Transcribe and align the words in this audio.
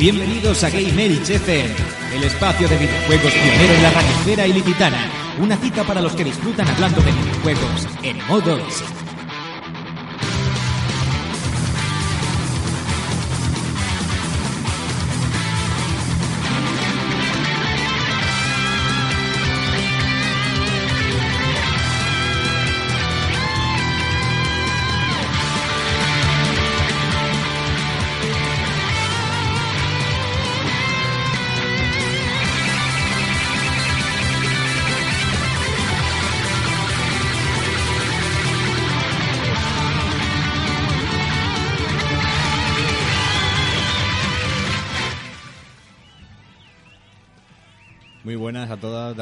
Bienvenidos 0.00 0.64
a 0.64 0.70
Game 0.70 1.04
Elch 1.04 1.28
FM, 1.28 1.74
el 2.14 2.24
espacio 2.24 2.66
de 2.66 2.78
videojuegos 2.78 3.34
pionero 3.34 3.74
en 3.74 3.82
la 3.82 3.90
radiosfera 3.90 4.46
ilicitana. 4.46 4.96
Una 5.38 5.58
cita 5.58 5.84
para 5.84 6.00
los 6.00 6.14
que 6.14 6.24
disfrutan 6.24 6.66
hablando 6.68 7.02
de 7.02 7.12
videojuegos 7.12 7.86
en 8.02 8.16
modo. 8.26 8.58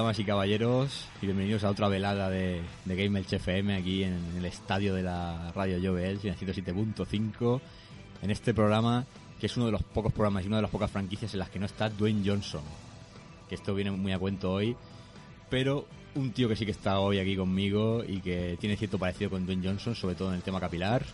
Damas 0.08 0.20
y 0.20 0.24
caballeros, 0.24 1.06
y 1.20 1.26
bienvenidos 1.26 1.64
a 1.64 1.70
otra 1.70 1.86
velada 1.86 2.30
de, 2.30 2.62
de 2.86 2.96
Game 2.96 3.20
FM 3.20 3.76
aquí 3.76 4.04
en, 4.04 4.18
el 4.38 4.44
estadio 4.46 4.94
de 4.94 5.02
la 5.02 5.52
radio 5.54 5.76
Jove 5.82 6.08
Elch, 6.08 6.24
en 6.24 6.32
el 6.32 6.38
107.5, 6.38 7.60
en 8.22 8.30
este 8.30 8.54
programa 8.54 9.04
que 9.38 9.44
es 9.44 9.56
uno 9.58 9.66
de 9.66 9.72
los 9.72 9.82
pocos 9.82 10.10
programas 10.10 10.44
y 10.44 10.46
una 10.46 10.56
de 10.56 10.62
las 10.62 10.70
pocas 10.70 10.90
franquicias 10.90 11.34
en 11.34 11.40
las 11.40 11.50
que 11.50 11.58
no 11.58 11.66
está 11.66 11.90
Dwayne 11.90 12.22
Johnson, 12.24 12.62
que 13.50 13.56
esto 13.56 13.74
viene 13.74 13.90
muy 13.90 14.12
a 14.12 14.18
cuento 14.18 14.50
hoy, 14.50 14.74
pero 15.50 15.84
un 16.14 16.32
tío 16.32 16.48
que 16.48 16.56
sí 16.56 16.64
que 16.64 16.70
está 16.70 17.00
hoy 17.00 17.18
aquí 17.18 17.36
conmigo 17.36 18.02
y 18.02 18.22
que 18.22 18.56
tiene 18.58 18.78
cierto 18.78 18.98
parecido 18.98 19.28
con 19.28 19.44
Dwayne 19.44 19.68
Johnson, 19.68 19.94
sobre 19.94 20.14
todo 20.14 20.30
en 20.30 20.36
el 20.36 20.42
tema 20.42 20.58
capilar, 20.58 21.04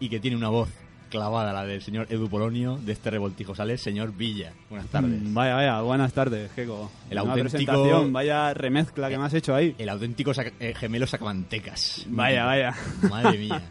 y 0.00 0.08
que 0.08 0.18
tiene 0.18 0.36
una 0.36 0.48
voz 0.48 0.70
clavada, 1.08 1.52
la 1.52 1.64
del 1.64 1.82
señor 1.82 2.06
Edu 2.10 2.28
Polonio, 2.28 2.76
de 2.76 2.92
este 2.92 3.10
revoltijo 3.10 3.54
sale, 3.54 3.76
señor 3.78 4.12
Villa. 4.14 4.52
Buenas 4.70 4.88
tardes. 4.88 5.20
Mm, 5.22 5.34
Vaya, 5.34 5.54
vaya, 5.54 5.80
buenas 5.80 6.12
tardes, 6.12 6.50
Geko. 6.52 6.90
El 7.10 7.18
auténtico- 7.18 8.12
vaya 8.12 8.54
remezcla 8.54 9.08
que 9.08 9.18
me 9.18 9.24
has 9.24 9.34
hecho 9.34 9.54
ahí. 9.54 9.74
El 9.78 9.88
auténtico 9.88 10.32
saca- 10.34 10.52
eh, 10.60 10.74
gemelo 10.74 11.06
sacamantecas. 11.06 12.04
Vaya, 12.08 12.44
vaya. 12.44 12.74
Madre 13.10 13.38
mía. 13.38 13.62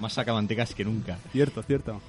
Más 0.00 0.12
sacamantecas 0.12 0.74
que 0.74 0.84
nunca. 0.84 1.18
Cierto, 1.32 1.62
cierto. 1.62 2.00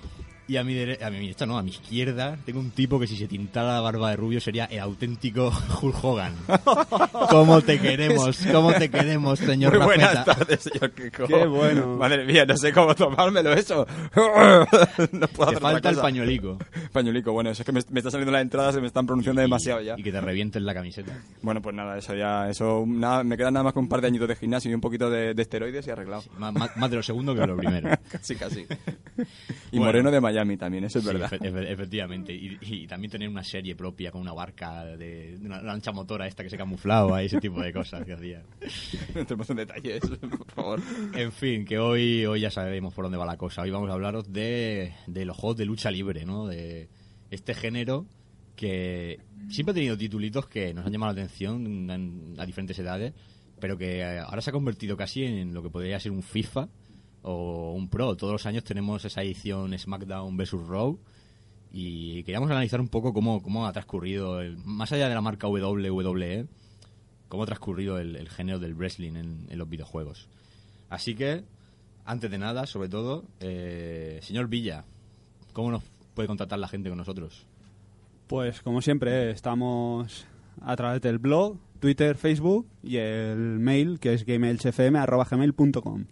Y 0.48 0.58
a 0.58 0.64
mi, 0.64 0.76
dere- 0.76 1.02
a 1.04 1.10
mi 1.10 1.18
derecha, 1.22 1.48
no, 1.48 1.58
a 1.58 1.64
mi 1.64 1.72
izquierda, 1.72 2.38
tengo 2.46 2.60
un 2.60 2.70
tipo 2.70 3.00
que 3.00 3.08
si 3.08 3.18
se 3.18 3.28
tintara 3.28 3.74
la 3.74 3.82
barba 3.82 4.12
de 4.12 4.16
rubio 4.16 4.40
sería 4.40 4.66
el 4.66 4.80
auténtico 4.80 5.52
Hulk 5.82 6.04
Hogan. 6.04 6.34
¿Cómo 7.32 7.62
te 7.62 7.80
queremos? 7.80 8.38
¿Cómo 8.52 8.72
te 8.74 8.90
queremos, 8.92 9.40
señor 9.40 9.76
Muy 9.76 9.86
buenas 9.86 10.14
Rafeta? 10.14 10.36
tardes, 10.36 10.62
señor 10.62 10.92
Kiko. 10.92 11.26
Qué 11.26 11.46
bueno. 11.48 11.98
Madre 11.98 12.26
mía, 12.26 12.46
no 12.46 12.56
sé 12.58 12.72
cómo 12.72 12.94
tomármelo 12.94 13.54
eso. 13.54 13.88
no 14.16 15.28
puedo 15.30 15.50
Te 15.52 15.56
hacer 15.58 15.60
falta 15.62 15.90
el 15.90 15.96
pañuelico. 15.98 16.60
Pañuelico, 16.92 17.32
bueno, 17.34 17.50
eso 17.50 17.64
es 17.64 17.66
que 17.66 17.72
me, 17.72 17.82
me 17.90 18.00
está 18.00 18.12
saliendo 18.12 18.32
la 18.32 18.42
entrada, 18.42 18.72
se 18.72 18.82
me 18.82 18.88
están 18.88 19.08
pronunciando 19.08 19.42
demasiado 19.42 19.82
ya. 19.82 19.96
Y 19.98 20.04
que 20.04 20.12
te 20.12 20.22
revienten 20.22 20.64
la 20.66 20.74
camiseta. 20.76 21.12
Bueno, 21.42 21.62
pues 21.62 21.76
nada, 21.76 21.98
eso 21.98 22.14
ya, 22.16 22.50
eso, 22.50 22.84
nada, 22.88 23.24
me 23.24 23.36
quedan 23.36 23.54
nada 23.56 23.64
más 23.64 23.74
que 23.74 23.80
un 23.80 23.90
par 23.90 24.02
de 24.02 24.08
añitos 24.08 24.28
de 24.28 24.36
gimnasio 24.36 24.70
y 24.70 24.76
un 24.76 24.82
poquito 24.82 25.10
de, 25.10 25.34
de 25.34 25.42
esteroides 25.42 25.88
y 25.88 25.90
arreglado. 25.90 26.24
Má- 26.38 26.52
má- 26.52 26.70
Más, 26.76 26.90
de 26.92 26.98
lo 26.98 27.04
segundo 27.04 27.34
que 27.34 27.42
de 27.42 27.48
lo 27.48 27.58
primero. 27.58 27.90
casi, 28.12 28.36
casi. 28.36 28.62
Y 29.72 29.78
Bueno. 29.78 29.86
Moreno 29.86 30.12
de 30.12 30.22
Miami 30.36 30.58
también, 30.58 30.84
eso 30.84 31.00
es 31.00 31.06
Sí, 31.06 31.12
verdad. 31.12 31.32
efe- 31.32 31.40
efe- 31.52 31.72
efectivamente. 31.72 32.34
Y, 32.34 32.58
y 32.62 32.88
también 32.88 33.12
tener 33.12 33.30
una 33.30 33.44
serie 33.44 33.76
propia 33.76 34.12
con 34.12 34.22
una 34.22 34.34
barca 34.34 34.86
de, 34.86 35.38
una 35.42 35.62
lancha 35.62 35.92
motora 35.92 36.28
esta 36.28 36.44
que 36.44 36.50
se 36.50 36.58
camuflaba 36.58 37.22
y 37.24 37.28
ese 37.28 37.40
tipo 37.40 37.62
de 37.62 37.72
cosas 37.74 38.04
que 38.06 38.14
hacía. 38.14 38.44
No 39.14 39.22
entremos 39.22 39.50
en 39.50 39.56
detalles, 39.58 40.02
por 40.02 40.52
favor. 40.52 40.82
En 41.14 41.32
fin, 41.32 41.66
que 41.66 41.80
hoy, 41.80 42.26
hoy 42.26 42.42
ya 42.42 42.52
sabemos 42.52 42.94
por 42.94 43.06
dónde 43.06 43.18
va 43.18 43.26
la 43.26 43.38
cosa. 43.38 43.62
Hoy 43.62 43.72
vamos 43.72 43.90
a 43.90 43.94
hablaros 43.94 44.32
de, 44.32 44.94
de 45.08 45.26
los 45.26 45.38
juegos 45.38 45.58
de 45.58 45.66
lucha 45.66 45.90
libre, 45.92 46.26
¿no? 46.26 46.48
De 46.48 46.90
este 47.32 47.54
género 47.54 48.06
que 48.56 49.20
siempre 49.50 49.72
ha 49.72 49.76
tenido 49.76 49.98
titulitos 49.98 50.48
que 50.48 50.74
nos 50.74 50.86
han 50.86 50.92
llamado 50.92 51.14
la 51.14 51.22
atención 51.24 51.90
en- 51.90 52.36
a 52.38 52.46
diferentes 52.46 52.78
edades, 52.80 53.14
pero 53.60 53.78
que 53.78 54.00
eh, 54.00 54.20
ahora 54.20 54.42
se 54.42 54.50
ha 54.50 54.54
convertido 54.54 54.96
casi 54.98 55.24
en 55.24 55.54
lo 55.54 55.62
que 55.64 55.70
podría 55.70 56.00
ser 56.00 56.12
un 56.12 56.24
FIFA 56.24 56.70
o 57.28 57.74
un 57.74 57.90
Pro. 57.90 58.16
Todos 58.16 58.32
los 58.34 58.46
años 58.46 58.64
tenemos 58.64 59.04
esa 59.04 59.24
edición 59.24 59.76
SmackDown 59.78 60.38
vs. 60.38 60.52
Raw 60.68 61.00
y 61.72 62.22
queríamos 62.24 62.52
analizar 62.52 62.80
un 62.80 62.88
poco 62.88 63.14
cómo, 63.14 63.42
cómo 63.42 63.66
ha 63.66 63.74
transcurrido, 63.74 64.40
el- 64.42 64.58
más 64.64 64.92
allá 64.92 65.10
de 65.10 65.16
la 65.16 65.22
marca 65.22 65.48
WWE, 65.48 66.46
cómo 67.28 67.44
ha 67.44 67.46
transcurrido 67.48 67.98
el, 67.98 68.16
el 68.16 68.30
género 68.30 68.60
del 68.60 68.76
wrestling 68.76 69.16
en, 69.16 69.48
los 69.58 69.68
videojuegos. 69.68 70.30
Así 70.90 71.16
que, 71.16 71.44
antes 72.06 72.30
de 72.30 72.38
nada, 72.38 72.68
sobre 72.68 72.90
todo, 72.90 73.26
eh, 73.40 74.20
señor 74.22 74.48
Villa, 74.48 74.86
¿cómo 75.54 75.72
nos 75.72 75.82
puede 76.14 76.28
contactar 76.28 76.60
la 76.60 76.68
gente 76.68 76.90
con 76.90 77.00
nosotros? 77.00 77.48
Pues 78.28 78.62
como 78.62 78.84
siempre, 78.84 79.32
estamos 79.32 80.28
a 80.62 80.76
través 80.76 81.02
del 81.02 81.18
blog, 81.18 81.58
Twitter, 81.80 82.16
Facebook 82.18 82.68
y 82.84 82.98
el 82.98 83.58
mail 83.60 84.00
que 84.00 84.14
es 84.14 84.26
gameelchfm.gmail.com 84.26 86.06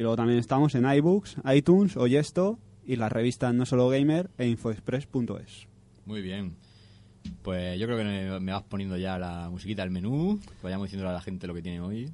Y 0.00 0.02
luego 0.02 0.16
también 0.16 0.38
estamos 0.38 0.74
en 0.76 0.90
iBooks, 0.90 1.36
iTunes, 1.54 1.94
Oyesto 1.98 2.58
y 2.86 2.96
las 2.96 3.12
revistas 3.12 3.52
No 3.52 3.66
Solo 3.66 3.90
Gamer 3.90 4.30
e 4.38 4.46
infoexpress.es. 4.46 5.68
Muy 6.06 6.22
bien. 6.22 6.56
Pues 7.42 7.78
yo 7.78 7.84
creo 7.84 7.98
que 7.98 8.40
me, 8.40 8.50
vas 8.50 8.62
poniendo 8.62 8.96
ya 8.96 9.18
la 9.18 9.50
musiquita 9.50 9.82
del 9.82 9.90
menú, 9.90 10.40
que 10.40 10.62
vayamos 10.62 10.86
diciéndole 10.86 11.10
a 11.10 11.12
la 11.12 11.20
gente 11.20 11.46
lo 11.46 11.52
que 11.52 11.60
tiene 11.60 11.82
hoy 11.82 12.10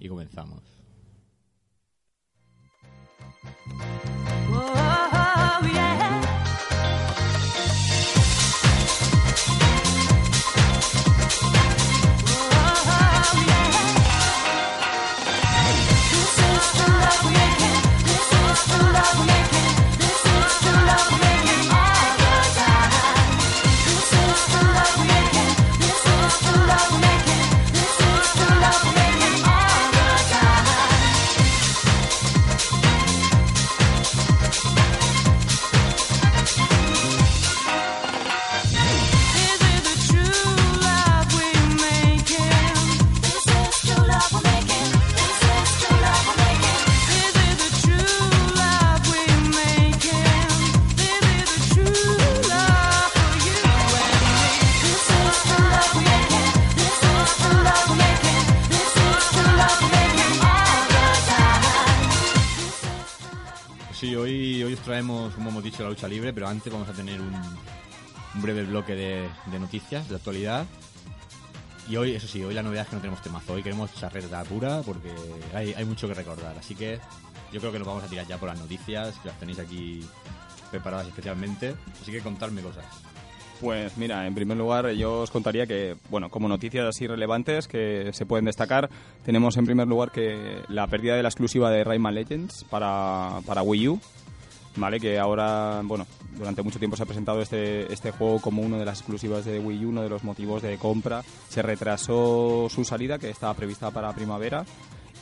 y 0.00 0.08
comenzamos. 0.08 0.62
Sí, 5.60 5.72
dicho, 65.76 65.84
la 65.84 65.90
lucha 65.90 66.08
libre, 66.08 66.32
pero 66.32 66.48
antes 66.48 66.72
vamos 66.72 66.88
a 66.88 66.92
tener 66.92 67.20
un, 67.20 67.34
un 67.34 68.42
breve 68.42 68.64
bloque 68.64 68.94
de, 68.94 69.28
de 69.46 69.58
noticias, 69.58 70.08
de 70.08 70.16
actualidad. 70.16 70.64
Y 71.88 71.96
hoy, 71.96 72.12
eso 72.14 72.26
sí, 72.26 72.42
hoy 72.42 72.54
la 72.54 72.62
novedad 72.62 72.84
es 72.84 72.88
que 72.88 72.96
no 72.96 73.02
tenemos 73.02 73.22
temazo. 73.22 73.52
Hoy 73.52 73.62
queremos 73.62 73.94
charreta 73.94 74.42
pura 74.44 74.80
porque 74.84 75.12
hay, 75.54 75.74
hay 75.74 75.84
mucho 75.84 76.08
que 76.08 76.14
recordar. 76.14 76.56
Así 76.58 76.74
que 76.74 76.98
yo 77.52 77.60
creo 77.60 77.72
que 77.72 77.78
nos 77.78 77.86
vamos 77.86 78.02
a 78.04 78.06
tirar 78.06 78.26
ya 78.26 78.38
por 78.38 78.48
las 78.48 78.58
noticias, 78.58 79.16
que 79.18 79.28
las 79.28 79.38
tenéis 79.38 79.58
aquí 79.58 80.04
preparadas 80.70 81.08
especialmente. 81.08 81.74
Así 82.00 82.10
que 82.10 82.20
contarme 82.20 82.62
cosas. 82.62 82.86
Pues 83.60 83.96
mira, 83.96 84.26
en 84.26 84.34
primer 84.34 84.56
lugar 84.56 84.90
yo 84.92 85.20
os 85.20 85.30
contaría 85.30 85.66
que, 85.66 85.96
bueno, 86.10 86.30
como 86.30 86.48
noticias 86.48 86.86
así 86.86 87.06
relevantes 87.06 87.68
que 87.68 88.10
se 88.12 88.26
pueden 88.26 88.46
destacar, 88.46 88.90
tenemos 89.24 89.56
en 89.56 89.66
primer 89.66 89.86
lugar 89.86 90.10
que 90.10 90.62
la 90.68 90.86
pérdida 90.86 91.16
de 91.16 91.22
la 91.22 91.28
exclusiva 91.28 91.70
de 91.70 91.84
Rayman 91.84 92.14
Legends 92.14 92.64
para, 92.64 93.40
para 93.46 93.62
Wii 93.62 93.88
U, 93.88 94.00
¿vale? 94.76 95.00
Que 95.00 95.18
ahora, 95.18 95.80
bueno, 95.84 96.06
durante 96.36 96.62
mucho 96.62 96.78
tiempo 96.78 96.96
se 96.96 97.02
ha 97.02 97.06
presentado 97.06 97.40
este, 97.40 97.92
este 97.92 98.10
juego 98.10 98.40
como 98.40 98.62
una 98.62 98.78
de 98.78 98.84
las 98.84 98.98
exclusivas 98.98 99.44
de 99.44 99.58
Wii 99.58 99.84
U, 99.86 99.88
uno 99.90 100.02
de 100.02 100.08
los 100.08 100.22
motivos 100.24 100.62
de 100.62 100.76
compra. 100.78 101.22
Se 101.48 101.62
retrasó 101.62 102.68
su 102.70 102.84
salida, 102.84 103.18
que 103.18 103.30
estaba 103.30 103.54
prevista 103.54 103.90
para 103.90 104.12
primavera, 104.12 104.64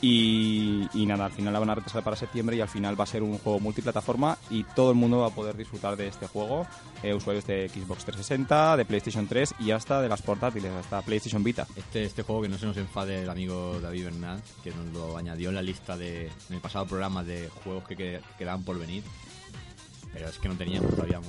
Y, 0.01 0.87
y 0.93 1.05
nada, 1.05 1.25
al 1.25 1.31
final 1.31 1.53
la 1.53 1.59
van 1.59 1.69
a 1.69 1.75
retrasar 1.75 2.03
para 2.03 2.17
septiembre 2.17 2.57
y 2.57 2.61
al 2.61 2.67
final 2.67 2.99
va 2.99 3.05
a 3.05 3.07
ser 3.07 3.23
un 3.23 3.37
juego 3.39 3.59
multiplataforma 3.61 4.37
y 4.49 4.63
todo 4.75 4.91
el 4.91 4.97
mundo 4.97 5.19
va 5.19 5.27
a 5.27 5.29
poder 5.29 5.55
disfrutar 5.55 5.95
de 5.95 6.07
este 6.07 6.27
juego. 6.27 6.67
eh, 7.01 7.13
usuarios 7.13 7.45
de 7.47 7.69
Xbox 7.69 8.03
360, 8.05 8.77
de 8.77 8.85
PlayStation 8.85 9.25
3 9.27 9.55
y 9.59 9.71
hasta 9.71 10.01
de 10.01 10.09
las 10.09 10.21
portátiles, 10.21 10.71
hasta 10.73 11.01
PlayStation 11.01 11.43
Vita. 11.43 11.65
Este, 11.77 12.03
este 12.03 12.23
juego 12.23 12.41
que 12.41 12.49
no 12.49 12.57
se 12.57 12.65
nos 12.65 12.77
enfade 12.77 13.21
el 13.23 13.29
amigo 13.29 13.79
David 13.81 14.05
Bernal, 14.05 14.41
que 14.63 14.71
nos 14.71 14.85
lo 14.93 15.17
añadió 15.17 15.49
en 15.49 15.55
la 15.55 15.61
lista 15.61 15.95
de 15.97 16.25
en 16.27 16.55
el 16.55 16.59
pasado 16.61 16.85
programa 16.85 17.23
de 17.23 17.49
juegos 17.63 17.87
que, 17.87 17.95
que- 17.95 18.19
que 18.19 18.37
quedaban 18.39 18.63
por 18.63 18.77
venir. 18.77 19.01
Pero 20.15 20.29
es 20.29 20.39
que 20.39 20.47
no 20.47 20.55
teníamos 20.55 20.89
todavía 20.91 21.19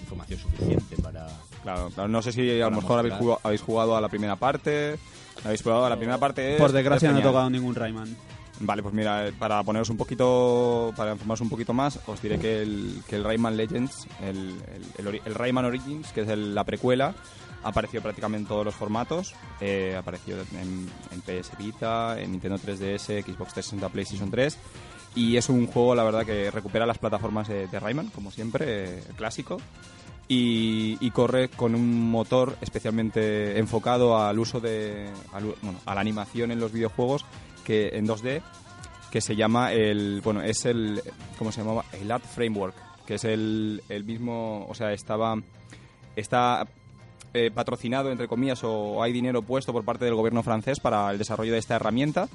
información 0.00 0.40
suficiente 0.40 0.96
para... 1.02 1.26
Claro, 1.62 1.90
claro, 1.94 2.08
no 2.08 2.20
sé 2.22 2.32
si 2.32 2.60
a 2.60 2.68
lo 2.68 2.76
mejor 2.82 2.98
habéis 2.98 3.14
jugado, 3.14 3.40
habéis 3.42 3.60
jugado 3.62 3.96
a 3.96 4.00
la 4.00 4.08
primera 4.08 4.36
parte. 4.36 4.98
Habéis 5.44 5.62
jugado 5.62 5.86
a 5.86 5.90
la 5.90 5.96
primera 5.96 6.18
parte. 6.18 6.54
es- 6.54 6.60
Por 6.60 6.72
desgracia 6.72 7.08
es 7.08 7.14
no 7.14 7.20
he 7.20 7.22
tocado 7.22 7.50
ningún 7.50 7.74
Rayman. 7.74 8.16
Vale, 8.60 8.82
pues 8.82 8.94
mira, 8.94 9.28
eh, 9.28 9.32
para 9.38 9.62
poneros 9.62 9.90
un 9.90 9.96
poquito, 9.98 10.92
para 10.96 11.12
informaros 11.12 11.40
un 11.42 11.50
poquito 11.50 11.72
más, 11.74 12.00
os 12.06 12.22
diré 12.22 12.38
que 12.38 12.62
el, 12.62 13.02
que 13.06 13.16
el 13.16 13.24
Rayman 13.24 13.56
Legends, 13.56 14.06
el, 14.22 14.54
el, 14.98 15.20
el 15.24 15.34
Rayman 15.34 15.64
Origins, 15.66 16.10
que 16.12 16.22
es 16.22 16.28
el- 16.28 16.54
la 16.54 16.64
precuela, 16.64 17.14
ha 17.62 17.68
aparecido 17.68 18.02
prácticamente 18.02 18.42
en 18.44 18.48
todos 18.48 18.64
los 18.64 18.74
formatos. 18.74 19.34
Eh, 19.60 19.92
ha 19.94 19.98
aparecido 19.98 20.38
en, 20.60 20.88
en 21.12 21.20
PS 21.20 21.50
Vita, 21.58 22.18
en 22.20 22.32
Nintendo 22.32 22.56
3DS, 22.58 23.22
Xbox 23.24 23.52
360, 23.54 23.88
PlayStation 23.90 24.30
3. 24.30 24.56
Y 25.16 25.36
es 25.36 25.48
un 25.48 25.66
juego, 25.66 25.94
la 25.94 26.04
verdad, 26.04 26.24
que 26.24 26.50
recupera 26.50 26.86
las 26.86 26.98
plataformas 26.98 27.48
de, 27.48 27.66
de 27.66 27.80
Rayman, 27.80 28.10
como 28.10 28.30
siempre, 28.30 28.98
eh, 28.98 29.02
clásico. 29.16 29.56
Y, 30.28 30.98
y 31.00 31.10
corre 31.10 31.48
con 31.48 31.74
un 31.74 32.10
motor 32.10 32.56
especialmente 32.60 33.58
enfocado 33.58 34.18
al 34.18 34.38
uso 34.38 34.60
de. 34.60 35.08
al 35.32 35.44
bueno, 35.62 35.78
a 35.86 35.94
la 35.94 36.00
animación 36.00 36.50
en 36.50 36.60
los 36.60 36.72
videojuegos 36.72 37.24
que 37.64 37.90
en 37.94 38.06
2D 38.06 38.42
que 39.10 39.20
se 39.20 39.36
llama 39.36 39.72
el 39.72 40.20
bueno 40.22 40.42
es 40.42 40.64
el 40.64 41.00
cómo 41.38 41.52
se 41.52 41.60
llamaba 41.62 41.84
el 41.92 42.10
Art 42.10 42.24
Framework 42.24 42.74
que 43.06 43.14
es 43.14 43.24
el, 43.24 43.82
el 43.88 44.04
mismo 44.04 44.66
o 44.68 44.74
sea 44.74 44.92
estaba 44.92 45.36
está 46.16 46.66
eh, 47.32 47.50
patrocinado 47.52 48.10
entre 48.10 48.28
comillas 48.28 48.62
o 48.64 49.02
hay 49.02 49.12
dinero 49.12 49.42
puesto 49.42 49.72
por 49.72 49.84
parte 49.84 50.04
del 50.04 50.14
gobierno 50.14 50.42
francés 50.42 50.80
para 50.80 51.10
el 51.10 51.18
desarrollo 51.18 51.52
de 51.52 51.58
esta 51.58 51.76
herramienta 51.76 52.28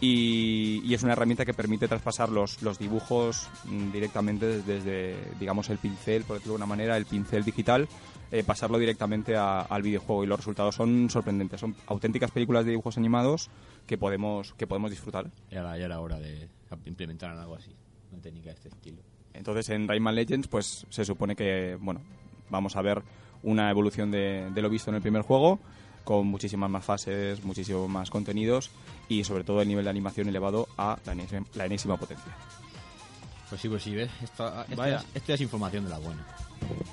y, 0.00 0.80
y 0.84 0.94
es 0.94 1.02
una 1.02 1.12
herramienta 1.12 1.44
que 1.44 1.54
permite 1.54 1.88
traspasar 1.88 2.28
los, 2.30 2.62
los 2.62 2.78
dibujos 2.78 3.48
mm, 3.64 3.90
directamente 3.90 4.62
desde, 4.62 5.16
digamos, 5.40 5.70
el 5.70 5.78
pincel, 5.78 6.24
por 6.24 6.36
decirlo 6.36 6.54
de 6.54 6.58
una 6.58 6.66
manera, 6.66 6.96
el 6.96 7.04
pincel 7.06 7.44
digital, 7.44 7.88
eh, 8.30 8.44
pasarlo 8.44 8.78
directamente 8.78 9.36
a- 9.36 9.60
al 9.62 9.82
videojuego. 9.82 10.22
Y 10.24 10.26
los 10.26 10.38
resultados 10.38 10.74
son 10.76 11.10
sorprendentes. 11.10 11.60
Son 11.60 11.74
auténticas 11.86 12.30
películas 12.30 12.64
de 12.64 12.70
dibujos 12.72 12.96
animados 12.98 13.50
que 13.86 13.98
podemos, 13.98 14.52
que 14.54 14.66
podemos 14.66 14.90
disfrutar. 14.90 15.30
Ya 15.50 15.60
era, 15.60 15.76
ya 15.78 15.86
era 15.86 16.00
hora 16.00 16.18
de 16.18 16.48
implementar 16.84 17.30
algo 17.30 17.54
así, 17.56 17.74
una 18.12 18.20
técnica 18.22 18.50
de 18.50 18.54
este 18.56 18.68
estilo. 18.68 19.02
Entonces 19.34 19.68
en 19.70 19.88
Rayman 19.88 20.14
Legends 20.14 20.48
pues 20.48 20.86
se 20.90 21.04
supone 21.04 21.34
que 21.36 21.76
bueno 21.80 22.00
vamos 22.50 22.76
a 22.76 22.82
ver 22.82 23.02
una 23.42 23.70
evolución 23.70 24.10
de, 24.10 24.50
de 24.52 24.62
lo 24.62 24.68
visto 24.68 24.90
en 24.90 24.96
el 24.96 25.02
primer 25.02 25.22
juego 25.22 25.60
con 26.08 26.26
muchísimas 26.26 26.70
más 26.70 26.82
fases, 26.82 27.44
muchísimos 27.44 27.86
más 27.86 28.08
contenidos 28.08 28.70
y 29.10 29.24
sobre 29.24 29.44
todo 29.44 29.60
el 29.60 29.68
nivel 29.68 29.84
de 29.84 29.90
animación 29.90 30.26
elevado 30.26 30.66
a 30.78 30.96
la, 31.04 31.12
enésima- 31.12 31.44
la 31.54 31.66
enésima 31.66 31.98
potencia. 31.98 32.34
Pues 33.50 33.60
sí, 33.60 33.68
pues 33.68 33.82
sí, 33.82 33.94
¿ves? 33.94 34.10
Esto, 34.22 34.48
esto, 34.62 34.76
Vaya. 34.76 34.96
es, 34.96 35.04
esto 35.16 35.28
ya 35.28 35.34
es 35.34 35.40
información 35.42 35.84
de 35.84 35.90
la 35.90 35.98
buena, 35.98 36.26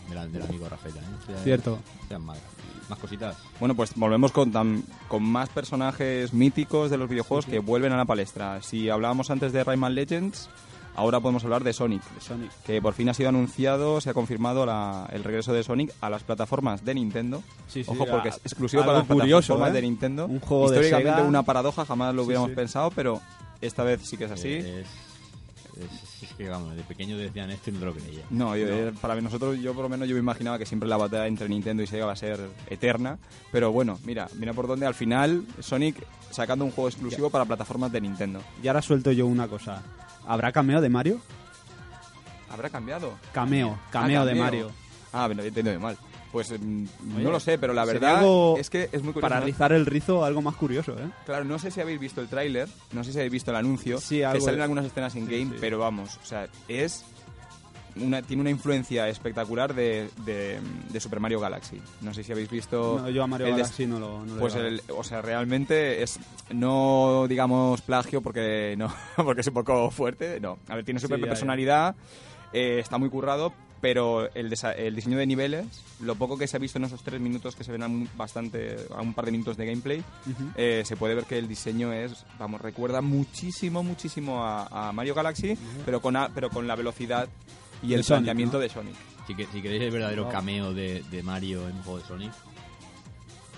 de 0.09 0.15
la- 0.15 0.27
del 0.27 0.41
amigo 0.41 0.67
Rafael. 0.67 0.95
¿eh? 0.97 0.99
Esto 1.21 1.31
ya 1.31 1.37
es- 1.37 1.43
Cierto. 1.45 1.79
es 2.09 2.19
mala. 2.19 2.41
Más 2.89 2.99
cositas. 2.99 3.37
Bueno, 3.57 3.73
pues 3.73 3.93
volvemos 3.95 4.33
con, 4.33 4.51
tan- 4.51 4.83
con 5.07 5.23
más 5.23 5.47
personajes 5.47 6.33
míticos 6.33 6.91
de 6.91 6.97
los 6.97 7.07
videojuegos 7.07 7.45
que 7.45 7.59
vuelven 7.59 7.93
a 7.93 7.97
la 7.97 8.03
palestra. 8.05 8.61
Si 8.61 8.89
hablábamos 8.89 9.31
antes 9.31 9.53
de 9.53 9.63
Rayman 9.63 9.95
Legends, 9.95 10.49
ahora 10.95 11.19
podemos 11.19 11.43
hablar 11.43 11.63
de 11.63 11.73
Sonic. 11.73 12.01
Sonic. 12.19 12.51
Que 12.65 12.81
por 12.81 12.93
fin 12.93 13.09
ha 13.09 13.13
sido 13.13 13.29
anunciado, 13.29 13.99
se 14.01 14.09
ha 14.09 14.13
confirmado 14.13 14.65
la- 14.65 15.07
el 15.11 15.23
regreso 15.23 15.53
de 15.53 15.63
Sonic 15.63 15.91
a 16.01 16.09
las 16.09 16.23
plataformas 16.23 16.83
de 16.85 16.93
Nintendo. 16.95 17.43
Sí, 17.67 17.83
sí, 17.83 17.91
Ojo, 17.91 18.05
porque 18.05 18.29
a- 18.29 18.31
es 18.31 18.37
exclusivo 18.37 18.83
para 18.85 18.99
las 18.99 19.07
curioso, 19.07 19.55
plataformas 19.55 19.69
¿eh? 19.69 19.73
de 19.73 19.81
Nintendo. 19.81 20.25
Un 20.25 20.39
juego 20.39 20.69
de 20.69 20.77
Históricamente 20.77 21.11
Sega. 21.17 21.27
una 21.27 21.43
paradoja, 21.43 21.85
jamás 21.85 22.13
lo 22.15 22.23
hubiéramos 22.23 22.49
sí. 22.49 22.55
pensado, 22.55 22.91
pero 22.91 23.21
esta 23.61 23.83
vez 23.83 24.01
sí 24.03 24.17
que 24.17 24.25
es 24.25 24.31
así. 24.31 24.53
Es, 24.53 24.65
es- 25.77 26.23
es 26.23 26.33
que, 26.35 26.47
vamos, 26.49 26.75
de 26.75 26.81
pequeño 26.83 27.17
decían 27.17 27.51
esto 27.51 27.69
y 27.69 27.73
no 27.73 27.79
te 27.79 27.85
lo 27.85 27.93
creía. 27.93 28.23
No, 28.29 28.55
yo, 28.55 28.65
eh, 28.67 28.93
para 29.01 29.19
nosotros, 29.21 29.59
yo 29.59 29.73
por 29.73 29.83
lo 29.83 29.89
menos 29.89 30.07
yo 30.07 30.13
me 30.15 30.19
imaginaba 30.21 30.57
que 30.57 30.65
siempre 30.65 30.87
la 30.87 30.95
batalla 30.97 31.27
entre 31.27 31.49
Nintendo 31.49 31.83
y 31.83 31.87
Sega 31.87 32.05
va 32.05 32.13
a 32.13 32.15
ser 32.15 32.39
eterna. 32.69 33.19
Pero 33.51 33.71
bueno, 33.71 33.99
mira, 34.05 34.27
mira 34.39 34.53
por 34.53 34.67
dónde 34.67 34.85
al 34.85 34.95
final 34.95 35.43
Sonic 35.59 35.97
sacando 36.31 36.63
un 36.65 36.71
juego 36.71 36.87
exclusivo 36.89 37.29
para 37.29 37.45
plataformas 37.45 37.91
de 37.91 38.01
Nintendo. 38.01 38.41
Y 38.63 38.67
ahora 38.69 38.81
suelto 38.81 39.11
yo 39.11 39.27
una 39.27 39.47
cosa. 39.47 39.83
¿Habrá 40.27 40.51
cameo 40.51 40.81
de 40.81 40.89
Mario? 40.89 41.19
¿Habrá 42.49 42.69
cambiado? 42.69 43.13
Cameo, 43.33 43.77
Ah, 43.87 43.89
cameo 43.91 44.25
de 44.25 44.35
Mario. 44.35 44.71
Ah, 45.11 45.27
me 45.27 45.35
lo 45.35 45.43
he 45.43 45.47
entendido 45.47 45.79
mal. 45.79 45.97
Pues 46.31 46.51
mm, 46.51 46.85
Oye, 47.15 47.23
no 47.23 47.31
lo 47.31 47.39
sé, 47.39 47.57
pero 47.57 47.73
la 47.73 47.85
verdad 47.85 48.23
es 48.57 48.69
que 48.69 48.83
es 48.91 49.01
muy 49.01 49.13
curioso. 49.13 49.21
Para 49.21 49.39
¿no? 49.39 49.45
rizar 49.45 49.71
el 49.71 49.85
rizo, 49.85 50.25
algo 50.25 50.41
más 50.41 50.55
curioso, 50.55 50.93
¿eh? 50.93 51.09
Claro, 51.25 51.45
no 51.45 51.57
sé 51.59 51.71
si 51.71 51.79
habéis 51.79 51.99
visto 51.99 52.19
el 52.21 52.27
tráiler, 52.27 52.67
no 52.91 53.03
sé 53.03 53.11
si 53.13 53.17
habéis 53.19 53.31
visto 53.31 53.51
el 53.51 53.57
anuncio, 53.57 53.99
Sí, 53.99 54.17
que 54.17 54.25
algo 54.25 54.43
salen 54.43 54.57
de- 54.57 54.63
algunas 54.63 54.85
escenas 54.85 55.15
in 55.15 55.27
Sí, 55.27 55.31
game, 55.31 55.51
sí. 55.51 55.57
pero 55.61 55.79
vamos, 55.79 56.17
o 56.21 56.25
sea, 56.25 56.47
es 56.67 57.05
una, 57.97 58.21
tiene 58.21 58.41
una 58.41 58.49
influencia 58.49 59.07
espectacular 59.07 59.73
de, 59.73 60.09
de- 60.25 60.59
de 60.91 60.99
Super 60.99 61.19
Mario 61.19 61.39
Galaxy. 61.39 61.81
No 62.01 62.13
sé 62.13 62.23
si 62.23 62.31
habéis 62.31 62.49
visto 62.49 62.99
No, 63.01 63.09
yo 63.09 63.23
a 63.23 63.27
Mario 63.27 63.47
Galaxy 63.51 63.85
no 63.87 63.99
lo, 63.99 64.25
no 64.25 64.35
pues 64.39 64.55
el, 64.55 64.81
o 64.89 65.03
sea, 65.03 65.21
realmente 65.21 66.03
es 66.03 66.19
no 66.51 67.25
digamos 67.27 67.81
plagio 67.81 68.21
porque 68.21 68.75
no 68.77 68.93
porque 69.17 69.41
es 69.41 69.47
un 69.47 69.53
poco 69.53 69.91
fuerte, 69.91 70.39
no. 70.39 70.57
A 70.67 70.75
ver, 70.75 70.85
tiene 70.85 70.99
super 70.99 71.17
Sí, 71.17 71.21
ya, 71.21 71.25
ya. 71.27 71.29
personalidad, 71.31 71.95
eh, 72.53 72.79
está 72.79 72.97
muy 72.97 73.09
currado, 73.09 73.53
pero 73.81 74.33
el, 74.33 74.53
el 74.77 74.95
diseño 74.95 75.17
de 75.17 75.27
niveles, 75.27 75.65
lo 75.99 76.15
poco 76.15 76.37
que 76.37 76.47
se 76.47 76.57
ha 76.57 76.59
visto 76.59 76.77
en 76.79 76.85
esos 76.85 77.03
tres 77.03 77.19
minutos 77.21 77.55
que 77.55 77.63
se 77.63 77.71
ven 77.71 77.83
a 77.83 77.87
un, 77.87 78.09
bastante 78.17 78.77
a 78.95 79.01
un 79.01 79.13
par 79.13 79.25
de 79.25 79.31
minutos 79.31 79.57
de 79.57 79.65
gameplay, 79.67 80.03
eh, 80.55 80.83
se 80.85 80.95
puede 80.95 81.13
ver 81.15 81.25
que 81.25 81.37
el 81.37 81.47
diseño 81.47 81.93
es, 81.93 82.25
vamos, 82.39 82.61
recuerda 82.61 83.01
muchísimo, 83.01 83.83
muchísimo 83.83 84.43
a, 84.43 84.89
a 84.89 84.91
Mario 84.91 85.13
Galaxy, 85.13 85.57
pero 85.85 86.01
con 86.01 86.15
a- 86.15 86.29
pero 86.33 86.49
con 86.49 86.65
la 86.67 86.75
velocidad 86.75 87.27
y 87.85 87.93
el 87.93 88.03
Sonic, 88.03 88.07
planteamiento 88.25 88.57
¿no? 88.57 88.61
de 88.63 88.69
Sonic. 88.69 88.95
Si, 89.27 89.35
que- 89.35 89.47
si 89.47 89.61
queréis 89.61 89.81
el 89.83 89.91
verdadero 89.91 90.29
cameo 90.29 90.73
de, 90.73 91.03
de 91.09 91.23
Mario 91.23 91.67
en 91.67 91.75
un 91.77 91.83
juego 91.83 91.99
de 91.99 92.05
Sonic, 92.05 92.33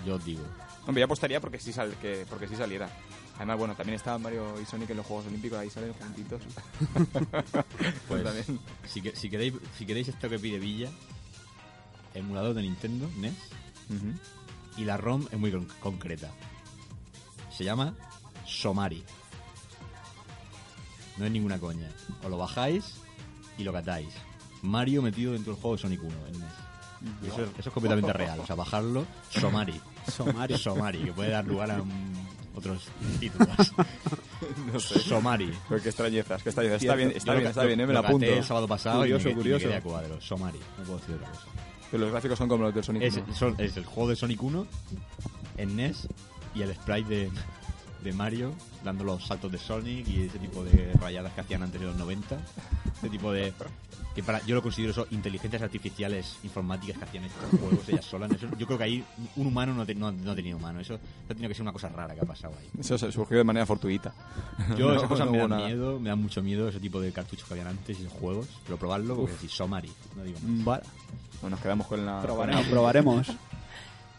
yo 0.06 0.14
os 0.16 0.24
digo. 0.24 0.42
Hombre, 0.86 1.00
yo 1.00 1.04
apostaría 1.04 1.40
porque 1.40 1.58
sí, 1.58 1.72
sal, 1.72 1.94
que, 2.00 2.24
porque 2.28 2.48
sí 2.48 2.56
saliera. 2.56 2.88
Además, 3.36 3.58
bueno, 3.58 3.74
también 3.76 3.94
está 3.96 4.18
Mario 4.18 4.60
y 4.60 4.64
Sonic 4.64 4.90
en 4.90 4.96
los 4.96 5.06
Juegos 5.06 5.26
Olímpicos, 5.26 5.58
ahí 5.58 5.70
salen 5.70 5.92
juntitos. 5.94 6.40
Pues, 8.08 8.24
también. 8.24 8.58
si, 8.86 9.00
que- 9.02 9.14
si 9.14 9.28
queréis, 9.30 9.54
si 9.76 9.84
queréis 9.86 10.08
esto 10.08 10.28
que 10.28 10.38
pide 10.38 10.58
Villa, 10.58 10.90
emulador 12.14 12.54
de 12.54 12.62
Nintendo, 12.62 13.08
NES, 13.18 13.34
y 14.76 14.84
la 14.84 14.96
ROM 14.96 15.26
es 15.30 15.38
muy 15.38 15.50
con- 15.52 15.68
concreta. 15.80 16.30
Se 17.54 17.64
llama 17.64 17.94
Somari. 18.46 19.04
No 21.16 21.26
es 21.26 21.30
ninguna 21.32 21.58
coña. 21.58 21.88
Os 22.22 22.30
lo 22.30 22.38
bajáis 22.38 22.94
y 23.58 23.64
lo 23.64 23.72
catáis. 23.72 24.08
Mario 24.62 25.02
metido 25.02 25.32
dentro 25.34 25.52
del 25.52 25.60
juego 25.60 25.76
de 25.76 25.82
Sonic 25.82 26.02
1 26.02 26.14
en 26.28 26.32
NES. 26.40 27.32
Eso, 27.32 27.42
es- 27.44 27.50
eso 27.58 27.68
es 27.68 27.74
completamente 27.74 28.12
real. 28.14 28.40
O 28.40 28.46
sea, 28.46 28.56
bajarlo, 28.56 29.06
Somari. 29.30 29.80
Somari. 30.10 30.56
Somari, 30.58 30.98
que 31.04 31.12
puede 31.12 31.30
dar 31.30 31.44
lugar 31.46 31.70
a 31.70 31.82
otros 32.54 32.88
títulos. 33.20 33.48
No 34.72 34.78
sé. 34.80 35.00
Somari. 35.00 35.52
Pero 35.68 35.82
qué 35.82 35.88
extrañezas, 35.88 36.42
qué 36.42 36.48
extrañezas. 36.50 36.82
Está 36.82 36.94
bien, 36.94 37.12
está 37.14 37.34
bien, 37.34 37.46
está 37.48 37.64
bien, 37.64 37.80
eh, 37.80 37.86
me 37.86 37.92
lo 37.92 38.00
lo 38.02 38.06
apunto. 38.08 38.26
el 38.26 38.44
sábado 38.44 38.68
pasado 38.68 39.00
Curioso, 39.00 39.22
y 39.22 39.24
me, 39.26 39.30
y 39.32 39.34
me 39.34 39.40
curioso. 39.42 39.64
quedé 39.66 39.76
a 39.76 39.80
cuadro. 39.80 40.20
Somari, 40.20 40.58
no 40.78 40.84
puedo 40.84 40.98
decir 40.98 41.14
otra 41.16 41.28
cosa. 41.30 41.42
Pero 41.90 42.02
los 42.04 42.12
gráficos 42.12 42.38
son 42.38 42.48
como 42.48 42.64
los 42.64 42.74
del 42.74 42.84
Sonic 42.84 43.02
Es, 43.02 43.16
1. 43.16 43.34
son- 43.34 43.54
es 43.58 43.76
el 43.76 43.84
juego 43.84 44.10
de 44.10 44.16
Sonic 44.16 44.42
1 44.42 44.66
en 45.56 45.76
NES 45.76 46.06
y 46.54 46.62
el 46.62 46.74
sprite 46.74 47.08
de, 47.08 47.30
de 48.08 48.14
Mario 48.14 48.52
dando 48.84 49.04
los 49.04 49.26
saltos 49.26 49.50
de 49.52 49.58
Sonic 49.58 50.08
y 50.08 50.22
ese 50.22 50.38
tipo 50.38 50.64
de 50.64 50.92
rayadas 51.00 51.32
que 51.32 51.40
hacían 51.42 51.62
antes 51.62 51.80
de 51.80 51.86
los 51.86 51.96
90. 51.96 52.36
Ese 52.98 53.08
tipo 53.10 53.30
de... 53.32 53.52
que 54.14 54.22
para 54.22 54.44
Yo 54.46 54.54
lo 54.56 54.62
considero 54.62 54.90
eso, 54.92 55.06
inteligencias 55.10 55.62
artificiales 55.62 56.36
informáticas 56.42 56.98
que 56.98 57.04
hacían 57.04 57.24
estos 57.24 57.60
juegos 57.60 57.88
ellas 57.88 58.04
solas. 58.04 58.30
Eso- 58.32 58.48
yo 58.58 58.66
creo 58.66 58.78
que 58.78 58.84
ahí 58.84 59.04
un 59.36 59.46
humano 59.46 59.74
no, 59.74 59.84
te- 59.86 59.94
no, 59.94 60.10
no 60.10 60.32
ha 60.32 60.34
tenido 60.34 60.58
mano. 60.58 60.80
Eso, 60.80 60.94
eso 60.94 61.02
ha 61.26 61.34
tenido 61.34 61.48
que 61.48 61.54
ser 61.54 61.62
una 61.62 61.72
cosa 61.72 61.88
rara 61.88 62.14
que 62.14 62.20
ha 62.20 62.24
pasado 62.24 62.54
ahí. 62.58 62.68
Eso 62.80 62.98
se- 62.98 63.12
surgió 63.12 63.36
de 63.38 63.44
manera 63.44 63.66
fortuita. 63.66 64.12
Yo 64.76 64.88
No, 64.90 64.94
esas 64.96 65.08
cosas 65.08 65.26
no 65.26 65.32
me 65.32 65.38
dan 65.38 65.50
nada. 65.50 65.66
miedo, 65.66 66.00
me 66.00 66.08
dan 66.08 66.20
mucho 66.20 66.42
miedo 66.42 66.68
ese 66.68 66.80
tipo 66.80 67.00
de 67.00 67.12
cartuchos 67.12 67.46
que 67.46 67.54
habían 67.54 67.68
antes 67.68 67.98
y 68.00 68.06
juegos. 68.08 68.46
Pero 68.64 68.76
probarlo 68.78 69.16
porque 69.16 69.34
si 69.40 69.48
Somari, 69.48 69.90
no 70.16 70.24
digo 70.24 70.38
más. 70.40 70.64
Vale. 70.64 70.82
Bueno, 71.40 71.54
nos 71.56 71.62
quedamos 71.62 71.86
con 71.86 72.04
la... 72.04 72.20
Probaremos, 72.20 72.60
con 72.62 72.68
la- 72.68 72.74
probaremos. 72.74 73.26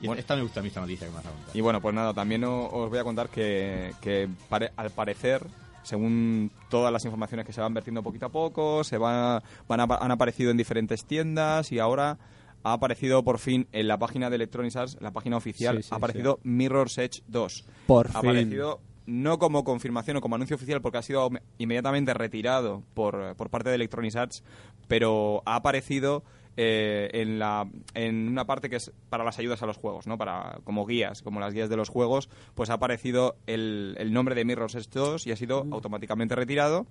Y 0.01 0.07
Bueno. 0.07 0.19
esta 0.19 0.35
me 0.35 0.43
gusta 0.43 0.59
a 0.59 0.63
mí 0.63 0.67
esta 0.69 0.81
noticia 0.81 1.07
que 1.07 1.13
me 1.13 1.19
has 1.19 1.25
contado. 1.25 1.51
Y 1.53 1.61
bueno, 1.61 1.81
pues 1.81 1.93
nada, 1.93 2.13
también 2.13 2.43
os 2.45 2.89
voy 2.89 2.99
a 2.99 3.03
contar 3.03 3.29
que, 3.29 3.93
que 4.01 4.29
pare- 4.47 4.71
al 4.77 4.89
parecer, 4.91 5.45
según 5.83 6.51
todas 6.69 6.91
las 6.93 7.03
informaciones 7.05 7.45
que 7.45 7.53
se 7.53 7.61
van 7.61 7.73
vertiendo 7.73 8.03
poquito 8.03 8.27
a 8.27 8.29
poco, 8.29 8.83
se 8.83 8.97
va, 8.97 9.41
van 9.67 9.79
a- 9.81 9.83
han 9.99 10.11
aparecido 10.11 10.51
en 10.51 10.57
diferentes 10.57 11.05
tiendas 11.05 11.71
y 11.71 11.79
ahora 11.79 12.17
ha 12.63 12.73
aparecido 12.73 13.23
por 13.23 13.39
fin 13.39 13.67
en 13.71 13.87
la 13.87 13.97
página 13.97 14.29
de 14.29 14.35
Electronic 14.35 14.75
Arts, 14.75 14.97
la 15.01 15.11
página 15.11 15.37
oficial, 15.37 15.77
Sí, 15.77 15.83
sí, 15.83 15.89
ha 15.91 15.95
aparecido 15.97 16.39
Mirror's 16.43 16.97
Edge 16.97 17.21
2. 17.27 17.65
Por 17.87 18.07
ha 18.07 18.09
fin. 18.09 18.17
aparecido 18.29 18.81
no 19.05 19.39
como 19.39 19.63
confirmación 19.63 20.17
o 20.17 20.21
como 20.21 20.35
anuncio 20.35 20.55
oficial 20.55 20.81
porque 20.81 20.99
ha 20.99 21.01
sido 21.01 21.29
inmediatamente 21.57 22.13
retirado 22.13 22.83
por, 22.93 23.35
por 23.37 23.49
parte 23.49 23.69
de 23.69 23.75
Electronic 23.75 24.15
Arts, 24.15 24.43
pero 24.87 25.41
ha 25.45 25.55
aparecido 25.55 26.23
eh, 26.61 27.09
en, 27.13 27.39
la, 27.39 27.65
en 27.93 28.27
una 28.27 28.43
parte 28.45 28.69
que 28.69 28.75
es 28.75 28.91
para 29.09 29.23
las 29.23 29.39
ayudas 29.39 29.63
a 29.63 29.65
los 29.65 29.77
juegos, 29.77 30.07
¿no? 30.07 30.17
Para, 30.17 30.59
como 30.65 30.85
guías, 30.85 31.21
como 31.21 31.39
las 31.39 31.53
guías 31.53 31.69
de 31.69 31.77
los 31.77 31.87
juegos, 31.87 32.27
pues 32.53 32.69
ha 32.69 32.73
aparecido 32.73 33.37
el, 33.47 33.95
el 33.97 34.11
nombre 34.11 34.35
de 34.35 34.43
Mirror's 34.43 34.75
Edge 34.75 34.89
2 34.91 35.25
y 35.27 35.31
ha 35.31 35.37
sido 35.37 35.65
automáticamente 35.71 36.35
retirado. 36.35 36.85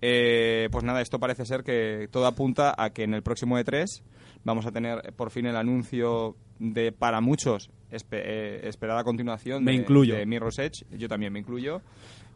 Eh, 0.00 0.68
pues 0.70 0.84
nada, 0.84 1.00
esto 1.00 1.18
parece 1.18 1.44
ser 1.44 1.62
que 1.64 2.08
todo 2.10 2.26
apunta 2.26 2.74
a 2.76 2.90
que 2.90 3.02
en 3.02 3.14
el 3.14 3.22
próximo 3.22 3.58
E3 3.58 3.84
vamos 4.44 4.66
a 4.66 4.72
tener 4.72 5.12
por 5.14 5.30
fin 5.30 5.46
el 5.46 5.56
anuncio 5.56 6.36
de, 6.60 6.92
para 6.92 7.20
muchos, 7.20 7.70
espe- 7.90 8.22
eh, 8.24 8.60
esperada 8.68 9.02
continuación 9.04 9.64
Me 9.64 9.72
de, 9.72 9.78
incluyo. 9.78 10.14
de 10.16 10.26
Mirror's 10.26 10.58
Edge. 10.58 10.84
Yo 10.96 11.08
también 11.08 11.32
me 11.32 11.40
incluyo. 11.40 11.82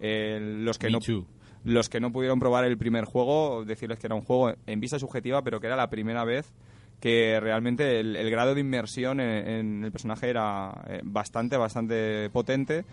Eh, 0.01 0.39
los 0.61 0.79
que 0.79 0.87
Me 0.89 0.93
no 0.93 0.99
too. 1.01 1.27
Los 1.65 1.89
que 1.89 2.01
no 2.01 2.11
pudieron 2.13 2.41
probar 2.41 2.65
el 2.65 2.77
primer 2.79 3.05
juego, 3.05 3.65
decirles 3.65 3.99
que 3.99 4.07
era 4.09 4.15
un 4.17 4.23
juego 4.23 4.53
en 4.67 4.81
vista 4.81 4.99
subjetiva, 4.99 5.43
pero 5.43 5.61
que 5.61 5.67
era 5.69 5.77
la 5.77 5.89
primera 5.91 6.25
vez 6.25 6.47
que 7.01 7.39
realmente 7.41 7.99
el, 8.01 8.15
el 8.17 8.31
grado 8.31 8.55
de 8.55 8.61
inmersión 8.61 9.19
en, 9.21 9.49
en 9.49 9.85
el 9.85 9.91
personaje 9.93 10.29
era 10.31 10.73
eh, 10.89 11.01
bastante, 11.03 11.57
bastante 11.57 12.31
potente 12.31 12.85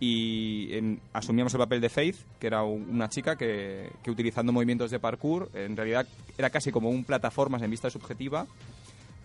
y 0.00 0.68
en- 0.72 1.00
asumíamos 1.12 1.52
el 1.54 1.58
papel 1.60 1.80
de 1.80 1.88
Faith, 1.88 2.16
que 2.38 2.46
era 2.46 2.62
un- 2.62 2.88
una 2.90 3.08
chica 3.08 3.36
que, 3.36 3.90
que 4.02 4.10
utilizando 4.10 4.52
movimientos 4.52 4.90
de 4.90 4.98
parkour, 4.98 5.50
en 5.54 5.76
realidad 5.76 6.06
era 6.38 6.50
casi 6.50 6.70
como 6.72 6.88
un 6.88 7.04
plataformas 7.04 7.60
en 7.62 7.70
vista 7.70 7.90
subjetiva, 7.90 8.46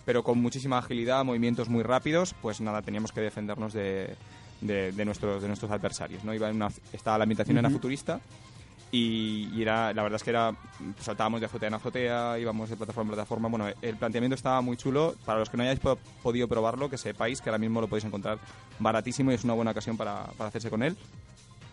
pero 0.06 0.24
con 0.24 0.40
muchísima 0.40 0.78
agilidad, 0.80 1.24
movimientos 1.24 1.70
muy 1.70 1.84
rápidos, 1.84 2.36
pues 2.42 2.60
nada, 2.60 2.82
teníamos 2.82 3.12
que 3.14 3.22
defendernos 3.22 3.72
de, 3.72 4.16
de, 4.62 4.92
de 4.92 5.06
nuestros, 5.06 5.42
de 5.42 5.48
nuestros 5.48 5.72
adversarios. 5.72 6.24
¿no? 6.26 6.34
Iba 6.34 6.50
en 6.50 6.58
una, 6.58 6.68
estaba, 6.92 7.18
la 7.18 7.24
ambientación 7.24 7.58
era 7.58 7.70
futurista 7.70 8.20
y, 8.96 9.62
era, 9.62 9.92
la 9.94 10.04
verdad 10.04 10.18
es 10.18 10.24
que 10.24 10.30
era 10.30 10.56
saltábamos 11.00 11.40
de 11.40 11.48
azotea 11.48 11.68
en 11.68 11.74
azotea, 11.74 12.38
íbamos 12.40 12.70
de 12.70 12.78
plataforma 12.78 13.10
en 13.10 13.16
plataforma. 13.16 13.50
Bueno, 13.50 13.66
el 13.82 13.98
planteamiento 13.98 14.36
estaba 14.36 14.62
muy 14.62 14.78
chulo. 14.78 15.16
Para 15.26 15.40
los 15.40 15.50
que 15.50 15.58
no 15.58 15.64
hayáis 15.64 15.80
po- 15.80 15.98
podido 16.22 16.48
probarlo, 16.48 16.90
que 16.90 16.98
sepáis 17.00 17.42
que 17.42 17.50
ahora 17.50 17.58
mismo 17.58 17.82
lo 17.82 17.88
podéis 17.88 18.06
encontrar 18.06 18.38
baratísimo 18.78 19.32
y 19.32 19.36
es 19.36 19.44
una 19.44 19.54
buena 19.54 19.72
ocasión 19.72 19.98
para, 19.98 20.26
para 20.38 20.50
hacerse 20.50 20.70
con 20.70 20.84
él. 20.84 20.96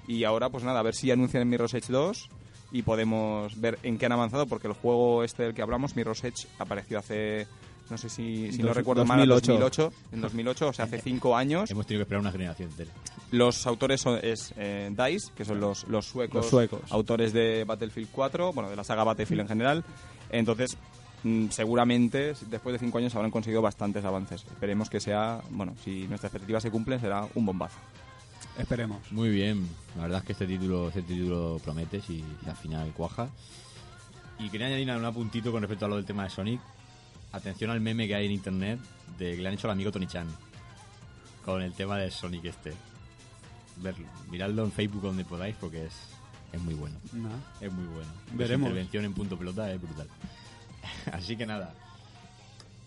Y 0.09 0.25
ahora, 0.25 0.49
pues 0.49 0.65
nada, 0.65 0.81
a 0.81 0.83
ver 0.83 0.95
si 0.95 1.11
anuncian 1.11 1.47
Mirror's 1.47 1.75
Edge 1.75 1.89
2 1.93 2.29
y 2.73 2.83
podemos 2.83 3.61
ver 3.61 3.79
en 3.83 3.99
qué 3.99 4.07
han 4.07 4.13
avanzado, 4.13 4.47
porque 4.47 4.69
el 4.69 4.73
juego 4.75 5.23
este 5.23 5.43
del 5.43 5.55
que 5.55 5.61
hablamos, 5.63 5.97
Mirror's 5.97 6.25
Edge, 6.25 6.47
apareció 6.59 6.99
hace, 6.99 7.47
no 7.91 7.99
sé 7.99 8.09
si, 8.09 8.53
si 8.53 8.63
no 8.63 8.73
recuerdo 8.73 9.05
mal, 9.05 9.21
en 9.21 9.29
2008. 9.29 9.83
2008, 9.83 9.93
en 10.13 10.21
2008, 10.21 10.69
o 10.69 10.73
sea, 10.73 10.85
hace 10.85 11.01
cinco 11.03 11.37
años. 11.37 11.71
Hemos 11.71 11.87
tenido 11.87 12.01
que 12.01 12.03
esperar 12.05 12.21
una 12.21 12.33
generación 12.33 12.71
entera. 12.71 12.91
Los 13.33 13.67
autores 13.67 14.01
son 14.01 14.19
es 14.23 14.53
eh, 14.57 14.91
DICE, 14.91 15.33
que 15.37 15.45
son 15.45 15.61
los, 15.61 15.87
los 15.89 16.07
suecos, 16.07 16.37
Los 16.37 16.51
suecos. 16.51 16.81
autores 16.91 17.33
de 17.33 17.65
Battlefield 17.65 18.09
4, 18.11 18.53
bueno, 18.53 18.71
de 18.71 18.77
la 18.77 18.85
saga 18.85 19.05
Battlefield 19.05 19.43
en 19.43 19.49
general. 19.49 19.85
Entonces, 20.31 20.77
mm, 21.23 21.49
seguramente, 21.51 22.35
después 22.49 22.73
de 22.73 22.79
cinco 22.79 22.99
años, 22.99 23.15
habrán 23.15 23.31
conseguido 23.31 23.63
bastantes 23.63 24.05
avances. 24.05 24.45
Esperemos 24.45 24.91
que 24.91 25.01
sea, 25.01 25.41
bueno, 25.51 25.75
si 25.85 26.07
nuestras 26.09 26.31
expectativas 26.31 26.63
se 26.63 26.71
cumplen, 26.71 27.01
será 27.01 27.27
un 27.35 27.47
bombazo. 27.47 27.79
Esperemos. 28.59 28.99
Muy 29.13 29.31
bien, 29.31 29.67
la 29.97 30.03
verdad 30.03 30.19
es 30.19 30.25
que 30.27 30.33
este 30.33 30.47
título, 30.47 30.89
este 30.89 31.03
título 31.03 31.61
promete 31.65 32.01
si, 32.01 32.25
si 32.43 32.51
al 32.51 32.57
final 32.57 32.93
cuaja. 32.93 33.29
Y 34.39 34.49
quería 34.49 34.67
añadir 34.69 34.91
un 34.91 35.05
apuntito 35.05 35.53
con 35.53 35.61
respecto 35.63 35.85
a 35.85 35.89
lo 35.89 35.97
del 35.97 36.05
tema 36.05 36.25
de 36.25 36.31
Sonic. 36.31 36.61
Atención 37.33 37.71
al 37.71 37.81
meme 37.81 38.07
que 38.09 38.15
hay 38.15 38.27
en 38.27 38.33
internet 38.33 38.81
de 39.19 39.37
que 39.37 39.43
le 39.43 39.49
han 39.49 39.55
hecho 39.55 39.69
al 39.69 39.73
amigo 39.73 39.93
Tony 39.93 40.07
Chan 40.07 40.27
con 41.45 41.63
el 41.63 41.73
tema 41.73 41.97
de 41.99 42.11
Sonic 42.11 42.45
este. 42.47 42.73
Verlo, 43.77 44.07
miradlo 44.31 44.65
en 44.65 44.73
Facebook 44.73 45.03
donde 45.03 45.25
podáis 45.25 45.57
porque 45.57 45.87
es, 45.87 45.95
es 46.53 46.61
muy 46.61 46.75
bueno. 46.75 46.97
Es 47.61 47.73
muy 47.73 47.87
bueno. 47.87 48.11
Veremos. 48.33 48.67
Su 48.67 48.71
intervención 48.71 49.05
en 49.05 49.15
punto 49.15 49.39
pelota 49.39 49.73
es 49.73 49.81
brutal. 49.81 50.09
Así 51.13 51.37
que 51.37 51.47
nada. 51.47 51.73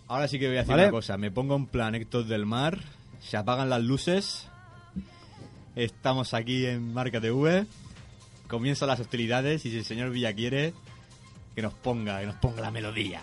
Ahora 0.08 0.28
sí 0.28 0.38
que 0.38 0.48
voy 0.48 0.58
a 0.58 0.64
Vale. 0.64 0.84
una 0.84 0.92
cosa. 0.92 1.18
Me 1.18 1.32
pongo 1.32 1.56
en 1.56 1.66
plan 1.66 1.96
Héctor 1.96 2.26
del 2.26 2.46
Mar. 2.46 2.80
Se 3.22 3.38
apagan 3.38 3.70
las 3.70 3.82
luces. 3.82 4.48
Estamos 5.76 6.34
aquí 6.34 6.66
en 6.66 6.94
Marca 6.94 7.20
TV. 7.20 7.66
Comienzan 8.48 8.90
las 8.90 9.00
hostilidades 9.00 9.66
y 9.66 9.72
si 9.72 9.78
el 9.78 9.86
señor 9.86 10.12
Villa 10.12 10.34
quiere, 10.34 10.74
que 11.56 11.62
nos 11.62 11.74
ponga, 11.74 12.20
que 12.20 12.28
nos 12.28 12.36
ponga 12.36 12.62
la 12.62 12.70
melodía. 12.70 13.22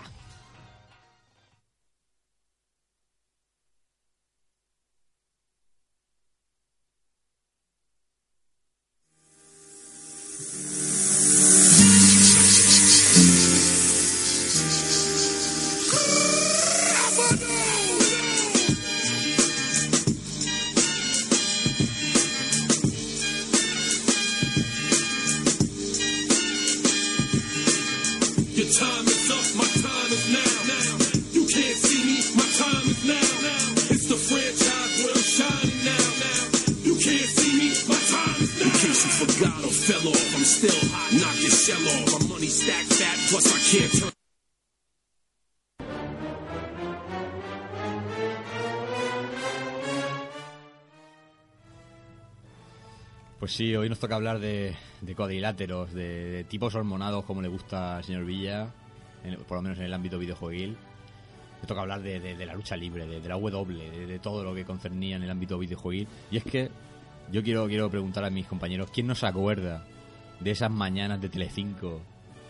Sí, 53.60 53.76
hoy 53.76 53.90
nos 53.90 53.98
toca 53.98 54.14
hablar 54.16 54.38
de, 54.40 54.74
de 55.02 55.14
cuadriláteros, 55.14 55.92
de, 55.92 56.30
de 56.30 56.44
tipos 56.44 56.74
hormonados 56.74 57.26
como 57.26 57.42
le 57.42 57.48
gusta 57.48 57.98
al 57.98 58.04
señor 58.04 58.24
Villa, 58.24 58.72
en- 59.22 59.36
por 59.44 59.58
lo 59.58 59.62
menos 59.62 59.76
en 59.78 59.84
el 59.84 59.92
ámbito 59.92 60.18
videojueguil. 60.18 60.78
Me 61.60 61.66
toca 61.66 61.82
hablar 61.82 62.00
de, 62.00 62.34
la 62.46 62.54
lucha 62.54 62.74
libre, 62.74 63.06
de, 63.06 63.20
la 63.28 63.34
W, 63.38 64.06
de, 64.06 64.18
todo 64.18 64.42
lo 64.44 64.54
que 64.54 64.64
concernía 64.64 65.16
en 65.16 65.24
el 65.24 65.30
ámbito 65.30 65.58
videojueguil. 65.58 66.08
Y 66.30 66.38
es 66.38 66.44
que 66.44 66.70
yo 67.30 67.42
quiero, 67.42 67.66
quiero 67.68 67.90
preguntar 67.90 68.24
a 68.24 68.30
mis 68.30 68.46
compañeros, 68.46 68.90
¿quién 68.90 69.06
no 69.06 69.14
se 69.14 69.26
acuerda 69.26 69.84
de 70.40 70.50
esas 70.52 70.70
mañanas 70.70 71.20
de 71.20 71.28
Telecinco, 71.28 72.00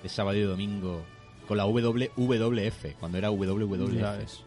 de 0.04 0.08
sábado 0.08 0.38
y 0.38 0.42
domingo, 0.42 1.02
con 1.48 1.56
la 1.56 1.64
WWF, 1.66 2.94
cuando 3.00 3.18
era 3.18 3.30
WWF? 3.32 4.38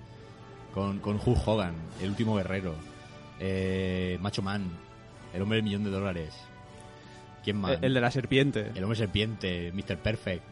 con, 0.74 1.00
con 1.00 1.17
Hulk 1.24 1.46
Hogan, 1.46 1.75
el 2.01 2.12
último 2.12 2.36
guerrero, 2.38 2.74
eh, 3.41 4.17
Macho 4.22 4.41
Man, 4.41 4.72
el 5.34 5.41
hombre 5.41 5.58
del 5.58 5.65
millón 5.65 5.84
de 5.84 5.89
dólares. 5.91 6.34
¿Quién 7.43 7.57
más? 7.57 7.73
El, 7.73 7.83
el 7.85 7.93
de 7.93 8.01
la 8.01 8.12
serpiente. 8.12 8.71
El 8.73 8.83
hombre 8.83 8.97
serpiente, 8.97 9.71
Mr. 9.73 9.97
Perfect. 9.97 10.43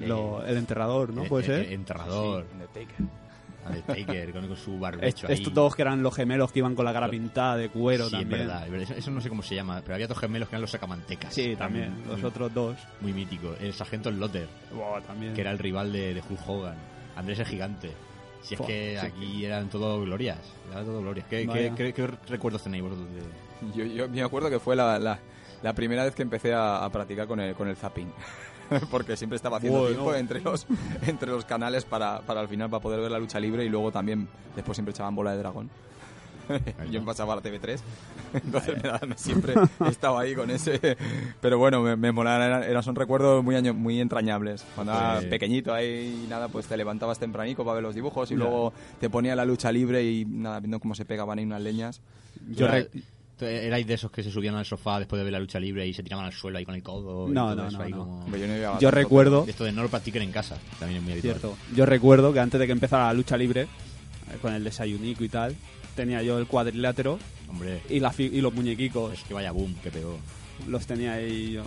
Lo- 0.00 0.44
eh, 0.44 0.50
el 0.50 0.56
enterrador, 0.58 1.12
¿no? 1.12 1.22
el- 1.24 1.28
Puede 1.28 1.44
el- 1.46 1.52
ser. 1.52 1.66
el 1.66 1.72
enterrador, 1.74 2.46
Undertaker, 3.68 4.32
con, 4.32 4.46
con 4.46 4.56
su 4.56 4.78
barbecho 4.78 5.06
Est- 5.06 5.24
ahí. 5.24 5.34
estos 5.34 5.52
dos 5.52 5.74
que 5.74 5.82
eran 5.82 6.02
los 6.02 6.14
gemelos 6.14 6.52
que 6.52 6.60
iban 6.60 6.74
con 6.76 6.84
la 6.84 6.92
cara 6.92 7.08
pintada 7.08 7.56
de 7.56 7.68
cuero 7.68 8.06
sí, 8.06 8.12
también. 8.12 8.42
es 8.42 8.46
verdad, 8.46 8.64
es 8.64 8.70
verdad. 8.70 8.82
Eso, 8.90 8.94
eso 8.98 9.10
no 9.10 9.20
sé 9.20 9.28
cómo 9.28 9.42
se 9.42 9.54
llama, 9.56 9.80
pero 9.82 9.94
había 9.94 10.06
dos 10.06 10.18
gemelos 10.18 10.48
que 10.48 10.54
eran 10.54 10.60
los 10.62 10.70
sacamantecas. 10.70 11.34
Sí, 11.34 11.56
también. 11.56 11.92
Muy- 11.94 12.04
Los 12.06 12.18
muy- 12.20 12.28
otros 12.28 12.54
dos. 12.54 12.76
Muy 13.00 13.12
mítico. 13.12 13.54
El 13.60 13.72
sargento 13.72 14.10
Lotter, 14.10 14.46
Buah, 14.72 15.00
también. 15.02 15.34
que 15.34 15.40
era 15.40 15.50
el 15.50 15.58
rival 15.58 15.92
de, 15.92 16.14
de 16.14 16.20
Hulk 16.28 16.40
Hogan. 16.48 16.76
Andrés 17.16 17.38
el 17.40 17.46
gigante. 17.46 17.90
Si 18.42 18.54
es 18.54 18.58
Fua, 18.58 18.66
que 18.68 18.98
sí. 19.00 19.06
aquí 19.06 19.44
eran 19.44 19.68
todo 19.68 20.00
glorias. 20.00 20.38
Eran 20.70 20.84
todo 20.84 21.00
glorias. 21.00 21.26
¿Qué, 21.28 21.40
qué, 21.40 21.46
Vaya. 21.46 21.74
qué- 21.74 21.92
qué 21.92 22.06
recuerdos 22.28 22.62
tenéis 22.62 22.84
vosotros 22.84 23.08
de, 23.12 23.22
Yo, 23.76 23.84
yo 23.84 24.08
me 24.08 24.22
acuerdo 24.22 24.48
que 24.48 24.60
fue 24.60 24.76
la, 24.76 24.98
la, 25.00 25.18
la 25.62 25.72
primera 25.74 26.04
vez 26.04 26.14
que 26.14 26.22
empecé 26.22 26.52
a, 26.54 26.84
a 26.84 26.90
practicar 26.90 27.26
con 27.26 27.40
el, 27.40 27.54
con 27.54 27.68
el 27.68 27.76
zapping. 27.76 28.08
Porque 28.90 29.16
siempre 29.16 29.36
estaba 29.36 29.58
haciendo 29.58 29.78
Bueno. 29.80 29.94
tiempo 29.94 30.14
entre 30.14 30.40
los, 30.40 30.66
entre 31.06 31.30
los 31.30 31.44
canales 31.44 31.84
para, 31.84 32.20
para 32.20 32.40
al 32.40 32.48
final 32.48 32.68
para 32.68 32.82
poder 32.82 33.00
ver 33.00 33.10
la 33.10 33.18
lucha 33.18 33.38
libre 33.38 33.64
y 33.64 33.68
luego 33.68 33.92
también 33.92 34.28
después 34.56 34.76
siempre 34.76 34.90
echaban 34.92 35.14
bola 35.14 35.32
de 35.32 35.38
dragón. 35.38 35.70
Yo 36.92 37.00
me 37.00 37.06
pasaba 37.06 37.32
a 37.32 37.36
la 37.36 37.42
TV3, 37.42 37.80
entonces 38.34 38.80
nada, 38.82 39.00
me 39.04 39.18
siempre 39.18 39.54
he 39.84 39.88
estado 39.88 40.16
ahí 40.16 40.32
con 40.34 40.48
ese. 40.50 40.96
Pero 41.40 41.58
bueno, 41.58 41.80
me, 41.82 41.96
me 41.96 42.12
molaban, 42.12 42.62
eran, 42.62 42.82
son 42.84 42.94
recuerdos 42.94 43.42
muy, 43.42 43.56
año- 43.56 43.74
muy 43.74 44.00
entrañables. 44.00 44.64
Cuando 44.76 44.92
era 44.92 45.14
Pues- 45.16 45.26
pequeñito 45.26 45.74
ahí 45.74 46.22
y 46.24 46.28
nada, 46.28 46.46
pues 46.46 46.66
te 46.66 46.76
levantabas 46.76 47.18
tempranico 47.18 47.64
para 47.64 47.74
ver 47.74 47.82
los 47.82 47.96
dibujos 47.96 48.30
y 48.30 48.34
Ya. 48.34 48.38
luego 48.38 48.72
te 49.00 49.10
ponía 49.10 49.34
la 49.34 49.44
lucha 49.44 49.72
libre 49.72 50.04
y 50.04 50.24
nada, 50.24 50.60
viendo 50.60 50.78
cómo 50.78 50.94
se 50.94 51.04
pegaban 51.04 51.38
ahí 51.40 51.44
unas 51.44 51.62
leñas. 51.62 52.00
Yo 52.48 52.68
¿tú 52.68 52.72
¿Erais 53.38 53.86
de 53.86 53.94
esos 53.94 54.10
que 54.10 54.22
se 54.22 54.30
subían 54.30 54.54
al 54.54 54.64
sofá 54.64 54.98
después 54.98 55.18
de 55.18 55.24
ver 55.24 55.32
la 55.32 55.38
lucha 55.40 55.60
libre 55.60 55.86
y 55.86 55.92
se 55.92 56.02
tiraban 56.02 56.24
al 56.26 56.32
suelo 56.32 56.56
ahí 56.58 56.64
con 56.64 56.74
el 56.74 56.82
codo? 56.82 57.28
y 57.28 57.32
No, 57.32 57.46
todo 57.48 57.56
no, 57.56 57.68
eso 57.68 57.78
no, 57.78 57.84
ahí 57.84 57.90
no. 57.90 57.98
como- 57.98 58.24
Hombre, 58.24 58.40
yo 58.40 58.46
no 58.46 58.80
Yo 58.80 58.90
recuerdo, 58.90 59.44
Esto 59.46 59.64
de 59.64 59.72
no 59.72 59.82
lo 59.82 59.88
practiquen 59.90 60.22
en 60.22 60.32
casa, 60.32 60.56
también 60.78 60.98
es 60.98 61.02
muy 61.04 61.12
habitual. 61.12 61.34
cierto, 61.38 61.56
yo 61.74 61.84
recuerdo 61.86 62.32
que 62.32 62.40
antes 62.40 62.58
de 62.58 62.66
que 62.66 62.72
empezara 62.72 63.06
la 63.06 63.12
lucha 63.12 63.36
libre, 63.36 63.62
eh, 63.62 64.38
con 64.40 64.54
el 64.54 64.64
desayunico 64.64 65.22
y 65.22 65.28
tal, 65.28 65.54
tenía 65.94 66.22
yo 66.22 66.38
el 66.38 66.46
cuadrilátero 66.46 67.18
Hombre, 67.48 67.80
y, 67.90 68.00
la 68.00 68.10
fi- 68.12 68.30
y 68.32 68.40
los 68.40 68.54
muñequicos. 68.54 69.12
es 69.12 69.22
que 69.24 69.34
vaya 69.34 69.52
boom 69.52 69.74
que 69.82 69.90
pegó. 69.90 70.18
los 70.68 70.86
tenía 70.86 71.12
ahí 71.14 71.52
yo. 71.52 71.62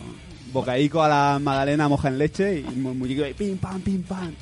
Bocaico 0.51 1.03
a 1.03 1.07
la 1.07 1.39
magdalena 1.39 1.87
moja 1.87 2.07
en 2.07 2.17
leche 2.17 2.59
y 2.61 2.75
mu- 2.75 2.95
muñeco 2.95 3.23
ahí, 3.23 3.35
pim, 3.35 3.57
pam, 3.59 3.79
pim, 3.81 4.01
pam. 4.01 4.33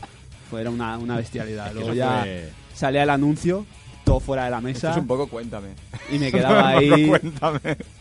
Fue 0.49 0.61
era 0.61 0.69
una, 0.69 0.97
una 0.97 1.17
bestialidad. 1.17 1.73
Luego 1.73 1.93
ya 1.93 2.21
fue- 2.21 2.49
salía 2.73 3.03
el 3.03 3.09
anuncio, 3.09 3.65
todo 4.07 4.19
fuera 4.19 4.45
de 4.45 4.51
la 4.51 4.57
Esto 4.57 4.67
mesa 4.67 4.91
es 4.91 4.97
un 4.97 5.07
poco 5.07 5.27
cuéntame. 5.27 5.69
y 6.11 6.17
me 6.19 6.31
quedaba 6.31 6.59
Un 6.77 6.77
ahí 6.77 7.07
cuéntame. 7.07 7.59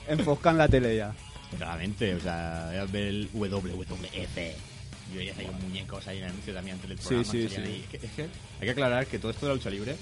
enfocado 0.09 0.51
en 0.55 0.59
la 0.59 0.69
tele 0.69 0.97
ya. 0.97 1.15
Claramente, 1.57 2.15
o 2.15 2.21
sea, 2.21 2.71
era 2.73 2.85
ver 2.87 3.05
el 3.05 3.29
WWF. 3.33 4.37
Yo 5.13 5.19
veía 5.19 5.33
ahí 5.39 5.49
muñecos 5.63 6.07
ahí 6.09 6.19
en 6.19 6.25
el 6.25 6.31
anuncio 6.31 6.53
también 6.55 6.75
antes 6.75 6.89
del 6.89 6.99
Sí, 6.99 7.05
programa. 7.09 7.31
sí, 7.33 7.49
sí. 7.49 7.61
ahí. 7.61 7.85
Es 7.93 8.01
que- 8.13 8.23
hay 8.23 8.29
que 8.67 8.71
aclarar 8.71 9.07
que 9.07 9.19
todo 9.19 9.31
esto 9.31 9.47
de 9.47 9.51
la 9.51 9.57
lucha 9.57 9.71
libre 9.71 9.97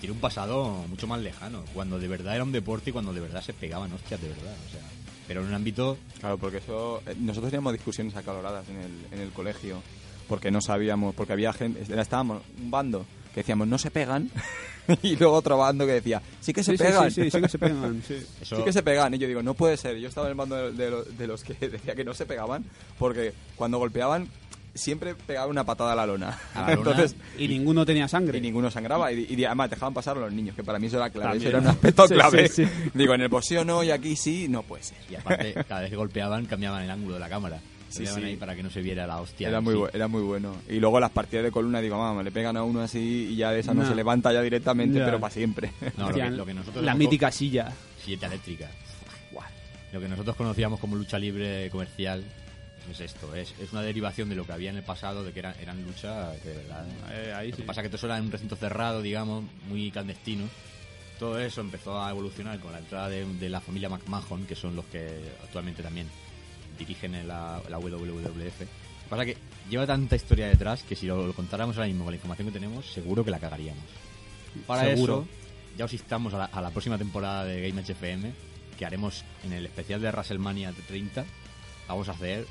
tiene 0.00 0.14
un 0.14 0.20
pasado 0.20 0.84
mucho 0.88 1.06
más 1.06 1.20
lejano. 1.20 1.64
Cuando 1.74 1.98
de 1.98 2.08
verdad 2.08 2.34
era 2.36 2.44
un 2.44 2.52
deporte 2.52 2.90
y 2.90 2.92
cuando 2.92 3.12
de 3.12 3.20
verdad 3.20 3.42
se 3.42 3.52
pegaban 3.52 3.92
hostias 3.92 4.20
de 4.20 4.28
verdad. 4.28 4.54
O 4.68 4.70
sea, 4.72 4.80
pero 5.26 5.40
en 5.42 5.48
un 5.48 5.54
ámbito 5.54 5.98
Claro, 6.20 6.38
porque 6.38 6.58
eso. 6.58 7.02
eh, 7.06 7.14
Nosotros 7.18 7.50
teníamos 7.50 7.72
discusiones 7.72 8.14
acaloradas 8.16 8.68
en 8.68 8.76
el, 8.76 9.06
en 9.12 9.20
el 9.20 9.30
colegio. 9.30 9.82
Porque 10.28 10.50
no 10.52 10.60
sabíamos. 10.60 11.14
Porque 11.14 11.32
había 11.32 11.52
gente. 11.52 11.82
Estábamos 12.00 12.42
un 12.60 12.70
bando 12.70 13.04
que 13.34 13.40
decíamos 13.40 13.68
no 13.68 13.78
se 13.78 13.90
pegan. 13.90 14.30
y 15.02 15.14
luego 15.16 15.34
otro 15.34 15.56
bando 15.56 15.86
que 15.86 15.92
decía 15.92 16.20
sí 16.40 16.52
que 16.52 16.62
se 16.64 16.72
Sí, 16.72 16.78
sí, 16.78 16.84
pegan. 16.84 17.10
sí, 17.10 17.22
sí, 17.24 17.30
sí 17.30 17.40
que 17.40 17.48
se 17.48 17.58
pegan, 17.60 18.02
sí. 18.06 18.26
eso 18.40 18.56
Sí 18.56 18.62
que 18.64 18.72
se 18.72 18.82
pegan. 18.82 19.14
Y 19.14 19.18
yo 19.18 19.28
digo, 19.28 19.42
no 19.42 19.54
puede 19.54 19.76
ser. 19.76 19.96
Yo 19.98 20.08
estaba 20.08 20.26
en 20.26 20.32
el 20.32 20.36
bando 20.36 20.56
de, 20.72 20.72
de 20.90 21.04
de 21.16 21.26
los 21.26 21.44
que 21.44 21.54
decía 21.68 21.94
que 21.94 22.04
no 22.04 22.14
se 22.14 22.26
pegaban. 22.26 22.64
Porque 22.98 23.32
cuando 23.56 23.78
golpeaban, 23.78 24.28
siempre 24.74 25.14
pegaban 25.14 25.50
una 25.50 25.64
patada 25.64 25.92
a 25.92 25.96
la 25.96 26.06
lona. 26.06 26.38
A 26.54 26.62
la 26.62 26.74
lona. 26.74 26.90
Entonces. 26.90 27.16
Y 27.38 27.46
ninguno 27.48 27.84
tenía 27.86 28.08
sangre. 28.08 28.38
Y 28.38 28.40
ninguno 28.40 28.70
sangraba. 28.70 29.12
Y, 29.12 29.26
y 29.28 29.44
además 29.44 29.70
dejaban 29.70 29.94
pasar 29.94 30.16
a 30.16 30.20
los 30.20 30.32
niños, 30.32 30.56
que 30.56 30.64
para 30.64 30.78
mí 30.78 30.86
eso 30.88 30.96
era 30.96 31.10
clave. 31.10 31.30
También. 31.38 31.48
Eso 31.48 31.56
era 31.58 31.60
un 31.60 31.66
aspecto 31.68 32.08
Sí, 32.08 32.14
clave. 32.14 32.48
sí, 32.48 32.64
sí. 32.64 32.70
Digo, 32.94 33.14
en 33.14 33.20
el 33.20 33.28
boxeo 33.28 33.64
no 33.64 33.82
y 33.84 33.90
aquí 33.90 34.16
sí, 34.16 34.48
no 34.48 34.62
puede 34.62 34.82
ser. 34.82 34.98
Y 35.10 35.14
aparte, 35.14 35.54
cada 35.68 35.82
vez 35.82 35.90
que 35.90 35.96
golpeaban, 35.96 36.46
cambiaban 36.46 36.82
el 36.82 36.90
ángulo 36.90 37.14
de 37.14 37.20
la 37.20 37.28
cámara. 37.28 37.60
Sí, 37.90 38.06
sí. 38.06 38.22
ahí 38.22 38.36
para 38.36 38.54
que 38.56 38.62
no 38.62 38.70
se 38.70 38.80
viera 38.80 39.06
la 39.06 39.20
hostia. 39.20 39.48
Era 39.48 39.60
muy, 39.60 39.74
sí. 39.74 39.80
era 39.92 40.08
muy 40.08 40.22
bueno. 40.22 40.56
Y 40.68 40.78
luego 40.80 40.98
las 41.00 41.10
partidas 41.10 41.44
de 41.44 41.50
columna, 41.50 41.80
digo, 41.80 41.98
mamá, 41.98 42.22
le 42.22 42.30
pegan 42.30 42.56
a 42.56 42.62
uno 42.64 42.80
así 42.80 43.28
y 43.32 43.36
ya 43.36 43.50
de 43.50 43.60
esa 43.60 43.74
no, 43.74 43.82
No. 43.82 43.88
se 43.88 43.94
levanta 43.94 44.32
ya 44.32 44.40
directamente, 44.42 45.00
pero 45.00 45.18
para 45.20 45.32
siempre. 45.32 45.72
No, 45.96 46.08
lo 46.10 46.14
que, 46.14 46.30
lo 46.30 46.46
que 46.46 46.54
nosotros 46.54 46.84
la 46.84 46.94
mítica 46.94 47.30
silla. 47.30 47.72
Silleta 48.02 48.26
eléctrica. 48.26 48.68
Lo 49.92 50.00
que 50.00 50.08
nosotros 50.08 50.36
conocíamos 50.36 50.78
como 50.78 50.94
lucha 50.94 51.18
libre 51.18 51.68
comercial 51.68 52.22
es 52.88 53.00
esto. 53.00 53.34
Es, 53.34 53.52
es 53.60 53.72
una 53.72 53.82
derivación 53.82 54.28
de 54.28 54.36
lo 54.36 54.44
que 54.46 54.52
había 54.52 54.70
en 54.70 54.76
el 54.76 54.84
pasado, 54.84 55.24
de 55.24 55.32
que 55.32 55.40
eran, 55.40 55.54
eran 55.60 55.84
lucha 55.84 56.30
que 56.42 56.50
de 56.50 56.56
verdad. 56.58 56.86
Eh, 57.10 57.32
ahí 57.36 57.50
Lo 57.50 57.56
sí. 57.56 57.62
que 57.62 57.66
pasa 57.66 57.80
es 57.80 57.84
que 57.86 57.88
todo 57.88 57.96
eso 57.96 58.06
era 58.06 58.16
en 58.18 58.24
un 58.26 58.30
recinto 58.30 58.54
cerrado, 58.54 59.02
digamos, 59.02 59.44
muy 59.68 59.90
clandestino. 59.90 60.44
Todo 61.18 61.40
eso 61.40 61.60
empezó 61.60 62.00
a 62.00 62.10
evolucionar 62.10 62.60
con 62.60 62.70
la 62.70 62.78
entrada 62.78 63.08
de, 63.08 63.26
de 63.26 63.48
la 63.48 63.60
familia 63.60 63.88
McMahon, 63.88 64.46
que 64.46 64.54
son 64.54 64.76
los 64.76 64.84
que 64.86 65.08
actualmente 65.42 65.82
también 65.82 66.06
dirigen 66.80 67.14
en 67.14 67.28
la, 67.28 67.60
la 67.68 67.78
WWF. 67.78 68.60
Lo 68.60 68.66
que 68.66 68.66
pasa 69.08 69.24
que 69.24 69.36
lleva 69.68 69.86
tanta 69.86 70.16
historia 70.16 70.48
detrás 70.48 70.82
que 70.82 70.96
si 70.96 71.06
lo, 71.06 71.26
lo 71.26 71.32
contáramos 71.32 71.76
ahora 71.76 71.86
mismo 71.88 72.04
con 72.04 72.12
la 72.12 72.16
información 72.16 72.48
que 72.48 72.54
tenemos, 72.54 72.86
seguro 72.86 73.24
que 73.24 73.30
la 73.30 73.38
cagaríamos. 73.38 73.84
Para 74.66 74.82
Seguro. 74.84 75.22
eso, 75.22 75.76
ya 75.78 75.84
os 75.84 75.92
instamos 75.92 76.34
a 76.34 76.38
la, 76.38 76.44
a 76.46 76.60
la 76.60 76.70
próxima 76.70 76.98
temporada 76.98 77.44
de 77.44 77.68
Game 77.68 77.80
FM, 77.82 78.32
que 78.78 78.84
haremos 78.86 79.24
en 79.44 79.52
el 79.52 79.66
especial 79.66 80.00
de 80.00 80.08
WrestleMania 80.10 80.72
30. 80.88 81.24
Vamos 81.88 82.08
a 82.08 82.12
hacer 82.12 82.46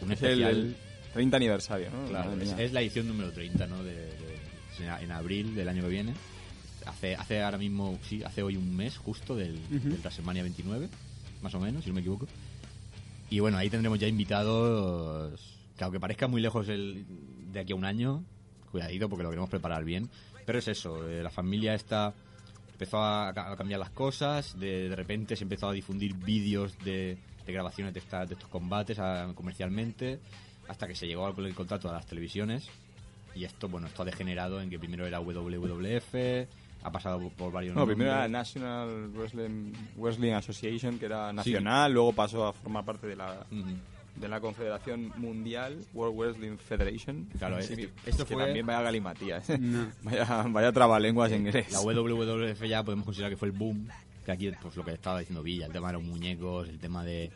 un 0.00 0.12
Es 0.12 0.22
el, 0.22 0.28
especial. 0.42 0.50
el 0.56 0.76
30 1.12 1.36
aniversario, 1.36 1.90
¿no? 1.90 2.08
Claro, 2.08 2.32
es, 2.40 2.52
es 2.58 2.72
la 2.72 2.80
edición 2.82 3.08
número 3.08 3.32
30, 3.32 3.66
¿no? 3.66 3.82
De, 3.82 3.94
de- 3.94 4.36
en- 5.02 5.10
abril 5.12 5.54
del 5.54 5.68
año 5.68 5.82
que 5.82 5.88
viene. 5.88 6.12
Hace, 6.84 7.16
hace 7.16 7.42
ahora 7.42 7.56
mismo, 7.58 7.98
sí, 8.08 8.22
hace 8.22 8.42
hoy 8.42 8.56
un 8.56 8.76
mes 8.76 8.96
justo 8.98 9.34
del, 9.34 9.54
Ujú. 9.74 9.88
del 9.88 9.98
WrestleMania 10.00 10.42
29, 10.42 10.88
más 11.42 11.54
o 11.54 11.60
menos, 11.60 11.82
si 11.82 11.88
no 11.90 11.94
me 11.94 12.00
equivoco. 12.00 12.26
Y 13.30 13.40
bueno, 13.40 13.58
ahí 13.58 13.68
tendremos 13.70 13.98
ya 13.98 14.06
invitados, 14.08 15.40
que 15.76 15.84
aunque 15.84 15.98
parezca 16.00 16.28
muy 16.28 16.40
lejos 16.40 16.68
el, 16.68 17.04
de 17.52 17.60
aquí 17.60 17.72
a 17.72 17.76
un 17.76 17.84
año, 17.84 18.22
cuidadito 18.70 19.08
porque 19.08 19.24
lo 19.24 19.30
queremos 19.30 19.50
preparar 19.50 19.84
bien. 19.84 20.08
Pero 20.44 20.58
es 20.58 20.68
eso, 20.68 21.08
eh, 21.08 21.22
la 21.22 21.30
familia 21.30 21.74
esta 21.74 22.14
empezó 22.72 23.02
a, 23.02 23.32
ca- 23.34 23.50
a 23.52 23.56
cambiar 23.56 23.80
las 23.80 23.90
cosas, 23.90 24.58
de, 24.60 24.88
de 24.88 24.94
repente 24.96 25.34
se 25.34 25.42
empezó 25.44 25.68
a 25.68 25.72
difundir 25.72 26.14
vídeos 26.14 26.78
de, 26.84 27.18
grabaciones 27.46 27.94
de, 27.94 28.00
esta- 28.00 28.26
de 28.26 28.34
estos 28.34 28.48
combates 28.48 28.98
a- 29.00 29.32
comercialmente, 29.34 30.20
hasta 30.68 30.86
que 30.86 30.94
se 30.94 31.06
llegó 31.08 31.26
al- 31.26 31.46
el 31.46 31.54
contrato 31.54 31.88
a 31.90 31.92
las 31.94 32.06
televisiones. 32.06 32.68
Y 33.34 33.44
esto, 33.44 33.68
bueno, 33.68 33.88
esto 33.88 34.02
ha 34.02 34.04
degenerado 34.06 34.60
en 34.62 34.70
que 34.70 34.78
primero 34.78 35.04
era 35.06 35.18
WWF, 35.20 36.14
ha 36.86 36.92
pasado 36.92 37.28
por- 37.30 37.52
varios 37.52 37.74
No, 37.74 37.84
primero 37.86 38.10
era. 38.12 38.28
National 38.28 39.10
Wrestling, 39.14 39.72
Wrestling 39.96 40.32
Association, 40.32 40.98
que 40.98 41.06
era 41.06 41.32
nacional, 41.32 41.92
luego 41.92 42.12
pasó 42.12 42.46
a 42.46 42.52
formar 42.52 42.84
parte 42.84 43.06
de 43.06 43.16
la, 43.16 43.44
de 44.14 44.28
la 44.28 44.40
Confederación 44.40 45.12
Mundial, 45.16 45.76
World 45.92 46.16
Wrestling 46.18 46.56
Federation. 46.58 47.26
Claro, 47.38 47.60
Sí, 47.60 47.74
esto- 47.74 47.94
que- 48.04 48.10
esto 48.10 48.24
que 48.26 48.34
fue- 48.34 48.44
también 48.44 48.64
vaya 48.66 48.82
galimatías. 48.82 49.50
¿eh? 49.50 49.58
No. 49.58 49.88
Vaya, 50.02 50.44
vaya 50.48 50.72
trabalenguas 50.72 51.32
en 51.32 51.46
inglés. 51.46 51.72
La 51.72 51.80
WWF 51.80 52.62
ya 52.68 52.82
podemos 52.84 53.04
considerar 53.04 53.30
que 53.32 53.36
fue 53.36 53.48
el 53.48 53.52
boom, 53.52 53.88
que 54.24 54.32
aquí 54.32 54.50
pues 54.62 54.76
lo 54.76 54.84
que 54.84 54.92
estaba 54.92 55.18
diciendo 55.18 55.42
Villa, 55.42 55.66
el 55.66 55.72
tema 55.72 55.88
de 55.88 55.92
los 55.94 56.02
muñecos, 56.04 56.68
el 56.68 56.78
tema 56.78 57.04
de 57.04 57.30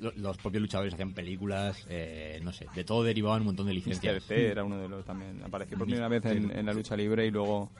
lo- 0.00 0.12
los 0.16 0.36
propios 0.36 0.60
luchadores 0.62 0.94
hacían 0.94 1.12
películas, 1.14 1.84
eh, 1.88 2.38
no 2.44 2.52
sé, 2.52 2.66
de 2.74 2.84
todo 2.84 3.02
derivaban 3.02 3.40
un 3.40 3.46
montón 3.46 3.66
de 3.66 3.74
licencias. 3.74 4.22
T 4.24 4.50
era 4.52 4.62
uno 4.62 4.78
de 4.78 4.88
los 4.88 5.04
también. 5.04 5.42
Apareció 5.42 5.76
por 5.76 5.86
primera 5.86 6.06
vez 6.08 6.24
en, 6.26 6.50
en 6.56 6.66
la 6.66 6.72
lucha 6.74 6.96
libre 6.96 7.26
y 7.26 7.30
luego... 7.32 7.70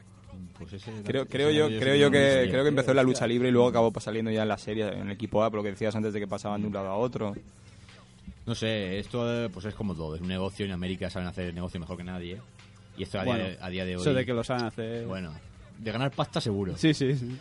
Pues 0.58 0.72
ese- 0.72 0.90
Creo, 1.04 1.26
creo 1.26 1.50
yo, 1.50 1.66
creo 1.68 1.94
que 1.94 1.98
yo 2.00 2.10
que 2.10 2.48
creo 2.50 2.62
que 2.64 2.68
empezó 2.70 2.90
en 2.90 2.96
la 2.96 3.02
lucha 3.02 3.26
libre 3.26 3.48
y 3.48 3.52
luego 3.52 3.68
acabó 3.68 3.92
saliendo 4.00 4.30
ya 4.30 4.42
en 4.42 4.48
la 4.48 4.58
serie, 4.58 4.88
en 4.88 5.06
el 5.06 5.10
equipo 5.12 5.42
A, 5.44 5.50
por 5.50 5.58
lo 5.58 5.62
que 5.62 5.70
decías 5.70 5.94
antes 5.94 6.12
de 6.12 6.20
que 6.20 6.26
pasaban 6.26 6.60
de 6.60 6.66
un 6.66 6.74
lado 6.74 6.88
a 6.88 6.96
otro. 6.96 7.34
No 8.46 8.54
sé, 8.54 8.98
esto 8.98 9.44
eh, 9.44 9.48
pues 9.50 9.66
es 9.66 9.74
como 9.74 9.94
todo, 9.94 10.14
es 10.16 10.20
un 10.20 10.28
negocio, 10.28 10.64
en 10.64 10.72
América 10.72 11.10
saben 11.10 11.28
hacer 11.28 11.48
el 11.48 11.54
negocio 11.54 11.78
mejor 11.78 11.96
que 11.96 12.04
nadie. 12.04 12.38
Y 12.96 13.02
esto 13.04 13.20
a, 13.20 13.24
día, 13.24 13.32
Bueno, 13.34 13.48
de, 13.48 13.58
a 13.60 13.68
día 13.68 13.84
de 13.84 13.94
hoy... 13.96 14.00
Eso 14.02 14.12
de 14.14 14.26
que 14.26 14.32
lo 14.32 14.42
saben 14.42 14.64
hacer. 14.64 15.06
Bueno, 15.06 15.32
de 15.78 15.92
ganar 15.92 16.10
pasta 16.10 16.40
seguro. 16.40 16.76
Sí, 16.76 16.92
sí, 16.94 17.14
sí. 17.14 17.38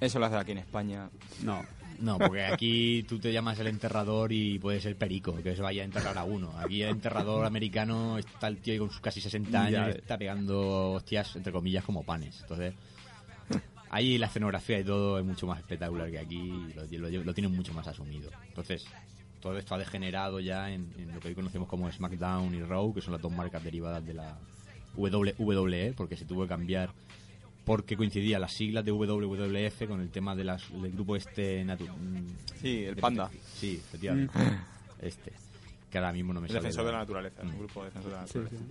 Eso 0.00 0.18
lo 0.18 0.26
hace 0.26 0.36
aquí 0.36 0.52
en 0.52 0.58
España. 0.58 1.08
No. 1.42 1.64
No, 2.00 2.18
porque 2.18 2.44
aquí 2.44 3.04
tú 3.08 3.18
te 3.18 3.32
llamas 3.32 3.58
el 3.60 3.66
enterrador 3.68 4.32
y 4.32 4.58
puede 4.58 4.80
ser 4.80 4.96
perico, 4.96 5.34
que 5.42 5.54
se 5.56 5.62
vaya 5.62 5.82
a 5.82 5.84
enterrar 5.84 6.16
a 6.18 6.24
uno. 6.24 6.52
Aquí 6.58 6.82
el 6.82 6.90
enterrador 6.90 7.44
americano 7.46 8.18
está 8.18 8.48
el 8.48 8.58
tío 8.58 8.78
con 8.80 8.90
sus 8.90 9.00
casi 9.00 9.20
60 9.20 9.62
años 9.62 9.72
Ya 9.72 9.98
está 10.00 10.18
pegando 10.18 10.92
hostias, 10.92 11.36
entre 11.36 11.52
comillas, 11.52 11.84
como 11.84 12.02
panes. 12.02 12.40
Entonces, 12.42 12.74
ahí 13.90 14.18
la 14.18 14.26
escenografía 14.26 14.80
y 14.80 14.84
todo 14.84 15.18
es 15.18 15.24
mucho 15.24 15.46
más 15.46 15.58
espectacular 15.58 16.10
que 16.10 16.18
aquí, 16.18 16.52
lo, 16.74 17.08
lo- 17.10 17.24
lo 17.24 17.34
tienen 17.34 17.54
mucho 17.54 17.72
más 17.72 17.86
asumido. 17.86 18.30
Entonces, 18.48 18.84
todo 19.40 19.56
esto 19.58 19.74
ha 19.74 19.78
degenerado 19.78 20.40
ya 20.40 20.70
en, 20.70 20.92
en 20.98 21.12
lo 21.14 21.20
que 21.20 21.28
hoy 21.28 21.34
conocemos 21.34 21.68
como 21.68 21.90
SmackDown 21.90 22.54
y 22.54 22.62
Raw, 22.62 22.92
que 22.94 23.00
son 23.02 23.12
las 23.12 23.22
dos 23.22 23.30
marcas 23.32 23.62
derivadas 23.62 24.04
de 24.04 24.14
la 24.14 24.36
WWE, 24.96 25.92
porque 25.96 26.16
se 26.16 26.24
tuvo 26.24 26.42
que 26.42 26.48
cambiar 26.48 26.90
porque 27.64 27.96
coincidían 27.96 28.40
las 28.42 28.52
siglas 28.52 28.84
de 28.84 28.92
WWF 28.92 29.86
con 29.88 30.00
el 30.00 30.10
tema 30.10 30.34
de 30.36 30.44
las, 30.44 30.70
del 30.80 30.92
grupo 30.92 31.16
este 31.16 31.64
natu- 31.64 31.88
mm, 31.88 32.26
Sí, 32.60 32.84
el 32.84 32.94
de- 32.94 33.00
panda. 33.00 33.30
Sí, 33.54 33.80
efectivamente. 33.84 34.32
Este. 35.00 35.32
Que 35.90 35.98
ahora 35.98 36.12
mismo 36.12 36.32
no 36.34 36.40
me 36.40 36.46
El 36.46 36.52
sale. 36.52 36.60
defensor 36.62 36.84
de 36.86 36.92
la 36.92 36.98
la- 36.98 37.04
naturaleza, 37.04 37.44
Mm. 37.44 37.58
grupo 37.58 37.80
de 37.80 37.86
defensor 37.86 38.10
de 38.10 38.16
la 38.16 38.22
naturaleza. 38.22 38.56
sí. 38.56 38.64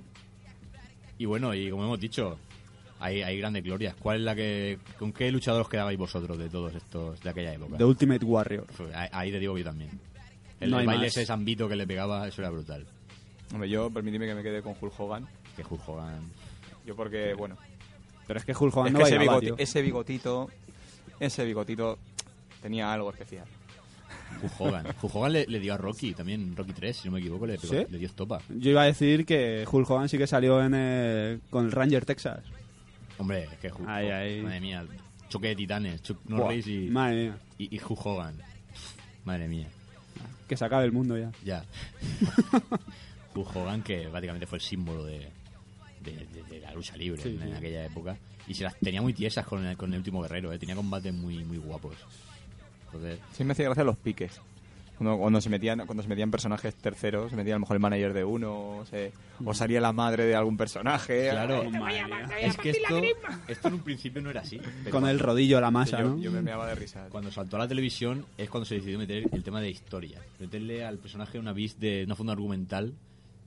Y 1.20 1.26
bueno, 1.26 1.54
y 1.54 1.70
como 1.70 1.84
hemos 1.86 2.00
dicho, 2.00 2.38
hay, 3.00 3.22
hay 3.22 3.38
grandes 3.38 3.64
glorias. 3.64 3.96
¿Cuál 3.96 4.18
es 4.18 4.24
la 4.24 4.36
que. 4.36 4.80
¿Con 4.98 5.14
qué 5.14 5.32
luchador 5.32 5.62
os 5.62 5.70
quedabais 5.70 5.98
vosotros 5.98 6.38
de 6.38 6.50
todos 6.50 6.74
estos 6.76 7.20
de 7.22 7.30
aquella 7.30 7.54
época? 7.54 7.78
The 7.78 7.86
Ultimate 7.86 8.26
Warrior. 8.26 8.66
Ahí, 8.94 9.10
ahí 9.12 9.32
te 9.32 9.40
digo 9.40 9.58
yo 9.58 9.64
también. 9.64 9.92
El, 10.60 10.72
No 10.72 10.80
el 10.80 10.86
baile 10.88 11.04
más. 11.06 11.16
ese 11.18 11.26
zambito 11.26 11.68
que 11.68 11.76
le 11.76 11.86
pegaba, 11.86 12.28
eso 12.28 12.42
era 12.42 12.50
brutal. 12.50 12.86
Hombre, 13.54 13.70
yo, 13.70 13.90
permíteme 13.92 14.26
que 14.26 14.36
me 14.36 14.44
quede 14.44 14.62
con 14.62 14.74
Hulk 14.80 15.00
Hogan. 15.00 15.28
Que 15.56 15.64
Hulk 15.64 15.88
Hogan. 15.88 16.32
Yo 16.86 16.96
porque, 16.96 17.34
bueno, 17.36 17.58
Pero 18.28 18.40
es 18.40 18.46
que 18.46 18.54
Hulk 18.58 18.76
Hogan 18.76 18.88
es 18.88 18.94
no 18.94 19.00
que 19.00 19.06
ese, 19.06 19.18
bailaba, 19.18 19.38
bigoti- 19.40 19.42
tío. 19.46 19.56
ese 19.58 19.82
bigotito, 19.82 20.50
ese 21.20 21.46
bigotito 21.46 21.98
tenía 22.62 22.92
algo 22.94 23.12
especial. 23.12 23.46
Hulk 24.42 24.54
Hogan. 24.62 24.86
Hulk 25.02 25.16
Hogan 25.16 25.34
le, 25.34 25.46
le 25.48 25.60
dio 25.60 25.74
a 25.74 25.78
Rocky 25.78 26.14
también, 26.14 26.56
Rocky 26.56 26.74
3, 26.74 26.96
si 26.98 27.08
no 27.08 27.14
me 27.14 27.20
equivoco, 27.20 27.46
le, 27.46 27.58
pegó- 27.60 27.74
¿Sí? 27.74 27.86
le 27.90 27.98
dio 27.98 28.08
estopa. 28.08 28.42
Yo 28.50 28.72
iba 28.72 28.82
a 28.84 28.86
decir 28.86 29.26
que 29.26 29.66
Hulk 29.70 29.90
Hogan 29.90 30.10
sí 30.10 30.18
que 30.18 30.28
salió 30.28 30.64
en 30.64 30.74
el- 30.74 31.42
con 31.50 31.66
el 31.66 31.72
Ranger 31.72 32.06
Texas. 32.06 32.40
Hombre, 33.18 33.44
es 33.44 33.58
que 33.60 33.68
Hulk 33.72 33.88
Ay, 33.88 34.06
Hogan, 34.08 34.20
ay. 34.22 34.42
Madre 34.42 34.60
mía, 34.62 34.86
choque 35.30 35.48
de 35.50 35.56
titanes. 35.56 36.02
Chuck 36.02 36.20
Norris 36.28 36.66
y, 36.68 36.90
Madre 36.90 37.16
mía, 37.26 37.38
y, 37.58 37.76
y 37.76 37.80
Hulk 37.80 38.06
Hogan. 38.06 38.36
Madre 39.26 39.48
mía. 39.48 39.68
que 40.48 40.58
se 40.58 40.66
acabe 40.66 40.86
el 40.86 40.92
mundo 40.92 41.18
ya. 41.18 41.32
Ya. 41.44 41.64
Hulk 43.36 43.56
Hogan, 43.56 43.82
que 43.84 44.08
prácticamente 44.10 44.46
fue 44.48 44.58
el 44.58 44.62
símbolo 44.64 45.06
de, 45.06 45.30
de, 46.04 46.12
de- 46.28 46.44
de 46.44 46.60
la 46.60 46.74
lucha 46.74 46.96
libre 46.98 47.22
Sí, 47.22 47.38
en, 47.42 47.50
sí. 47.50 47.54
aquella 47.56 47.86
época. 47.86 48.18
Y 48.48 48.54
se 48.54 48.64
las 48.64 48.76
tenía 48.80 49.02
muy 49.02 49.14
tiesas 49.14 49.46
con 49.46 49.66
el, 49.66 49.78
con 49.78 49.92
el 49.94 50.00
último 50.00 50.22
guerrero, 50.22 50.52
¿eh? 50.52 50.60
tenía 50.60 50.76
combates 50.76 51.14
muy, 51.14 51.44
muy 51.46 51.58
guapos. 51.58 51.96
Entonces, 52.88 53.20
Sí 53.32 53.44
me 53.44 53.54
hacía 53.54 53.66
gracia 53.66 53.84
los 53.84 53.98
piques. 53.98 54.40
Cuando, 54.98 55.18
cuando 55.18 55.42
se 55.42 55.50
metían 55.50 55.86
cuando 55.88 56.04
se 56.04 56.08
metían 56.10 56.30
personajes 56.30 56.76
terceros, 56.76 57.32
se 57.32 57.36
metía 57.36 57.54
a 57.54 57.56
lo 57.56 57.62
mejor 57.62 57.78
el 57.78 57.82
manager 57.82 58.14
de 58.14 58.24
uno, 58.24 58.78
o, 58.78 58.86
se- 58.86 59.12
o 59.44 59.54
salía 59.54 59.82
la 59.82 59.92
madre 59.92 60.26
de 60.26 60.36
algún 60.36 60.56
personaje. 60.56 61.30
Claro, 61.32 61.64
Madre 61.72 62.04
es 62.42 62.56
que 62.58 62.70
esto, 62.70 63.02
esto 63.48 63.68
en 63.70 63.74
un 63.74 63.80
principio 63.80 64.22
no 64.22 64.30
era 64.30 64.42
así. 64.42 64.60
Con 64.92 65.08
el 65.08 65.20
rodillo 65.20 65.58
a 65.58 65.62
la 65.62 65.72
masa, 65.72 66.00
yo, 66.00 66.10
¿no? 66.10 66.18
yo 66.20 66.32
me 66.32 66.44
meaba 66.44 66.68
de 66.68 66.76
risa. 66.76 67.08
Cuando 67.10 67.32
saltó 67.32 67.56
a 67.56 67.60
la 67.60 67.68
televisión 67.68 68.26
es 68.38 68.50
cuando 68.52 68.66
se 68.66 68.76
decidió 68.76 69.00
meter 69.00 69.24
el 69.32 69.44
tema 69.44 69.62
de 69.62 69.72
historia. 69.72 70.20
Meterle 70.40 70.86
al 70.86 71.00
personaje 71.00 71.40
una 71.40 71.54
vis 71.54 71.80
de 71.80 72.04
una 72.06 72.16
funda 72.16 72.34
argumental 72.34 72.94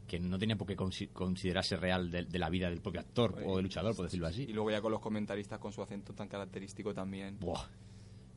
que 0.06 0.20
no 0.20 0.38
tenía 0.38 0.56
por 0.56 0.66
qué 0.66 0.76
consi- 0.76 1.10
considerarse 1.12 1.76
real 1.76 2.10
de, 2.10 2.24
de 2.24 2.38
la 2.38 2.48
vida 2.48 2.70
del 2.70 2.80
propio 2.80 3.00
actor 3.00 3.36
o 3.44 3.56
del 3.56 3.64
luchador, 3.64 3.94
por 3.96 4.04
decirlo 4.06 4.28
Y 4.28 4.30
así. 4.30 4.46
luego 4.48 4.70
ya 4.70 4.80
con 4.80 4.92
los 4.92 5.00
comentaristas 5.00 5.58
con 5.58 5.72
su 5.72 5.82
acento 5.82 6.12
tan 6.14 6.28
característico 6.28 6.94
también. 6.94 7.38
Buah. 7.40 7.64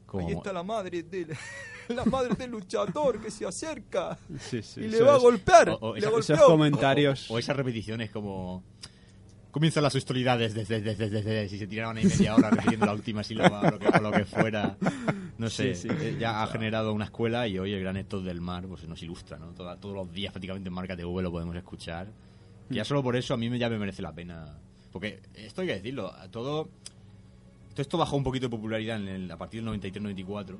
Como- 0.06 0.28
Ahí 0.28 0.34
está 0.34 0.52
la 0.52 0.64
madre 0.64 1.04
del, 1.04 1.28
la 1.90 2.04
madre 2.06 2.34
del 2.36 2.50
luchador 2.50 3.22
que 3.22 3.30
se 3.30 3.46
acerca 3.46 4.18
Sí, 4.40 4.64
sí, 4.64 4.82
y 4.82 4.88
le 4.88 5.02
va 5.02 5.14
a 5.14 5.18
es- 5.18 5.22
golpear. 5.22 5.70
O- 5.70 5.78
o 5.92 5.94
le 5.96 6.00
esa- 6.00 6.34
Esos 6.34 6.42
comentarios. 6.42 7.30
O 7.30 7.38
esas 7.38 7.56
repeticiones 7.56 8.10
como... 8.10 8.64
Comienzan 9.52 9.82
las 9.84 9.96
hostilidades 9.96 10.54
desde, 10.54 10.80
desde, 10.80 11.06
desde, 11.08 11.22
desde, 11.24 11.50
si 11.50 11.58
se 11.58 11.66
tiraban 11.68 11.98
ahí 11.98 12.06
media 12.06 12.36
hora 12.36 12.50
repitiendo 12.52 12.86
la 12.86 12.94
última 12.94 13.24
sílaba 13.24 13.62
o 13.62 13.72
lo 13.72 13.80
que, 13.80 13.88
o 13.88 14.02
lo 14.02 14.12
que 14.12 14.26
fuera. 14.26 14.78
No 15.40 15.50
sé, 15.50 15.74
Sí, 15.74 15.88
sí. 15.90 15.96
eh, 16.00 16.18
ya 16.20 16.44
ha 16.44 16.48
generado 16.48 16.94
una 16.94 17.06
escuela 17.06 17.48
y 17.48 17.58
hoy 17.58 17.74
el 17.74 17.80
gran 17.82 17.98
Héctor 17.98 18.22
del 18.24 18.42
Mar 18.42 18.66
pues 18.68 18.88
nos 18.88 19.02
ilustra, 19.02 19.38
¿no? 19.40 19.48
Todos 19.54 19.96
los 19.96 20.12
días 20.12 20.32
prácticamente 20.34 20.68
en 20.68 20.74
Marca 20.74 20.96
TV 20.96 21.22
lo 21.24 21.32
podemos 21.32 21.56
escuchar. 21.56 22.08
Que 22.70 22.76
ya 22.76 22.86
solo 22.86 23.02
por 23.02 23.16
eso 23.16 23.34
a 23.34 23.38
mí 23.38 23.50
ya 23.58 23.70
me 23.70 23.80
merece 23.80 24.02
la 24.02 24.12
pena. 24.14 24.60
Porque 24.92 25.22
esto 25.34 25.62
hay 25.62 25.68
que 25.68 25.74
decirlo, 25.76 26.14
a 26.14 26.28
todo... 26.30 26.70
Esto 27.76 27.98
bajó 27.98 28.18
un 28.18 28.24
poquito 28.24 28.48
de 28.48 28.50
popularidad 28.50 28.98
en 28.98 29.08
el- 29.08 29.32
a 29.32 29.38
partir 29.38 29.64
del 29.64 29.74
93-94. 29.80 30.58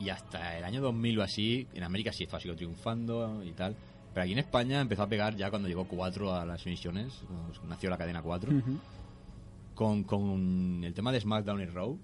Y 0.00 0.10
hasta 0.10 0.58
el 0.58 0.64
año 0.64 0.80
2000 0.82 1.18
o 1.18 1.22
así, 1.22 1.66
en 1.74 1.82
América 1.82 2.12
sí 2.12 2.24
esto 2.24 2.36
ha 2.36 2.40
sido 2.40 2.54
triunfando 2.54 3.42
y 3.42 3.52
tal. 3.52 3.74
Pero 4.12 4.24
aquí 4.24 4.32
en 4.32 4.38
España 4.38 4.80
empezó 4.80 5.02
a 5.04 5.08
pegar 5.08 5.34
ya 5.36 5.48
cuando 5.50 5.66
llegó 5.68 5.84
4 5.88 6.34
a 6.34 6.44
las 6.44 6.64
emisiones, 6.66 7.22
nació 7.66 7.88
la 7.90 7.96
cadena 7.98 8.20
4, 8.22 8.52
Ujú. 8.52 8.78
con, 9.74 10.04
con 10.04 10.82
el 10.84 10.92
tema 10.94 11.10
de 11.12 11.20
SmackDown 11.20 11.62
y 11.62 11.66
Raw. 11.66 11.98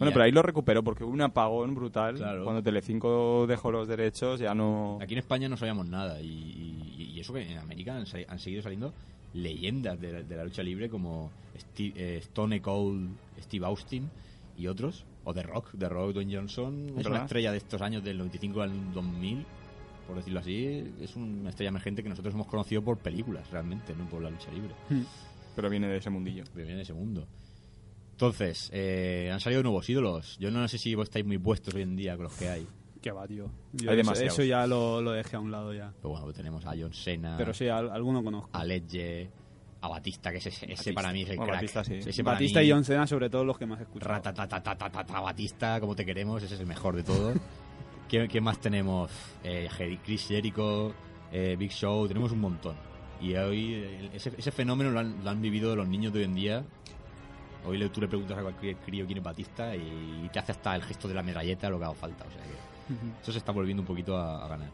Bueno, 0.00 0.12
pero 0.12 0.24
ahí 0.24 0.32
lo 0.32 0.42
recuperó 0.42 0.82
porque 0.82 1.04
hubo 1.04 1.12
un 1.12 1.20
apagón 1.22 1.74
brutal. 1.76 2.16
Claro. 2.16 2.42
Cuando 2.44 2.62
Telecinco 2.62 3.46
dejó 3.46 3.70
los 3.70 3.86
derechos 3.86 4.40
ya 4.40 4.54
no... 4.54 4.98
Aquí 5.00 5.12
en 5.14 5.18
España 5.20 5.48
no 5.48 5.56
sabíamos 5.56 5.86
nada. 5.86 6.20
Y, 6.20 6.26
y- 6.26 7.12
y 7.14 7.20
eso 7.20 7.32
que 7.32 7.42
en 7.52 7.58
América 7.58 7.94
han, 7.96 8.38
seguido 8.38 8.62
saliendo 8.62 8.92
leyendas 9.34 10.00
de 10.00 10.12
la, 10.12 10.22
de 10.22 10.36
la 10.36 10.44
lucha 10.44 10.62
libre 10.62 10.88
como 10.90 11.30
Steve- 11.56 11.92
eh, 11.96 12.16
Stone 12.18 12.60
Cold, 12.60 13.10
Steve 13.40 13.66
Austin 13.66 14.10
y 14.58 14.66
otros. 14.66 15.04
O 15.24 15.34
The 15.34 15.42
Rock. 15.42 15.68
The 15.78 15.88
Rock, 15.88 16.14
Dwayne 16.14 16.34
Johnson 16.34 16.86
es 16.98 17.06
una 17.06 17.16
estrella 17.24 17.52
de 17.52 17.58
estos 17.58 17.80
años 17.82 18.02
del 18.02 18.16
95 18.18 18.62
al 18.62 18.92
2000. 18.94 19.44
Por 20.06 20.16
decirlo 20.16 20.40
así, 20.40 20.92
es 21.00 21.14
una 21.14 21.50
estrella 21.50 21.68
emergente 21.68 22.02
que 22.02 22.08
nosotros 22.08 22.34
hemos 22.34 22.46
conocido 22.48 22.82
por 22.82 22.96
películas, 22.98 23.48
realmente, 23.50 23.94
no 23.94 24.06
por 24.08 24.20
la 24.22 24.30
lucha 24.30 24.50
libre. 24.50 24.74
Pero 25.54 25.68
viene 25.70 25.86
de 25.88 25.98
ese 25.98 26.10
mundillo. 26.10 26.42
que 26.44 26.56
viene 26.62 26.76
de 26.76 26.82
ese 26.82 26.94
mundo. 26.94 27.26
Entonces, 28.24 28.68
eh, 28.74 29.30
han 29.32 29.40
salido 29.40 29.62
nuevos 29.62 29.88
ídolos. 29.88 30.36
Yo 30.38 30.50
no 30.50 30.68
sé 30.68 30.76
si 30.76 30.94
vos 30.94 31.04
estáis 31.04 31.24
muy 31.24 31.38
puestos 31.38 31.72
hoy 31.74 31.80
en 31.82 31.96
día 31.96 32.16
con 32.16 32.24
los 32.24 32.34
que 32.34 32.50
hay. 32.50 32.66
Qué 33.00 33.10
va, 33.12 33.26
tío. 33.26 33.44
Hay 33.46 33.86
eso, 33.86 33.96
demasiados. 33.96 34.34
eso 34.34 34.42
ya 34.44 34.66
lo, 34.66 35.00
lo 35.00 35.12
dejé 35.12 35.36
a 35.36 35.40
un 35.40 35.50
lado 35.50 35.72
ya. 35.72 35.90
Pero 35.96 36.10
bueno, 36.10 36.24
pues 36.26 36.36
tenemos 36.36 36.66
a 36.66 36.72
John 36.78 36.92
Cena, 36.92 37.36
Pero 37.38 37.54
sí, 37.54 37.66
al- 37.68 37.90
alguno 37.90 38.22
conozco. 38.22 38.50
a 38.52 38.62
Ledge, 38.62 39.30
a 39.80 39.88
Batista, 39.88 40.30
que 40.30 40.36
ese, 40.36 40.50
ese 40.70 40.92
para 40.92 41.10
mí 41.14 41.22
es 41.22 41.30
el 41.30 41.36
Bueno, 41.38 41.52
crack. 41.52 41.62
Batista 41.62 41.82
sí. 41.84 41.94
Ese 42.10 42.22
para 42.22 42.34
Batista 42.34 42.60
mí, 42.60 42.66
y 42.66 42.70
John 42.72 42.84
Cena, 42.84 43.06
sobre 43.06 43.30
todo 43.30 43.42
los 43.42 43.56
que 43.56 43.64
más 43.64 43.80
he 43.80 43.84
escuchado. 43.84 44.12
ratatatatata, 44.12 45.20
Batista, 45.20 45.80
como 45.80 45.96
te 45.96 46.04
queremos, 46.04 46.42
ese 46.42 46.56
es 46.56 46.60
el 46.60 46.66
mejor 46.66 46.96
de 46.96 47.04
todos. 47.04 47.38
¿Qué, 48.10 48.28
qué 48.28 48.40
más 48.42 48.60
tenemos? 48.60 49.10
Eh, 49.42 49.66
Jeri- 49.78 49.98
Chris 50.04 50.26
Jericho, 50.28 50.92
eh, 51.32 51.56
Big 51.58 51.70
Show, 51.72 52.06
tenemos 52.06 52.32
un 52.32 52.40
montón. 52.40 52.76
Y 53.22 53.34
hoy 53.36 53.72
eh, 53.76 54.10
ese, 54.12 54.30
ese 54.36 54.50
fenómeno 54.52 54.90
lo 54.90 55.00
han, 55.00 55.24
lo 55.24 55.30
han 55.30 55.40
vivido 55.40 55.74
los 55.74 55.88
niños 55.88 56.12
de 56.12 56.18
hoy 56.18 56.24
en 56.26 56.34
día. 56.34 56.64
Hoy 57.66 57.78
le, 57.78 57.88
tú 57.90 58.00
le 58.00 58.08
preguntas 58.08 58.38
a 58.38 58.42
cualquier 58.42 58.76
crío 58.76 59.04
quién 59.06 59.18
es 59.18 59.24
Batista 59.24 59.74
y 59.76 60.28
te 60.32 60.38
hace 60.38 60.52
hasta 60.52 60.74
el 60.76 60.82
gesto 60.82 61.06
de 61.08 61.14
la 61.14 61.22
medalleta 61.22 61.68
lo 61.68 61.78
que 61.78 61.84
haga 61.84 61.94
falta. 61.94 62.24
O 62.24 62.30
sea 62.32 62.42
que 62.42 62.94
eso 63.22 63.32
se 63.32 63.38
está 63.38 63.52
volviendo 63.52 63.82
un 63.82 63.86
poquito 63.86 64.16
a, 64.16 64.44
a 64.44 64.48
ganar. 64.48 64.68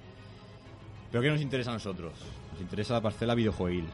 Pero 1.11 1.23
¿qué 1.23 1.31
nos 1.31 1.41
interesa 1.41 1.71
a 1.71 1.75
nosotros? 1.75 2.13
Nos 2.53 2.61
interesa 2.61 2.95
la 2.95 3.01
parcela 3.01 3.35
videojueguil. 3.35 3.87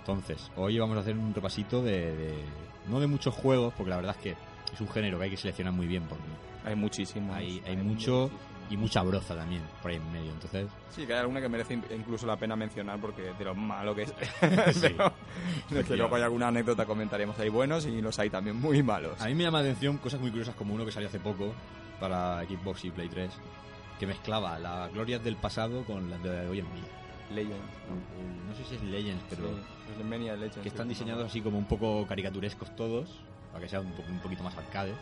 Entonces, 0.00 0.50
hoy 0.56 0.78
vamos 0.78 0.96
a 0.96 1.00
hacer 1.00 1.16
un 1.16 1.34
repasito 1.34 1.82
de, 1.82 2.14
de- 2.16 2.44
No 2.88 3.00
de 3.00 3.06
muchos 3.06 3.34
juegos, 3.34 3.72
porque 3.76 3.90
la 3.90 3.96
verdad 3.96 4.16
es 4.16 4.22
que 4.22 4.36
es 4.72 4.80
un 4.80 4.88
género 4.88 5.18
que 5.18 5.24
hay 5.24 5.30
que 5.30 5.36
seleccionar 5.36 5.72
muy 5.72 5.86
bien, 5.86 6.02
porque 6.04 6.22
Hay 6.64 6.74
muchísimos. 6.76 7.34
hay, 7.36 7.62
hay 7.66 7.76
mucho 7.76 8.30
y 8.70 8.76
mucha 8.76 9.02
broza 9.02 9.34
también 9.36 9.62
por 9.82 9.90
ahí 9.90 9.96
en 9.98 10.12
medio. 10.12 10.30
Entonces, 10.30 10.68
Sí, 10.90 11.06
que 11.06 11.12
hay 11.12 11.20
alguna 11.20 11.40
que 11.40 11.48
merece 11.48 11.74
in- 11.74 11.84
incluso 11.94 12.26
la 12.26 12.36
pena 12.36 12.56
mencionar 12.56 12.98
porque 13.00 13.32
de 13.36 13.44
lo 13.44 13.54
malo 13.54 13.94
que 13.94 14.02
es. 14.02 14.14
Sí. 14.74 14.94
Pero 14.96 15.12
de 15.70 15.84
que 15.84 15.96
luego 15.96 16.16
hay 16.16 16.22
alguna 16.22 16.48
anécdota 16.48 16.86
comentaremos. 16.86 17.38
Hay 17.38 17.48
buenos 17.48 17.84
y 17.86 18.00
los 18.00 18.18
hay 18.18 18.30
también 18.30 18.56
muy 18.60 18.82
malos. 18.82 19.20
a 19.20 19.26
mí 19.26 19.34
me 19.34 19.42
llama 19.44 19.58
la 19.60 19.64
atención 19.68 19.98
cosas 19.98 20.20
muy 20.20 20.30
curiosas 20.30 20.54
como 20.54 20.74
uno 20.74 20.84
que 20.84 20.92
salió 20.92 21.08
hace 21.08 21.20
poco 21.20 21.52
para 21.98 22.42
Xbox 22.44 22.84
y 22.86 22.90
Play 22.90 23.08
3, 23.08 23.30
que 23.98 24.06
mezclaba 24.06 24.58
las 24.58 24.92
glorias 24.92 25.22
del 25.22 25.36
pasado 25.36 25.84
con 25.84 26.08
las 26.08 26.22
de 26.22 26.30
hoy 26.48 26.60
en 26.60 26.66
día. 26.74 26.84
Legends. 27.34 27.54
Eh, 27.54 28.48
No 28.48 28.54
sé 28.56 28.64
si 28.64 28.74
es 28.76 28.82
Legends, 28.82 29.22
pero... 29.30 29.42
Sí, 29.48 30.04
Legends. 30.14 30.56
que 30.58 30.68
están 30.68 30.88
diseñados 30.88 31.26
así 31.26 31.40
como 31.42 31.58
un 31.58 31.66
poco 31.66 32.06
caricaturescos 32.06 32.74
todos, 32.74 33.08
para 33.52 33.62
que 33.62 33.68
sea 33.68 33.80
un, 33.80 33.92
poco, 33.92 34.08
un 34.10 34.18
poquito 34.20 34.42
más 34.42 34.56
arcade. 34.56 34.94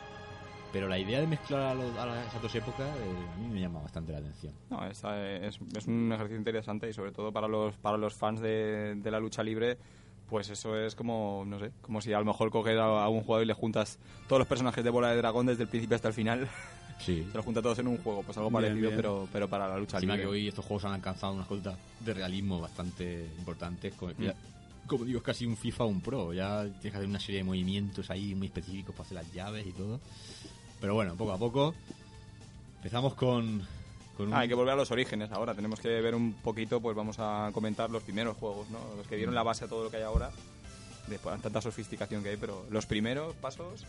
Pero 0.73 0.87
la 0.89 0.99
idea 0.99 1.21
de 1.21 1.27
mezclar 1.27 1.61
a, 1.63 1.75
los- 1.75 1.97
a 1.97 2.05
las- 2.07 2.27
esas 2.29 2.43
dos 2.43 2.55
épocas 2.55 2.87
eh, 2.87 3.27
a 3.35 3.39
mí 3.39 3.49
me 3.49 3.61
llama 3.61 3.81
bastante 3.81 4.13
la 4.13 4.19
atención. 4.19 4.53
No, 4.71 4.85
es, 4.87 5.03
es 5.03 5.87
un 5.87 6.13
ejercicio 6.13 6.37
interesante 6.39 6.89
y 6.89 6.93
sobre 6.93 7.13
todo 7.13 7.33
para 7.33 7.49
los, 7.49 7.75
para 7.77 7.97
los 7.97 8.13
fans 8.15 8.41
de, 8.41 8.95
de 8.97 9.11
la 9.11 9.19
lucha 9.19 9.43
libre, 9.43 9.79
pues 10.29 10.51
eso 10.51 10.77
es 10.79 10.95
como, 10.95 11.45
no 11.47 11.59
sé, 11.59 11.73
como 11.81 12.03
si 12.03 12.13
a 12.13 12.19
lo 12.19 12.27
mejor 12.27 12.51
coges 12.51 12.77
a, 12.79 12.85
a 13.05 13.09
un 13.09 13.23
jugador 13.23 13.45
y 13.45 13.47
le 13.47 13.55
juntas 13.55 13.99
todos 14.29 14.41
los 14.41 14.49
personajes 14.49 14.85
de 14.85 14.91
Bola 14.91 15.11
de 15.11 15.17
Dragón 15.17 15.47
desde 15.47 15.63
el 15.63 15.69
principio 15.71 15.97
hasta 15.97 16.09
el 16.09 16.15
final, 16.15 16.47
Sí. 16.99 17.27
se 17.31 17.37
los 17.37 17.45
junta 17.45 17.63
todos 17.63 17.79
en 17.79 17.87
un 17.87 17.97
juego, 17.99 18.23
pues 18.25 18.37
algo 18.37 18.51
Bien, 18.51 18.63
parecido, 18.63 18.89
bien. 18.89 18.97
Pero, 18.97 19.29
pero 19.33 19.49
para 19.49 19.69
la 19.69 19.79
lucha 19.79 19.97
Encima 19.99 20.15
libre. 20.17 20.27
que 20.27 20.33
hoy 20.33 20.49
estos 20.49 20.65
juegos 20.67 20.85
han 20.85 20.93
alcanzado 20.95 21.33
unas 21.33 21.47
cotas 21.47 21.79
de 22.01 22.13
realismo 22.13 22.61
bastante 22.61 23.31
importantes. 23.39 23.95
Como, 23.95 24.13
ya- 24.19 24.35
como 24.87 25.05
digo, 25.05 25.19
es 25.19 25.25
casi 25.25 25.47
un 25.47 25.57
FIFA 25.57 25.85
o 25.85 25.87
un 25.87 26.01
Pro. 26.01 26.33
Ya 26.35 26.63
tienes 26.65 26.81
que 26.83 26.89
hacer 26.89 27.07
una 27.07 27.21
serie 27.21 27.39
de 27.39 27.45
movimientos 27.45 28.11
ahí 28.11 28.35
muy 28.35 28.49
específicos 28.49 28.95
para 28.97 29.05
hacer 29.07 29.15
las 29.17 29.33
llaves 29.33 29.65
y 29.67 29.73
todo. 29.73 30.01
Pero 30.81 30.95
bueno, 30.95 31.15
poco 31.17 31.33
a 31.33 31.39
poco. 31.39 31.75
Empezamos 32.77 33.15
con, 33.15 33.67
con 34.17 34.29
un... 34.29 34.35
Ah, 34.35 34.41
hay 34.41 34.49
que 34.49 34.55
volver 34.55 34.75
a 34.75 34.77
los 34.77 34.91
orígenes 34.91 35.31
ahora, 35.33 35.55
tenemos 35.55 35.81
que 35.81 35.89
ver 35.89 36.15
un 36.15 36.33
poquito, 36.35 36.81
pues 36.81 36.97
vamos 36.97 37.17
a 37.19 37.51
comentar 37.53 37.91
los 37.91 38.03
primeros 38.05 38.37
juegos, 38.37 38.69
¿no? 38.71 38.79
Los 38.97 39.07
que 39.09 39.17
dieron 39.17 39.35
la 39.35 39.43
base 39.43 39.65
a 39.65 39.69
todo 39.69 39.85
lo 39.85 39.91
que 39.91 39.97
hay 39.97 40.05
ahora, 40.05 40.31
de 41.09 41.19
tanta 41.19 41.61
sofisticación 41.61 42.23
que 42.23 42.31
hay, 42.31 42.37
pero 42.37 42.65
los 42.71 42.87
primeros 42.87 43.35
pasos, 43.37 43.85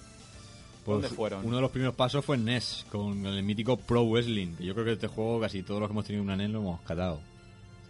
Pues, 0.83 1.01
¿dónde 1.01 1.09
fueron? 1.09 1.45
Uno 1.45 1.57
de 1.57 1.61
los 1.61 1.71
primeros 1.71 1.93
pasos 1.95 2.25
fue 2.25 2.35
en 2.37 2.45
NES, 2.45 2.85
con 2.91 3.23
el 3.27 3.43
mítico 3.43 3.77
Pro 3.77 4.03
Wrestling. 4.05 4.55
Que 4.55 4.65
yo 4.65 4.73
creo 4.73 4.85
que 4.85 4.93
este 4.93 5.07
juego 5.07 5.39
casi 5.39 5.61
todos 5.61 5.79
los 5.81 5.89
que 5.89 5.93
hemos 5.93 6.05
tenido 6.05 6.23
una 6.23 6.35
NES 6.35 6.49
lo 6.49 6.59
hemos 6.59 6.81
catado. 6.81 7.19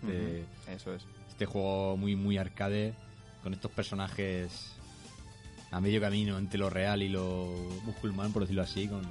Este, 0.03 0.41
Ujú, 0.41 0.71
Eso 0.75 0.93
es. 0.93 1.03
este 1.29 1.45
juego 1.45 1.95
muy, 1.95 2.15
muy 2.17 2.37
arcade, 2.37 2.93
con 3.43 3.53
estos 3.53 3.71
personajes 3.71 4.73
a 5.71 5.79
medio 5.81 6.01
camino 6.01 6.37
entre 6.37 6.57
lo 6.59 6.69
real 6.69 7.01
y 7.03 7.09
lo 7.09 7.47
musulmán, 7.85 8.31
por 8.31 8.43
decirlo 8.43 8.63
así, 8.63 8.87
con, 8.87 9.01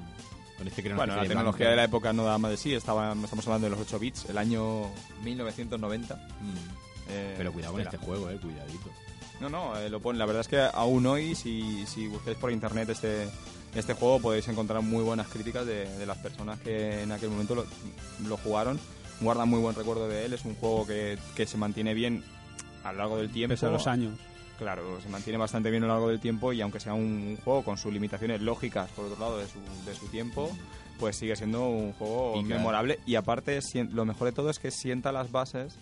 con 0.57 0.67
este 0.67 0.83
Bueno, 0.95 1.17
la 1.17 1.23
tecnología 1.23 1.71
de 1.71 1.77
la 1.77 1.85
época 1.85 2.13
no 2.13 2.25
daba 2.25 2.39
más 2.39 2.51
de 2.51 2.57
sí, 2.57 2.75
estaba, 2.75 3.13
estamos 3.13 3.47
hablando 3.47 3.67
de 3.67 3.71
los 3.71 3.81
8 3.81 3.99
bits, 3.99 4.25
el 4.29 4.39
año 4.39 4.91
1990. 5.23 6.15
Mm. 6.15 6.19
eh, 7.11 7.35
Pero 7.37 7.53
cuidado 7.53 7.73
con 7.73 7.81
era. 7.81 7.91
este 7.91 8.05
juego, 8.05 8.29
eh, 8.31 8.39
cuidadito. 8.41 8.91
No, 9.41 9.49
no, 9.49 9.79
eh, 9.79 9.89
lo 9.89 10.01
pone. 10.01 10.19
La 10.19 10.27
verdad 10.27 10.41
es 10.41 10.49
que 10.49 10.61
aún 10.61 11.07
hoy, 11.07 11.37
si, 11.37 11.87
si 11.87 12.09
buscáis 12.09 12.37
por 12.37 12.51
internet 12.51 12.89
este, 12.89 13.29
este 13.75 13.95
juego, 13.95 14.19
podéis 14.21 14.49
encontrar 14.49 14.83
muy 14.83 15.05
buenas 15.05 15.29
críticas 15.29 15.65
de, 15.65 15.89
de 15.97 16.07
las 16.07 16.19
personas 16.19 16.59
que 16.59 17.03
en 17.03 17.13
aquel 17.13 17.31
momento 17.31 17.55
lo, 17.55 17.65
lo 18.27 18.37
jugaron. 18.39 18.81
Guardan 19.21 19.49
muy 19.49 19.61
buen 19.61 19.77
recuerdo 19.77 20.09
de 20.09 20.25
él. 20.25 20.33
Es 20.33 20.45
un 20.45 20.57
juego 20.57 20.87
que, 20.87 21.19
que 21.37 21.47
se 21.47 21.57
mantiene 21.57 21.95
bien 21.95 22.25
a 22.83 22.91
lo 22.93 22.99
largo 22.99 23.17
del 23.17 23.31
tiempo. 23.31 23.53
Pese 23.55 23.67
a 23.67 23.71
los 23.71 23.87
años. 23.87 24.19
Claro, 24.59 25.01
se 25.01 25.09
mantiene 25.09 25.39
bastante 25.39 25.71
bien 25.71 25.85
a 25.85 25.87
lo 25.87 25.93
largo 25.95 26.09
del 26.09 26.19
tiempo 26.21 26.53
y 26.53 26.61
aunque 26.61 26.81
sea 26.81 26.93
un, 26.95 27.39
juego 27.45 27.63
con 27.63 27.79
sus 27.79 27.93
limitaciones 27.93 28.41
lógicas, 28.43 28.91
por 28.91 29.05
otro 29.07 29.19
lado, 29.21 29.39
de 29.39 29.47
su, 29.47 29.61
de 29.87 29.95
su 29.95 30.07
tiempo, 30.09 30.51
pues 30.99 31.17
sigue 31.17 31.37
siendo 31.37 31.69
un 31.69 31.93
juego 31.93 32.35
Pica. 32.35 32.57
memorable. 32.57 32.99
Y 33.07 33.15
aparte 33.15 33.61
lo 33.93 34.05
mejor 34.05 34.27
de 34.27 34.33
todo 34.33 34.51
es 34.51 34.59
que 34.59 34.71
sienta 34.73 35.13
las 35.13 35.31
bases 35.31 35.77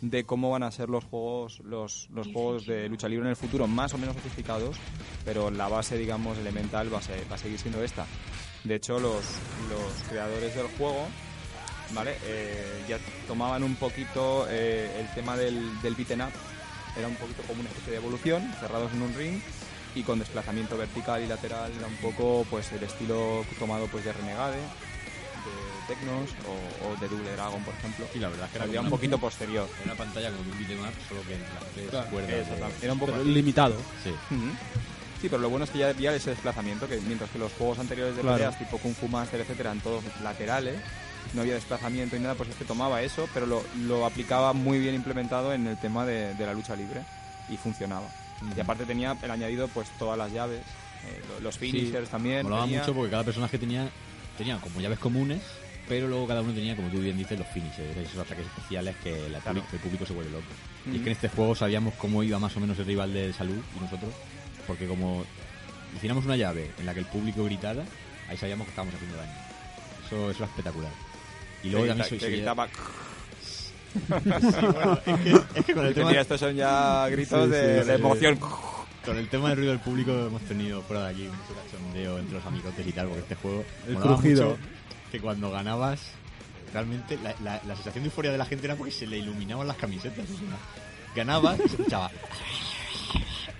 de 0.00 0.24
cómo 0.24 0.50
van 0.50 0.62
a 0.62 0.70
ser 0.70 0.88
los 0.90 1.04
juegos 1.04 1.60
los, 1.60 2.08
los 2.12 2.26
juegos 2.26 2.66
de 2.66 2.88
lucha 2.88 3.08
libre 3.08 3.24
en 3.26 3.30
el 3.30 3.36
futuro 3.36 3.66
más 3.66 3.94
o 3.94 3.98
menos 3.98 4.14
sofisticados 4.16 4.76
pero 5.24 5.50
la 5.50 5.68
base 5.68 5.96
digamos 5.96 6.36
elemental 6.36 6.92
va 6.92 6.98
a, 6.98 7.02
ser- 7.02 7.24
va 7.30 7.36
a 7.36 7.38
seguir 7.38 7.58
siendo 7.58 7.82
esta. 7.82 8.04
De 8.64 8.74
hecho 8.74 8.98
los, 8.98 9.24
los 9.70 10.08
creadores 10.10 10.54
del 10.56 10.66
juego 10.76 11.06
vale 11.94 12.16
Eh, 12.24 12.84
ya 12.88 12.98
tomaban 13.28 13.62
un 13.62 13.76
poquito 13.76 14.46
eh, 14.50 14.90
el 15.00 15.14
tema 15.14 15.36
del, 15.36 15.80
del 15.80 15.94
beaten 15.94 16.22
up 16.22 16.32
era 16.96 17.08
un 17.08 17.16
poquito 17.16 17.42
como 17.42 17.60
una 17.60 17.68
especie 17.70 17.92
de 17.92 17.98
evolución 17.98 18.42
cerrados 18.60 18.92
en 18.92 19.02
un 19.02 19.14
ring 19.14 19.40
y 19.94 20.02
con 20.02 20.18
desplazamiento 20.18 20.76
vertical 20.76 21.22
y 21.22 21.26
lateral 21.26 21.72
era 21.76 21.86
un 21.86 21.96
poco 21.96 22.46
pues 22.50 22.70
el 22.72 22.82
estilo 22.82 23.44
tomado 23.58 23.86
pues 23.88 24.04
de 24.04 24.12
Renegade 24.12 24.56
de, 24.58 25.94
Tecnos 25.94 26.30
o, 26.48 26.88
o 26.88 26.96
de 26.96 27.06
Double 27.08 27.30
Dragon, 27.32 27.62
por 27.62 27.74
ejemplo. 27.74 28.06
Sí, 28.12 28.18
la 28.18 28.28
verdad 28.30 28.46
es 28.46 28.52
que 28.52 28.56
era 28.56 28.80
un 28.80 28.86
una- 28.86 28.90
poquito 28.90 29.18
posterior. 29.18 29.68
Era 29.82 29.92
una 29.92 29.94
pantalla 29.94 30.30
como 30.30 30.50
un 30.50 30.58
beat'em 30.58 30.80
up, 30.80 30.94
solo 31.06 31.20
que 31.26 31.34
en 31.34 31.40
las 31.42 31.64
tres 31.74 31.90
Claro, 31.90 32.10
cuerdas. 32.10 32.30
de-. 32.80 32.84
Era 32.86 32.92
un 32.94 32.98
poco 32.98 33.16
limitado. 33.22 33.76
Sí. 34.02 34.10
Sí, 35.24 35.30
pero 35.30 35.40
lo 35.40 35.48
bueno 35.48 35.64
es 35.64 35.70
que 35.70 35.78
ya 35.78 35.88
había 35.88 36.14
ese 36.14 36.28
desplazamiento, 36.30 36.86
que 36.86 37.00
mientras 37.00 37.30
que 37.30 37.38
los 37.38 37.50
juegos 37.54 37.78
anteriores 37.78 38.14
de 38.14 38.20
Claro. 38.20 38.36
peleas, 38.36 38.58
tipo 38.58 38.76
Kung 38.76 38.92
Fu 38.94 39.08
Master, 39.08 39.40
etcétera, 39.40 39.70
eran 39.70 39.80
todos 39.82 40.04
laterales, 40.22 40.74
no 41.32 41.40
había 41.40 41.54
desplazamiento 41.54 42.14
y 42.14 42.20
nada, 42.20 42.34
pues 42.34 42.50
este 42.50 42.66
tomaba 42.66 43.00
eso, 43.00 43.26
pero 43.32 43.46
lo, 43.46 43.64
lo 43.86 44.04
aplicaba 44.04 44.52
muy 44.52 44.78
bien 44.78 44.94
implementado 44.94 45.54
en 45.54 45.66
el 45.66 45.78
tema 45.78 46.04
de, 46.04 46.34
de 46.34 46.44
la 46.44 46.52
lucha 46.52 46.76
libre 46.76 47.00
y 47.48 47.56
funcionaba. 47.56 48.06
Y 48.54 48.60
aparte 48.60 48.84
tenía 48.84 49.16
el 49.22 49.30
añadido, 49.30 49.66
pues 49.68 49.88
todas 49.98 50.18
las 50.18 50.30
llaves, 50.30 50.60
eh, 50.60 51.22
lo- 51.30 51.40
los 51.40 51.56
finishers 51.56 52.10
también. 52.10 52.42
Molaba 52.42 52.64
tenía- 52.64 52.80
mucho 52.80 52.92
porque 52.94 53.10
cada 53.10 53.24
personaje 53.24 53.56
tenía, 53.58 53.88
tenía 54.36 54.58
como 54.58 54.78
llaves 54.82 54.98
comunes, 54.98 55.40
pero 55.88 56.06
luego 56.06 56.26
cada 56.26 56.42
uno 56.42 56.52
tenía, 56.52 56.76
como 56.76 56.88
tú 56.90 56.98
bien 57.00 57.16
dices, 57.16 57.38
los 57.38 57.48
finishes, 57.48 57.96
esos 57.96 58.18
ataques 58.18 58.44
especiales 58.44 58.94
que 59.02 59.26
la 59.30 59.38
Claro. 59.40 59.62
public- 59.62 59.72
el 59.72 59.78
público 59.80 60.04
se 60.04 60.12
vuelve 60.12 60.32
loco. 60.32 60.44
Y 60.92 60.96
es 60.96 61.02
que 61.02 61.08
en 61.08 61.12
este 61.16 61.28
juego 61.30 61.54
sabíamos 61.54 61.94
cómo 61.94 62.22
iba 62.22 62.38
más 62.38 62.54
o 62.58 62.60
menos 62.60 62.78
el 62.78 62.84
rival 62.84 63.14
de 63.14 63.32
salud 63.32 63.56
y 63.74 63.80
nosotros, 63.80 64.12
porque 64.66 64.86
como 64.86 65.24
hiciéramos 65.96 66.24
una 66.24 66.36
llave 66.36 66.70
en 66.78 66.86
la 66.86 66.94
que 66.94 67.00
el 67.00 67.06
público 67.06 67.44
gritara, 67.44 67.84
ahí 68.28 68.36
sabíamos 68.36 68.66
que 68.66 68.70
estábamos 68.70 68.94
haciendo 68.94 69.16
daño. 69.16 69.32
Eso, 70.06 70.30
eso 70.30 70.38
era 70.44 70.46
espectacular. 70.50 70.92
Y 71.62 71.70
luego 71.70 71.86
también 71.86 72.08
soy, 72.08 72.18
que 72.18 72.24
soy- 72.26 72.34
gritaba, 72.36 72.68
es 75.54 75.64
que 75.64 75.74
con 75.74 75.86
el 75.86 75.94
que 75.94 76.00
tema, 76.00 76.12
estos 76.12 76.40
son 76.40 76.54
ya 76.54 77.08
gritos 77.08 77.44
Sí, 77.44 77.50
de, 77.50 77.60
sí, 77.82 77.88
de 77.88 77.96
sí. 77.96 78.02
emoción. 78.02 78.38
con 79.04 79.16
el 79.16 79.28
tema 79.28 79.48
del 79.50 79.58
ruido 79.58 79.72
del 79.72 79.80
público 79.80 80.12
hemos 80.12 80.42
tenido 80.42 80.82
fuera 80.82 81.04
de 81.06 81.10
aquí 81.10 81.22
mucho 81.22 81.60
cachondeo 81.62 82.18
entre 82.18 82.34
los 82.36 82.46
amigotes 82.46 82.86
y 82.86 82.92
tal, 82.92 83.06
porque 83.08 83.22
este 83.22 83.34
juego 83.36 83.64
El 83.86 83.96
crujido. 83.96 84.56
que 85.12 85.20
cuando 85.20 85.50
ganabas 85.50 86.00
realmente 86.72 87.18
la, 87.22 87.34
la- 87.44 87.60
la 87.66 87.74
sensación 87.76 88.02
de 88.04 88.08
euforia 88.10 88.32
de 88.32 88.38
la 88.38 88.46
gente 88.46 88.66
era 88.66 88.74
porque 88.76 88.90
se 88.92 89.06
le 89.06 89.18
iluminaban 89.18 89.66
las 89.68 89.76
camisetas. 89.76 90.24
o 90.24 90.38
sea, 90.38 90.58
ganabas 91.14 91.58
y 91.60 91.68
se 91.68 91.76
escuchaba. 91.76 92.10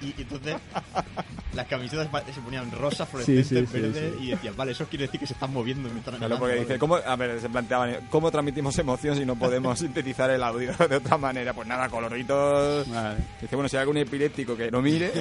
Y, 0.05 0.15
entonces 0.21 0.57
las 1.55 1.67
camisetas 1.67 2.09
se 2.35 2.41
ponían 2.41 2.71
rosas, 2.73 3.09
fluorescentes, 3.09 3.49
Sí, 3.49 3.57
sí, 3.57 3.67
sí, 3.67 3.81
verdes, 3.81 4.13
sí. 4.19 4.25
y 4.25 4.31
decías, 4.31 4.57
vale, 4.57 4.73
eso 4.73 4.87
quiere 4.87 5.07
decir 5.07 5.21
que 5.21 5.27
se 5.27 5.33
están 5.35 5.53
moviendo 5.53 5.89
mientras 5.89 6.17
Claro, 6.17 6.35
ganan, 6.35 6.39
porque 6.41 6.61
dice, 6.61 6.79
¿cómo, 6.79 6.97
a 6.97 7.17
ver, 7.17 7.41
se 7.41 7.49
planteaban, 7.49 7.97
¿cómo 8.11 8.31
transmitimos 8.31 8.79
emoción 8.79 9.17
si 9.17 9.25
no 9.25 9.37
podemos 9.37 9.79
sintetizar 9.79 10.31
el 10.31 10.43
audio 10.43 10.73
de 10.89 10.97
otra 10.97 11.17
manera? 11.17 11.53
Pues 11.53 11.67
nada, 11.69 11.89
coloritos. 11.89 12.89
Vale. 12.89 13.19
Dice, 13.41 13.55
bueno, 13.57 13.69
si 13.69 13.77
hay 13.77 13.81
algún 13.83 13.97
epiléptico 13.99 14.57
que 14.57 14.71
no 14.71 14.83
mire, 14.83 15.13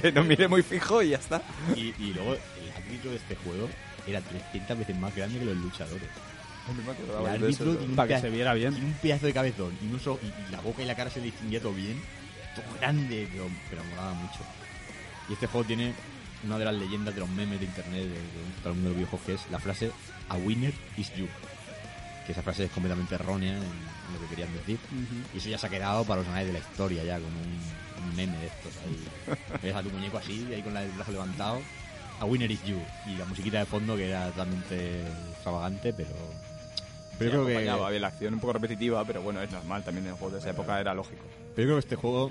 que 0.00 0.12
no 0.12 0.24
mire 0.24 0.48
muy 0.48 0.62
fijo 0.62 1.02
y 1.02 1.10
ya 1.10 1.16
está. 1.18 1.40
y, 1.74 1.94
y 1.98 2.12
luego 2.14 2.34
el 2.34 2.72
árbitro 2.84 3.10
de 3.10 3.16
este 3.16 3.36
juego 3.36 3.68
era 4.06 4.20
300 4.20 4.78
veces 4.78 4.96
más 4.98 5.14
grande 5.14 5.38
que 5.38 5.44
los 5.44 5.56
luchadores. 5.56 6.08
El 7.20 7.26
árbitro 7.26 7.76
tiene 7.76 7.90
un 7.90 7.96
Para 7.96 8.08
que 8.16 8.20
se 8.20 8.28
viera 8.30 8.52
bien. 8.54 8.72
Tiene 8.72 8.88
un 8.88 8.94
pedazo 8.94 9.26
de 9.26 9.32
cabezón 9.32 9.72
y, 9.80 9.86
un 9.86 10.00
oso- 10.00 10.18
y, 10.22 10.26
y 10.26 10.50
la 10.52 10.60
boca 10.60 10.82
y 10.82 10.86
la 10.86 10.96
cara 10.96 11.08
se 11.10 11.20
le 11.20 11.26
distinguía 11.26 11.60
todo 11.60 11.72
bien. 11.72 12.00
Todo 12.56 12.78
grande, 12.80 13.28
pero, 13.30 13.46
pero 13.70 13.84
molaba 13.84 14.14
mucho. 14.14 14.40
Y 15.28 15.32
este 15.34 15.46
juego 15.46 15.66
tiene 15.66 15.92
una 16.44 16.58
de 16.58 16.64
las 16.64 16.74
leyendas 16.74 17.14
de 17.14 17.20
los 17.20 17.28
memes 17.28 17.58
de 17.60 17.66
internet 17.66 18.02
de, 18.02 18.08
de 18.08 18.16
todo 18.62 18.70
el 18.70 18.74
mundo 18.76 18.90
de 18.90 18.94
los 18.94 18.96
videojuegos 18.96 19.26
que 19.26 19.34
es 19.34 19.50
la 19.50 19.58
frase 19.58 19.90
A 20.28 20.36
winner 20.36 20.72
is 20.96 21.12
you. 21.14 21.26
Que 22.26 22.32
esa 22.32 22.42
frase 22.42 22.64
es 22.64 22.70
completamente 22.72 23.14
errónea 23.14 23.52
en, 23.56 23.62
en 23.62 24.12
lo 24.14 24.20
que 24.20 24.26
querían 24.28 24.52
decir. 24.52 24.78
Y 25.34 25.38
eso 25.38 25.48
ya 25.48 25.58
se 25.58 25.66
ha 25.66 25.70
quedado 25.70 26.04
para 26.04 26.20
los 26.20 26.28
anales 26.28 26.48
de 26.48 26.52
la 26.54 26.58
historia 26.58 27.04
ya, 27.04 27.16
como 27.16 27.28
un, 27.40 28.04
un 28.10 28.16
meme 28.16 28.36
de 28.38 28.46
estos 28.46 28.72
ahí. 28.84 29.36
Ves 29.62 29.74
a 29.74 29.82
tu 29.82 29.90
muñeco 29.90 30.18
así, 30.18 30.46
ahí 30.52 30.62
con 30.62 30.74
la- 30.74 30.82
el 30.82 30.90
brazo 30.92 31.12
levantado. 31.12 31.60
A 32.20 32.24
winner 32.24 32.50
is 32.50 32.62
you. 32.64 32.80
Y 33.06 33.16
la 33.16 33.24
musiquita 33.26 33.58
de 33.58 33.66
fondo 33.66 33.96
que 33.96 34.08
era 34.08 34.26
totalmente 34.30 35.02
extravagante, 35.32 35.92
pero... 35.92 36.10
Pero 37.18 37.30
creo 37.30 37.46
que... 37.46 37.52
acompañaba 37.52 37.90
bien 37.90 38.02
la 38.02 38.08
acción 38.08 38.34
un 38.34 38.40
poco 38.40 38.52
repetitiva, 38.54 39.04
pero 39.04 39.22
bueno, 39.22 39.40
es 39.42 39.50
normal 39.50 39.82
también 39.84 40.06
en 40.06 40.12
juegos 40.16 40.32
de 40.34 40.38
esa 40.40 40.50
época, 40.50 40.80
era 40.80 40.94
lógico. 40.94 41.22
Pero 41.56 41.62
yo 41.62 41.66
creo 41.68 41.76
que 41.76 41.80
este 41.80 41.96
juego, 41.96 42.30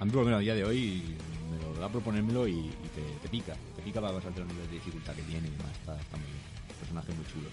a 0.00 0.04
mí 0.04 0.10
por 0.10 0.20
lo 0.20 0.24
menos 0.26 0.38
a 0.38 0.40
día 0.42 0.54
de 0.54 0.64
hoy, 0.64 1.16
me 1.50 1.62
lo 1.74 1.80
da 1.80 1.86
a 1.86 1.88
proponérmelo 1.88 2.46
y, 2.48 2.52
y 2.58 2.88
te, 2.94 3.02
te 3.22 3.28
pica. 3.28 3.54
Te 3.76 3.82
pica 3.82 4.00
para 4.00 4.12
pasarte 4.14 4.40
los 4.40 4.48
niveles 4.48 4.68
de 4.68 4.74
dificultad 4.76 5.14
que 5.14 5.22
tiene 5.22 5.46
y 5.48 5.50
demás. 5.52 5.70
Está, 5.80 5.98
está 5.98 6.16
muy 6.16 6.26
bien. 6.26 6.42
Personajes 6.80 7.16
muy 7.16 7.24
chulos. 7.26 7.52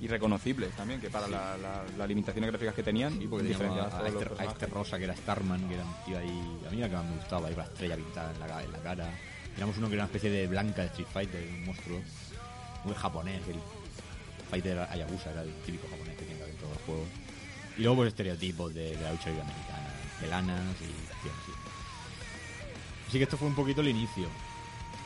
Y 0.00 0.06
reconocibles 0.08 0.70
también, 0.76 1.00
que 1.00 1.08
para 1.10 1.26
la- 1.28 1.56
la- 1.56 1.84
las 1.96 2.08
limitaciones 2.08 2.50
gráficas 2.50 2.74
que 2.74 2.82
tenían, 2.82 3.20
Y 3.20 3.26
porque 3.26 3.48
teníamos 3.48 3.78
a, 3.92 4.00
a 4.00 4.08
este, 4.08 4.24
a 4.38 4.44
este 4.44 4.66
rosa 4.66 4.98
que 4.98 5.04
era 5.04 5.16
Starman, 5.16 5.66
que 5.68 5.74
era 5.74 5.84
un 5.84 5.94
tío 6.04 6.18
ahí. 6.18 6.58
A 6.68 6.70
mí 6.70 6.82
el 6.82 6.88
que 6.90 6.96
más 6.96 7.04
me 7.06 7.16
gustaba, 7.16 7.48
con 7.48 7.56
la 7.58 7.64
estrella 7.64 7.96
pintada 7.96 8.32
en 8.32 8.40
la, 8.40 8.62
en 8.62 8.72
la 8.72 8.78
cara. 8.78 9.10
Teníamos 9.54 9.76
uno 9.78 9.88
que 9.88 9.94
era 9.94 10.02
una 10.04 10.06
especie 10.12 10.30
de 10.30 10.46
blanca 10.46 10.82
de 10.82 10.88
Street 10.88 11.08
Fighter, 11.12 11.48
un 11.48 11.64
monstruo. 11.66 12.00
Un 12.84 12.94
japonés, 12.94 13.40
el 13.48 13.56
Fighter 14.50 14.78
Hayabusa, 14.78 15.30
era 15.32 15.42
el 15.42 15.52
típico 15.64 15.88
japonés 15.88 16.16
que 16.16 16.24
tiene 16.24 16.36
que 16.36 16.42
haber 16.42 16.54
en 16.54 16.60
todos 16.60 16.72
los 16.74 16.82
juegos. 16.82 17.08
Y 17.78 17.80
luego 17.82 17.96
pues 17.96 18.08
estereotipos 18.08 18.74
de, 18.74 18.96
de 18.96 19.02
la 19.02 19.10
lucha 19.12 19.30
libre 19.30 19.42
americana, 19.42 19.83
pelanas 20.20 20.76
y 20.80 21.28
así. 21.28 21.52
Así 23.08 23.18
que 23.18 23.24
esto 23.24 23.36
fue 23.36 23.48
un 23.48 23.54
poquito 23.54 23.80
el 23.80 23.88
inicio. 23.88 24.28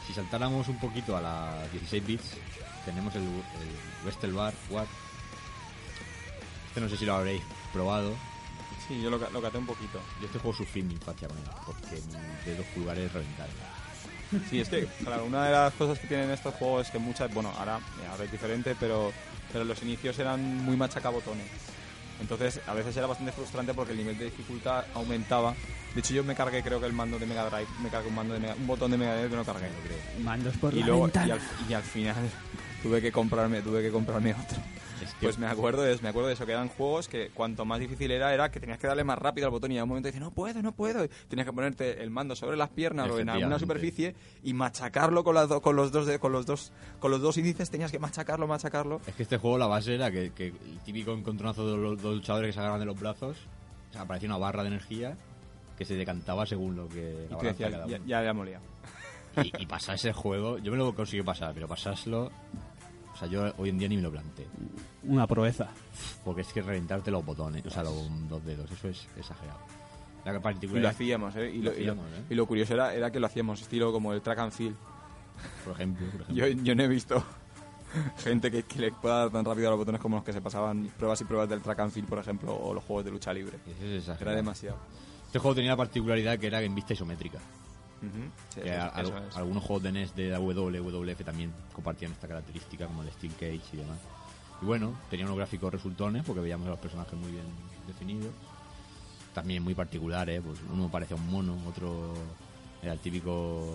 Si 0.07 0.15
saltáramos 0.15 0.69
un 0.69 0.79
poquito 0.79 1.17
a 1.17 1.21
las 1.21 1.73
16 1.73 2.07
bits, 2.07 2.31
tenemos 2.85 3.15
el, 3.15 3.23
el 3.23 4.03
Wrestle 4.05 4.33
Bar 4.33 4.55
War. 4.71 4.87
Este 6.69 6.81
no 6.81 6.89
sé 6.89 6.97
si 6.97 7.05
lo 7.05 7.15
habréis 7.15 7.43
probado. 7.73 8.15
Sí, 8.87 9.01
yo 9.03 9.11
lo, 9.11 9.19
lo 9.19 9.43
caté 9.43 9.59
un 9.59 9.67
poquito. 9.67 10.01
Yo 10.21 10.27
este 10.27 10.39
juego 10.39 10.57
sufrí 10.57 10.83
mi 10.83 10.95
infancia 10.95 11.29
con 11.29 11.37
él, 11.37 11.45
porque 11.67 11.97
mis 11.97 12.45
dedos 12.47 12.67
pulgares 12.75 13.13
reventaron. 13.13 13.55
Sí, 14.51 14.61
es 14.61 14.69
que, 14.69 14.87
claro, 15.05 15.25
una 15.25 15.47
de 15.47 15.53
las 15.53 15.73
cosas 15.75 15.99
que 15.99 16.07
tienen 16.07 16.31
estos 16.31 16.55
juegos 16.55 16.87
es 16.87 16.93
que 16.93 16.99
muchas, 16.99 17.33
bueno, 17.33 17.51
ahora, 17.59 17.81
ahora 18.11 18.25
es 18.25 18.33
diferente, 18.33 18.77
pero, 18.79 19.13
pero 19.53 19.65
los 19.65 19.83
inicios 19.83 20.19
eran 20.19 20.65
muy 20.65 20.77
machacabotones. 20.77 21.47
Entonces, 22.21 22.61
a 22.67 22.75
veces 22.75 22.97
era 22.97 23.07
bastante 23.07 23.33
frustrante 23.33 23.75
porque 23.75 23.93
el 23.93 23.99
nivel 23.99 24.19
de 24.19 24.25
dificultad 24.27 24.85
aumentaba. 24.95 25.55
De 25.95 26.01
hecho, 26.01 26.15
yo 26.15 26.25
me 26.25 26.35
cargué, 26.35 26.63
creo 26.63 26.81
que 26.81 26.87
el 26.87 26.93
mando 26.93 27.19
de 27.19 27.27
Mega 27.27 27.49
Drive, 27.49 27.69
me 27.83 27.89
cargué 27.89 28.09
un, 28.09 28.15
mando 28.15 28.35
de 28.35 28.41
Mega- 28.41 28.55
un 28.57 28.67
botón 28.67 28.91
de 28.91 28.99
Mega 28.99 29.15
Drive 29.15 29.31
que 29.31 29.37
no 29.37 29.45
cargué. 29.45 29.69
Mandos 30.23 30.57
por 30.57 30.75
Y 30.75 30.81
la 30.81 30.87
luego, 30.87 31.09
y 31.15 31.31
al, 31.31 31.41
y 31.69 31.73
al 31.75 31.83
final, 31.83 32.17
tuve 32.83 33.01
que 33.01 33.11
comprarme, 33.13 33.63
tuve 33.63 33.83
que 33.83 33.91
comprarme 33.91 34.33
otro. 34.35 34.59
Pues 35.21 35.39
me 35.39 35.47
acuerdo 35.47 35.83
de, 35.83 35.99
me 36.03 36.09
acuerdo 36.09 36.29
de 36.29 36.35
eso, 36.35 36.47
que 36.47 36.53
eran 36.53 36.69
juegos 36.69 37.09
que 37.09 37.31
cuanto 37.31 37.65
más 37.65 37.81
difícil 37.81 38.11
era, 38.11 38.33
era 38.35 38.51
que 38.51 38.61
tenías 38.61 38.79
que 38.79 38.87
darle 38.87 39.05
más 39.05 39.19
rápido 39.19 39.47
al 39.47 39.51
botón 39.51 39.73
y 39.73 39.79
a 39.79 39.83
un 39.85 39.89
momento 39.89 40.09
dices, 40.09 40.21
no 40.21 40.31
puedo, 40.31 40.63
no 40.63 40.73
puedo. 40.73 41.05
Y 41.05 41.09
tenías 41.29 41.47
que 41.47 41.53
ponerte 41.53 42.03
el 42.03 42.11
mando 42.11 42.35
sobre 42.37 42.57
las 42.57 42.69
piernas 42.71 43.07
o 43.11 43.19
en 43.21 43.29
alguna 43.29 43.59
superficie 43.61 44.15
y 44.43 44.55
machacarlo 44.55 45.25
con, 45.25 45.35
las 45.35 45.49
do- 45.49 45.61
con 45.61 45.77
los 45.77 45.93
dos 45.93 46.07
de- 46.07 46.19
con 46.19 46.33
los 46.33 46.47
dos 46.47 46.73
con 47.01 47.11
los 47.11 47.21
dos 47.21 47.37
índices, 47.37 47.71
tenías 47.71 47.91
que 47.93 47.99
machacarlo, 47.99 48.47
machacarlo. 48.47 49.01
Es 49.07 49.15
que 49.15 49.23
este 49.23 49.39
juego 49.39 49.59
la 49.59 49.67
base 49.67 49.95
era 49.95 50.11
que, 50.11 50.31
que 50.33 50.49
el 50.49 50.79
típico 50.85 51.13
encontronazo 51.13 51.71
de 51.71 51.77
los 51.77 52.01
dos 52.03 52.17
luchadores 52.17 52.49
que 52.49 52.53
se 52.55 52.61
agarran 52.61 52.81
de 52.81 52.87
los 52.87 52.99
brazos, 52.99 53.37
o 53.91 53.93
sea, 53.93 54.03
aparecía 54.03 54.29
una 54.29 54.39
barra 54.39 54.63
de 54.63 54.69
energía 54.69 55.17
que 55.77 55.85
se 55.85 55.95
decantaba 55.95 56.45
según 56.45 56.75
lo 56.77 56.89
que 56.89 57.27
Y 57.31 57.35
tú 57.35 57.39
decías, 57.45 57.71
cada 57.71 57.87
ya, 57.87 57.97
uno. 57.99 58.07
ya, 58.07 58.23
ya 58.25 58.33
molía. 58.33 58.61
Y, 59.37 59.53
y 59.63 59.67
pasar 59.67 59.95
ese 59.95 60.13
juego, 60.13 60.59
yo 60.59 60.73
me 60.73 60.79
lo 60.79 60.93
conseguí 60.95 61.23
pasar, 61.23 61.55
pero 61.55 61.69
pasarlo, 61.69 62.33
o 63.19 63.21
sea, 63.21 63.29
yo 63.29 63.53
hoy 63.59 63.71
en 63.71 63.79
día 63.79 63.89
ni 63.89 63.97
me 63.97 64.03
lo 64.03 64.13
planteé. 64.13 64.47
Una 65.03 65.27
proeza. 65.27 65.69
Porque 66.25 66.43
es 66.43 66.53
que 66.53 66.63
reventarte 66.63 67.11
los 67.11 67.25
botones, 67.25 67.67
o 67.67 67.71
sea, 67.71 67.83
los 67.83 67.95
dos 68.29 68.45
dedos, 68.45 68.71
eso 68.71 68.89
es 68.89 69.09
exagerado. 69.17 69.59
La 70.25 70.31
Y 70.31 70.35
lo 70.35 70.41
particularidad, 70.43 70.91
hacíamos, 70.93 71.35
¿eh? 71.37 71.51
Y 71.51 71.63
lo, 71.63 71.73
y 71.73 71.85
lo- 71.85 71.93
hacíamos, 71.93 72.07
¿eh? 72.13 72.23
y 72.31 72.35
lo 72.35 72.47
curioso 72.47 72.75
era, 72.75 72.95
era 72.95 73.11
que 73.11 73.19
lo 73.19 73.27
hacíamos 73.27 73.61
estilo 73.63 73.91
como 73.93 74.13
el 74.13 74.21
track 74.23 74.39
and 74.39 74.53
field. 74.53 74.77
por 75.65 75.73
ejemplo, 75.73 76.07
por 76.07 76.21
ejemplo. 76.23 76.35
Yo, 76.35 76.47
yo 76.63 76.75
no 76.77 76.83
he 76.85 76.89
visto 76.89 77.25
gente 78.19 78.51
que, 78.51 78.63
que 78.65 78.79
le 78.79 78.93
pueda 78.93 79.19
dar 79.21 79.31
tan 79.31 79.45
rápido 79.45 79.69
a 79.69 79.71
los 79.71 79.79
botones 79.79 80.01
como 80.01 80.17
los 80.17 80.25
que 80.25 80.33
se 80.33 80.41
pasaban 80.41 80.91
pruebas 80.97 81.21
y 81.21 81.25
pruebas 81.25 81.49
del 81.49 81.61
track 81.63 81.81
and 81.81 81.93
field, 81.93 82.09
por 82.09 82.19
ejemplo, 82.19 82.55
o 82.55 82.73
los 82.75 82.85
juegos 82.85 83.05
de 83.05 83.11
lucha 83.11 83.33
libre. 83.33 83.59
Eso 83.67 83.85
es 83.87 83.99
exagerado. 84.01 84.31
Era 84.31 84.37
demasiado. 84.37 84.77
Este 85.27 85.39
juego 85.39 85.55
tenía 85.57 85.71
la 85.73 85.77
particularidad 85.77 86.39
que 86.39 86.47
era 86.47 86.63
en 86.63 86.75
vista 86.75 86.93
isométrica. 86.95 87.39
Ujú. 88.01 88.31
Sí, 88.55 88.61
que 88.61 88.69
eso- 88.75 88.83
a- 88.95 89.01
eso 89.01 89.17
al- 89.17 89.29
es. 89.29 89.37
algunos 89.37 89.63
juegos 89.65 89.83
de 89.83 89.93
NES 89.93 90.15
de 90.15 90.31
la 90.31 90.39
WWF 90.41 91.25
también 91.25 91.53
compartían 91.73 92.13
esta 92.13 92.29
característica, 92.29 92.87
como 92.87 93.03
el 93.03 93.11
Steel 93.13 93.33
Cage 93.35 93.61
y 93.73 93.77
demás. 93.79 93.99
Y 94.63 94.65
bueno, 94.65 94.93
tenía 95.11 95.25
unos 95.27 95.37
gráficos 95.39 95.73
resultones 95.73 96.25
porque 96.25 96.41
veíamos 96.41 96.67
a 96.67 96.71
los 96.71 96.79
personajes 96.79 97.15
muy 97.15 97.31
bien 97.33 97.45
definidos. 97.87 98.33
También 99.35 99.63
muy 99.63 99.75
particulares, 99.75 100.43
pues 100.45 100.59
uno 100.73 100.89
parecía 100.89 101.17
un 101.17 101.31
mono, 101.31 101.57
otro 101.69 102.13
era 102.83 102.93
el 102.93 102.99
típico 102.99 103.67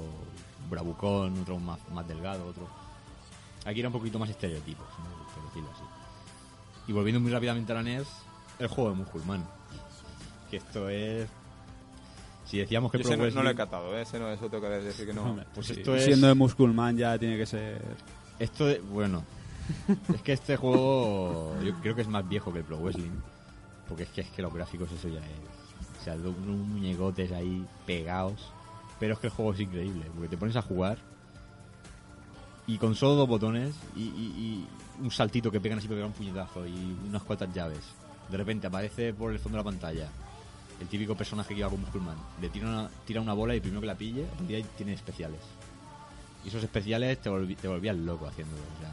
bravucón, 0.70 1.40
otro 1.42 1.60
más, 1.60 1.80
más 1.92 2.08
delgado, 2.08 2.46
otro... 2.48 2.68
Aquí 3.66 3.80
era 3.80 3.88
un 3.90 3.94
poquito 3.94 4.20
más 4.20 4.30
estereotipos, 4.30 4.86
¿no? 5.00 5.34
por 5.34 5.44
decirlo 5.48 5.70
así. 5.72 5.84
Y 6.88 6.92
volviendo 6.92 7.22
muy 7.22 7.32
rápidamente 7.32 7.72
a 7.72 7.76
la 7.76 7.84
NES, 7.84 8.08
el 8.60 8.68
juego 8.68 8.90
de 8.90 8.96
Musculman. 8.98 9.46
Que 10.50 10.58
esto 10.58 10.90
es... 10.90 11.30
Si 12.46 12.58
decíamos 12.60 12.92
que 12.92 12.98
Yo 13.00 13.04
Pro 13.04 13.14
ese 13.14 13.18
no, 13.18 13.24
no 13.24 13.44
lo 13.44 13.50
he 13.50 13.54
Wrestling- 13.54 13.58
catado, 13.58 13.98
¿eh? 13.98 14.02
ese 14.02 14.20
no, 14.20 14.30
eso 14.30 14.50
tengo 14.50 14.64
que 14.64 14.70
decir 14.70 15.06
que 15.08 15.14
no. 15.14 15.38
Pues 15.56 15.68
sí. 15.68 15.74
esto 15.74 15.96
es- 15.96 16.06
Siendo 16.06 16.28
de 16.28 16.34
Musculman 16.34 16.98
ya 16.98 17.18
tiene 17.18 17.38
que 17.38 17.46
ser... 17.46 17.82
Esto, 18.40 18.66
de- 18.68 18.80
bueno, 18.80 19.24
es 20.14 20.22
que 20.22 20.34
este 20.34 20.58
juego 20.58 21.56
yo 21.64 21.74
creo 21.82 21.96
que 21.96 22.02
es 22.02 22.08
más 22.08 22.28
viejo 22.28 22.52
que 22.52 22.60
el 22.60 22.66
Pro 22.66 22.78
Wrestling. 22.78 23.12
Porque 23.88 24.04
es 24.04 24.10
que, 24.10 24.22
es 24.22 24.30
que 24.30 24.42
los 24.42 24.54
gráficos 24.54 24.92
eso 24.92 25.08
ya 25.08 25.20
es. 25.20 26.02
O 26.02 26.04
sea, 26.04 26.16
unos 26.16 26.36
muñecotes 26.68 27.32
ahí 27.32 27.66
pegados. 27.86 28.52
Pero 29.00 29.14
es 29.14 29.20
que 29.20 29.28
el 29.28 29.34
juego 29.34 29.54
es 29.54 29.60
increíble. 29.60 30.06
Porque 30.14 30.30
te 30.30 30.38
pones 30.38 30.56
a 30.56 30.62
jugar 30.62 30.98
y 32.66 32.78
con 32.78 32.96
solo 32.96 33.16
dos 33.16 33.28
botones 33.28 33.76
y, 33.96 34.04
y- 34.04 34.66
y 35.02 35.04
un 35.04 35.12
saltito 35.12 35.52
que 35.52 35.60
pegan 35.60 35.80
así 35.80 35.88
para 35.88 35.98
pegar 35.98 36.08
un 36.08 36.14
puñetazo 36.16 36.66
y 36.68 36.98
unas 37.08 37.22
cuantas 37.24 37.54
llaves. 37.54 37.82
De 38.30 38.38
repente 38.38 38.68
aparece 38.68 39.14
por 39.14 39.32
el 39.32 39.40
fondo 39.40 39.58
de 39.58 39.64
la 39.64 39.70
pantalla 39.70 40.08
el 40.82 40.88
típico 40.88 41.16
personaje 41.16 41.54
que 41.54 41.60
iba 41.62 41.70
con 41.70 41.82
Musculman. 41.82 42.18
Le 42.42 42.50
tira 42.50 42.68
una, 42.68 42.90
tira 43.06 43.22
una 43.22 43.34
bola 43.34 43.56
y 43.56 43.60
primero 43.62 43.82
que 43.82 43.88
la 43.88 43.96
pille, 43.96 44.26
a 44.26 44.30
partir 44.30 44.48
de 44.48 44.56
ahí 44.58 44.66
tiene 44.78 44.94
especiales. 44.94 45.40
Y 46.44 46.50
esos 46.50 46.64
especiales 46.64 47.22
te, 47.22 47.30
volvi- 47.30 47.56
te 47.56 47.68
volvían 47.68 48.06
loco 48.06 48.28
haciéndolo. 48.28 48.62
o 48.62 48.80
sea. 48.82 48.92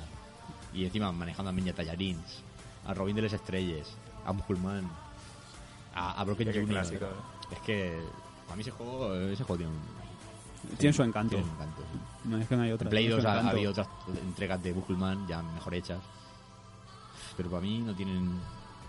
y 0.72 0.84
encima 0.84 1.10
manejando 1.12 1.50
a 1.50 1.52
Minya 1.52 1.72
Tallarins, 1.72 2.42
a 2.86 2.94
Robin 2.94 3.16
de 3.16 3.22
las 3.22 3.32
Estrellas, 3.32 3.88
a 4.24 4.32
Musculman, 4.32 4.88
a, 5.94 6.20
a 6.20 6.24
Broken 6.24 6.48
Junior. 6.48 6.68
clásico, 6.68 7.06
Es 7.50 7.58
que 7.60 7.98
para 8.46 8.56
mí 8.56 8.62
ese 8.62 8.70
juego, 8.70 9.14
ese 9.16 9.42
juego 9.42 9.56
tiene 9.58 9.72
un, 9.72 10.76
Tiene 10.76 10.92
su 10.92 11.02
encanto. 11.02 11.30
tiene 11.36 11.44
un 11.44 11.54
encanto, 11.54 11.82
sí. 11.92 11.98
No 12.28 12.36
es 12.38 12.46
que 12.46 12.56
no 12.56 12.62
hay 12.62 12.70
otra. 12.72 12.84
En 12.86 12.90
Play 12.90 13.04
tiene 13.06 13.22
2 13.22 13.22
su 13.22 13.28
ha, 13.28 13.50
había 13.50 13.70
otras 13.70 13.88
entregas 14.22 14.62
de 14.62 14.74
Musculman 14.74 15.26
ya 15.26 15.42
mejor 15.42 15.74
hechas. 15.74 16.00
Pero 17.36 17.48
para 17.50 17.62
mí 17.62 17.78
no 17.78 17.94
tienen 17.94 18.38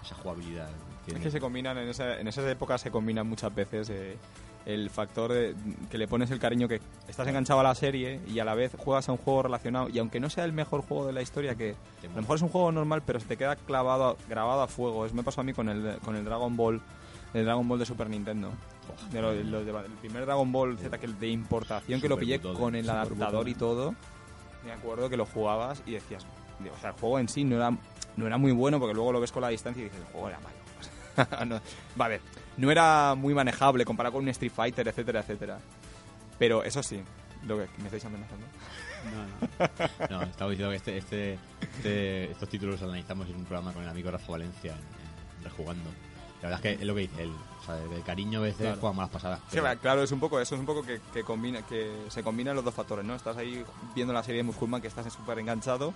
esa 0.03 0.15
jugabilidad. 0.15 0.69
Es 0.69 1.05
Tienen- 1.05 1.23
que 1.23 1.31
se 1.31 1.39
combinan, 1.39 1.77
en, 1.77 1.89
esa, 1.89 2.19
en 2.19 2.27
esas 2.27 2.45
épocas 2.47 2.81
se 2.81 2.91
combinan 2.91 3.27
muchas 3.27 3.53
veces 3.53 3.89
eh, 3.89 4.17
el 4.65 4.89
factor 4.91 5.33
de 5.33 5.55
que 5.89 5.97
le 5.97 6.07
pones 6.07 6.29
el 6.29 6.39
cariño 6.39 6.67
que 6.67 6.79
estás 7.07 7.27
enganchado 7.27 7.59
a 7.59 7.63
la 7.63 7.73
serie 7.73 8.19
y 8.27 8.37
a 8.39 8.45
la 8.45 8.53
vez 8.53 8.73
juegas 8.77 9.09
a 9.09 9.11
un 9.11 9.17
juego 9.17 9.41
relacionado 9.43 9.89
y 9.89 9.97
aunque 9.97 10.19
no 10.19 10.29
sea 10.29 10.45
el 10.45 10.53
mejor 10.53 10.81
juego 10.83 11.07
de 11.07 11.13
la 11.13 11.23
historia, 11.23 11.55
que 11.55 11.71
a 12.03 12.15
lo 12.15 12.21
mejor 12.21 12.35
es 12.35 12.41
un 12.43 12.49
juego 12.49 12.71
normal 12.71 13.01
pero 13.05 13.19
se 13.19 13.25
te 13.25 13.37
queda 13.37 13.55
clavado, 13.55 14.17
grabado 14.29 14.61
a 14.61 14.67
fuego. 14.67 15.05
Eso 15.05 15.15
me 15.15 15.23
pasó 15.23 15.41
a 15.41 15.43
mí 15.43 15.53
con 15.53 15.67
el, 15.69 15.97
con 16.05 16.15
el 16.15 16.23
Dragon 16.23 16.55
Ball, 16.55 16.79
el 17.33 17.45
Dragon 17.45 17.67
Ball 17.67 17.79
de 17.79 17.85
Super 17.87 18.09
Nintendo. 18.09 18.51
De 19.11 19.21
de- 19.21 19.41
el 19.41 19.91
primer 20.01 20.25
Dragon 20.25 20.51
Ball 20.51 20.77
Z 20.77 20.95
que 20.99 21.05
el 21.07 21.17
de 21.19 21.29
importación 21.29 21.99
que 22.01 22.09
lo 22.09 22.17
pillé 22.17 22.37
brutal, 22.37 22.57
con 22.59 22.75
el 22.75 22.87
adaptador 22.89 23.47
y 23.49 23.55
todo. 23.55 23.95
Me 24.63 24.71
acuerdo 24.71 25.09
que 25.09 25.17
lo 25.17 25.25
jugabas 25.25 25.81
y 25.87 25.93
decías, 25.93 26.23
o 26.23 26.79
sea, 26.79 26.91
el 26.91 26.95
juego 26.97 27.17
en 27.17 27.27
sí 27.29 27.43
no 27.43 27.55
era, 27.55 27.75
no 28.21 28.27
era 28.27 28.37
muy 28.37 28.51
bueno 28.51 28.79
porque 28.79 28.93
luego 28.93 29.11
lo 29.11 29.19
ves 29.19 29.31
con 29.31 29.41
la 29.41 29.49
distancia 29.49 29.81
y 29.81 29.85
dices, 29.85 29.99
era 30.15 30.39
malo. 30.39 31.45
no, 31.45 31.61
vale, 31.95 32.21
no 32.57 32.71
era 32.71 33.15
muy 33.15 33.33
manejable 33.33 33.83
comparado 33.85 34.13
con 34.13 34.23
un 34.23 34.29
Street 34.29 34.51
Fighter, 34.55 34.87
etcétera, 34.87 35.19
etcétera. 35.21 35.59
Pero 36.39 36.63
eso 36.63 36.81
sí, 36.81 37.01
lo 37.45 37.57
que 37.57 37.67
me 37.79 37.85
estáis 37.85 38.05
amenazando. 38.05 38.45
No, 39.11 40.07
no. 40.09 40.17
No, 40.19 40.23
estaba 40.23 40.49
diciendo 40.51 40.69
que 40.71 40.77
este, 40.77 40.97
este, 40.97 41.39
este- 41.61 42.31
estos 42.31 42.49
títulos 42.49 42.79
los 42.79 42.83
analizamos 42.89 43.27
en 43.29 43.35
un 43.35 43.45
programa 43.45 43.73
con 43.73 43.83
el 43.83 43.89
amigo 43.89 44.09
Rafa 44.11 44.31
Valencia, 44.31 44.71
en, 44.73 45.37
en 45.39 45.43
Rejugando. 45.43 45.89
La 46.41 46.49
verdad 46.49 46.65
es 46.65 46.77
que 46.77 46.81
es 46.81 46.87
lo 46.87 46.95
que 46.95 47.01
dice 47.01 47.23
él. 47.23 47.31
O 47.59 47.63
sea, 47.63 47.75
de 47.75 48.01
cariño 48.01 48.39
a 48.39 48.43
veces 48.43 48.61
Claro. 48.61 48.77
juega 48.79 48.95
malas 48.95 49.11
pasadas. 49.11 49.39
Sí, 49.51 49.57
pero- 49.61 49.79
claro, 49.79 50.01
es 50.03 50.11
un 50.11 50.19
poco 50.19 50.39
eso, 50.39 50.55
es 50.55 50.59
un 50.59 50.65
poco 50.65 50.81
que, 50.83 50.99
que 51.13 51.23
combina, 51.23 51.61
que 51.63 51.91
se 52.09 52.23
combinan 52.23 52.55
los 52.55 52.65
dos 52.65 52.73
factores, 52.73 53.05
¿no? 53.05 53.13
Estás 53.15 53.37
ahí 53.37 53.63
viendo 53.93 54.13
la 54.13 54.23
serie 54.23 54.37
de 54.37 54.43
Musculman 54.43 54.81
que 54.81 54.87
estás 54.87 55.11
súper 55.13 55.37
enganchado 55.39 55.93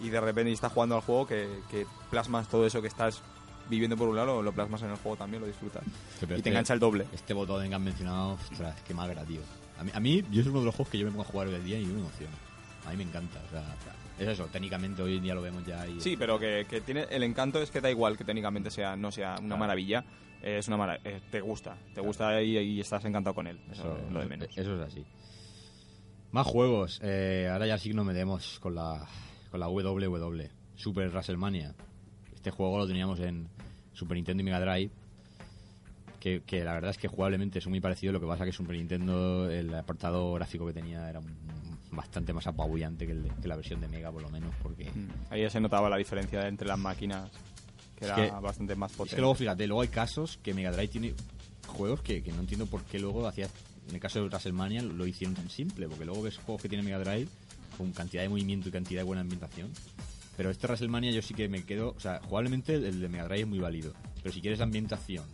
y 0.00 0.08
de 0.10 0.20
repente 0.20 0.52
estás 0.52 0.72
jugando 0.72 0.94
al 0.96 1.00
juego 1.02 1.26
que, 1.26 1.48
que 1.70 1.86
plasmas 2.10 2.48
todo 2.48 2.66
eso 2.66 2.80
que 2.82 2.88
estás 2.88 3.22
viviendo 3.68 3.96
por 3.96 4.08
un 4.08 4.16
lado, 4.16 4.42
lo 4.42 4.52
plasmas 4.52 4.82
en 4.82 4.90
el 4.90 4.96
juego 4.96 5.16
también, 5.16 5.40
lo 5.42 5.46
disfrutas. 5.48 5.82
y 6.22 6.26
te 6.26 6.34
este- 6.36 6.48
engancha 6.50 6.72
el 6.74 6.80
doble. 6.80 7.06
Este 7.12 7.34
botón 7.34 7.68
que 7.68 7.74
han 7.74 7.82
mencionado, 7.84 8.32
ostras, 8.34 8.80
qué 8.86 8.94
magra, 8.94 9.24
tío. 9.24 9.40
A 9.78 9.84
mí, 9.84 9.90
a 9.92 10.00
mí, 10.00 10.22
yo 10.30 10.40
es 10.40 10.46
uno 10.46 10.60
de 10.60 10.66
los 10.66 10.74
juegos 10.74 10.90
que 10.90 10.98
yo 10.98 11.04
me 11.06 11.10
pongo 11.10 11.22
a 11.24 11.26
jugar 11.26 11.48
hoy 11.48 11.54
en 11.56 11.64
día 11.64 11.78
y 11.80 11.84
no 11.86 11.94
me 11.94 12.00
emociona. 12.00 12.32
A 12.86 12.90
mí 12.90 12.96
me 12.98 13.02
encanta, 13.02 13.40
o 13.46 13.50
sea, 13.50 13.74
es 14.18 14.28
eso, 14.28 14.46
técnicamente 14.46 15.02
hoy 15.02 15.16
en 15.16 15.22
día 15.24 15.34
lo 15.34 15.42
vemos 15.42 15.64
ya 15.66 15.86
y... 15.88 16.00
Sí, 16.00 16.16
pero 16.16 16.38
que, 16.38 16.64
que 16.70 16.80
tiene 16.80 17.06
el 17.10 17.22
encanto 17.24 17.60
es 17.60 17.70
que 17.72 17.80
da 17.80 17.90
igual 17.90 18.16
que 18.16 18.24
técnicamente 18.24 18.70
sea 18.70 18.94
no 18.96 19.10
sea 19.10 19.30
una 19.32 19.40
Claro. 19.40 19.56
maravilla, 19.58 20.04
es 20.40 20.68
una 20.68 20.76
mara- 20.76 21.00
eh, 21.04 21.20
te 21.30 21.40
gusta, 21.40 21.76
te 21.94 22.00
gusta 22.00 22.40
y, 22.40 22.56
y 22.56 22.80
estás 22.80 23.04
encantado 23.04 23.34
con 23.34 23.48
él. 23.48 23.58
Eso, 23.72 23.82
Eso, 23.82 23.98
es 24.06 24.12
lo 24.12 24.20
de 24.20 24.26
menos. 24.26 24.48
eso 24.56 24.74
es 24.80 24.86
así. 24.86 25.04
Más 26.30 26.46
juegos. 26.46 27.00
Eh, 27.02 27.48
ahora 27.50 27.66
ya 27.66 27.76
sí 27.78 27.88
que 27.90 27.94
nos 27.96 28.06
metemos 28.06 28.58
con 28.60 28.74
la, 28.76 29.04
con 29.50 29.60
la 29.60 29.66
WW. 29.68 30.42
Super 30.76 31.08
WrestleMania. 31.10 31.74
Este 32.34 32.50
juego 32.50 32.78
lo 32.78 32.86
teníamos 32.86 33.18
en 33.20 33.48
Super 33.92 34.16
Nintendo 34.16 34.42
y 34.42 34.44
Mega 34.44 34.60
Drive. 34.60 34.90
Que, 36.20 36.42
que 36.44 36.64
la 36.64 36.72
verdad 36.74 36.90
es 36.90 36.98
que 36.98 37.08
jugablemente 37.08 37.58
es 37.58 37.66
muy 37.66 37.80
parecido. 37.80 38.12
Lo 38.12 38.20
que 38.20 38.26
pasa 38.26 38.44
que 38.44 38.52
Super 38.52 38.76
Nintendo, 38.76 39.48
el 39.50 39.72
apartado 39.74 40.32
gráfico 40.34 40.66
que 40.66 40.72
tenía 40.72 41.08
era 41.08 41.20
bastante 41.92 42.32
más 42.32 42.46
apabullante 42.46 43.06
que, 43.06 43.12
el 43.12 43.22
de- 43.22 43.30
que 43.40 43.48
la 43.48 43.56
versión 43.56 43.80
de 43.80 43.88
Mega, 43.88 44.10
por 44.10 44.22
lo 44.22 44.28
menos. 44.30 44.52
Porque 44.62 44.84
Mm. 44.90 45.08
Ahí 45.30 45.42
ya 45.42 45.50
se 45.50 45.60
notaba 45.60 45.88
la 45.88 45.96
diferencia 45.96 46.46
entre 46.48 46.66
las 46.66 46.78
máquinas, 46.78 47.30
que 47.96 48.04
Es 48.06 48.10
era 48.10 48.16
que- 48.16 48.30
bastante 48.40 48.74
más 48.74 48.90
Es 48.90 48.96
potente. 48.96 49.16
que 49.16 49.20
luego, 49.22 49.34
fíjate, 49.34 49.66
luego 49.66 49.82
hay 49.82 49.88
casos 49.88 50.38
que 50.42 50.52
Mega 50.52 50.72
Drive 50.72 50.88
tiene 50.88 51.14
juegos 51.68 52.00
que, 52.02 52.22
que 52.22 52.32
no 52.32 52.40
entiendo 52.40 52.66
por 52.66 52.82
qué 52.84 52.98
luego 52.98 53.26
hacía. 53.26 53.48
En 53.88 53.94
el 53.94 54.00
caso 54.00 54.18
de 54.20 54.26
WrestleMania 54.26 54.82
lo 54.82 55.06
hicieron 55.06 55.36
tan 55.36 55.48
simple, 55.48 55.88
porque 55.88 56.04
luego 56.04 56.22
ves 56.22 56.38
juegos 56.38 56.60
que 56.60 56.68
tiene 56.68 56.82
Mega 56.82 56.98
Drive 56.98 57.28
con 57.76 57.92
cantidad 57.92 58.22
de 58.22 58.28
movimiento 58.28 58.68
y 58.68 58.72
cantidad 58.72 59.00
de 59.00 59.04
buena 59.04 59.20
ambientación. 59.22 59.70
Pero 60.36 60.50
este 60.50 60.66
WrestleMania 60.66 61.10
yo 61.12 61.22
sí 61.22 61.32
que 61.34 61.48
me 61.48 61.64
quedo. 61.64 61.94
O 61.96 62.00
sea, 62.00 62.20
jugablemente 62.24 62.74
el 62.74 63.00
de 63.00 63.08
Mega 63.08 63.24
Drive 63.24 63.40
es 63.42 63.46
muy 63.48 63.58
válido. 63.58 63.92
Pero 64.22 64.32
si 64.34 64.40
quieres 64.40 64.60
ambientación 64.60 65.24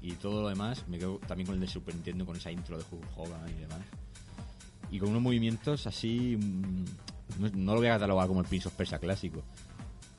y 0.00 0.12
todo 0.12 0.42
lo 0.42 0.48
demás, 0.48 0.84
me 0.88 0.98
quedo 0.98 1.18
también 1.26 1.46
con 1.46 1.54
el 1.56 1.60
de 1.60 1.66
Super 1.66 1.94
Nintendo, 1.94 2.24
con 2.24 2.36
esa 2.36 2.52
intro 2.52 2.78
de 2.78 2.84
Hulk 2.90 3.04
Hogan 3.16 3.48
y 3.50 3.60
demás. 3.60 3.80
Y 4.90 4.98
con 5.00 5.08
unos 5.10 5.22
movimientos 5.22 5.86
así. 5.86 6.36
mm, 6.40 6.84
No, 7.40 7.48
no 7.54 7.72
lo 7.74 7.78
voy 7.80 7.88
a 7.88 7.94
catalogar 7.94 8.26
como 8.28 8.40
el 8.40 8.46
Prince 8.46 8.68
of 8.68 8.74
Persia 8.74 8.98
clásico, 8.98 9.42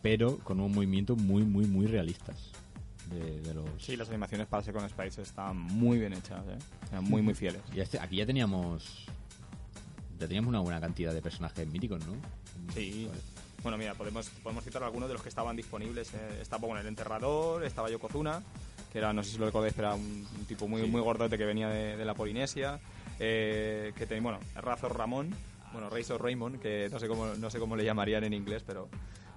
pero 0.01 0.37
con 0.39 0.59
unos 0.59 0.75
movimientos 0.75 1.17
muy, 1.17 1.43
muy, 1.43 1.65
muy 1.65 1.87
realistas. 1.87 2.35
De, 3.09 3.41
de 3.41 3.53
los... 3.55 3.65
Sí, 3.79 3.95
las 3.97 4.07
animaciones 4.09 4.45
para 4.45 4.61
Second 4.61 4.87
Spice 4.89 5.23
están 5.23 5.57
muy 5.57 5.97
bien 5.97 6.13
hechas, 6.13 6.45
¿eh? 6.47 6.59
Eran 6.91 7.03
muy, 7.05 7.23
muy 7.23 7.33
fieles. 7.33 7.61
Y 7.75 7.79
este- 7.79 7.99
aquí 7.99 8.17
ya 8.17 8.25
teníamos. 8.27 9.05
Ya 10.19 10.27
teníamos 10.27 10.49
una 10.49 10.59
buena 10.59 10.81
cantidad 10.81 11.13
de 11.13 11.21
personajes 11.21 11.67
míticos, 11.67 12.05
¿no? 12.05 12.13
Sí. 12.73 13.09
Bueno, 13.63 13.77
mira, 13.77 13.93
podemos, 13.93 14.29
podemos 14.43 14.63
citar 14.63 14.83
algunos 14.83 15.09
de 15.09 15.13
los 15.13 15.23
que 15.23 15.29
estaban 15.29 15.55
disponibles. 15.55 16.13
eh. 16.13 16.39
Estaba 16.41 16.65
bueno, 16.65 16.81
el 16.81 16.87
enterrador, 16.87 17.63
estaba 17.63 17.89
Yokozuna, 17.89 18.41
que 18.91 18.97
era, 18.99 19.11
no 19.13 19.23
sé 19.23 19.31
si 19.31 19.37
lo 19.37 19.45
recordáis, 19.45 19.73
pero 19.73 19.89
era 19.89 19.95
un, 19.95 20.27
un 20.37 20.45
tipo 20.45 20.67
muy, 20.67 20.83
muy 20.87 21.01
gordote 21.01 21.37
que 21.37 21.45
venía 21.45 21.69
de, 21.69 21.97
de 21.97 22.05
la 22.05 22.13
Polinesia. 22.13 22.79
Eh, 23.19 23.91
que 23.97 24.05
tenía, 24.05 24.23
bueno, 24.23 24.39
Razor 24.55 24.97
Ramón, 24.97 25.35
bueno, 25.73 25.89
Razor 25.89 26.21
Raymond, 26.23 26.59
que 26.61 26.87
no 26.89 26.99
sé 26.99 27.07
cómo, 27.09 27.25
no 27.35 27.49
sé 27.49 27.59
cómo 27.59 27.75
le 27.75 27.83
llamarían 27.83 28.23
en 28.23 28.33
inglés, 28.33 28.63
pero 28.65 28.87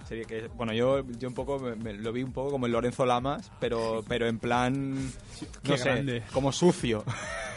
sería 0.07 0.25
que, 0.25 0.49
bueno, 0.49 0.73
yo, 0.73 1.03
yo 1.19 1.29
un 1.29 1.35
poco 1.35 1.59
me- 1.59 1.77
me 1.77 1.93
lo 1.95 2.13
vi 2.13 2.23
un 2.23 2.33
poco 2.33 2.51
como 2.51 2.67
el 2.67 2.73
Lorenzo 2.73 3.05
Lamas, 3.07 3.51
pero, 3.61 4.05
pero 4.09 4.27
en 4.27 4.39
plan, 4.39 4.95
no 5.65 5.77
sé, 5.77 5.85
grande. 5.91 6.23
como 6.33 6.53
sucio. 6.53 7.05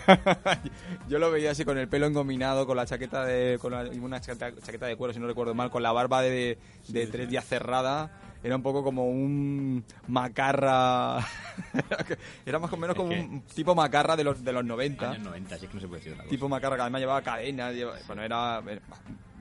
Yo 1.10 1.18
lo 1.18 1.32
veía 1.32 1.52
así 1.52 1.66
con 1.66 1.78
el 1.80 1.88
pelo 1.88 2.06
engominado, 2.06 2.68
con 2.68 2.78
la 2.78 2.86
chaqueta 2.86 3.26
de. 3.26 3.58
con 3.60 3.72
la- 3.72 3.90
una 4.02 4.22
chaqueta, 4.22 4.52
chaqueta 4.62 4.86
de 4.86 4.96
cuero, 4.96 5.14
si 5.14 5.20
no 5.20 5.26
recuerdo 5.28 5.56
mal, 5.56 5.72
con 5.72 5.82
la 5.82 5.92
barba 5.92 6.22
de, 6.22 6.58
de 6.88 7.08
tres 7.08 7.28
días 7.30 7.46
cerrada. 7.46 8.12
Era 8.44 8.56
un 8.56 8.62
poco 8.62 8.84
como 8.84 9.06
un 9.10 9.84
macarra. 10.08 11.18
Era 12.46 12.60
más 12.60 12.72
o 12.72 12.78
menos 12.78 12.96
como 12.96 13.10
un 13.10 13.42
tipo 13.42 13.74
macarra 13.74 14.16
de 14.16 14.24
los, 14.24 14.44
de 14.44 14.52
los 14.54 14.64
90. 14.64 15.10
Años 15.10 15.24
90, 15.24 15.56
así 15.56 15.66
es 15.66 15.70
que 15.72 15.76
no 15.76 15.82
se 15.82 15.88
puede 15.88 16.00
decir 16.02 16.14
otra 16.14 16.26
cosa. 16.26 16.30
Tipo 16.36 16.48
macarra 16.50 16.76
que 16.76 16.82
además 16.84 17.02
llevaba 17.02 17.22
cadenas. 17.24 17.74
bueno, 18.06 18.22
era. 18.22 18.62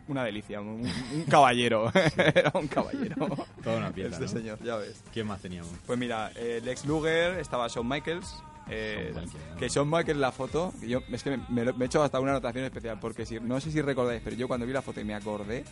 Una 0.08 0.24
delicia, 0.24 0.60
un, 0.60 0.82
un 1.14 1.22
caballero. 1.28 1.90
era 2.16 2.50
un 2.54 2.66
caballero. 2.68 3.26
Toda 3.62 3.76
una 3.78 3.92
pieza, 3.92 4.10
Este 4.22 4.24
¿no? 4.24 4.28
señor, 4.28 4.58
ya 4.62 4.76
ves. 4.76 5.02
¿Quién 5.12 5.26
más 5.26 5.40
teníamos? 5.40 5.70
Pues 5.86 5.98
mira, 5.98 6.30
eh, 6.36 6.60
Lex 6.64 6.84
Luger, 6.86 7.38
estaba 7.38 7.68
Shawn 7.68 7.88
Michaels. 7.88 8.34
eh, 8.68 9.10
Shawn 9.12 9.24
Michaels, 9.24 9.50
¿no? 9.52 9.56
que 9.58 9.68
Shawn 9.68 9.90
Michaels 9.90 10.20
la 10.20 10.32
foto, 10.32 10.72
que 10.80 10.88
yo 10.88 11.00
es 11.10 11.22
que 11.22 11.30
me, 11.36 11.64
me 11.64 11.72
me 11.72 11.84
he 11.84 11.86
hecho 11.86 12.02
hasta 12.02 12.20
una 12.20 12.32
anotación 12.32 12.64
especial, 12.64 12.98
porque 13.00 13.24
si, 13.26 13.40
no 13.40 13.60
sé 13.60 13.70
si 13.70 13.80
recordáis, 13.82 14.20
pero 14.24 14.36
yo 14.36 14.46
cuando 14.48 14.66
vi 14.66 14.72
la 14.72 14.82
foto 14.82 15.00
y 15.00 15.04
me 15.04 15.14
acordé, 15.14 15.64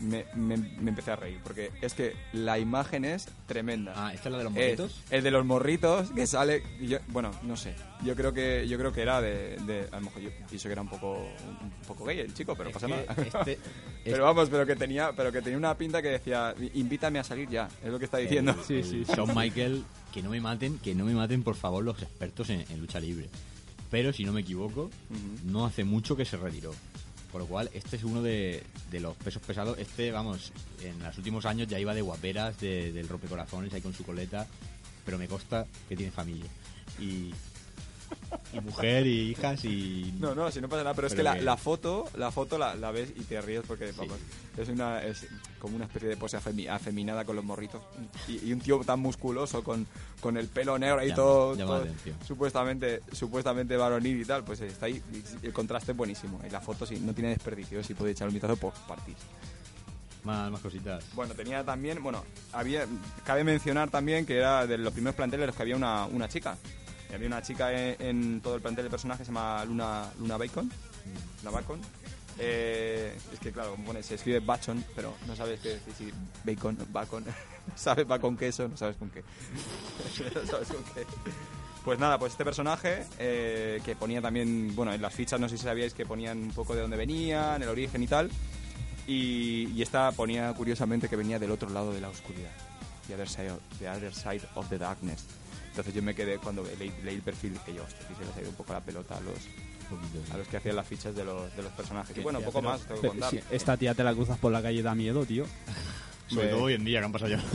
me, 0.00 0.24
me- 0.34 0.56
me 0.56 0.90
empecé 0.90 1.10
a 1.10 1.16
reír, 1.16 1.40
porque 1.42 1.70
es 1.80 1.94
que 1.94 2.14
la 2.32 2.58
imagen 2.58 3.04
es 3.04 3.26
tremenda. 3.46 3.92
Ah, 3.96 4.12
¿esta 4.14 4.28
es 4.28 4.32
la 4.32 4.38
de 4.38 4.44
los 4.44 4.52
Es 4.56 4.58
morritos? 4.78 5.00
el 5.10 5.22
de 5.24 5.30
los 5.30 5.44
morritos 5.44 6.10
que 6.12 6.26
sale. 6.26 6.62
yo- 6.80 6.98
bueno, 7.08 7.30
no 7.42 7.56
sé. 7.56 7.74
Yo 8.04 8.14
creo 8.14 8.32
que 8.32 8.66
yo 8.68 8.78
creo 8.78 8.92
que 8.92 9.02
era 9.02 9.20
de, 9.20 9.56
de- 9.66 9.88
A 9.90 9.96
lo 9.96 10.02
mejor 10.06 10.22
yo 10.22 10.30
pienso 10.48 10.68
que 10.68 10.72
era 10.72 10.82
un 10.82 10.88
poco 10.88 11.14
un 11.18 11.70
poco 11.86 12.04
gay 12.04 12.20
el 12.20 12.32
chico, 12.34 12.54
pero 12.54 12.70
Es 12.70 12.74
pasa 12.74 12.88
nada. 12.88 13.02
este- 13.16 13.58
pero 14.04 14.24
vamos, 14.24 14.48
pero 14.50 14.64
que 14.66 14.76
tenía 14.76 15.12
pero 15.16 15.32
que 15.32 15.42
tenía 15.42 15.58
una 15.58 15.76
pinta 15.76 16.00
que 16.00 16.08
decía 16.08 16.54
invítame 16.74 17.18
a 17.18 17.24
salir 17.24 17.48
ya. 17.48 17.68
Es 17.82 17.90
lo 17.90 17.98
que 17.98 18.04
está 18.04 18.18
diciendo. 18.18 18.52
El- 18.52 18.64
Sí, 18.64 18.82
sí, 18.82 19.04
sí, 19.04 19.12
Shawn. 19.12 19.34
Michael, 19.34 19.84
que 20.12 20.22
no 20.22 20.30
me 20.30 20.40
maten, 20.40 20.78
que 20.78 20.94
no 20.94 21.04
me 21.04 21.14
maten, 21.14 21.42
por 21.42 21.54
favor, 21.56 21.82
los 21.84 22.00
expertos 22.02 22.50
en, 22.50 22.64
en 22.70 22.78
lucha 22.80 23.00
libre. 23.00 23.28
Pero 23.90 24.12
si 24.12 24.22
no 24.24 24.32
me 24.34 24.42
equivoco, 24.42 24.90
no 25.44 25.64
hace 25.64 25.82
mucho 25.82 26.14
que 26.14 26.24
se 26.26 26.36
retiró. 26.36 26.74
Por 27.32 27.42
lo 27.42 27.46
cual, 27.46 27.68
este 27.74 27.96
es 27.96 28.04
uno 28.04 28.22
de, 28.22 28.62
de 28.90 29.00
los 29.00 29.16
pesos 29.16 29.42
pesados. 29.42 29.78
Este, 29.78 30.10
vamos, 30.12 30.52
en 30.82 30.98
los 31.02 31.16
últimos 31.18 31.44
años 31.44 31.68
ya 31.68 31.78
iba 31.78 31.94
de 31.94 32.00
guaperas, 32.00 32.58
de- 32.60 32.90
del 32.92 33.06
rompecorazones 33.08 33.72
ahí 33.74 33.80
con 33.82 33.92
su 33.92 34.02
coleta. 34.04 34.46
Pero 35.04 35.18
me 35.18 35.28
consta 35.28 35.66
que 35.88 35.96
tiene 35.96 36.10
familia. 36.12 36.46
Y 36.98 37.32
y 38.52 38.60
mujer 38.60 39.06
y 39.06 39.30
hijas 39.30 39.64
y... 39.64 40.14
No, 40.18 40.34
no, 40.34 40.50
si 40.50 40.60
no 40.60 40.68
pasa 40.68 40.82
nada, 40.82 40.94
pero 40.94 41.06
es 41.08 41.14
que 41.14 41.22
la, 41.22 41.34
que- 41.34 41.42
la 41.42 41.56
foto, 41.56 42.06
la 42.16 42.30
foto 42.30 42.58
la, 42.58 42.74
la 42.74 42.90
ves 42.90 43.10
y 43.16 43.22
te 43.22 43.40
ríes 43.40 43.62
porque 43.66 43.92
vamos, 43.96 44.16
es 44.56 44.68
una 44.68 45.02
es 45.02 45.26
como 45.58 45.76
una 45.76 45.86
especie 45.86 46.08
de 46.08 46.16
pose 46.16 46.36
afemi- 46.38 46.68
afeminada 46.68 47.24
con 47.24 47.36
los 47.36 47.44
morritos 47.44 47.80
y, 48.28 48.48
y 48.48 48.52
un 48.52 48.60
tío 48.60 48.78
tan 48.80 49.00
musculoso 49.00 49.62
con, 49.64 49.86
con 50.20 50.36
el 50.36 50.48
pelo 50.48 50.78
negro 50.78 51.00
ahí 51.00 51.08
Llama- 51.08 51.16
todo, 51.16 51.54
llama 51.56 51.78
todo 51.78 51.86
supuestamente 52.26 53.00
supuestamente 53.12 53.76
varonil 53.76 54.20
y 54.20 54.24
tal, 54.24 54.44
pues 54.44 54.60
está 54.60 54.86
ahí 54.86 55.02
y 55.42 55.46
el 55.46 55.52
contraste 55.52 55.92
es 55.92 55.96
buenísimo 55.98 56.40
y 56.46 56.50
la 56.50 56.60
foto 56.60 56.84
sí 56.86 57.00
no 57.02 57.12
tiene 57.14 57.30
desperdicio, 57.30 57.82
si 57.82 57.94
puede 57.94 58.12
echar 58.12 58.28
un 58.28 58.34
vistazo 58.34 58.56
por 58.56 58.72
partir. 58.86 59.14
Más, 60.24 60.50
más 60.50 60.60
cositas. 60.60 61.04
Bueno, 61.14 61.32
tenía 61.34 61.64
también, 61.64 62.02
bueno, 62.02 62.24
había, 62.52 62.86
cabe 63.24 63.44
mencionar 63.44 63.88
también 63.88 64.26
que 64.26 64.36
era 64.36 64.66
de 64.66 64.76
los 64.76 64.92
primeros 64.92 65.14
planteles 65.14 65.44
en 65.44 65.46
los 65.46 65.56
que 65.56 65.62
había 65.62 65.76
una, 65.76 66.06
una 66.06 66.28
chica. 66.28 66.58
Había 67.14 67.26
una 67.26 67.42
chica 67.42 67.72
en, 67.72 68.40
todo 68.40 68.54
el 68.54 68.60
plantel 68.60 68.84
de 68.84 68.90
personajes, 68.90 69.26
se 69.26 69.32
llama 69.32 69.64
Luna, 69.64 70.10
Luna 70.18 70.36
Bacon. 70.36 70.70
Luna 71.42 71.50
Bacon. 71.50 71.80
Eh, 72.40 73.16
es 73.32 73.40
que 73.40 73.50
claro, 73.50 73.76
pone, 73.84 74.02
se 74.02 74.14
escribe 74.14 74.40
Bacon, 74.40 74.84
pero 74.94 75.14
no 75.26 75.34
sabes 75.34 75.58
qué 75.60 75.70
decir, 75.70 75.94
si 75.96 76.12
bacon, 76.44 76.78
bacon. 76.90 77.24
sabes 77.74 78.08
va 78.08 78.18
con 78.18 78.36
queso, 78.36 78.68
no 78.68 78.76
sabes 78.76 78.96
con 78.96 79.10
qué. 79.10 79.22
no 80.34 80.46
sabes 80.46 80.68
con 80.68 80.84
qué. 80.94 81.04
Pues 81.84 81.98
nada, 81.98 82.18
pues 82.18 82.32
este 82.32 82.44
personaje 82.44 83.04
eh, 83.18 83.80
que 83.84 83.96
ponía 83.96 84.20
también, 84.20 84.76
bueno, 84.76 84.92
en 84.92 85.00
las 85.00 85.14
fichas 85.14 85.40
no 85.40 85.48
sé 85.48 85.56
si 85.56 85.64
sabíais 85.64 85.94
que 85.94 86.04
ponían 86.04 86.38
un 86.38 86.50
poco 86.50 86.74
de 86.74 86.82
dónde 86.82 86.96
venían, 86.96 87.62
el 87.62 87.68
origen 87.68 88.02
y 88.02 88.06
tal. 88.06 88.30
Y, 89.06 89.80
esta 89.80 90.12
ponía 90.12 90.52
curiosamente 90.52 91.08
que 91.08 91.16
venía 91.16 91.38
del 91.38 91.50
otro 91.50 91.70
lado 91.70 91.92
de 91.92 92.00
la 92.00 92.10
oscuridad. 92.10 92.50
The 93.06 93.14
other 93.14 94.12
side 94.12 94.42
of 94.54 94.68
the 94.68 94.76
darkness. 94.76 95.24
Entonces 95.78 95.94
yo 95.94 96.02
me 96.02 96.12
quedé 96.14 96.38
cuando 96.38 96.64
leí, 96.78 96.92
leí 97.04 97.14
el 97.14 97.22
perfil 97.22 97.52
dije 97.52 97.74
yo, 97.74 97.84
hostia, 97.84 98.00
aquí 98.04 98.14
se 98.18 98.24
les 98.26 98.36
ha 98.36 98.40
ido 98.40 98.50
un 98.50 98.56
poco 98.56 98.72
la 98.72 98.80
pelota 98.80 99.16
a 99.16 99.20
los, 99.20 99.36
a 100.32 100.36
los 100.36 100.48
que 100.48 100.56
hacían 100.56 100.74
las 100.74 100.86
fichas 100.88 101.14
de 101.14 101.24
los, 101.24 101.54
de 101.56 101.62
los 101.62 101.70
personajes. 101.72 102.16
Y 102.16 102.20
bueno, 102.20 102.40
un 102.40 102.44
poco 102.46 102.60
más, 102.62 102.80
tengo 102.80 102.96
que 102.96 103.00
Pero 103.08 103.12
contar. 103.12 103.30
si 103.30 103.40
esta 103.54 103.76
tía 103.76 103.94
te 103.94 104.02
la 104.02 104.12
cruzas 104.12 104.38
por 104.38 104.50
la 104.50 104.60
calle 104.60 104.82
da 104.82 104.96
miedo, 104.96 105.24
tío. 105.24 105.44
Sobre 106.28 106.46
Me- 106.46 106.50
todo 106.50 106.62
hoy 106.64 106.74
en 106.74 106.84
día, 106.84 106.98
que 106.98 107.04
han 107.06 107.12
pasado 107.12 107.30
ya. 107.30 107.42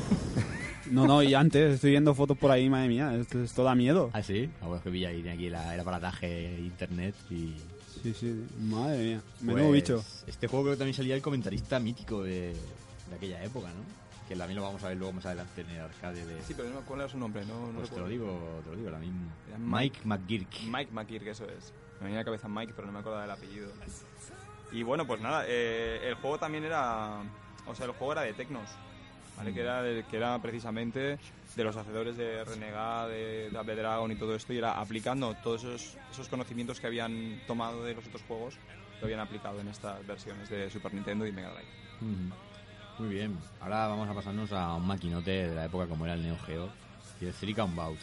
No, 0.92 1.08
no, 1.08 1.24
y 1.24 1.34
antes 1.34 1.76
estoy 1.76 1.92
viendo 1.92 2.14
fotos 2.14 2.38
por 2.38 2.52
ahí, 2.52 2.70
madre 2.70 2.88
mía, 2.90 3.16
esto, 3.16 3.42
esto 3.42 3.64
da 3.64 3.74
miedo. 3.74 4.10
¿Ah, 4.14 4.22
sí? 4.22 4.50
Ah, 4.62 4.66
bueno, 4.68 4.78
es 4.78 4.84
que 4.84 4.90
vi 4.90 5.06
ahí 5.06 5.28
aquí 5.28 5.50
la- 5.50 5.74
el 5.74 5.80
aparataje 5.80 6.58
internet 6.60 7.16
y... 7.32 7.54
Sí, 8.04 8.14
sí, 8.20 8.46
madre 8.62 8.98
mía, 9.04 9.22
menudo 9.42 9.70
Pues, 9.70 9.74
bicho. 9.82 10.04
Este 10.28 10.48
juego 10.48 10.66
creo 10.66 10.76
que 10.76 10.80
también 10.80 10.94
salía 10.96 11.16
el 11.16 11.22
comentarista 11.22 11.80
mítico 11.80 12.24
de, 12.24 12.52
de 13.10 13.16
aquella 13.16 13.44
época, 13.44 13.68
¿no? 13.70 14.03
Que 14.34 14.40
también 14.40 14.56
lo 14.58 14.64
vamos 14.64 14.84
a 14.84 14.88
ver 14.90 14.98
luego 14.98 15.14
más 15.14 15.26
adelante 15.28 15.62
en 15.62 15.70
el 15.70 15.82
arcade 15.82 16.26
de... 16.26 16.42
Sí, 16.42 16.54
pero 16.58 16.70
no, 16.70 16.82
¿cuál 16.82 17.02
era 17.02 17.10
su 17.10 17.18
nombre? 17.18 17.46
No, 17.46 17.68
no 17.72 17.80
pues 17.80 17.92
te 17.92 18.00
lo 18.00 18.08
digo, 18.08 18.62
te 18.64 18.70
lo 18.72 18.76
digo 18.76 18.88
ahora 18.90 19.00
mismo. 19.00 19.32
Era 19.48 19.58
Mike 19.60 20.00
McGurk. 20.06 20.62
Mike 20.64 20.92
McKirk, 20.92 21.28
eso 21.28 21.46
es. 21.46 21.72
Me 22.00 22.06
venía 22.06 22.20
a 22.20 22.22
la 22.22 22.26
cabeza 22.26 22.48
Mike, 22.48 22.74
pero 22.76 22.88
no 22.88 22.94
me 22.94 23.00
acuerdo 23.00 23.20
del 23.22 23.30
apellido. 23.32 23.70
Y 24.72 24.82
bueno, 24.84 25.06
pues 25.06 25.22
nada, 25.22 25.46
eh, 25.48 26.02
el 26.04 26.16
juego 26.16 26.40
también 26.40 26.64
era... 26.64 27.22
O 27.68 27.76
sea, 27.76 27.86
el 27.86 27.92
juego 27.92 28.14
era 28.14 28.22
de 28.24 28.34
Tecnos, 28.34 28.70
¿vale? 29.38 29.54
Que, 29.54 29.62
era 29.62 29.82
de- 29.84 30.04
que 30.06 30.18
era 30.18 30.40
precisamente 30.42 31.20
de 31.56 31.64
los 31.64 31.78
hacedores 31.78 32.18
de 32.18 32.44
Renegade, 32.44 33.14
de 33.14 33.50
Double 33.52 33.76
Dragon 33.76 34.12
y 34.12 34.16
todo 34.16 34.36
esto, 34.36 34.52
y 34.52 34.58
era 34.58 34.80
aplicando 34.80 35.36
todos 35.44 35.64
esos, 35.64 35.96
esos 36.12 36.28
conocimientos 36.28 36.80
que 36.80 36.88
habían 36.88 37.40
tomado 37.46 37.84
de 37.84 37.94
los 37.94 38.06
otros 38.08 38.24
juegos, 38.28 38.56
lo 39.00 39.06
habían 39.06 39.20
aplicado 39.20 39.60
en 39.62 39.68
estas 39.68 40.06
versiones 40.08 40.50
de 40.50 40.70
Super 40.72 40.94
Nintendo 40.94 41.28
y 41.28 41.32
Mega 41.32 41.52
Drive. 41.52 41.68
Ujú. 42.02 42.34
Muy 43.00 43.10
bien. 43.10 43.38
Ahora 43.62 43.88
vamos 43.88 44.08
a 44.10 44.14
pasarnos 44.14 44.52
a 44.52 44.76
un 44.76 44.86
maquinote 44.86 45.50
de 45.50 45.56
la 45.56 45.66
época 45.66 45.88
como 45.88 46.06
era 46.06 46.14
el 46.14 46.24
Neo 46.24 46.38
Geo 46.46 46.70
y 47.20 47.26
el 47.26 47.34
Three 47.34 47.54
Count 47.54 47.76
Bout. 47.76 47.98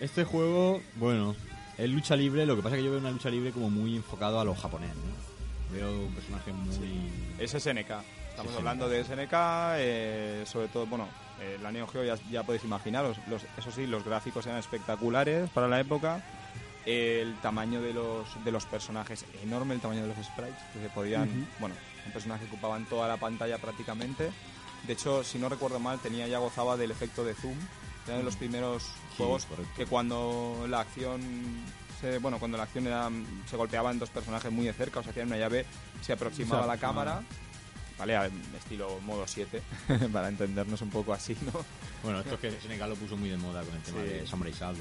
Este 0.00 0.24
juego, 0.24 0.80
bueno, 0.96 1.36
es 1.78 1.88
lucha 1.88 2.16
libre, 2.16 2.46
lo 2.46 2.56
que 2.56 2.62
pasa 2.62 2.76
es 2.76 2.80
que 2.80 2.86
yo 2.86 2.90
veo 2.90 3.00
una 3.00 3.10
lucha 3.10 3.30
libre 3.30 3.52
como 3.52 3.70
muy 3.70 3.96
enfocado 3.96 4.40
a 4.40 4.44
lo 4.44 4.54
japonés, 4.54 4.94
¿no? 4.94 5.76
Veo 5.76 6.06
un 6.06 6.12
personaje 6.14 6.52
muy... 6.52 7.10
Es 7.38 7.52
SNK. 7.52 7.90
Estamos 8.30 8.52
SNK. 8.52 8.58
hablando 8.58 8.88
de 8.88 9.04
SNK, 9.04 9.32
eh, 9.76 10.44
sobre 10.46 10.68
todo, 10.68 10.86
bueno, 10.86 11.06
eh, 11.40 11.58
la 11.62 11.70
Neo 11.70 11.86
Geo 11.86 12.04
ya, 12.04 12.16
ya 12.30 12.42
podéis 12.42 12.64
imaginaros. 12.64 13.18
Los, 13.28 13.42
eso 13.56 13.70
sí, 13.70 13.86
los 13.86 14.04
gráficos 14.04 14.46
eran 14.46 14.58
espectaculares 14.58 15.50
para 15.50 15.68
la 15.68 15.80
época. 15.80 16.22
El 16.84 17.36
tamaño 17.36 17.80
de 17.80 17.94
los, 17.94 18.44
de 18.44 18.50
los 18.50 18.66
personajes 18.66 19.24
enorme, 19.42 19.74
el 19.74 19.80
tamaño 19.80 20.02
de 20.02 20.08
los 20.08 20.26
sprites, 20.26 20.58
que 20.72 20.80
se 20.80 20.88
podían, 20.88 21.46
bueno, 21.60 21.76
un 22.06 22.12
personaje 22.12 22.44
que 22.44 22.52
ocupaban 22.52 22.84
toda 22.86 23.08
la 23.08 23.16
pantalla 23.16 23.58
prácticamente. 23.58 24.30
De 24.86 24.92
hecho, 24.92 25.22
si 25.24 25.38
no 25.38 25.48
recuerdo 25.48 25.78
mal, 25.78 25.98
tenía 26.00 26.26
ya 26.26 26.38
gozaba 26.38 26.76
del 26.76 26.90
efecto 26.90 27.24
de 27.24 27.34
zoom. 27.34 27.56
Era 28.06 28.16
de 28.18 28.24
los 28.24 28.34
primeros 28.34 28.84
juegos 29.16 29.44
correcto. 29.46 29.72
que 29.76 29.86
cuando 29.86 30.66
la 30.68 30.80
acción 30.80 31.20
se, 32.00 32.18
bueno, 32.18 32.40
cuando 32.40 32.56
la 32.56 32.64
acción 32.64 32.86
era, 32.88 33.08
se 33.48 33.56
golpeaban 33.56 34.00
dos 34.00 34.10
personajes 34.10 34.50
muy 34.50 34.66
de 34.66 34.72
cerca, 34.72 34.98
o 34.98 35.02
sea, 35.04 35.10
hacían 35.12 35.28
una 35.28 35.36
llave, 35.38 35.64
se 36.00 36.12
aproximaba 36.12 36.62
Se 36.64 36.64
a 36.64 36.74
la 36.74 36.80
cámara, 36.80 37.22
¿vale? 37.96 38.16
A- 38.16 38.26
Estilo 38.58 38.98
modo 39.02 39.24
7, 39.24 39.62
para 40.12 40.28
entendernos 40.28 40.82
un 40.82 40.90
poco 40.90 41.12
así, 41.12 41.36
¿no? 41.42 41.64
Bueno, 42.02 42.18
esto 42.18 42.34
es 42.34 42.40
que 42.40 42.50
SNK 42.50 42.88
lo 42.88 42.96
puso 42.96 43.16
muy 43.16 43.28
de 43.28 43.36
moda 43.36 43.62
con 43.62 43.76
el 43.76 43.82
tema 43.82 44.02
Sí. 44.02 44.08
de 44.08 44.26
Samurai 44.26 44.52
Shodown. 44.52 44.76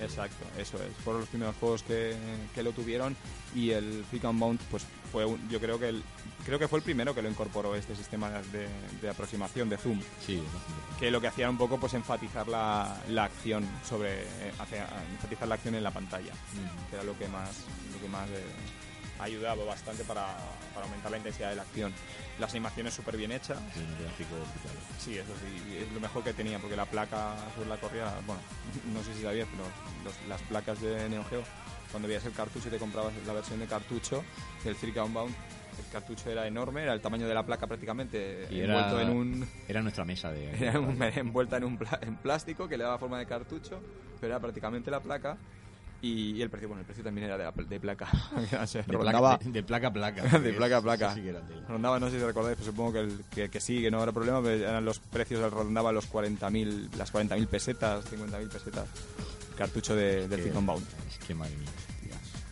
Exacto, 0.00 0.44
eso 0.58 0.76
es. 0.82 0.94
Fueron 1.02 1.20
los 1.22 1.30
primeros 1.30 1.56
juegos 1.56 1.82
que, 1.84 2.14
que 2.54 2.62
lo 2.62 2.72
tuvieron 2.72 3.16
y 3.54 3.70
el 3.70 4.04
Freak 4.10 4.26
and 4.26 4.38
Mount, 4.38 4.60
pues 4.70 4.84
fue, 5.10 5.24
un- 5.24 5.48
yo 5.48 5.58
creo 5.58 5.78
que 5.78 5.88
el, 5.88 6.02
creo 6.48 6.58
que 6.58 6.66
fue 6.68 6.78
el 6.78 6.82
primero 6.82 7.14
que 7.14 7.22
lo 7.22 7.28
incorporó 7.30 7.74
este 7.76 7.94
sistema 7.94 8.30
de, 8.30 8.66
de 9.00 9.08
aproximación 9.10 9.68
de 9.68 9.76
zoom, 9.76 10.00
Sí, 10.26 10.42
que 10.98 11.10
lo 11.10 11.20
que 11.20 11.28
hacía 11.28 11.48
un 11.48 11.58
poco 11.58 11.78
pues 11.78 11.94
enfatizar 11.94 12.48
la, 12.48 12.96
la 13.10 13.24
acción 13.24 13.66
sobre, 13.88 14.22
eh, 14.22 14.52
hacia- 14.58 14.88
enfatizar 15.12 15.46
la 15.46 15.54
acción 15.56 15.74
en 15.74 15.84
la 15.84 15.90
pantalla, 15.90 16.32
que 16.90 16.96
era 16.96 17.04
lo 17.04 17.16
que 17.18 17.28
más, 17.28 17.50
lo 17.94 18.00
que 18.00 18.08
más 18.08 18.28
eh, 18.30 18.44
ha 19.18 19.24
ayudado 19.24 19.66
bastante 19.66 20.04
para, 20.04 20.36
para 20.74 20.86
aumentar 20.86 21.10
la 21.10 21.16
intensidad 21.18 21.50
de 21.50 21.56
la 21.56 21.62
acción. 21.62 21.92
Las 22.38 22.50
animaciones 22.52 22.94
súper 22.94 23.16
bien 23.16 23.32
hechas, 23.32 23.58
Sí. 23.74 23.80
Sí, 24.98 25.18
eso 25.18 25.32
sí, 25.36 25.76
es 25.76 25.92
lo 25.92 26.00
mejor 26.00 26.22
que 26.22 26.32
tenía, 26.32 26.58
porque 26.58 26.76
la 26.76 26.86
placa 26.86 27.34
sobre 27.56 27.68
la 27.68 27.76
correa, 27.78 28.14
bueno, 28.26 28.40
no 28.94 29.02
sé 29.02 29.14
si 29.14 29.22
sabías, 29.22 29.48
pero 29.50 29.64
los- 30.04 30.28
las 30.28 30.40
placas 30.42 30.80
de 30.80 31.08
Neo 31.08 31.24
Geo, 31.24 31.42
cuando 31.90 32.06
veías 32.08 32.24
el 32.26 32.32
cartucho 32.32 32.68
y 32.68 32.70
te 32.70 32.78
comprabas 32.78 33.12
la 33.26 33.32
versión 33.32 33.58
de 33.58 33.66
cartucho 33.66 34.22
del 34.64 34.76
Three 34.76 34.92
Count 34.92 35.12
Bound, 35.14 35.34
el 35.78 35.92
cartucho 35.92 36.28
era 36.30 36.46
enorme, 36.46 36.82
era 36.82 36.92
el 36.92 37.00
tamaño 37.00 37.26
de 37.28 37.34
la 37.34 37.44
placa 37.46 37.66
prácticamente, 37.66 38.46
Y 38.50 38.60
envuelto 38.60 39.00
era, 39.00 39.10
en 39.10 39.16
un... 39.16 39.48
era 39.68 39.80
nuestra 39.82 40.04
mesa 40.04 40.30
de... 40.30 40.50
Era 40.64 40.78
un- 40.80 41.00
envuelta 41.16 41.56
en 41.56 41.64
un 41.64 41.76
pla- 41.78 41.98
en 42.02 42.16
plástico 42.16 42.68
que 42.68 42.76
le 42.76 42.84
daba 42.84 42.98
forma 42.98 43.18
de 43.18 43.26
cartucho, 43.26 43.80
pero 44.20 44.32
era 44.34 44.40
prácticamente 44.40 44.90
la 44.90 45.00
placa. 45.00 45.38
Y, 46.00 46.40
el 46.42 46.48
precio, 46.48 46.68
bueno, 46.68 46.80
el 46.80 46.86
precio 46.86 47.02
también 47.02 47.26
era 47.26 47.36
de, 47.36 47.42
la 47.44 47.50
de 47.50 47.80
placa. 47.80 48.06
De, 48.36 48.82
rondaba- 48.82 49.36
placa, 49.38 49.44
de, 49.44 49.50
de 49.50 49.62
placa 49.64 49.86
a 49.88 49.92
placa. 49.92 50.22
de 50.38 50.52
placa 50.52 50.76
a 50.76 50.82
placa. 50.82 51.14
Sí 51.14 51.22
que. 51.22 51.34
Rondaba, 51.68 51.98
no 51.98 52.08
sé 52.08 52.18
si 52.20 52.24
recordáis, 52.24 52.56
pero 52.56 52.70
supongo 52.70 52.92
que, 52.92 53.00
el- 53.00 53.24
que, 53.34 53.50
que 53.50 53.60
sí, 53.60 53.80
que 53.80 53.90
no 53.90 54.00
era 54.02 54.12
problema, 54.12 54.40
pero 54.40 54.54
eran 54.68 54.84
los 54.84 55.00
precios 55.00 55.52
rondaban 55.52 55.94
los 55.94 56.08
40.000, 56.10 56.94
las 56.96 57.12
40.000 57.12 57.46
pesetas, 57.48 58.04
50.000 58.12 58.48
pesetas. 58.48 58.86
Cartucho 59.56 59.96
de, 59.96 60.28
de 60.28 60.36
Que- 60.36 60.42
Thick 60.44 60.56
and 60.56 60.66
Bound. 60.66 60.86
Es 61.08 61.18
que 61.18 61.34
madre 61.34 61.56
mía. 61.56 61.68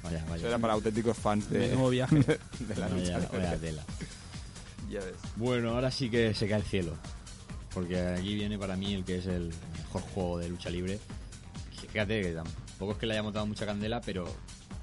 Vaya, 0.02 0.22
vaya. 0.24 0.36
Eso 0.36 0.48
era 0.48 0.58
para 0.58 0.72
auténticos 0.74 1.16
fans 1.16 1.48
de, 1.50 1.58
Menudo 1.68 1.90
viaje. 1.90 2.16
de 2.58 2.76
la 2.76 2.88
lucha. 2.88 3.18
vaya, 3.18 3.28
vaya 3.32 3.56
tela. 3.58 3.84
Ya 4.90 5.00
ves. 5.00 5.14
Bueno, 5.36 5.70
ahora 5.70 5.90
sí 5.90 6.08
que 6.10 6.32
se 6.34 6.48
cae 6.48 6.58
el 6.58 6.64
cielo. 6.64 6.94
Porque 7.74 8.00
aquí 8.00 8.34
viene 8.34 8.58
para 8.58 8.76
mí 8.76 8.94
el 8.94 9.04
que 9.04 9.18
es 9.18 9.26
el 9.26 9.52
mejor 9.78 10.02
juego 10.02 10.38
de 10.38 10.48
lucha 10.48 10.70
libre. 10.70 10.98
Fíjate 11.92 12.22
que 12.22 12.32
tampoco 12.32 12.56
es 12.92 12.98
que 12.98 13.06
le 13.06 13.12
hayamos 13.14 13.32
dado 13.32 13.46
mucha 13.46 13.64
candela, 13.66 14.00
pero, 14.00 14.24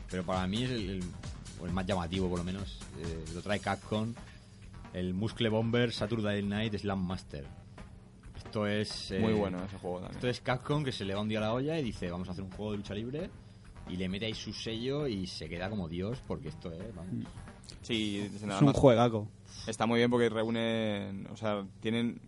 pero 0.10 0.24
para 0.24 0.46
mí 0.48 0.64
es 0.64 0.72
el, 0.72 0.90
el- 0.90 1.04
o 1.62 1.66
el 1.66 1.72
más 1.72 1.86
llamativo, 1.86 2.28
por 2.30 2.40
lo 2.40 2.44
menos. 2.44 2.80
Eh, 3.00 3.26
lo 3.34 3.42
trae 3.42 3.60
Capcom, 3.60 4.14
el 4.94 5.14
Muscle 5.14 5.50
Bomber 5.50 5.92
Saturday 5.94 6.42
Night 6.44 6.76
Slam 6.78 7.06
Master. 7.06 7.46
Esto 8.38 8.68
es. 8.68 9.12
eh, 9.12 9.20
Muy 9.20 9.34
bueno 9.34 9.64
ese 9.64 9.78
juego 9.78 9.98
también. 10.00 10.16
Esto 10.18 10.28
es 10.28 10.42
Capcom 10.42 10.84
que 10.84 10.92
se 10.92 11.06
le 11.06 11.14
va 11.16 11.22
un 11.22 11.30
día 11.30 11.40
a 11.40 11.42
la 11.42 11.54
olla 11.54 11.80
y 11.80 11.84
dice: 11.84 12.10
Vamos 12.12 12.28
a 12.28 12.32
hacer 12.32 12.44
un 12.44 12.52
juego 12.52 12.72
de 12.72 12.78
lucha 12.78 12.94
libre. 12.94 13.30
Y 13.90 13.98
le 13.98 14.08
mete 14.08 14.26
ahí 14.28 14.34
su 14.34 14.54
sello 14.54 15.08
y 15.08 15.28
se 15.28 15.50
queda 15.50 15.70
como 15.70 15.90
Dios, 15.90 16.22
porque 16.28 16.50
esto 16.50 16.72
es. 16.72 16.96
Vamos. 16.96 17.26
Sí, 17.82 18.30
nada 18.44 18.56
Es 18.56 18.62
un 18.62 18.68
más. 18.68 18.76
juegaco. 18.78 19.28
Está 19.68 19.86
muy 19.86 20.00
bien 20.00 20.10
porque 20.10 20.30
reúnen, 20.30 21.28
o 21.32 21.36
sea, 21.38 21.66
tienen 21.82 22.20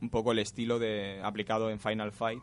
un 0.00 0.08
poco 0.08 0.32
el 0.32 0.38
estilo 0.38 0.78
de 0.78 1.20
aplicado 1.22 1.70
en 1.70 1.78
Final 1.78 2.10
Fight. 2.12 2.42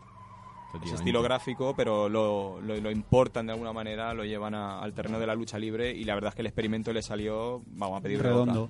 Ese 0.86 0.96
estilo 0.96 1.22
gráfico, 1.22 1.74
pero 1.76 2.08
lo, 2.10 2.62
lo, 2.62 2.76
lo 2.80 2.92
importan 2.92 3.46
de 3.48 3.54
alguna 3.54 3.74
manera, 3.74 4.14
lo 4.14 4.24
llevan 4.24 4.56
a- 4.56 4.80
al 4.82 4.94
terreno 4.94 5.20
de 5.20 5.28
la 5.28 5.36
lucha 5.36 5.58
libre 5.60 5.92
y 5.92 6.04
la 6.06 6.14
verdad 6.16 6.30
es 6.30 6.36
que 6.36 6.42
el 6.42 6.48
experimento 6.48 6.94
le 6.94 7.02
salió, 7.02 7.62
vamos 7.68 8.00
a 8.00 8.02
pedir 8.02 8.20
Redondo. 8.22 8.70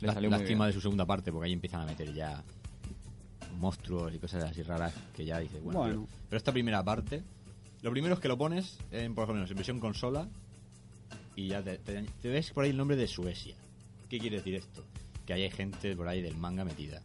Le 0.00 0.12
salió 0.14 0.30
muy 0.30 0.38
Lástima 0.38 0.66
de 0.66 0.72
su 0.72 0.80
segunda 0.80 1.04
parte, 1.06 1.32
porque 1.32 1.46
ahí 1.46 1.52
empiezan 1.52 1.80
a 1.82 1.86
meter 1.86 2.12
ya 2.12 2.42
monstruos 3.58 4.12
y 4.14 4.18
cosas 4.18 4.44
así 4.44 4.62
raras 4.62 4.92
que 5.14 5.24
ya 5.24 5.38
dices, 5.38 5.62
bueno. 5.62 5.78
Bueno. 5.80 5.94
Pero, 6.06 6.18
pero 6.28 6.36
esta 6.38 6.52
primera 6.52 6.82
parte, 6.82 7.22
lo 7.82 7.90
primero 7.90 8.14
es 8.14 8.20
que 8.20 8.28
lo 8.28 8.36
pones, 8.36 8.78
en, 8.92 9.14
por 9.14 9.24
ejemplo, 9.24 9.46
en 9.46 9.54
versión 9.54 9.80
consola 9.80 10.28
y 11.34 11.48
ya 11.48 11.62
te, 11.62 11.78
te- 11.78 12.02
te 12.22 12.28
ves 12.28 12.50
por 12.50 12.64
ahí 12.64 12.70
el 12.70 12.76
nombre 12.76 12.96
de 12.96 13.06
Suecia. 13.06 13.54
¿Qué 14.08 14.18
quiere 14.18 14.36
decir 14.36 14.54
esto? 14.54 14.82
Que 15.26 15.32
ahí 15.32 15.42
hay 15.42 15.50
gente 15.50 15.96
por 15.96 16.06
ahí 16.08 16.22
del 16.22 16.36
manga 16.36 16.64
metida. 16.64 17.02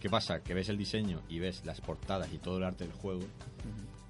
¿Qué 0.00 0.08
pasa? 0.08 0.40
Que 0.42 0.54
ves 0.54 0.68
el 0.68 0.78
diseño 0.78 1.22
y 1.28 1.38
ves 1.40 1.62
las 1.64 1.80
portadas 1.80 2.32
y 2.32 2.38
todo 2.38 2.58
el 2.58 2.64
arte 2.64 2.84
del 2.84 2.92
juego. 2.92 3.22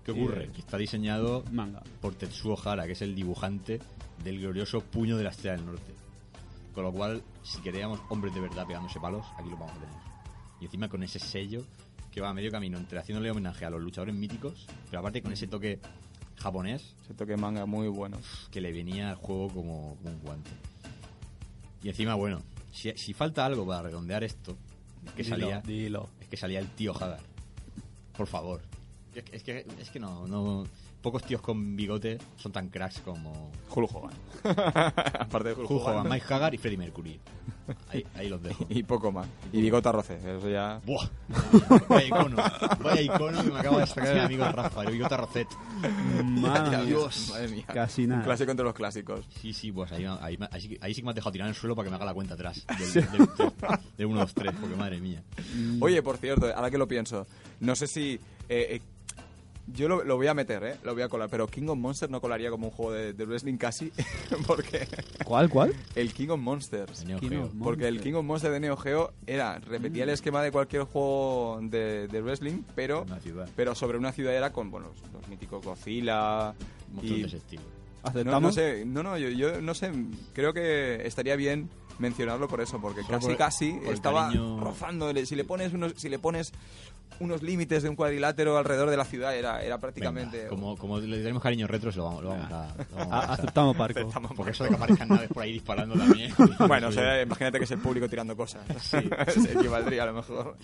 ¿Qué 0.05 0.13
ocurre? 0.13 0.51
Que 0.53 0.61
está 0.61 0.77
diseñado 0.77 1.45
Manga. 1.51 1.83
por 2.01 2.15
Tetsuo 2.15 2.59
Hara, 2.63 2.87
que 2.87 2.93
es 2.93 3.03
el 3.03 3.15
dibujante 3.15 3.81
del 4.23 4.41
glorioso 4.41 4.81
Puño 4.81 5.17
de 5.17 5.25
la 5.25 5.31
Estrella 5.31 5.57
del 5.57 5.67
Norte. 5.67 5.95
Con 6.75 6.85
lo 6.85 6.93
cual, 6.93 7.23
si 7.43 7.61
queríamos 7.61 8.01
hombres 8.09 8.35
de 8.35 8.41
verdad 8.41 8.67
pegándose 8.67 9.01
palos, 9.01 9.27
aquí 9.39 9.51
lo 9.51 9.57
vamos 9.57 9.73
a 9.73 9.81
tener. 9.81 9.97
Y 10.61 10.65
encima 10.67 10.89
con 10.89 11.03
ese 11.03 11.19
sello 11.19 11.65
que 12.11 12.21
va 12.21 12.31
a 12.31 12.35
medio 12.35 12.51
camino 12.51 12.79
entre 12.79 12.99
haciéndole 12.99 13.31
homenaje 13.31 13.65
a 13.65 13.71
los 13.71 13.83
luchadores 13.83 14.15
míticos, 14.15 14.67
pero 14.87 15.01
aparte 15.01 15.23
con 15.23 15.33
ese 15.33 15.47
toque 15.47 15.79
japonés 16.37 16.95
Ese 17.05 17.15
toque 17.15 17.37
manga 17.37 17.67
muy 17.67 17.89
bueno. 17.89 18.19
que 18.51 18.61
le 18.61 18.73
venía 18.73 19.11
al 19.11 19.17
juego 19.17 19.49
como, 19.49 19.97
como 19.97 20.11
un 20.15 20.21
guante. 20.21 20.51
Y 21.83 21.89
encima, 21.89 22.15
bueno, 22.15 22.43
si, 22.73 22.93
si 22.97 23.13
falta 23.13 23.45
algo 23.45 23.67
para 23.67 23.83
redondear 23.83 24.25
esto, 24.25 24.57
es 25.07 25.13
que 25.13 25.23
Dilo, 25.23 25.37
salía, 25.37 25.61
Dilo. 25.61 26.09
es 26.21 26.29
que 26.29 26.37
salía 26.37 26.59
el 26.61 26.69
tío 26.69 26.93
Hagar. 26.95 27.21
Por 28.17 28.27
favor. 28.27 28.61
Es 29.15 29.23
que, 29.25 29.37
es 29.37 29.43
que, 29.43 29.67
es 29.81 29.91
que 29.91 30.01
no, 30.01 30.27
no. 30.27 30.67
Pocos 31.03 31.23
tíos 31.23 31.41
con 31.41 31.77
bigote 31.77 32.19
son 32.37 32.51
tan 32.51 32.69
cracks 32.71 33.01
como 33.01 33.53
Hulk 33.75 33.91
Hogan. 33.95 34.15
Aparte 35.21 35.51
de 35.51 35.55
Hulk, 35.55 35.71
Hulk 35.71 35.83
Hogan. 35.83 35.97
Hogan, 35.99 36.09
Mike 36.13 36.35
Hagar 36.35 36.55
y 36.55 36.59
Freddie 36.59 36.77
Mercury. 36.79 37.21
Ahí, 37.91 38.05
ahí 38.17 38.29
los 38.29 38.43
dejo. 38.43 38.67
Y 38.69 38.83
poco 38.83 39.13
más. 39.13 39.29
Y 39.53 39.61
Bigota 39.61 39.93
Roce. 39.93 40.17
Eso 40.17 40.49
ya... 40.51 40.81
¡Buah! 40.85 41.07
Vaya 41.89 42.07
icono. 42.07 42.37
Vaya 42.83 43.01
icono 43.03 43.43
que 43.45 43.51
me 43.51 43.59
acaba 43.61 43.81
de 43.81 43.87
sacar 43.87 44.17
el 44.17 44.21
amigo 44.21 44.45
Rafa, 44.51 44.83
el 44.85 44.93
Bigota 44.93 45.17
Rosset. 45.19 45.49
Madre 46.25 46.87
Dios. 46.87 47.29
Madre 47.31 47.49
mía. 47.49 47.65
Casi 47.67 48.03
Un 48.05 48.09
nada. 48.11 48.25
clásico 48.25 48.51
entre 48.51 48.65
los 48.65 48.75
clásicos. 48.75 49.27
Sí, 49.41 49.53
sí, 49.53 49.71
pues 49.71 49.93
ahí, 49.93 50.05
ahí, 50.05 50.39
ahí 50.51 50.61
sí, 50.61 50.79
ahí 50.81 50.95
sí 50.95 51.01
que 51.03 51.05
me 51.05 51.11
has 51.11 51.15
dejado 51.17 51.33
tirar 51.33 51.47
en 51.47 51.51
el 51.51 51.55
suelo 51.61 51.77
para 51.77 51.85
que 51.87 51.91
me 51.91 51.97
haga 51.97 52.07
la 52.07 52.15
cuenta 52.15 52.35
atrás. 52.35 52.65
Del, 52.79 52.93
del, 52.93 53.29
del 53.99 54.07
1, 54.07 54.21
2, 54.21 54.35
3, 54.35 54.55
porque 54.61 54.77
madre 54.77 55.01
mía. 55.01 55.23
Oye, 55.81 56.03
por 56.03 56.17
cierto, 56.17 56.47
ahora 56.55 56.71
que 56.71 56.79
lo 56.79 56.89
pienso, 56.89 57.27
no 57.61 57.77
sé 57.77 57.87
si... 57.87 58.15
eh, 58.49 58.77
eh, 58.77 58.81
yo 59.73 59.89
lo, 59.89 60.05
lo 60.05 60.17
voy 60.17 60.27
a 60.27 60.35
meter, 60.35 60.63
¿eh? 60.65 60.77
Lo 60.83 60.95
voy 60.95 61.03
a 61.03 61.09
colar. 61.09 61.29
Pero 61.31 61.47
King 61.47 61.69
of 61.69 61.79
Monsters 61.79 62.11
no 62.11 62.21
colaría 62.21 62.51
como 62.51 62.67
un 62.69 62.73
juego 62.73 62.93
de, 62.93 63.13
de 63.13 63.25
wrestling 63.25 63.57
casi. 63.57 63.93
porque 64.47 64.87
¿Cuál, 65.25 65.49
cuál? 65.51 65.75
el 65.95 66.13
King 66.13 66.29
of 66.31 66.41
Monsters. 66.41 67.05
Neo 67.05 67.19
King 67.21 67.29
Geo. 67.31 67.45
of 67.45 67.53
Porque 67.63 67.89
el. 67.89 68.01
King 68.01 68.15
of 68.15 68.25
Monsters 68.25 68.53
de 68.55 68.61
Neo 68.61 68.77
Geo 68.77 69.13
era, 69.27 69.59
repetía 69.59 70.05
el 70.05 70.11
esquema 70.11 70.43
de 70.43 70.51
cualquier 70.53 70.83
juego 70.85 71.59
de, 71.63 72.09
de 72.09 72.23
wrestling, 72.23 72.63
pero, 72.75 73.05
pero 73.57 73.75
sobre 73.75 73.99
una 73.99 74.13
ciudad 74.13 74.35
era 74.35 74.53
con, 74.53 74.71
bueno, 74.71 74.89
los, 74.89 75.13
los 75.13 75.29
míticos 75.29 75.65
Godzilla 75.65 76.55
y... 77.03 77.21
de 77.23 77.27
ese 77.27 77.37
estilo. 77.39 77.63
No, 77.63 78.09
¿Aceptamos? 78.11 78.43
no 78.43 78.53
sé, 78.53 78.85
no, 78.87 79.03
no, 79.03 79.19
yo, 79.19 79.29
yo 79.29 79.61
no 79.61 79.75
sé, 79.75 79.91
creo 80.33 80.55
que 80.55 81.07
estaría 81.07 81.35
bien 81.37 81.69
mencionarlo 81.99 82.47
por 82.49 82.61
eso, 82.61 82.81
porque 82.81 83.03
Solo 83.03 83.19
casi 83.19 83.27
por- 83.27 83.37
casi 83.37 83.73
por 83.73 83.93
estaba 83.93 84.27
cariño. 84.29 84.61
rozando, 84.61 85.13
si 85.27 85.35
le 85.35 85.45
pones 85.45 85.75
unos, 85.75 85.95
si 85.97 86.09
le 86.09 86.19
pones 86.21 86.53
unos 87.21 87.43
límites 87.43 87.83
de 87.83 87.89
un 87.89 87.97
cuadrilátero 87.97 88.57
alrededor 88.57 88.91
de 88.91 88.97
la 88.97 89.05
ciudad 89.05 89.35
era, 89.37 89.61
era 89.63 89.79
prácticamente 89.79 90.37
Venga, 90.39 90.49
como, 90.51 90.77
como 90.77 90.99
le 91.01 91.19
tenemos 91.19 91.43
cariño 91.43 91.67
retro, 91.67 91.91
se 91.91 91.99
lo 91.99 92.05
vamos, 92.05 92.23
lo 92.23 92.29
vamos 92.31 92.53
a, 92.53 92.75
lo 92.91 92.97
vamos 92.97 93.13
a 93.13 93.17
A- 93.17 93.21
pasar. 93.23 93.31
aceptamos, 93.41 93.77
Parco. 93.77 94.11
Porque 94.37 94.53
eso 94.53 94.65
de 94.65 94.71
que 94.71 94.77
aparezcan 94.77 95.09
naves 95.09 95.29
por 95.29 95.43
ahí 95.43 95.53
disparando 95.53 95.97
también. 95.97 96.33
bueno, 96.69 96.89
o 96.89 96.93
sea, 96.93 97.21
imagínate 97.23 97.59
que 97.59 97.65
es 97.65 97.71
el 97.73 97.79
público 97.81 98.09
tirando 98.09 98.37
cosas. 98.37 98.63
Sí, 98.81 98.99
se 99.41 99.53
equivaldría 99.53 100.05
a 100.05 100.07
lo 100.07 100.15
mejor. 100.15 100.57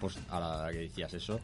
Pues 0.00 0.18
ahora 0.30 0.70
que 0.72 0.78
decías 0.78 1.12
eso, 1.14 1.40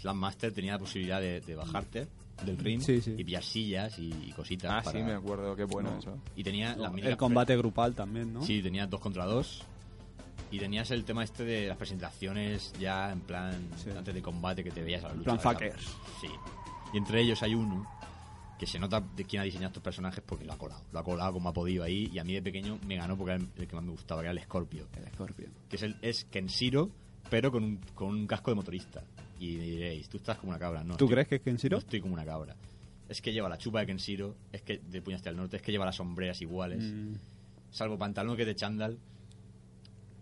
Slam 0.00 0.16
Master 0.16 0.52
tenía 0.52 0.72
la 0.72 0.78
posibilidad 0.78 1.20
de, 1.20 1.40
de 1.40 1.54
bajarte 1.56 2.06
del 2.44 2.56
ring 2.56 2.80
Sí, 2.80 3.00
sí. 3.00 3.16
y 3.18 3.24
pillar 3.24 3.42
sillas 3.42 3.98
y, 3.98 4.12
y 4.28 4.32
cositas. 4.32 4.70
Ah, 4.72 4.80
para- 4.84 4.96
sí, 4.96 5.04
me 5.04 5.12
acuerdo, 5.14 5.56
qué 5.56 5.64
bueno 5.64 5.98
eso. 5.98 6.16
Y 6.36 6.44
tenía 6.44 6.76
las 6.76 6.92
míticas 6.92 7.10
El 7.12 7.16
combate 7.16 7.56
grupal 7.56 7.96
también, 7.96 8.32
¿no? 8.32 8.42
Sí, 8.42 8.62
tenías 8.62 8.88
dos 8.88 9.00
contra 9.00 9.24
dos. 9.26 9.64
Y 10.50 10.58
tenías 10.58 10.90
el 10.90 11.04
tema 11.04 11.24
este 11.24 11.44
de 11.44 11.66
las 11.68 11.76
presentaciones 11.76 12.72
ya 12.80 13.12
en 13.12 13.20
plan 13.20 13.68
Sí. 13.76 13.90
antes 13.96 14.14
de 14.14 14.22
combate 14.22 14.64
que 14.64 14.70
te 14.70 14.82
veías 14.82 15.04
a 15.04 15.08
la 15.08 15.14
lucha. 15.14 15.24
Plan 15.36 15.40
fuckers. 15.40 15.84
Sí. 16.20 16.28
Y 16.94 16.96
entre 16.98 17.20
ellos 17.20 17.42
hay 17.42 17.54
uno 17.54 17.86
que 18.58 18.66
se 18.66 18.78
nota 18.78 19.00
de 19.00 19.24
quién 19.24 19.40
ha 19.42 19.44
diseñado 19.44 19.68
estos 19.68 19.82
personajes 19.82 20.22
porque 20.26 20.44
lo 20.44 20.52
ha 20.52 20.58
colado. 20.58 20.82
Lo 20.92 20.98
ha 20.98 21.04
colado 21.04 21.32
como 21.34 21.48
ha 21.50 21.52
podido 21.52 21.84
ahí 21.84 22.10
y 22.12 22.18
a 22.18 22.24
mí 22.24 22.32
de 22.34 22.42
pequeño 22.42 22.78
me 22.86 22.96
ganó 22.96 23.16
porque 23.16 23.34
era 23.34 23.44
el, 23.56 23.66
que 23.68 23.74
más 23.76 23.84
me 23.84 23.90
gustaba, 23.92 24.22
que 24.22 24.28
era 24.28 24.32
el 24.38 24.42
Scorpio. 24.44 24.86
El 24.96 25.12
Scorpion. 25.12 25.50
Que 25.68 25.76
es, 25.76 25.82
el, 25.82 25.96
es 26.02 26.24
Kenshiro, 26.24 26.90
pero 27.30 27.52
con 27.52 27.62
un, 27.62 27.76
con 27.94 28.08
un 28.08 28.26
casco 28.26 28.50
de 28.50 28.54
motorista. 28.56 29.04
Y 29.38 29.54
diréis, 29.56 30.08
tú 30.08 30.16
estás 30.16 30.38
como 30.38 30.50
una 30.50 30.58
cabra. 30.58 30.80
No, 30.82 30.96
¿Tú 30.96 31.04
estoy- 31.04 31.08
crees 31.14 31.28
que 31.28 31.34
es 31.36 31.40
Kenshiro? 31.42 31.76
No 31.76 31.78
estoy 31.80 32.00
como 32.00 32.14
una 32.14 32.24
cabra. 32.24 32.56
Es 33.08 33.20
que 33.22 33.32
lleva 33.32 33.48
la 33.48 33.58
chupa 33.58 33.80
de 33.80 33.86
Kenshiro, 33.86 34.34
es 34.50 34.62
que 34.62 34.78
de 34.78 35.00
puño 35.02 35.16
hasta 35.16 35.30
el 35.30 35.36
norte, 35.36 35.56
es 35.58 35.62
que 35.62 35.70
lleva 35.72 35.84
las 35.86 35.96
sombreras 35.96 36.40
iguales 36.42 36.82
Mm, 36.82 37.14
salvo 37.70 37.96
pantalón 37.98 38.34
que 38.34 38.42
es 38.42 38.48
de 38.48 38.56
chándal. 38.56 38.98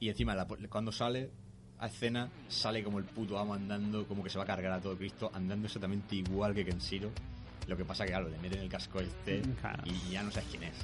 Y 0.00 0.08
encima, 0.08 0.34
la- 0.34 0.46
cuando 0.68 0.92
sale 0.92 1.30
a 1.78 1.86
escena, 1.86 2.28
sale 2.48 2.82
como 2.82 2.98
el 2.98 3.04
puto 3.04 3.38
amo 3.38 3.54
andando, 3.54 4.06
como 4.06 4.22
que 4.22 4.30
se 4.30 4.38
va 4.38 4.44
a 4.44 4.46
cargar 4.46 4.72
a 4.72 4.80
todo 4.80 4.96
Cristo, 4.96 5.30
andando 5.34 5.66
exactamente 5.66 6.16
igual 6.16 6.54
que 6.54 6.64
Kenshiro. 6.64 7.10
Lo 7.66 7.76
que 7.76 7.84
pasa 7.84 8.04
que, 8.04 8.10
claro, 8.10 8.28
le 8.28 8.38
meten 8.38 8.60
el 8.60 8.68
casco 8.68 9.00
este 9.00 9.42
Claro. 9.60 9.82
y 9.86 10.12
ya 10.12 10.22
no 10.22 10.30
sabes 10.30 10.48
quién 10.50 10.62
es. 10.64 10.74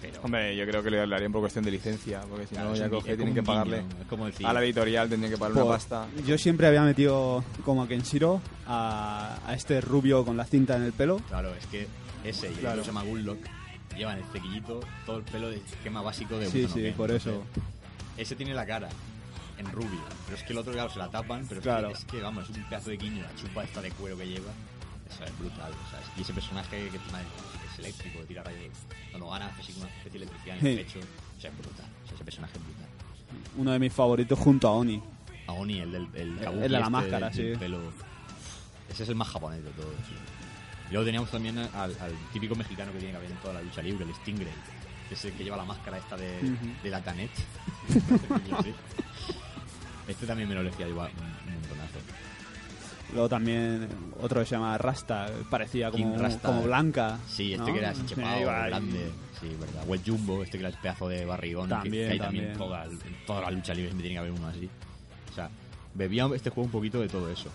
Pero, 0.00 0.20
Hombre, 0.22 0.56
yo 0.56 0.66
creo 0.66 0.82
que 0.82 0.90
le 0.90 1.00
harían 1.00 1.30
por 1.30 1.40
cuestión 1.42 1.64
de 1.64 1.70
licencia, 1.70 2.22
porque 2.28 2.46
si 2.48 2.54
claro, 2.56 2.70
no 2.70 2.74
ya 2.76 2.88
coge, 2.90 3.14
tienen 3.16 3.34
que 3.34 3.42
pagarle. 3.42 3.84
como 4.08 4.26
decir, 4.26 4.44
A 4.46 4.52
la 4.52 4.62
editorial 4.64 5.08
tendrían 5.08 5.32
que 5.32 5.38
pagarle 5.38 5.62
una 5.62 5.70
Pues, 5.70 5.84
pasta. 5.86 6.08
Yo 6.26 6.36
siempre 6.38 6.66
había 6.66 6.82
metido 6.82 7.44
como 7.64 7.82
a 7.84 7.88
Kenshiro 7.88 8.40
a, 8.66 9.38
a 9.46 9.54
este 9.54 9.80
rubio 9.80 10.24
con 10.24 10.36
la 10.36 10.44
cinta 10.44 10.76
en 10.76 10.82
el 10.82 10.92
pelo. 10.92 11.18
claro, 11.28 11.54
es 11.54 11.66
que 11.66 11.86
ese 12.24 12.50
y 12.50 12.54
Claro. 12.54 12.82
se 12.82 12.88
llama 12.88 13.04
Gunlock, 13.04 13.38
llevan 13.96 14.18
el 14.18 14.24
cequillito, 14.24 14.80
todo 15.06 15.18
el 15.18 15.22
pelo 15.24 15.50
de 15.50 15.58
esquema 15.58 16.02
básico 16.02 16.36
de 16.36 16.46
Sí, 16.46 16.66
sí, 16.66 16.82
Ken. 16.82 16.94
por 16.94 17.10
eso. 17.12 17.44
Ese 18.16 18.36
tiene 18.36 18.54
la 18.54 18.66
cara 18.66 18.88
en 19.58 19.70
rubio, 19.72 20.00
pero 20.26 20.36
es 20.36 20.42
que 20.44 20.52
el 20.52 20.58
otro, 20.58 20.72
claro, 20.72 20.90
se 20.90 20.98
la 20.98 21.08
tapan, 21.08 21.46
pero 21.48 21.60
es 21.60 21.62
Claro. 21.62 21.88
que, 21.88 21.94
es 21.94 22.04
que, 22.04 22.20
vamos, 22.20 22.48
es 22.48 22.56
un 22.56 22.64
pedazo 22.64 22.90
de 22.90 22.96
guiño, 22.96 23.22
la 23.22 23.34
chupa 23.36 23.64
esta 23.64 23.80
de 23.80 23.90
cuero 23.92 24.16
que 24.16 24.26
lleva, 24.26 24.50
eso 25.10 25.24
es 25.24 25.38
brutal, 25.38 25.72
o 25.72 25.90
sea, 25.90 26.00
y 26.16 26.22
ese 26.22 26.32
personaje 26.32 26.88
que 26.90 26.96
es, 26.96 27.78
eléctrico, 27.78 28.20
que 28.20 28.26
tira 28.26 28.42
rayos, 28.42 28.72
cuando 29.10 29.30
gana 29.30 29.46
hace 29.46 29.62
así 29.62 29.72
como 29.72 29.84
una 29.86 29.94
especie 29.96 30.18
de 30.20 30.24
electricidad 30.26 30.58
en 30.58 30.66
el 30.66 30.76
Sí. 30.78 30.84
pecho, 30.84 30.98
o 31.36 31.40
sea, 31.40 31.50
es 31.50 31.58
brutal, 31.58 31.86
o 32.02 32.06
sea, 32.06 32.14
ese 32.14 32.24
personaje 32.24 32.58
es 32.58 32.64
brutal. 32.64 32.86
Uno 33.56 33.70
de 33.72 33.78
mis 33.78 33.92
favoritos 33.92 34.38
junto 34.38 34.68
a 34.68 34.72
Oni. 34.72 35.02
A 35.46 35.52
Oni, 35.52 35.80
el 35.80 35.92
del 35.92 36.08
el, 36.14 36.38
El 36.38 36.60
de 36.60 36.68
la 36.68 36.78
este 36.78 36.90
máscara, 36.90 37.28
del- 37.30 37.36
del 37.36 37.52
sí. 37.54 37.58
pelo, 37.58 37.78
ese 38.90 39.02
es 39.04 39.08
el 39.08 39.14
más 39.14 39.28
japonés 39.28 39.64
de 39.64 39.70
todos. 39.70 39.94
sí. 40.08 40.14
Luego 40.90 41.06
teníamos 41.06 41.30
también 41.30 41.56
al, 41.58 41.70
al 41.74 42.12
típico 42.34 42.54
mexicano 42.54 42.92
que 42.92 42.98
tiene 42.98 43.12
que 43.12 43.16
haber 43.16 43.30
en 43.30 43.36
toda 43.38 43.54
la 43.54 43.62
lucha 43.62 43.80
libre, 43.80 44.04
el 44.04 44.14
Stingray, 44.16 44.52
que 45.12 45.18
es 45.18 45.24
el 45.26 45.32
que 45.32 45.44
lleva 45.44 45.58
la 45.58 45.64
máscara 45.64 45.98
esta 45.98 46.16
de, 46.16 46.40
de 46.82 46.90
la 46.90 47.02
Tanet. 47.02 47.30
este 50.08 50.26
también 50.26 50.48
me 50.48 50.54
lo 50.54 50.62
elegía 50.62 50.88
yo 50.88 50.94
un, 50.94 51.00
montonazo. 51.00 51.98
Luego 53.12 53.28
también 53.28 53.88
otro 54.22 54.40
que 54.40 54.46
se 54.46 54.54
llama 54.54 54.78
Rasta, 54.78 55.30
parecía 55.50 55.90
como, 55.90 56.16
Rasta. 56.16 56.48
como 56.48 56.62
blanca. 56.62 57.18
Sí, 57.28 57.52
este 57.52 57.66
¿no? 57.66 57.72
que 57.74 57.78
era 57.78 57.90
así 57.90 58.06
chepado, 58.06 58.40
grande. 58.40 59.10
Sí, 59.38 59.54
verdad. 59.60 59.84
O 59.86 59.94
el 59.94 60.00
Jumbo, 60.02 60.42
este 60.42 60.56
que 60.56 60.64
era 60.64 60.74
el 60.74 60.80
pedazo 60.80 61.08
de 61.08 61.26
barrigón. 61.26 61.68
También, 61.68 62.12
que, 62.12 62.18
también 62.18 62.56
también. 62.56 62.98
toda, 63.26 63.42
la 63.42 63.50
lucha 63.50 63.74
libre 63.74 63.90
siempre 63.90 64.08
tiene 64.08 64.14
que 64.14 64.18
haber 64.18 64.32
uno 64.32 64.46
así. 64.46 64.70
O 65.30 65.34
sea, 65.34 65.50
bebía 65.92 66.26
este 66.34 66.48
juego 66.48 66.64
un 66.64 66.72
poquito 66.72 67.00
de 67.00 67.08
todo 67.08 67.30
eso. 67.30 67.50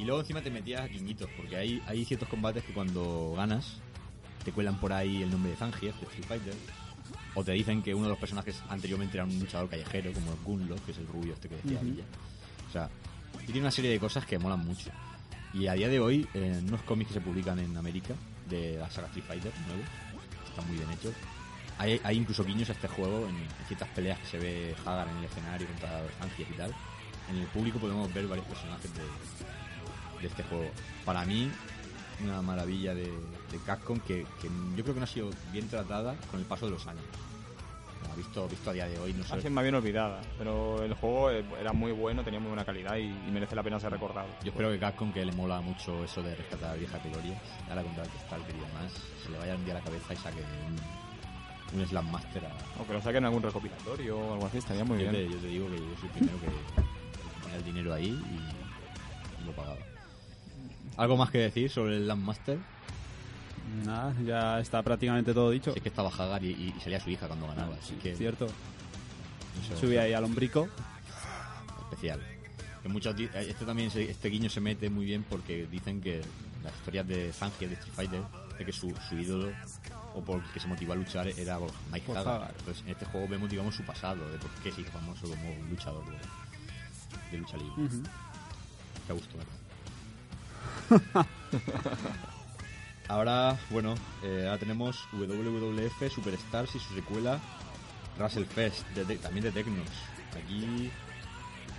Y 0.00 0.04
luego 0.04 0.20
encima 0.20 0.42
te 0.42 0.50
metías 0.50 0.90
guiñitos, 0.90 1.30
porque 1.36 1.56
hay, 1.56 1.80
hay 1.86 2.04
ciertos 2.04 2.28
combates 2.28 2.64
que 2.64 2.72
cuando 2.72 3.34
ganas 3.36 3.76
te 4.44 4.52
cuelan 4.52 4.80
por 4.80 4.92
ahí 4.92 5.22
el 5.22 5.30
nombre 5.30 5.50
de 5.50 5.56
Zangief, 5.58 5.94
de 6.00 6.06
Street 6.06 6.26
Fighter. 6.26 6.54
O 7.38 7.44
te 7.44 7.52
dicen 7.52 7.84
que 7.84 7.94
uno 7.94 8.06
de 8.06 8.10
los 8.10 8.18
personajes 8.18 8.60
anteriormente 8.68 9.16
era 9.16 9.22
un 9.24 9.38
luchador 9.38 9.68
callejero, 9.68 10.12
como 10.12 10.36
Gunlock, 10.44 10.84
que 10.84 10.90
es 10.90 10.98
el 10.98 11.06
rubio 11.06 11.34
este 11.34 11.48
que 11.48 11.54
decía 11.54 11.76
Ujú. 11.76 11.86
Villa. 11.86 12.02
O 12.68 12.72
sea, 12.72 12.90
y 13.42 13.46
tiene 13.46 13.60
una 13.60 13.70
serie 13.70 13.92
de 13.92 14.00
cosas 14.00 14.26
que 14.26 14.40
molan 14.40 14.58
mucho. 14.66 14.90
Y 15.54 15.68
a 15.68 15.74
día 15.74 15.88
de 15.88 16.00
hoy, 16.00 16.26
en 16.34 16.66
unos 16.66 16.82
cómics 16.82 17.08
que 17.12 17.14
se 17.14 17.20
publican 17.20 17.60
en 17.60 17.76
América, 17.76 18.14
de 18.50 18.76
la 18.78 18.90
saga 18.90 19.06
Street 19.06 19.24
Fighter 19.24 19.52
nuevo, 19.68 19.82
están 20.48 20.66
muy 20.66 20.78
bien 20.78 20.90
hechos. 20.90 21.14
Hay, 21.78 22.00
hay 22.02 22.16
incluso 22.16 22.42
guiños 22.42 22.70
a 22.70 22.72
este 22.72 22.88
juego 22.88 23.28
en, 23.28 23.36
en 23.36 23.66
ciertas 23.68 23.88
peleas 23.90 24.18
que 24.18 24.26
se 24.26 24.38
ve 24.38 24.74
Hagar 24.84 25.06
en 25.06 25.18
el 25.18 25.24
escenario 25.26 25.68
contra 25.68 26.02
Zangief 26.18 26.50
y 26.50 26.54
tal. 26.54 26.74
En 27.30 27.36
el 27.36 27.46
público 27.46 27.78
podemos 27.78 28.12
ver 28.12 28.26
varios 28.26 28.48
personajes 28.48 28.90
de, 28.94 30.22
de 30.22 30.26
este 30.26 30.42
juego. 30.42 30.68
Para 31.04 31.24
mí, 31.24 31.48
una 32.24 32.42
maravilla 32.42 32.94
de, 32.94 33.04
de 33.04 33.58
Capcom 33.64 34.00
que, 34.00 34.26
que 34.42 34.48
yo 34.76 34.82
creo 34.82 34.94
que 34.94 35.00
no 35.00 35.04
ha 35.04 35.06
sido 35.06 35.30
bien 35.52 35.68
tratada 35.68 36.16
con 36.32 36.40
el 36.40 36.46
paso 36.46 36.66
de 36.66 36.72
los 36.72 36.84
años. 36.88 37.04
Ha 38.10 38.14
visto, 38.16 38.48
visto 38.48 38.70
a 38.70 38.72
día 38.72 38.88
de 38.88 38.98
hoy, 38.98 39.12
no 39.12 39.22
sé. 39.24 39.34
Así 39.34 39.48
más 39.50 39.62
bien 39.62 39.74
olvidada, 39.74 40.20
pero 40.38 40.82
el 40.82 40.94
juego 40.94 41.30
eh, 41.30 41.44
era 41.60 41.72
muy 41.72 41.92
bueno, 41.92 42.24
tenía 42.24 42.40
muy 42.40 42.48
buena 42.48 42.64
calidad 42.64 42.96
y, 42.96 43.02
y 43.04 43.30
merece 43.30 43.54
la 43.54 43.62
pena 43.62 43.78
ser 43.78 43.92
recordado. 43.92 44.28
Yo 44.42 44.50
espero 44.50 44.70
que 44.70 44.78
Capcom, 44.78 45.12
que 45.12 45.24
le 45.24 45.32
mola 45.32 45.60
mucho 45.60 46.02
eso 46.04 46.22
de 46.22 46.34
rescatar 46.34 46.78
viejas 46.78 47.02
glorias, 47.04 47.38
ahora 47.68 47.82
contra 47.82 48.04
el 48.04 48.10
que 48.10 48.18
está 48.18 48.36
el 48.36 48.42
querido 48.42 48.66
más, 48.74 48.92
se 49.22 49.30
le 49.30 49.38
vaya 49.38 49.54
un 49.54 49.64
día 49.64 49.74
a 49.74 49.78
la 49.78 49.84
cabeza 49.84 50.14
y 50.14 50.16
saque 50.16 50.40
un, 50.40 51.78
un 51.80 51.86
Slam 51.86 52.10
Master 52.10 52.46
a... 52.46 52.82
O 52.82 52.86
que 52.86 52.92
lo 52.92 53.00
saquen 53.00 53.18
en 53.18 53.24
algún 53.26 53.42
recopilatorio 53.42 54.18
o 54.18 54.32
algo 54.34 54.46
así, 54.46 54.58
estaría 54.58 54.84
muy 54.84 54.98
yo, 54.98 55.10
bien. 55.10 55.28
te, 55.28 55.32
yo 55.34 55.38
te 55.40 55.46
digo 55.46 55.66
que 55.68 55.76
yo 55.76 55.96
soy 56.00 56.08
el 56.08 56.10
primero 56.12 56.40
que, 56.40 56.82
ponía 57.42 57.56
el 57.58 57.64
dinero 57.64 57.94
ahí 57.94 58.06
y, 58.08 59.42
y 59.42 59.46
lo 59.46 59.52
pagaba. 59.52 59.78
¿Algo 60.96 61.16
más 61.16 61.30
que 61.30 61.38
decir 61.38 61.70
sobre 61.70 61.96
el 61.96 62.04
Slam 62.04 62.20
Master? 62.20 62.58
Nada, 63.84 64.14
ya 64.24 64.60
está 64.60 64.82
prácticamente 64.82 65.32
todo 65.34 65.50
dicho. 65.50 65.72
Es 65.74 65.82
que 65.82 65.88
estaba 65.88 66.08
Hagar 66.10 66.42
y, 66.44 66.50
y 66.50 66.74
salía 66.82 67.00
su 67.00 67.10
hija 67.10 67.26
cuando 67.26 67.46
ganaba, 67.46 67.74
así 67.76 67.94
que... 67.94 68.14
Cierto. 68.16 68.46
no 68.46 69.68
sé, 69.76 69.80
Subí 69.80 69.96
ahí 69.96 70.12
al 70.12 70.24
hombrico. 70.24 70.68
especial. 71.90 72.20
Que 72.82 72.88
muchos 72.88 73.18
eh, 73.18 73.28
este 73.48 73.64
también 73.64 73.90
este 73.94 74.28
guiño 74.28 74.48
se 74.50 74.60
mete 74.60 74.88
muy 74.90 75.04
bien 75.04 75.24
porque 75.28 75.66
dicen 75.70 76.00
que 76.00 76.22
las 76.62 76.72
historias 76.74 77.06
de 77.08 77.32
Zangief 77.32 77.68
de 77.70 77.74
Street 77.74 77.94
Fighter 77.94 78.22
de 78.58 78.64
que 78.64 78.72
su, 78.72 78.94
su 79.08 79.16
ídolo 79.16 79.50
o 80.14 80.20
por 80.22 80.42
el 80.42 80.50
que 80.52 80.60
se 80.60 80.66
motivó 80.68 80.92
a 80.92 80.96
luchar 80.96 81.26
era 81.28 81.58
Mike 81.92 82.12
Hagar. 82.12 82.28
Hagar. 82.36 82.54
Entonces 82.58 82.84
en 82.84 82.90
este 82.92 83.04
juego 83.06 83.26
vemos 83.28 83.50
digamos 83.50 83.74
su 83.74 83.82
pasado 83.84 84.28
de 84.30 84.38
por 84.38 84.50
qué 84.62 84.70
se 84.72 84.80
hizo 84.82 84.90
famoso 84.92 85.28
como 85.28 85.50
un 85.50 85.68
luchador 85.70 86.04
de, 86.06 86.16
de 87.32 87.38
lucha 87.38 87.56
libre. 87.56 87.82
Ujú. 87.84 88.02
Qué 89.06 89.12
gusto, 89.12 89.36
¿verdad? 90.90 91.26
ahora, 93.08 93.58
bueno, 93.70 93.94
eh, 94.22 94.44
ahora 94.46 94.58
tenemos 94.58 95.08
WWF 95.12 96.12
Superstars 96.12 96.74
y 96.74 96.78
su 96.78 96.94
secuela 96.94 97.40
Russell 98.18 98.44
Fest, 98.44 98.86
también 99.22 99.44
de 99.44 99.52
Tecnos. 99.52 99.88
Aquí 100.36 100.90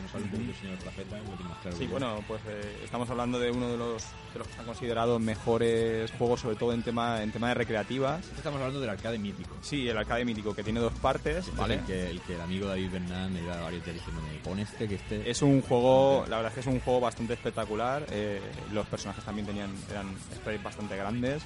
nos 0.01 0.13
habla 0.13 0.25
un 0.25 0.31
poco 0.31 0.43
el 0.43 0.55
señor 0.55 0.77
Rafeta, 0.85 1.17
lo 1.17 1.23
tiene 1.23 1.49
más 1.49 1.57
claro. 1.59 1.77
Sí, 1.77 1.87
bueno, 1.87 2.23
pues 2.27 2.41
eh, 2.47 2.81
estamos 2.83 3.09
hablando 3.09 3.39
de 3.39 3.51
uno 3.51 3.69
de 3.69 3.77
los, 3.77 4.03
de 4.33 4.39
los 4.39 4.47
que 4.47 4.53
se 4.53 4.59
han 4.59 4.65
considerado 4.65 5.19
mejores 5.19 6.11
juegos, 6.11 6.39
sobre 6.41 6.55
todo 6.55 6.73
en 6.73 6.83
tema, 6.83 7.21
en 7.23 7.31
tema 7.31 7.49
de 7.49 7.53
recreativas. 7.55 8.25
Estamos 8.35 8.59
hablando 8.59 8.79
del 8.79 8.89
arcade 8.89 9.19
mítico. 9.19 9.55
Sí, 9.61 9.87
el 9.87 9.97
arcade 9.97 10.25
mítico, 10.25 10.53
que 10.55 10.63
tiene 10.63 10.79
dos 10.79 10.93
partes, 10.93 11.47
Este 11.47 11.59
¿vale? 11.59 11.75
es 11.75 11.79
el 11.81 11.85
que, 11.87 12.09
el 12.09 12.21
que 12.21 12.35
el 12.35 12.41
amigo 12.41 12.67
David 12.67 12.91
Bernal 12.91 13.29
me 13.31 13.41
da 13.43 13.61
varios 13.61 13.83
días 13.83 13.95
diciéndome, 13.97 14.29
pon 14.43 14.59
este, 14.59 14.87
que 14.87 14.95
este... 14.95 15.29
Es 15.29 15.41
un 15.41 15.61
juego, 15.61 16.25
la 16.29 16.37
verdad 16.37 16.51
es 16.51 16.53
que 16.55 16.59
es 16.61 16.67
un 16.67 16.79
juego 16.79 16.99
bastante 16.99 17.33
espectacular. 17.33 18.05
eh, 18.11 18.41
los 18.71 18.85
personajes 18.87 19.23
también 19.23 19.45
tenían 19.47 19.71
eran 19.89 20.15
sprites 20.35 20.63
bastante 20.63 20.95
grandes. 20.95 21.43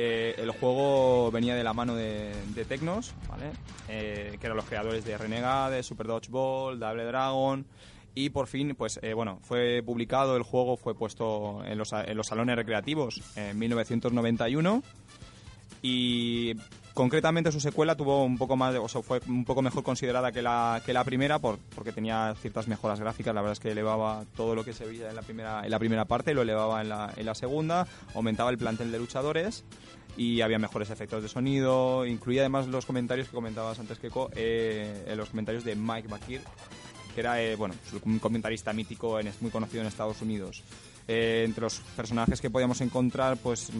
Eh, 0.00 0.36
el 0.38 0.52
juego 0.52 1.28
venía 1.32 1.56
de 1.56 1.64
la 1.64 1.72
mano 1.72 1.96
de, 1.96 2.32
de 2.54 2.64
Tecnos. 2.64 3.14
Eh, 3.88 4.36
que 4.38 4.46
eran 4.46 4.56
los 4.56 4.66
creadores 4.66 5.04
de 5.04 5.18
Renegade, 5.18 5.82
Super 5.82 6.06
Dodgeball, 6.06 6.78
Double 6.78 7.02
Dragon. 7.02 7.66
Y 8.14 8.30
por 8.30 8.46
fin, 8.46 8.76
pues 8.76 9.00
eh, 9.02 9.12
bueno, 9.12 9.40
fue 9.42 9.82
publicado 9.84 10.36
el 10.36 10.44
juego, 10.44 10.76
fue 10.76 10.94
puesto 10.94 11.64
en 11.64 11.78
los, 11.78 11.92
en 11.92 12.16
los 12.16 12.28
salones 12.28 12.54
recreativos 12.54 13.20
en 13.34 13.58
1991 13.58 14.84
y 15.82 16.54
concretamente 16.98 17.52
su 17.52 17.60
secuela 17.60 17.96
tuvo 17.96 18.24
un 18.24 18.36
poco 18.36 18.56
más 18.56 18.74
o 18.74 18.88
fue 19.04 19.20
un 19.28 19.44
poco 19.44 19.62
mejor 19.62 19.84
considerada 19.84 20.32
que 20.32 20.42
la, 20.42 20.82
que 20.84 20.92
la 20.92 21.04
primera 21.04 21.38
por, 21.38 21.60
porque 21.72 21.92
tenía 21.92 22.34
ciertas 22.40 22.66
mejoras 22.66 22.98
gráficas. 22.98 23.32
La 23.32 23.40
verdad 23.40 23.52
es 23.52 23.60
que 23.60 23.70
elevaba 23.70 24.24
todo 24.34 24.56
lo 24.56 24.64
que 24.64 24.72
se 24.72 24.84
veía 24.84 25.08
en 25.08 25.14
la 25.14 25.22
primera 25.22 25.64
en 25.64 25.70
la 25.70 25.78
primera 25.78 26.06
parte 26.06 26.34
lo 26.34 26.42
elevaba 26.42 26.80
en 26.80 26.88
la, 26.88 27.34
segunda 27.36 27.86
aumentaba 28.16 28.50
el 28.50 28.58
plantel 28.58 28.90
de 28.90 28.98
luchadores 28.98 29.64
y 30.16 30.40
había 30.40 30.58
mejores 30.58 30.90
efectos 30.90 31.22
de 31.22 31.28
sonido. 31.28 32.04
Incluía 32.04 32.40
además 32.40 32.66
los 32.66 32.84
comentarios 32.84 33.28
que 33.28 33.34
comentabas 33.34 33.78
antes 33.78 34.00
Keiko 34.00 34.30
eh, 34.34 35.14
los 35.16 35.28
comentarios 35.28 35.62
de 35.62 35.76
Mike 35.76 36.08
Bakir 36.08 36.40
que 37.14 37.20
era 37.20 37.40
eh, 37.40 37.54
bueno 37.54 37.76
un 38.04 38.18
comentarista 38.18 38.72
mítico 38.72 39.20
en, 39.20 39.32
muy 39.40 39.52
conocido 39.52 39.82
en 39.82 39.86
Estados 39.86 40.20
Unidos. 40.20 40.64
Eh, 41.06 41.44
entre 41.46 41.62
los 41.62 41.78
personajes 41.96 42.40
que 42.40 42.50
podíamos 42.50 42.80
encontrar 42.80 43.36
pues 43.36 43.70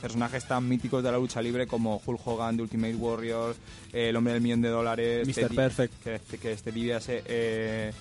personajes 0.00 0.46
tan 0.46 0.68
míticos 0.68 1.02
de 1.02 1.10
la 1.10 1.18
lucha 1.18 1.42
libre 1.42 1.66
como 1.66 2.00
Hulk 2.04 2.20
Hogan 2.26 2.56
de 2.56 2.62
Ultimate 2.62 2.94
Warrior 2.94 3.56
eh, 3.92 4.10
el 4.10 4.16
hombre 4.16 4.34
del 4.34 4.42
millón 4.42 4.62
de 4.62 4.68
dólares 4.68 5.26
Mr. 5.26 5.54
Perfect. 5.54 6.02
que, 6.02 6.38
que 6.38 6.52
este 6.52 6.72
DiBiase, 6.72 7.22
eh, 7.26 7.92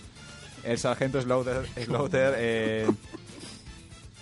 el 0.64 0.78
sargento 0.78 1.22
Slaughter, 1.22 1.66
Slaughter 1.84 2.34
eh, 2.38 2.88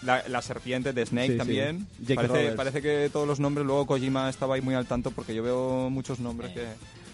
la, 0.04 0.24
la 0.28 0.42
serpiente 0.42 0.92
de 0.94 1.06
Snake 1.06 1.32
Sí, 1.32 1.38
también. 1.38 1.88
Parece, 2.56 2.82
que 2.82 3.10
todos 3.12 3.28
los 3.28 3.40
nombres 3.40 3.66
luego 3.66 3.86
Kojima 3.86 4.30
estaba 4.30 4.56
ahí 4.56 4.62
muy 4.62 4.76
al 4.76 4.86
tanto 4.86 5.12
porque 5.12 5.34
yo 5.34 5.44
veo 5.44 5.90
muchos 5.90 6.20
nombres 6.20 6.52
que 6.52 6.66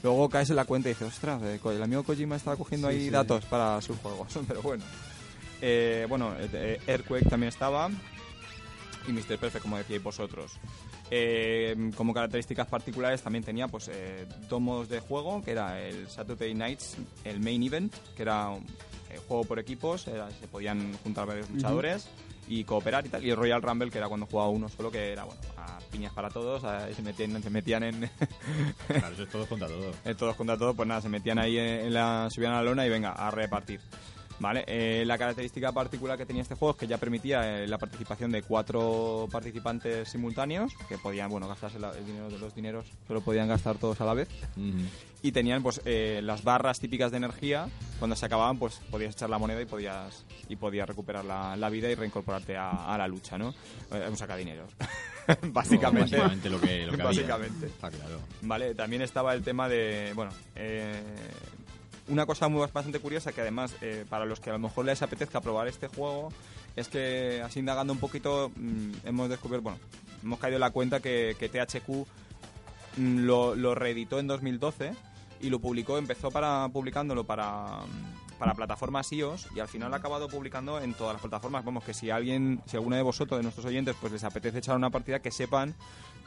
luego 0.01 0.29
caes 0.29 0.49
en 0.49 0.55
la 0.55 0.65
cuenta 0.65 0.89
y 0.89 0.93
dices 0.93 1.07
ostras 1.07 1.41
eh, 1.43 1.59
el 1.63 1.83
amigo 1.83 2.03
Kojima 2.03 2.35
estaba 2.35 2.57
cogiendo 2.57 2.89
Sí, 2.89 2.95
ahí 2.95 3.09
datos 3.09 3.45
para 3.45 3.79
sus 3.81 3.97
juegos 3.97 4.27
pero 4.47 4.61
bueno. 4.61 4.83
Bueno 6.07 6.33
Earthquake 6.87 7.29
también 7.29 7.49
estaba 7.49 7.89
y 9.09 9.13
Mr. 9.13 9.37
Perfect, 9.37 9.61
como 9.63 9.77
decíais 9.77 10.01
vosotros. 10.03 10.53
Eh, 11.11 11.91
como 11.95 12.13
características 12.13 12.67
particulares 12.67 13.21
también 13.21 13.43
tenía 13.43 13.67
pues 13.67 13.89
eh, 13.91 14.27
dos 14.47 14.61
modos 14.61 14.89
de 14.89 14.99
juego, 14.99 15.41
que 15.43 15.51
era 15.51 15.79
el 15.81 16.07
Saturday 16.09 16.53
Nights, 16.53 16.97
el 17.23 17.39
Main 17.39 17.63
Event, 17.63 17.93
que 18.15 18.21
era 18.21 18.49
un 18.49 18.63
eh, 19.09 19.19
juego 19.27 19.43
por 19.43 19.59
equipos, 19.59 20.07
era- 20.07 20.29
se 20.31 20.47
podían 20.47 20.93
juntar 21.03 21.25
varios 21.25 21.49
luchadores 21.49 22.07
y 22.47 22.63
cooperar 22.63 23.05
y 23.05 23.09
tal, 23.09 23.23
y 23.25 23.29
el 23.29 23.35
Royal 23.37 23.61
Rumble, 23.61 23.91
que 23.91 23.97
era 23.99 24.07
cuando 24.07 24.25
jugaba 24.25 24.49
uno 24.49 24.69
solo, 24.69 24.89
que 24.91 25.11
era 25.11 25.23
bueno, 25.23 25.39
a 25.57 25.79
piñas 25.91 26.13
para 26.13 26.29
todos, 26.29 26.63
a- 26.63 26.91
se 26.93 27.01
metían, 27.01 27.41
se 27.41 27.49
metían 27.49 27.83
en, 27.83 28.09
Claro, 28.87 29.13
eso 29.13 29.23
es 29.23 29.29
todo 29.29 29.45
contra 29.47 29.67
todo. 29.67 29.91
en 30.05 30.17
todos 30.17 30.35
contra 30.35 30.57
todos, 30.57 30.75
pues 30.75 30.87
nada, 30.87 31.01
se 31.01 31.09
metían 31.09 31.39
ahí 31.39 31.57
en, 31.57 31.65
en 31.87 31.93
la, 31.93 32.27
subían 32.31 32.53
a 32.53 32.57
la 32.57 32.63
lona 32.63 32.85
y 32.85 32.89
venga, 32.89 33.11
a 33.13 33.29
repartir. 33.31 33.79
Vale, 34.39 34.63
eh, 34.67 35.03
la 35.05 35.17
característica 35.17 35.71
particular 35.71 36.17
que 36.17 36.25
tenía 36.25 36.41
este 36.41 36.55
juego 36.55 36.71
es 36.73 36.77
que 36.79 36.87
ya 36.87 36.97
permitía 36.97 37.63
eh, 37.63 37.67
la 37.67 37.77
participación 37.77 38.31
de 38.31 38.41
cuatro 38.41 39.27
participantes 39.31 40.09
simultáneos, 40.09 40.71
que 40.87 40.97
podían, 40.97 41.29
bueno, 41.29 41.47
gastarse 41.47 41.77
la- 41.79 41.91
el 41.91 42.05
dinero 42.05 42.29
de 42.29 42.39
los 42.39 42.55
dineros, 42.55 42.85
pero 43.07 43.21
podían 43.21 43.47
gastar 43.49 43.77
todos 43.77 43.99
a 44.01 44.05
la 44.05 44.13
vez. 44.13 44.29
Y 45.21 45.33
tenían, 45.33 45.61
pues, 45.61 45.81
eh, 45.83 46.21
las 46.23 46.43
barras 46.45 46.79
típicas 46.79 47.11
de 47.11 47.17
energía, 47.17 47.67
cuando 47.99 48.15
se 48.15 48.25
acababan, 48.25 48.57
pues, 48.57 48.75
podías 48.89 49.13
echar 49.13 49.29
la 49.29 49.37
moneda 49.37 49.61
y 49.61 49.65
podías, 49.65 50.23
y 50.47 50.55
podías 50.55 50.87
recuperar 50.87 51.25
la, 51.25 51.57
la 51.57 51.69
vida 51.69 51.89
y 51.89 51.95
reincorporarte 51.95 52.55
a, 52.55 52.93
a 52.93 52.97
la 52.97 53.07
lucha, 53.09 53.37
¿no? 53.37 53.53
Eh, 53.91 54.05
un 54.09 54.15
sacadineros. 54.15 54.71
básicamente. 55.51 56.15
No, 56.15 56.23
básicamente 56.23 56.49
lo 56.49 56.61
que, 56.61 56.85
lo 56.85 56.93
que 56.95 57.01
había. 57.01 57.05
Básicamente. 57.21 57.65
Está 57.65 57.91
claro. 57.91 58.19
Vale, 58.43 58.73
también 58.75 59.01
estaba 59.01 59.33
el 59.33 59.43
tema 59.43 59.67
de, 59.67 60.13
bueno, 60.15 60.31
eh, 60.55 61.03
una 62.09 62.25
cosa 62.25 62.47
muy 62.47 62.59
bastante 62.59 62.99
curiosa 62.99 63.31
que 63.31 63.41
además 63.41 63.75
eh, 63.81 64.05
para 64.09 64.25
los 64.25 64.39
que 64.39 64.49
a 64.49 64.53
lo 64.53 64.59
mejor 64.59 64.85
les 64.85 65.01
apetezca 65.01 65.41
probar 65.41 65.67
este 65.67 65.87
juego 65.87 66.31
es 66.75 66.87
que 66.87 67.41
así 67.43 67.59
indagando 67.59 67.93
un 67.93 67.99
poquito 67.99 68.51
mm, 68.55 68.91
hemos 69.05 69.29
descubierto, 69.29 69.63
bueno, 69.63 69.79
hemos 70.23 70.39
caído 70.39 70.57
en 70.57 70.61
la 70.61 70.71
cuenta 70.71 70.99
que, 70.99 71.35
que 71.39 71.49
THQ 71.49 72.07
mm, 72.97 73.19
lo, 73.19 73.55
lo 73.55 73.75
reeditó 73.75 74.19
en 74.19 74.27
2012 74.27 74.93
y 75.41 75.49
lo 75.49 75.59
publicó, 75.59 75.97
empezó 75.97 76.31
para 76.31 76.67
publicándolo 76.69 77.23
para, 77.23 77.79
para 78.39 78.53
plataformas 78.53 79.11
iOS 79.11 79.47
y 79.55 79.59
al 79.59 79.67
final 79.67 79.93
ha 79.93 79.97
acabado 79.97 80.27
publicando 80.27 80.79
en 80.79 80.93
todas 80.93 81.13
las 81.13 81.21
plataformas. 81.21 81.63
Vamos, 81.63 81.83
que 81.83 81.93
si 81.93 82.09
alguien, 82.09 82.61
si 82.65 82.77
alguno 82.77 82.95
de 82.95 83.01
vosotros, 83.01 83.37
de 83.37 83.43
nuestros 83.43 83.65
oyentes, 83.65 83.95
pues 83.99 84.13
les 84.13 84.23
apetece 84.23 84.59
echar 84.59 84.75
una 84.75 84.89
partida, 84.89 85.19
que 85.19 85.29
sepan 85.29 85.75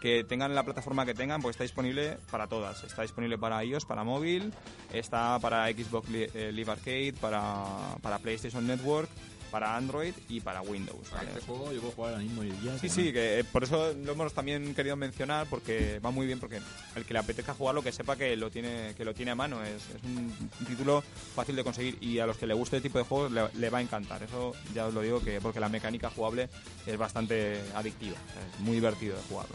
que 0.03 0.25
tengan 0.25 0.53
la 0.53 0.65
plataforma 0.65 1.07
que 1.07 1.15
tengan, 1.15 1.41
pues 1.41 1.55
está 1.55 1.63
disponible 1.63 2.19
para 2.29 2.49
todas. 2.49 2.83
Está 2.83 3.03
disponible 3.03 3.39
para 3.39 3.65
iOS, 3.65 3.85
para 3.85 4.03
móvil, 4.03 4.53
está 4.93 5.39
para 5.39 5.69
Xbox 5.69 6.09
eh, 6.13 6.51
Live 6.53 6.73
Arcade, 6.73 7.13
para, 7.21 7.65
para 8.03 8.19
PlayStation 8.19 8.67
Network, 8.67 9.09
para 9.53 9.77
Android 9.77 10.13
y 10.29 10.41
para 10.41 10.61
Windows. 10.61 11.09
¿vale? 11.13 11.29
Este 11.29 11.43
juego 11.43 11.73
yo 11.73 11.81
puedo 11.81 11.93
jugar 11.93 12.15
ahora 12.15 12.25
mismo 12.25 12.43
y 12.43 12.51
día. 12.51 12.77
Sí, 12.79 12.89
sí, 12.89 13.13
que 13.13 13.39
eh, 13.39 13.45
por 13.45 13.63
eso 13.63 13.93
lo 13.93 14.11
hemos 14.11 14.33
también 14.33 14.75
querido 14.75 14.97
mencionar 14.97 15.47
porque 15.49 16.01
va 16.05 16.11
muy 16.11 16.27
bien 16.27 16.41
porque 16.41 16.61
el 16.97 17.05
que 17.05 17.13
le 17.13 17.21
apetezca 17.21 17.55
jugarlo 17.55 17.81
que 17.81 17.93
sepa 17.93 18.17
que 18.17 18.35
lo 18.37 18.51
tiene 18.51 18.95
que 18.97 19.05
lo 19.05 19.15
tiene 19.15 19.31
a 19.31 19.37
mano 19.37 19.63
es, 19.63 19.89
es 19.95 20.03
un, 20.03 20.35
un 20.59 20.67
título 20.67 21.05
fácil 21.37 21.55
de 21.55 21.63
conseguir 21.63 21.99
y 22.01 22.19
a 22.19 22.27
los 22.27 22.39
que 22.39 22.49
le 22.49 22.55
guste 22.55 22.79
este 22.79 22.89
tipo 22.89 22.99
de 22.99 23.05
juegos 23.05 23.31
le, 23.31 23.43
le 23.55 23.71
va 23.71 23.79
a 23.79 23.83
encantar. 23.83 24.21
Eso 24.25 24.53
ya 24.75 24.87
os 24.87 24.95
lo 24.95 25.01
digo 25.01 25.23
que 25.23 25.41
porque 25.41 25.61
la 25.61 25.69
mecánica 25.69 26.11
jugable 26.11 26.49
es 26.87 26.99
bastante 26.99 27.61
adictiva, 27.77 28.17
es 28.17 28.61
muy 28.61 28.75
divertido 28.75 29.15
de 29.15 29.23
jugarlo. 29.29 29.55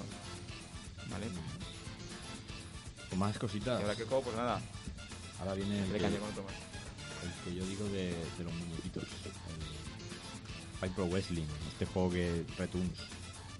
¿Vale? 1.11 1.27
Con 3.09 3.19
más 3.19 3.35
Y 3.35 3.39
cositas. 3.39 3.81
ahora 3.81 3.95
que 3.95 4.03
juego, 4.05 4.23
pues 4.23 4.35
nada, 4.35 4.61
Ahora 5.39 5.53
viene 5.53 5.83
el 5.83 5.91
le 5.91 5.99
que, 5.99 6.05
el 6.05 6.11
que 7.43 7.55
yo 7.55 7.65
digo 7.65 7.85
de, 7.89 8.15
de 8.37 8.43
los 8.43 8.53
muñequitos. 8.53 9.03
El 10.81 10.89
Pro 10.91 11.05
Wrestling. 11.07 11.45
Este 11.71 11.85
juego 11.85 12.11
que 12.11 12.43
Retunes, 12.57 12.97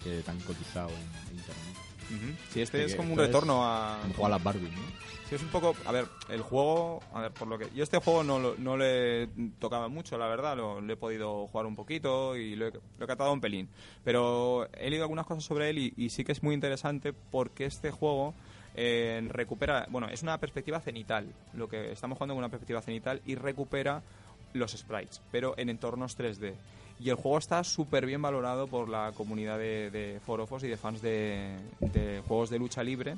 que 0.04 0.22
tan 0.24 0.40
cotizado 0.42 0.90
en, 0.90 1.30
en 1.32 1.38
internet. 1.38 1.76
Ujú. 2.10 2.36
Sí, 2.52 2.62
este 2.62 2.80
Que 2.80 2.86
es 2.86 2.96
como 2.96 3.14
un 3.14 3.20
retorno 3.20 3.64
a... 3.66 4.00
Como 4.02 4.14
jugar 4.16 4.32
a 4.32 4.36
las 4.36 4.44
Barbie, 4.44 4.70
¿no? 4.70 5.08
Sí, 5.30 5.36
es 5.36 5.42
un 5.42 5.50
poco. 5.50 5.76
A 5.86 5.92
ver, 5.92 6.06
el 6.30 6.42
juego. 6.42 7.02
A 7.14 7.20
ver, 7.20 7.32
por 7.34 7.50
lo 7.50 7.58
que. 7.58 7.68
Yo 7.76 7.84
este 7.84 7.98
juego 7.98 8.24
no, 8.24 8.40
no 8.58 8.78
le 8.78 9.28
tocaba 9.60 9.90
mucho, 9.90 10.18
la 10.18 10.26
verdad. 10.28 10.56
Lo, 10.56 10.80
lo 10.80 10.94
he 10.94 10.96
podido 10.96 11.48
jugar 11.48 11.66
un 11.66 11.76
poquito 11.76 12.38
y 12.38 12.56
lo 12.56 12.68
he, 12.68 12.72
lo 12.72 13.04
he 13.04 13.08
catado 13.08 13.34
un 13.34 13.42
pelín. 13.42 13.68
Pero 14.06 14.70
he 14.74 14.90
leído 14.90 15.04
algunas 15.04 15.26
cosas 15.26 15.44
sobre 15.44 15.70
él 15.70 15.80
y, 15.80 15.94
y 15.98 16.12
sí 16.12 16.24
que 16.24 16.32
es 16.32 16.44
muy 16.44 16.56
interesante 16.56 17.12
porque 17.12 17.66
este 17.66 17.92
juego. 17.92 18.34
eh, 18.76 19.22
recupera. 19.30 19.86
Bueno, 19.90 20.08
es 20.08 20.24
una 20.24 20.38
perspectiva 20.40 20.80
cenital. 20.80 21.28
Lo 21.54 21.68
que 21.68 21.92
estamos 21.92 22.18
jugando 22.18 22.34
con 22.34 22.40
una 22.40 22.50
perspectiva 22.50 22.82
cenital 22.82 23.22
y 23.26 23.36
recupera 23.36 24.04
los 24.54 24.72
sprites, 24.72 25.22
pero 25.30 25.56
en 25.58 25.68
entornos 25.70 26.18
3D. 26.18 26.54
Y 27.00 27.10
el 27.10 27.16
juego 27.16 27.38
está 27.38 27.64
súper 27.64 28.06
bien 28.06 28.22
valorado 28.22 28.68
por 28.68 28.90
la 28.90 29.12
comunidad 29.16 29.58
de, 29.60 30.20
forofos 30.26 30.64
y 30.64 30.68
de 30.68 30.78
fans 30.78 31.02
de, 31.02 31.56
juegos 32.28 32.50
de 32.50 32.60
lucha 32.60 32.84
libre 32.84 33.18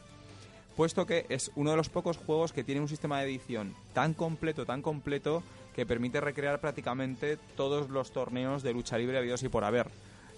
puesto 0.75 1.05
que 1.05 1.25
es 1.27 1.51
uno 1.57 1.71
de 1.71 1.75
los 1.75 1.89
pocos 1.89 2.15
juegos 2.15 2.53
que 2.53 2.63
tiene 2.63 2.79
un 2.79 2.87
sistema 2.87 3.19
de 3.19 3.25
edición 3.25 3.75
tan 3.91 4.13
completo, 4.13 4.65
tan 4.65 4.81
completo, 4.81 5.43
que 5.75 5.85
permite 5.85 6.21
recrear 6.21 6.61
prácticamente 6.61 7.37
todos 7.57 7.89
los 7.89 8.11
torneos 8.11 8.63
de 8.63 8.71
lucha 8.71 8.97
libre 8.97 9.17
habidos 9.17 9.43
y 9.43 9.49
por 9.49 9.65
haber. 9.65 9.87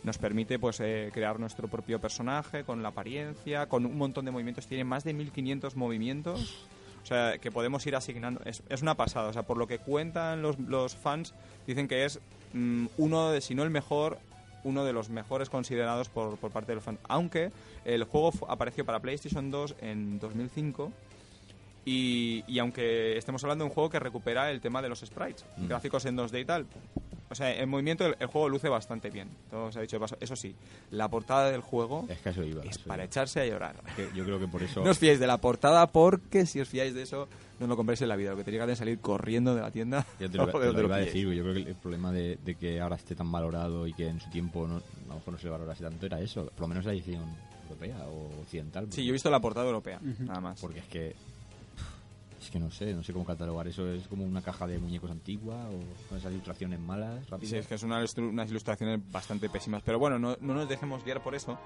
Nos 0.03 0.17
permite 0.17 0.57
pues 0.57 0.79
eh, 0.79 1.11
crear 1.13 1.39
nuestro 1.39 1.67
propio 1.67 1.99
personaje 1.99 2.63
con 2.63 2.81
la 2.81 2.89
apariencia, 2.89 3.67
con 3.67 3.85
un 3.85 3.97
montón 3.97 4.25
de 4.25 4.31
movimientos. 4.31 4.65
Tiene 4.65 4.83
más 4.83 5.03
de 5.03 5.13
1500 5.13 5.75
movimientos. 5.75 6.67
O 7.03 7.05
sea, 7.05 7.37
que 7.37 7.51
podemos 7.51 7.85
ir 7.85 7.95
asignando. 7.95 8.41
Es, 8.45 8.81
una 8.81 8.95
pasada. 8.95 9.29
O 9.29 9.33
sea, 9.33 9.43
por 9.43 9.57
lo 9.57 9.67
que 9.67 9.79
cuentan 9.79 10.41
los, 10.41 10.95
fans, 10.95 11.33
dicen 11.67 11.87
que 11.87 12.05
es 12.05 12.19
uno 12.53 13.31
de, 13.31 13.41
si 13.41 13.55
no 13.55 13.63
el 13.63 13.69
mejor, 13.69 14.17
uno 14.63 14.83
de 14.85 14.93
los 14.93 15.09
mejores 15.09 15.49
considerados 15.49 16.09
por, 16.09 16.37
por 16.37 16.51
parte 16.51 16.71
de 16.71 16.75
los 16.75 16.83
fans. 16.83 16.99
Aunque 17.07 17.51
el 17.85 18.03
juego 18.03 18.31
apareció 18.47 18.85
para 18.85 18.99
PlayStation 18.99 19.49
2 19.51 19.75
en 19.81 20.19
2005. 20.19 20.91
Y, 21.83 22.43
y 22.47 22.59
aunque 22.59 23.17
estemos 23.17 23.43
hablando 23.43 23.63
de 23.63 23.69
un 23.69 23.73
juego 23.73 23.89
que 23.89 23.99
recupera 23.99 24.51
el 24.51 24.61
tema 24.61 24.81
de 24.83 24.89
los 24.89 24.99
sprites, 24.99 25.43
Mm. 25.57 25.67
gráficos 25.67 26.05
en 26.05 26.15
2D 26.15 26.41
y 26.41 26.45
tal, 26.45 26.67
o 27.27 27.33
sea, 27.33 27.55
en 27.55 27.67
movimiento 27.69 28.05
el, 28.05 28.15
el 28.19 28.27
juego 28.27 28.49
luce 28.49 28.69
bastante 28.69 29.09
bien. 29.09 29.29
Todo 29.49 29.71
se 29.71 29.79
ha 29.79 29.81
dicho 29.81 29.95
de 29.95 30.01
paso. 30.01 30.15
Eso 30.19 30.35
sí, 30.35 30.53
la 30.91 31.07
portada 31.07 31.49
del 31.49 31.61
juego 31.61 32.05
Es 32.07 32.19
que 32.19 32.29
a 32.29 32.31
eso 32.33 32.43
iba. 32.43 32.61
a 32.61 32.65
es 32.65 32.75
eso 32.77 32.87
para 32.87 33.01
iba. 33.01 33.05
echarse 33.05 33.39
a 33.41 33.45
llorar. 33.47 33.77
Que 33.95 34.09
yo 34.13 34.23
creo 34.25 34.37
que 34.39 34.47
por 34.47 34.61
eso... 34.63 34.83
No 34.83 34.91
os 34.91 34.99
fiéis 34.99 35.19
de 35.19 35.25
la 35.25 35.37
portada 35.39 35.87
porque 35.87 36.45
si 36.45 36.59
os 36.61 36.67
fiáis 36.69 36.93
de 36.93 37.01
eso, 37.01 37.27
no 37.61 37.67
lo 37.67 37.77
compréis 37.77 38.01
en 38.01 38.09
la 38.09 38.15
vida. 38.15 38.31
Lo 38.31 38.37
que 38.37 38.43
que 38.43 38.57
hacer 38.57 38.69
es 38.71 38.77
salir 38.79 38.99
corriendo 38.99 39.55
de 39.55 39.61
la 39.61 39.71
tienda. 39.71 40.05
Ya 40.19 40.29
te 40.29 40.37
lo, 40.37 40.47
te 40.51 40.59
de 40.59 40.83
iba 40.83 40.95
a 40.95 40.99
decir, 40.99 41.27
yo 41.31 41.43
creo 41.43 41.53
que 41.53 41.69
el 41.69 41.75
problema 41.75 42.11
de, 42.11 42.37
de 42.43 42.55
que 42.55 42.79
ahora 42.79 42.95
esté 42.95 43.15
tan 43.15 43.31
valorado 43.31 43.87
y 43.87 43.93
que 43.93 44.07
en 44.07 44.19
su 44.19 44.29
tiempo 44.29 44.67
no, 44.67 44.75
a 44.77 45.07
lo 45.07 45.15
mejor 45.15 45.33
no 45.33 45.39
se 45.39 45.45
le 45.45 45.51
valorase 45.51 45.83
tanto 45.83 46.05
era 46.05 46.19
eso, 46.19 46.45
por 46.45 46.61
lo 46.61 46.67
menos 46.67 46.85
la 46.85 46.93
edición 46.93 47.23
europea 47.63 47.97
o 48.07 48.41
occidental. 48.41 48.87
Sí, 48.91 49.03
yo 49.03 49.09
he 49.09 49.13
visto 49.13 49.29
la 49.29 49.39
portada 49.39 49.65
europea, 49.65 49.99
nada 50.19 50.41
más. 50.41 50.59
Porque 50.59 50.79
es 50.79 50.85
que. 50.85 51.15
Que 52.51 52.59
no 52.59 52.69
sé, 52.69 52.93
no 52.93 53.01
sé 53.01 53.13
cómo 53.13 53.23
catalogar 53.25 53.67
eso. 53.67 53.87
Es 53.89 54.07
como 54.07 54.25
una 54.25 54.41
caja 54.41 54.67
de 54.67 54.77
muñecos 54.77 55.09
antigua 55.09 55.55
o 55.69 56.07
con 56.09 56.17
esas 56.17 56.31
ilustraciones 56.33 56.79
malas, 56.79 57.23
Y 57.25 57.29
rápidas. 57.29 57.49
sí, 57.49 57.55
es 57.57 57.67
que 57.67 57.75
es 57.75 57.83
una 57.83 58.01
ilustru- 58.01 58.29
unas 58.29 58.49
ilustraciones 58.49 58.99
bastante 59.11 59.47
pésimas. 59.49 59.81
Pero 59.83 59.99
bueno, 59.99 60.19
no, 60.19 60.35
no 60.41 60.53
nos 60.53 60.67
dejemos 60.67 61.03
guiar 61.05 61.23
por 61.23 61.33
eso. 61.33 61.57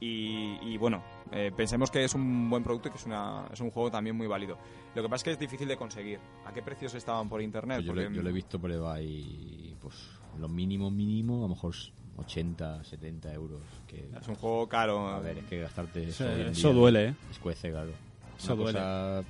Y, 0.00 0.58
y 0.62 0.76
bueno, 0.76 1.02
eh, 1.30 1.52
pensemos 1.56 1.90
que 1.90 2.02
es 2.04 2.14
un 2.14 2.50
buen 2.50 2.64
producto 2.64 2.88
y 2.88 2.90
que 2.90 2.98
es, 2.98 3.06
una, 3.06 3.46
es 3.52 3.60
un 3.60 3.70
juego 3.70 3.90
también 3.92 4.16
muy 4.16 4.26
válido. 4.26 4.58
Lo 4.94 5.02
que 5.02 5.08
pasa 5.08 5.16
es 5.16 5.22
que 5.24 5.30
es 5.32 5.38
difícil 5.38 5.68
de 5.68 5.76
conseguir. 5.76 6.18
¿A 6.44 6.52
qué 6.52 6.62
precios 6.62 6.92
estaban 6.94 7.28
por 7.28 7.40
internet? 7.40 7.76
Pues 7.78 7.86
yo, 7.86 7.94
le, 7.94 8.02
Porque- 8.02 8.16
yo 8.16 8.22
lo 8.22 8.28
he 8.30 8.32
visto 8.32 8.58
por 8.58 8.72
ahí, 8.72 9.76
pues 9.80 9.94
lo 10.40 10.48
mínimo, 10.48 10.90
mínimo, 10.90 11.38
a 11.38 11.42
lo 11.42 11.48
mejor 11.50 11.74
80, 12.16 12.82
70 12.82 13.32
euros. 13.34 13.60
Que, 13.86 14.08
Es 14.20 14.26
un 14.28 14.34
juego 14.34 14.68
caro. 14.68 15.08
a 15.08 15.20
ver, 15.20 15.38
es 15.38 15.44
que 15.44 15.60
gastarte 15.60 16.08
Eso- 16.08 16.72
duele, 16.72 17.08
¿eh? 17.10 17.14
Escuece, 17.30 17.70
claro. 17.70 17.92
Eso 18.36 18.54
Una 18.54 18.62
duele. 18.64 18.78
cosa, 18.80 19.24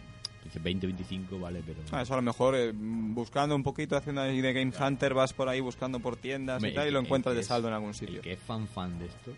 dice 0.44 0.58
20, 0.58 0.86
25, 0.86 1.38
vale, 1.40 1.62
pero... 1.66 1.80
Ah, 1.92 2.02
eso 2.02 2.12
a 2.12 2.16
lo 2.16 2.22
mejor 2.22 2.54
eh, 2.54 2.72
buscando 2.74 3.56
un 3.56 3.62
poquito, 3.62 3.96
haciendo 3.96 4.20
ahí 4.20 4.40
de 4.40 4.52
Game 4.52 4.72
Hunter, 4.78 5.14
vas 5.14 5.32
por 5.32 5.48
ahí 5.48 5.60
buscando 5.60 5.98
por 6.00 6.16
tiendas 6.16 6.56
Hombre, 6.56 6.70
y 6.70 6.74
tal, 6.74 6.88
y 6.88 6.90
lo 6.90 7.00
encuentras 7.00 7.34
de 7.34 7.42
saldo 7.42 7.68
en 7.68 7.74
algún 7.74 7.94
sitio. 7.94 8.16
El 8.16 8.20
que 8.22 8.32
es 8.32 8.38
fan 8.40 8.66
fan 8.68 8.98
de 8.98 9.06
esto, 9.06 9.32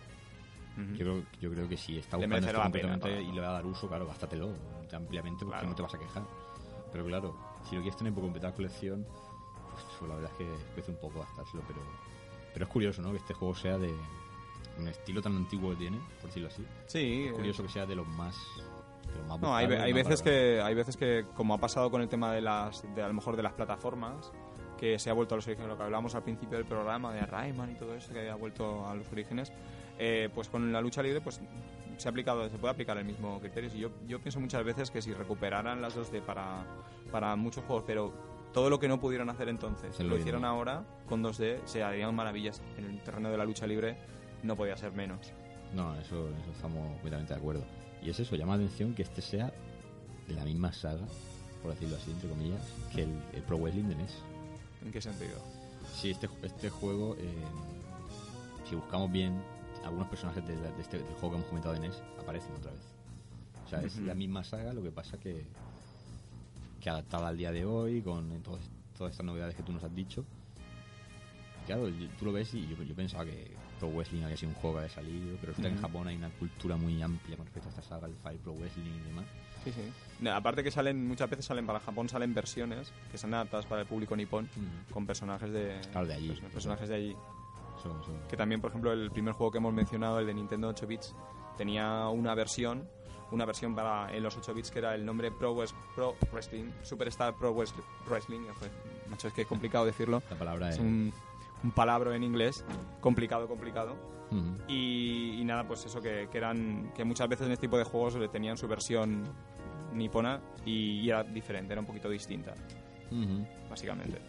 yo, 0.93 0.97
creo, 1.05 1.23
yo 1.41 1.51
creo 1.51 1.67
que 1.67 1.75
si 1.77 1.97
está 1.97 2.17
buscando 2.17 2.35
esto 2.37 2.51
pena, 2.51 2.63
completamente 2.63 3.07
claro. 3.09 3.21
y 3.21 3.31
le 3.31 3.41
va 3.41 3.49
a 3.49 3.53
dar 3.53 3.65
uso, 3.65 3.87
claro, 3.87 4.05
gástatelo 4.05 4.53
ampliamente 4.93 5.39
porque 5.45 5.55
Claro. 5.57 5.69
no 5.69 5.75
te 5.75 5.81
vas 5.81 5.93
a 5.95 5.97
quejar. 5.97 6.23
Pero 6.91 7.05
claro, 7.05 7.35
si 7.67 7.75
lo 7.75 7.81
quieres 7.81 7.97
tener 7.97 8.13
por 8.13 8.23
completar 8.23 8.53
colección, 8.53 9.05
pues 9.99 10.09
la 10.09 10.15
verdad 10.15 10.31
es 10.31 10.37
que 10.37 10.73
cuesta 10.73 10.91
un 10.91 10.97
poco 10.99 11.19
gastárselo, 11.19 11.63
pero, 11.67 11.79
pero 12.53 12.65
es 12.65 12.71
curioso, 12.71 13.01
¿no? 13.01 13.11
Que 13.11 13.17
este 13.17 13.33
juego 13.33 13.55
sea 13.55 13.77
de 13.77 13.91
un 14.77 14.87
estilo 14.87 15.21
tan 15.21 15.35
antiguo 15.35 15.71
que 15.71 15.77
tiene, 15.77 15.97
por 16.21 16.27
decirlo 16.27 16.49
así. 16.49 16.63
Sí, 16.85 17.23
Es 17.25 17.31
eh, 17.31 17.33
curioso 17.33 17.63
que 17.63 17.69
sea 17.69 17.85
de 17.85 17.95
los 17.95 18.07
más... 18.09 18.35
No, 19.41 19.55
hay, 19.55 19.65
hay 19.67 19.93
veces 19.93 20.21
que 20.21 20.61
hay 20.61 20.73
veces 20.73 20.95
que 20.97 21.25
como 21.35 21.53
ha 21.53 21.57
pasado 21.57 21.91
con 21.91 22.01
el 22.01 22.07
tema 22.09 22.31
de 22.33 22.41
las 22.41 22.83
de 22.95 23.03
a 23.03 23.07
lo 23.07 23.13
mejor 23.13 23.35
de 23.35 23.43
las 23.43 23.53
plataformas 23.53 24.31
que 24.77 24.99
se 24.99 25.09
ha 25.09 25.13
vuelto 25.13 25.35
a 25.35 25.37
los 25.37 25.47
orígenes 25.47 25.69
lo 25.69 25.77
que 25.77 25.83
hablábamos 25.83 26.15
al 26.15 26.23
principio 26.23 26.57
del 26.57 26.67
programa 26.67 27.11
de 27.13 27.21
Rayman 27.21 27.71
y 27.71 27.75
todo 27.75 27.95
eso 27.95 28.13
que 28.13 28.29
ha 28.29 28.35
vuelto 28.35 28.87
a 28.87 28.93
los 28.95 29.11
orígenes 29.11 29.51
eh, 29.99 30.29
pues 30.33 30.49
con 30.49 30.71
la 30.71 30.81
lucha 30.81 31.01
libre 31.01 31.19
pues 31.21 31.41
se 31.97 32.07
ha 32.07 32.11
aplicado 32.11 32.47
se 32.49 32.57
puede 32.57 32.73
aplicar 32.73 32.97
el 32.97 33.05
mismo 33.05 33.39
criterio 33.39 33.69
y 33.73 33.79
yo 33.79 33.89
yo 34.07 34.19
pienso 34.19 34.39
muchas 34.39 34.63
veces 34.63 34.91
que 34.91 35.01
si 35.01 35.13
recuperaran 35.13 35.81
las 35.81 35.97
2D 35.97 36.21
para 36.21 36.63
para 37.11 37.35
muchos 37.35 37.63
juegos 37.65 37.83
pero 37.87 38.13
todo 38.53 38.69
lo 38.69 38.79
que 38.79 38.87
no 38.87 38.99
pudieron 38.99 39.29
hacer 39.29 39.49
entonces 39.49 39.99
lo 39.99 40.09
bien. 40.09 40.19
hicieron 40.19 40.45
ahora 40.45 40.83
con 41.09 41.23
2D 41.23 41.61
se 41.65 41.83
harían 41.83 42.13
maravillas 42.15 42.61
en 42.77 42.85
el 42.85 43.01
terreno 43.01 43.29
de 43.29 43.37
la 43.37 43.45
lucha 43.45 43.65
libre 43.67 43.97
no 44.43 44.55
podía 44.55 44.77
ser 44.77 44.91
menos 44.93 45.33
No, 45.73 45.93
eso, 45.95 46.29
eso 46.29 46.51
estamos 46.53 46.87
completamente 46.93 47.33
de 47.33 47.39
acuerdo. 47.39 47.63
Y 48.03 48.09
es 48.09 48.19
eso, 48.19 48.35
llama 48.35 48.57
la 48.57 48.63
atención 48.63 48.93
que 48.93 49.03
este 49.03 49.21
sea 49.21 49.51
de 50.27 50.33
la 50.33 50.43
misma 50.45 50.71
saga, 50.73 51.05
por 51.61 51.71
decirlo 51.73 51.95
así, 51.97 52.11
entre 52.11 52.29
comillas, 52.29 52.61
que 52.93 53.03
el, 53.03 53.09
el 53.33 53.41
Pro 53.43 53.57
Wrestling 53.57 53.85
de 53.85 53.95
NES. 53.95 54.11
en 54.85 54.91
qué 54.91 55.01
sentido 55.01 55.37
Sí, 55.95 56.11
este, 56.11 56.29
este 56.43 56.69
juego, 56.69 57.15
eh, 57.17 57.33
si 58.69 58.75
buscamos 58.75 59.11
bien, 59.11 59.41
algunos 59.85 60.07
personajes 60.09 60.45
de, 60.45 60.55
de 60.55 60.69
este, 60.81 60.97
del 60.97 61.07
juego 61.15 61.29
que 61.31 61.35
hemos 61.37 61.47
comentado 61.47 61.73
de 61.75 61.79
NES 61.81 62.01
aparecen 62.19 62.51
otra 62.55 62.71
vez. 62.71 62.81
O 63.65 63.69
sea, 63.69 63.81
es 63.81 63.97
la 63.97 64.13
misma 64.13 64.43
saga, 64.43 64.73
lo 64.73 64.81
que 64.83 64.91
pasa 64.91 65.17
que, 65.17 65.45
que 66.81 66.89
adaptada 66.89 67.29
al 67.29 67.37
día 67.37 67.51
de 67.51 67.65
hoy, 67.65 68.01
con 68.01 68.41
todo- 68.43 68.59
todas 68.97 69.11
estas 69.11 69.25
novedades 69.25 69.55
que 69.55 69.63
tú 69.63 69.71
nos 69.71 69.83
has 69.83 69.93
dicho. 69.95 70.23
Claro, 71.65 71.87
tú 72.19 72.25
lo 72.25 72.31
ves 72.33 72.53
y 72.53 72.67
yo, 72.67 72.81
yo 72.83 72.95
pensaba 72.95 73.25
que 73.25 73.51
Pro 73.79 73.89
Wrestling 73.89 74.23
había 74.23 74.37
sido 74.37 74.49
un 74.49 74.55
juego 74.55 74.75
que 74.77 74.83
había 74.85 74.93
salido, 74.95 75.37
pero 75.39 75.51
resulta 75.53 75.69
que 75.69 75.75
en. 75.75 75.81
Japón 75.81 76.07
hay 76.07 76.15
una 76.17 76.29
cultura 76.31 76.75
muy 76.77 77.01
amplia 77.01 77.37
con 77.37 77.45
respecto 77.45 77.69
a 77.69 77.71
esta 77.71 77.81
saga, 77.81 78.07
el 78.07 78.15
Fire 78.15 78.39
Pro 78.39 78.53
Wrestling 78.53 78.83
y 78.85 78.99
demás. 79.07 79.25
Sí, 79.63 79.71
sí. 79.71 79.81
No, 80.21 80.33
aparte 80.33 80.63
que 80.63 80.71
salen, 80.71 81.07
muchas 81.07 81.29
veces 81.29 81.45
salen 81.45 81.65
para 81.65 81.79
Japón, 81.79 82.07
salen 82.09 82.33
versiones 82.33 82.91
que 83.11 83.17
son 83.17 83.33
adaptadas 83.33 83.65
para 83.65 83.81
el 83.81 83.87
público 83.87 84.15
nipón 84.15 84.49
con 84.91 85.05
personajes 85.05 85.51
de, 85.51 85.79
Claro, 85.91 86.07
de 86.07 86.13
allí. 86.13 86.29
perso- 86.29 86.49
personajes 86.49 86.89
de 86.89 86.95
allí. 86.95 87.15
Que 88.29 88.35
también, 88.35 88.59
por 88.59 88.71
ejemplo, 88.71 88.91
el 88.91 89.11
primer 89.11 89.33
juego 89.33 89.51
que 89.51 89.59
hemos 89.59 89.73
mencionado, 89.73 90.19
el 90.19 90.25
de 90.27 90.33
Nintendo 90.33 90.67
8 90.69 90.87
bits, 90.87 91.15
tenía 91.57 92.07
una 92.09 92.33
versión, 92.33 92.87
una 93.31 93.45
versión 93.45 93.75
para 93.75 94.13
en 94.15 94.23
los 94.23 94.35
8 94.35 94.53
bits 94.53 94.71
que 94.71 94.79
era 94.79 94.95
el 94.95 95.05
nombre 95.05 95.31
Pro, 95.31 95.53
Wes- 95.55 95.73
Pro 95.95 96.15
Wrestling, 96.31 96.71
Superstar 96.81 97.35
Pro 97.35 97.53
Wes- 97.53 97.73
Wrestling. 98.09 98.41
macho, 99.09 99.27
es 99.27 99.33
que 99.33 99.41
es 99.43 99.47
complicado 99.47 99.85
decirlo. 99.85 100.21
La 100.29 100.37
palabra 100.37 100.69
Es 100.69 100.75
es... 100.75 100.81
un, 100.81 101.13
un 101.63 101.71
palabra 101.71 102.15
en 102.15 102.23
inglés, 102.23 102.63
complicado, 103.01 103.47
complicado. 103.47 103.95
Y, 104.67 105.37
y 105.39 105.45
nada, 105.45 105.65
pues 105.65 105.85
eso 105.85 106.01
que, 106.01 106.27
que 106.29 106.37
eran 106.37 106.91
que 106.93 107.05
muchas 107.05 107.29
veces 107.29 107.47
en 107.47 107.53
este 107.53 107.67
tipo 107.67 107.77
de 107.77 107.85
juegos 107.85 108.15
le 108.15 108.27
tenían 108.27 108.57
su 108.57 108.67
versión 108.67 109.23
nipona 109.93 110.41
y, 110.65 110.99
y 110.99 111.09
era 111.09 111.23
diferente, 111.23 111.71
era 111.71 111.79
un 111.79 111.87
poquito 111.87 112.09
distinta, 112.09 112.53
Ujú. 113.09 113.45
básicamente. 113.69 114.19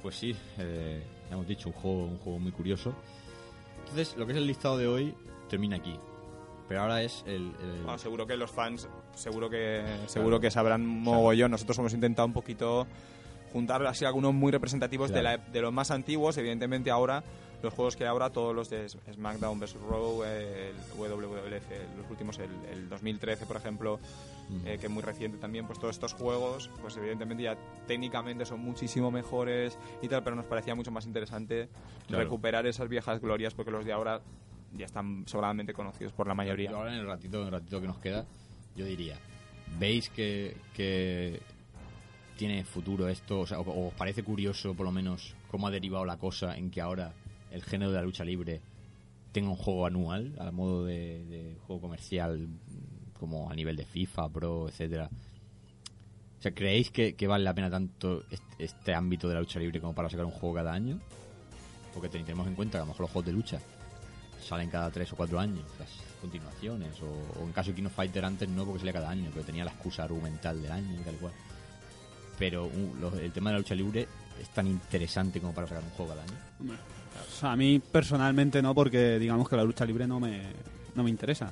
Pues 0.00 0.14
sí, 0.14 0.36
eh, 0.58 1.02
ya 1.28 1.34
hemos 1.34 1.48
dicho, 1.48 1.68
un 1.70 1.74
juego, 1.74 2.04
un 2.04 2.18
juego 2.18 2.38
muy 2.38 2.52
curioso. 2.52 2.94
Entonces, 3.80 4.16
lo 4.16 4.26
que 4.26 4.32
es 4.32 4.38
el 4.38 4.46
listado 4.46 4.78
de 4.78 4.86
hoy 4.86 5.14
termina 5.48 5.76
aquí. 5.76 5.98
Pero 6.68 6.82
ahora 6.82 7.02
es 7.02 7.24
el... 7.26 7.52
el- 7.60 7.82
Bueno, 7.82 7.98
seguro 7.98 8.26
que 8.28 8.36
los 8.36 8.50
fans, 8.52 8.88
seguro 9.14 9.50
que 9.50 9.84
seguro 10.06 10.38
que 10.38 10.50
sabrán 10.52 10.86
mogollón. 10.86 11.50
Nosotros 11.50 11.78
hemos 11.78 11.94
intentado 11.94 12.26
un 12.26 12.32
poquito 12.32 12.86
juntar 13.56 13.84
así 13.86 14.04
algunos 14.04 14.34
muy 14.34 14.52
representativos 14.52 15.08
de, 15.10 15.20
Claro. 15.20 15.42
la, 15.42 15.50
de 15.50 15.60
los 15.62 15.72
más 15.72 15.90
antiguos. 15.90 16.36
Evidentemente 16.36 16.90
ahora, 16.90 17.24
los 17.62 17.72
juegos 17.72 17.96
que 17.96 18.04
hay 18.04 18.08
ahora, 18.10 18.28
todos 18.28 18.54
los 18.54 18.68
de 18.68 18.86
SmackDown 18.88 19.58
vs. 19.58 19.76
Raw, 19.88 20.24
el 20.24 20.74
WWF, 20.98 21.96
los 21.96 22.10
últimos, 22.10 22.38
el, 22.38 22.50
el 22.70 22.88
2013 22.90 23.46
por 23.46 23.56
ejemplo, 23.56 23.94
Ujú. 23.94 24.68
eh, 24.68 24.76
que 24.78 24.86
es 24.86 24.92
muy 24.92 25.02
reciente 25.02 25.38
también, 25.38 25.66
pues 25.66 25.78
todos 25.78 25.96
estos 25.96 26.12
juegos, 26.12 26.70
pues 26.82 26.96
evidentemente 26.98 27.42
ya 27.44 27.56
técnicamente 27.86 28.44
son 28.44 28.60
muchísimo 28.60 29.10
mejores 29.10 29.76
y 30.02 30.08
tal, 30.08 30.22
pero 30.22 30.36
nos 30.36 30.44
parecía 30.44 30.74
mucho 30.74 30.90
más 30.90 31.06
interesante 31.06 31.68
Claro. 32.06 32.22
recuperar 32.24 32.66
esas 32.66 32.88
viejas 32.90 33.20
glorias 33.22 33.54
porque 33.54 33.70
los 33.70 33.84
de 33.86 33.92
ahora 33.94 34.20
ya 34.74 34.84
están 34.84 35.24
sobradamente 35.26 35.72
conocidos 35.72 36.12
por 36.12 36.28
la 36.28 36.34
mayoría. 36.34 36.70
Yo 36.70 36.76
ahora 36.76 36.92
en 36.92 37.00
el 37.00 37.06
ratito, 37.06 37.40
en 37.40 37.46
el 37.46 37.52
ratito 37.52 37.80
que 37.80 37.86
nos 37.86 37.98
queda, 37.98 38.26
yo 38.76 38.84
diría, 38.84 39.18
¿veis 39.80 40.10
que, 40.10 40.56
que 40.74 41.40
tiene 42.36 42.64
futuro 42.64 43.08
esto? 43.08 43.40
O 43.40 43.46
sea, 43.46 43.58
o- 43.60 43.88
os 43.88 43.94
parece 43.94 44.22
curioso, 44.22 44.74
por 44.74 44.86
lo 44.86 44.92
menos, 44.92 45.34
cómo 45.50 45.66
ha 45.66 45.70
derivado 45.70 46.04
la 46.04 46.16
cosa 46.16 46.56
en 46.56 46.70
que 46.70 46.80
ahora 46.80 47.12
el 47.50 47.62
género 47.62 47.90
de 47.90 47.96
la 47.98 48.02
lucha 48.04 48.24
libre 48.24 48.60
tenga 49.32 49.50
un 49.50 49.56
juego 49.56 49.86
anual, 49.86 50.34
al 50.38 50.52
modo 50.52 50.84
de, 50.84 51.56
juego 51.66 51.82
comercial, 51.82 52.48
como 53.18 53.50
a 53.50 53.54
nivel 53.54 53.76
de 53.76 53.84
FIFA, 53.84 54.28
Pro, 54.28 54.68
etcétera. 54.68 55.10
O 56.38 56.42
sea, 56.42 56.52
¿creéis 56.52 56.90
que, 56.90 57.14
vale 57.26 57.44
la 57.44 57.54
pena 57.54 57.70
tanto 57.70 58.22
este, 58.30 58.64
este 58.64 58.94
ámbito 58.94 59.28
de 59.28 59.34
la 59.34 59.40
lucha 59.40 59.58
libre 59.58 59.80
como 59.80 59.94
para 59.94 60.08
sacar 60.08 60.24
un 60.26 60.30
juego 60.32 60.54
cada 60.56 60.72
año? 60.72 60.98
Porque 61.92 62.08
ten- 62.08 62.24
tenemos 62.24 62.46
en 62.46 62.54
cuenta 62.54 62.72
que 62.78 62.82
a 62.82 62.84
lo 62.84 62.86
mejor 62.88 63.02
los 63.02 63.10
juegos 63.10 63.26
de 63.26 63.32
lucha 63.32 63.58
salen 64.46 64.70
cada 64.70 64.90
tres 64.90 65.12
o 65.12 65.16
cuatro 65.16 65.40
años, 65.40 65.64
las 65.78 65.88
continuaciones, 66.20 67.00
o, 67.02 67.40
o 67.40 67.44
en 67.44 67.52
caso 67.52 67.70
de 67.70 67.76
King 67.76 67.86
of 67.86 67.94
Fighter 67.94 68.24
antes 68.24 68.48
no 68.48 68.64
porque 68.64 68.78
salía 68.80 68.92
cada 68.92 69.10
año, 69.10 69.30
pero 69.32 69.44
tenía 69.44 69.64
la 69.64 69.72
excusa 69.72 70.04
argumental 70.04 70.60
del 70.62 70.72
año 70.72 71.00
y 71.00 71.02
tal 71.04 71.14
y 71.14 71.18
cual. 71.18 71.32
Pero 72.38 72.66
uh, 72.66 72.94
lo- 73.00 73.18
el 73.18 73.32
tema 73.32 73.50
de 73.50 73.54
la 73.54 73.58
lucha 73.60 73.74
libre 73.74 74.06
es 74.40 74.48
tan 74.50 74.66
interesante 74.66 75.40
como 75.40 75.52
para 75.54 75.66
sacar 75.66 75.82
un 75.82 75.90
juego 75.90 76.10
cada 76.12 76.22
año. 76.22 76.32
Hombre, 76.60 76.76
o 76.76 77.40
sea, 77.40 77.52
a 77.52 77.56
mí 77.56 77.80
personalmente 77.80 78.60
no, 78.62 78.74
porque 78.74 79.18
digamos 79.18 79.48
que 79.48 79.56
la 79.56 79.64
lucha 79.64 79.84
libre 79.84 80.06
no 80.06 80.20
me, 80.20 80.42
no 80.94 81.02
me 81.02 81.10
interesa. 81.10 81.50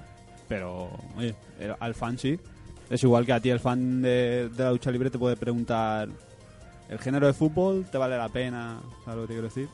Pero, 0.49 0.91
oye, 1.17 1.35
el- 1.59 1.75
al 1.81 1.95
fan 1.95 2.19
sí. 2.19 2.39
Es 2.91 3.03
igual 3.03 3.25
que 3.25 3.33
a 3.33 3.41
ti 3.41 3.49
el 3.49 3.61
fan 3.61 4.03
de, 4.03 4.51
de 4.51 4.63
la 4.63 4.71
lucha 4.71 4.91
libre 4.91 5.09
te 5.11 5.19
puede 5.19 5.37
preguntar, 5.37 6.07
¿el 6.91 6.99
género 6.99 7.27
de 7.27 7.33
fútbol 7.33 7.87
te 7.91 7.97
vale 7.97 8.17
la 8.19 8.29
pena? 8.29 8.79
¿Sabes 9.07 9.17
lo 9.17 9.23
que 9.23 9.29
te 9.29 9.33
quiero 9.35 9.49
decir? 9.49 9.69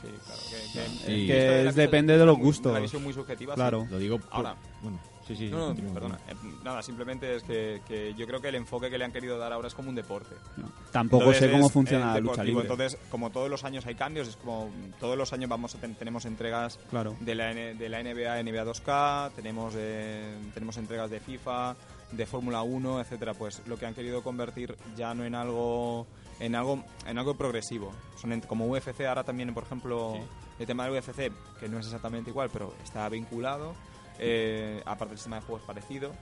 Sí, 0.00 0.08
claro. 0.24 0.40
Que, 0.50 0.78
que- 0.80 0.88
Sí. 0.88 1.26
Que 1.26 1.38
esto 1.38 1.52
de 1.52 1.64
la 1.64 1.70
es- 1.70 1.76
visión- 1.76 1.76
depende 1.76 2.16
de 2.18 2.26
los 2.26 2.36
muy- 2.36 2.46
gustos. 2.46 2.72
La 2.72 2.78
visión 2.78 3.02
muy 3.02 3.12
subjetiva. 3.12 3.54
Claro. 3.56 3.82
sí. 3.86 3.88
Lo 3.90 3.98
digo 3.98 4.18
por- 4.18 4.28
Ahora. 4.32 4.54
Bueno, 4.82 4.98
sí, 5.26 5.34
sí. 5.36 5.48
No, 5.50 5.72
no, 5.74 5.92
perdona. 5.94 6.18
Eh, 6.28 6.34
nada, 6.62 6.82
simplemente 6.82 7.36
es 7.36 7.42
que, 7.42 7.80
que 7.86 8.14
yo 8.14 8.26
creo 8.26 8.40
que 8.40 8.48
el 8.48 8.54
enfoque 8.56 8.90
que 8.90 8.98
le 8.98 9.04
han 9.04 9.12
querido 9.12 9.38
dar 9.38 9.52
ahora 9.52 9.68
es 9.68 9.74
como 9.74 9.88
un 9.88 9.94
deporte. 9.94 10.34
No, 10.56 10.68
Tampoco 10.92 11.24
Entonces 11.24 11.44
sé 11.46 11.50
cómo 11.52 11.66
es, 11.66 11.72
funciona 11.72 12.14
la 12.14 12.20
lucha 12.20 12.44
libre. 12.44 12.62
Entonces, 12.62 12.98
como 13.10 13.30
todos 13.30 13.50
los 13.50 13.64
años 13.64 13.86
hay 13.86 13.94
cambios, 13.94 14.28
es 14.28 14.36
como 14.36 14.70
todos 15.00 15.16
los 15.18 15.32
años 15.32 15.48
vamos 15.50 15.74
a 15.74 15.78
ten- 15.80 15.94
tenemos 15.94 16.24
entregas 16.24 16.78
Claro. 16.90 17.16
de 17.20 17.34
la, 17.34 17.54
de 17.54 17.88
la 17.88 18.00
NBA, 18.02 18.42
NBA 18.42 18.64
2K, 18.64 19.32
tenemos, 19.34 19.74
eh, 19.76 20.36
tenemos 20.54 20.76
entregas 20.76 21.10
de 21.10 21.20
FIFA, 21.20 21.76
de 22.12 22.26
Fórmula 22.26 22.62
1, 22.62 23.00
etcétera. 23.00 23.34
Pues 23.34 23.62
lo 23.66 23.76
que 23.78 23.86
han 23.86 23.94
querido 23.94 24.22
convertir 24.22 24.76
ya 24.96 25.14
no 25.14 25.24
en 25.24 25.34
algo 25.34 26.06
en 26.40 26.54
algo 26.56 26.82
en 27.06 27.16
algo 27.18 27.34
progresivo. 27.36 27.92
Son 28.20 28.30
ent- 28.32 28.46
como 28.46 28.66
UFC 28.66 29.02
ahora 29.06 29.22
también, 29.24 29.54
por 29.54 29.62
ejemplo, 29.64 30.14
el 30.58 30.66
tema 30.66 30.84
del 30.84 30.92
UFC, 30.94 31.30
que 31.60 31.68
no 31.68 31.78
es 31.78 31.86
exactamente 31.86 32.30
igual, 32.30 32.50
pero 32.52 32.74
está 32.84 33.08
vinculado. 33.08 33.74
Eh, 34.18 34.82
aparte 34.86 35.12
el 35.12 35.18
sistema 35.18 35.36
de 35.36 35.42
juego 35.42 35.58
es 35.60 35.66
parecido. 35.66 36.12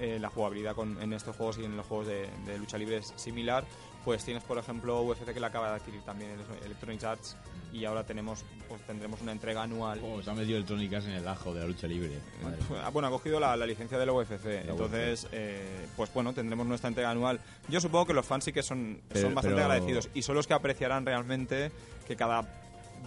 Eh, 0.00 0.18
la 0.18 0.28
jugabilidad 0.28 0.74
con, 0.74 1.00
en 1.00 1.12
estos 1.12 1.36
juegos 1.36 1.58
y 1.58 1.64
en 1.64 1.76
los 1.76 1.86
juegos 1.86 2.08
de, 2.08 2.28
de 2.46 2.58
lucha 2.58 2.76
libre 2.78 2.96
es 2.98 3.12
similar. 3.16 3.64
Pues 4.04 4.22
tienes, 4.24 4.42
por 4.42 4.58
ejemplo, 4.58 5.00
UFC 5.02 5.32
que 5.32 5.40
la 5.40 5.46
acaba 5.46 5.70
de 5.70 5.76
adquirir 5.76 6.02
también 6.02 6.32
el 6.32 6.66
Electronic 6.66 7.02
Arts 7.04 7.36
y 7.72 7.86
ahora 7.86 8.04
tenemos, 8.04 8.44
pues 8.68 8.82
tendremos 8.82 9.22
una 9.22 9.32
entrega 9.32 9.62
anual. 9.62 9.98
Oh, 10.04 10.20
se 10.20 10.30
ha 10.30 10.34
metido 10.34 10.56
Electronic 10.58 10.92
Arts 10.92 11.06
en 11.06 11.12
el 11.14 11.26
ajo 11.28 11.54
de 11.54 11.60
la 11.60 11.66
lucha 11.66 11.86
libre. 11.86 12.18
Madre 12.42 12.58
mía. 12.68 12.82
Ah, 12.84 12.90
Bueno, 12.90 13.08
ha 13.08 13.10
cogido 13.10 13.40
la, 13.40 13.56
la 13.56 13.64
licencia 13.66 13.96
de 13.96 14.04
la 14.04 14.12
UFC. 14.12 14.44
Entonces, 14.68 15.26
eh, 15.32 15.86
pues 15.96 16.12
bueno, 16.12 16.34
tendremos 16.34 16.66
nuestra 16.66 16.88
entrega 16.88 17.10
anual. 17.10 17.40
Yo 17.68 17.80
supongo 17.80 18.04
que 18.06 18.12
los 18.14 18.26
fans 18.26 18.44
sí 18.44 18.52
que 18.52 18.62
son, 18.62 19.00
Pero- 19.08 19.20
son 19.22 19.34
bastante 19.34 19.54
pero- 19.56 19.72
agradecidos 19.72 20.10
y 20.12 20.20
son 20.22 20.34
los 20.34 20.46
que 20.46 20.52
apreciarán 20.54 21.06
realmente 21.06 21.72
que 22.06 22.14
cada 22.14 22.42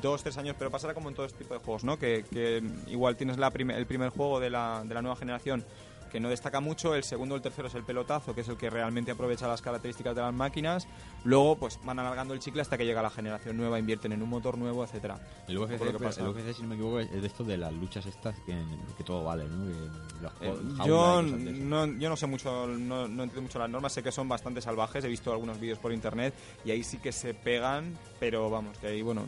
dos, 0.02 0.24
tres 0.24 0.38
años, 0.38 0.56
pero 0.58 0.70
pasará 0.72 0.94
como 0.94 1.10
en 1.10 1.16
todo 1.16 1.26
este 1.26 1.40
tipo 1.40 1.54
de 1.54 1.60
juegos, 1.60 1.84
¿no? 1.84 1.98
Que, 1.98 2.24
que 2.32 2.64
igual 2.88 3.16
tienes 3.18 3.38
la 3.38 3.52
prime- 3.52 3.76
el 3.78 3.86
primer 3.86 4.10
juego 4.10 4.40
de 4.40 4.50
la, 4.50 4.84
de 4.86 4.94
la 4.94 5.02
nueva 5.02 5.16
generación 5.16 5.64
que 6.12 6.22
no 6.22 6.30
destaca 6.30 6.62
mucho, 6.62 6.96
el 6.96 7.04
segundo 7.04 7.34
o 7.34 7.36
el 7.36 7.42
tercero 7.44 7.68
es 7.68 7.76
el 7.76 7.84
pelotazo, 7.84 8.34
que 8.34 8.40
es 8.40 8.48
el 8.48 8.56
que 8.56 8.70
realmente 8.70 9.12
aprovecha 9.12 9.46
las 9.46 9.62
características 9.62 10.16
de 10.16 10.22
las 10.22 10.34
máquinas, 10.34 10.88
luego 11.26 11.58
pues 11.58 11.78
van 11.84 12.00
alargando 12.00 12.34
el 12.34 12.40
chicle 12.40 12.62
hasta 12.62 12.78
que 12.78 12.86
llega 12.86 13.02
la 13.02 13.10
generación 13.10 13.58
nueva, 13.58 13.78
invierten 13.78 14.14
en 14.14 14.24
un 14.24 14.30
motor 14.30 14.58
nuevo, 14.58 14.86
etcétera 14.86 15.20
El 15.50 15.58
UFC, 15.58 15.84
lo 15.84 15.92
que 15.92 16.00
pasa. 16.06 16.22
el 16.22 16.30
UFC, 16.30 16.54
si 16.56 16.62
no 16.62 16.70
me 16.70 16.76
equivoco, 16.76 17.02
es 17.02 17.12
de 17.12 17.28
esto 17.28 17.44
de 17.44 17.58
las 17.58 17.74
luchas 17.74 18.06
estas 18.06 18.40
que, 18.46 18.56
que 18.98 19.04
todo 19.04 19.26
vale, 19.26 19.44
¿no? 19.50 19.66
Que 19.66 20.22
los 20.22 20.32
Eh, 20.40 20.54
yo, 20.86 21.22
no, 21.22 21.86
yo 21.88 22.08
no 22.10 22.16
sé 22.16 22.26
mucho, 22.26 22.68
no, 22.68 23.10
no 23.10 23.24
entiendo 23.24 23.42
mucho 23.42 23.60
las 23.60 23.70
normas, 23.70 23.92
sé 23.92 24.02
que 24.02 24.14
son 24.14 24.30
bastante 24.30 24.62
salvajes, 24.62 25.04
he 25.04 25.10
visto 25.10 25.34
algunos 25.34 25.60
vídeos 25.60 25.78
por 25.78 25.92
internet 25.92 26.34
y 26.64 26.72
ahí 26.72 26.86
sí 26.86 27.00
que 27.00 27.12
se 27.12 27.34
pegan, 27.34 27.98
pero 28.18 28.50
vamos, 28.50 28.78
que 28.78 28.88
ahí, 28.88 29.02
bueno, 29.02 29.24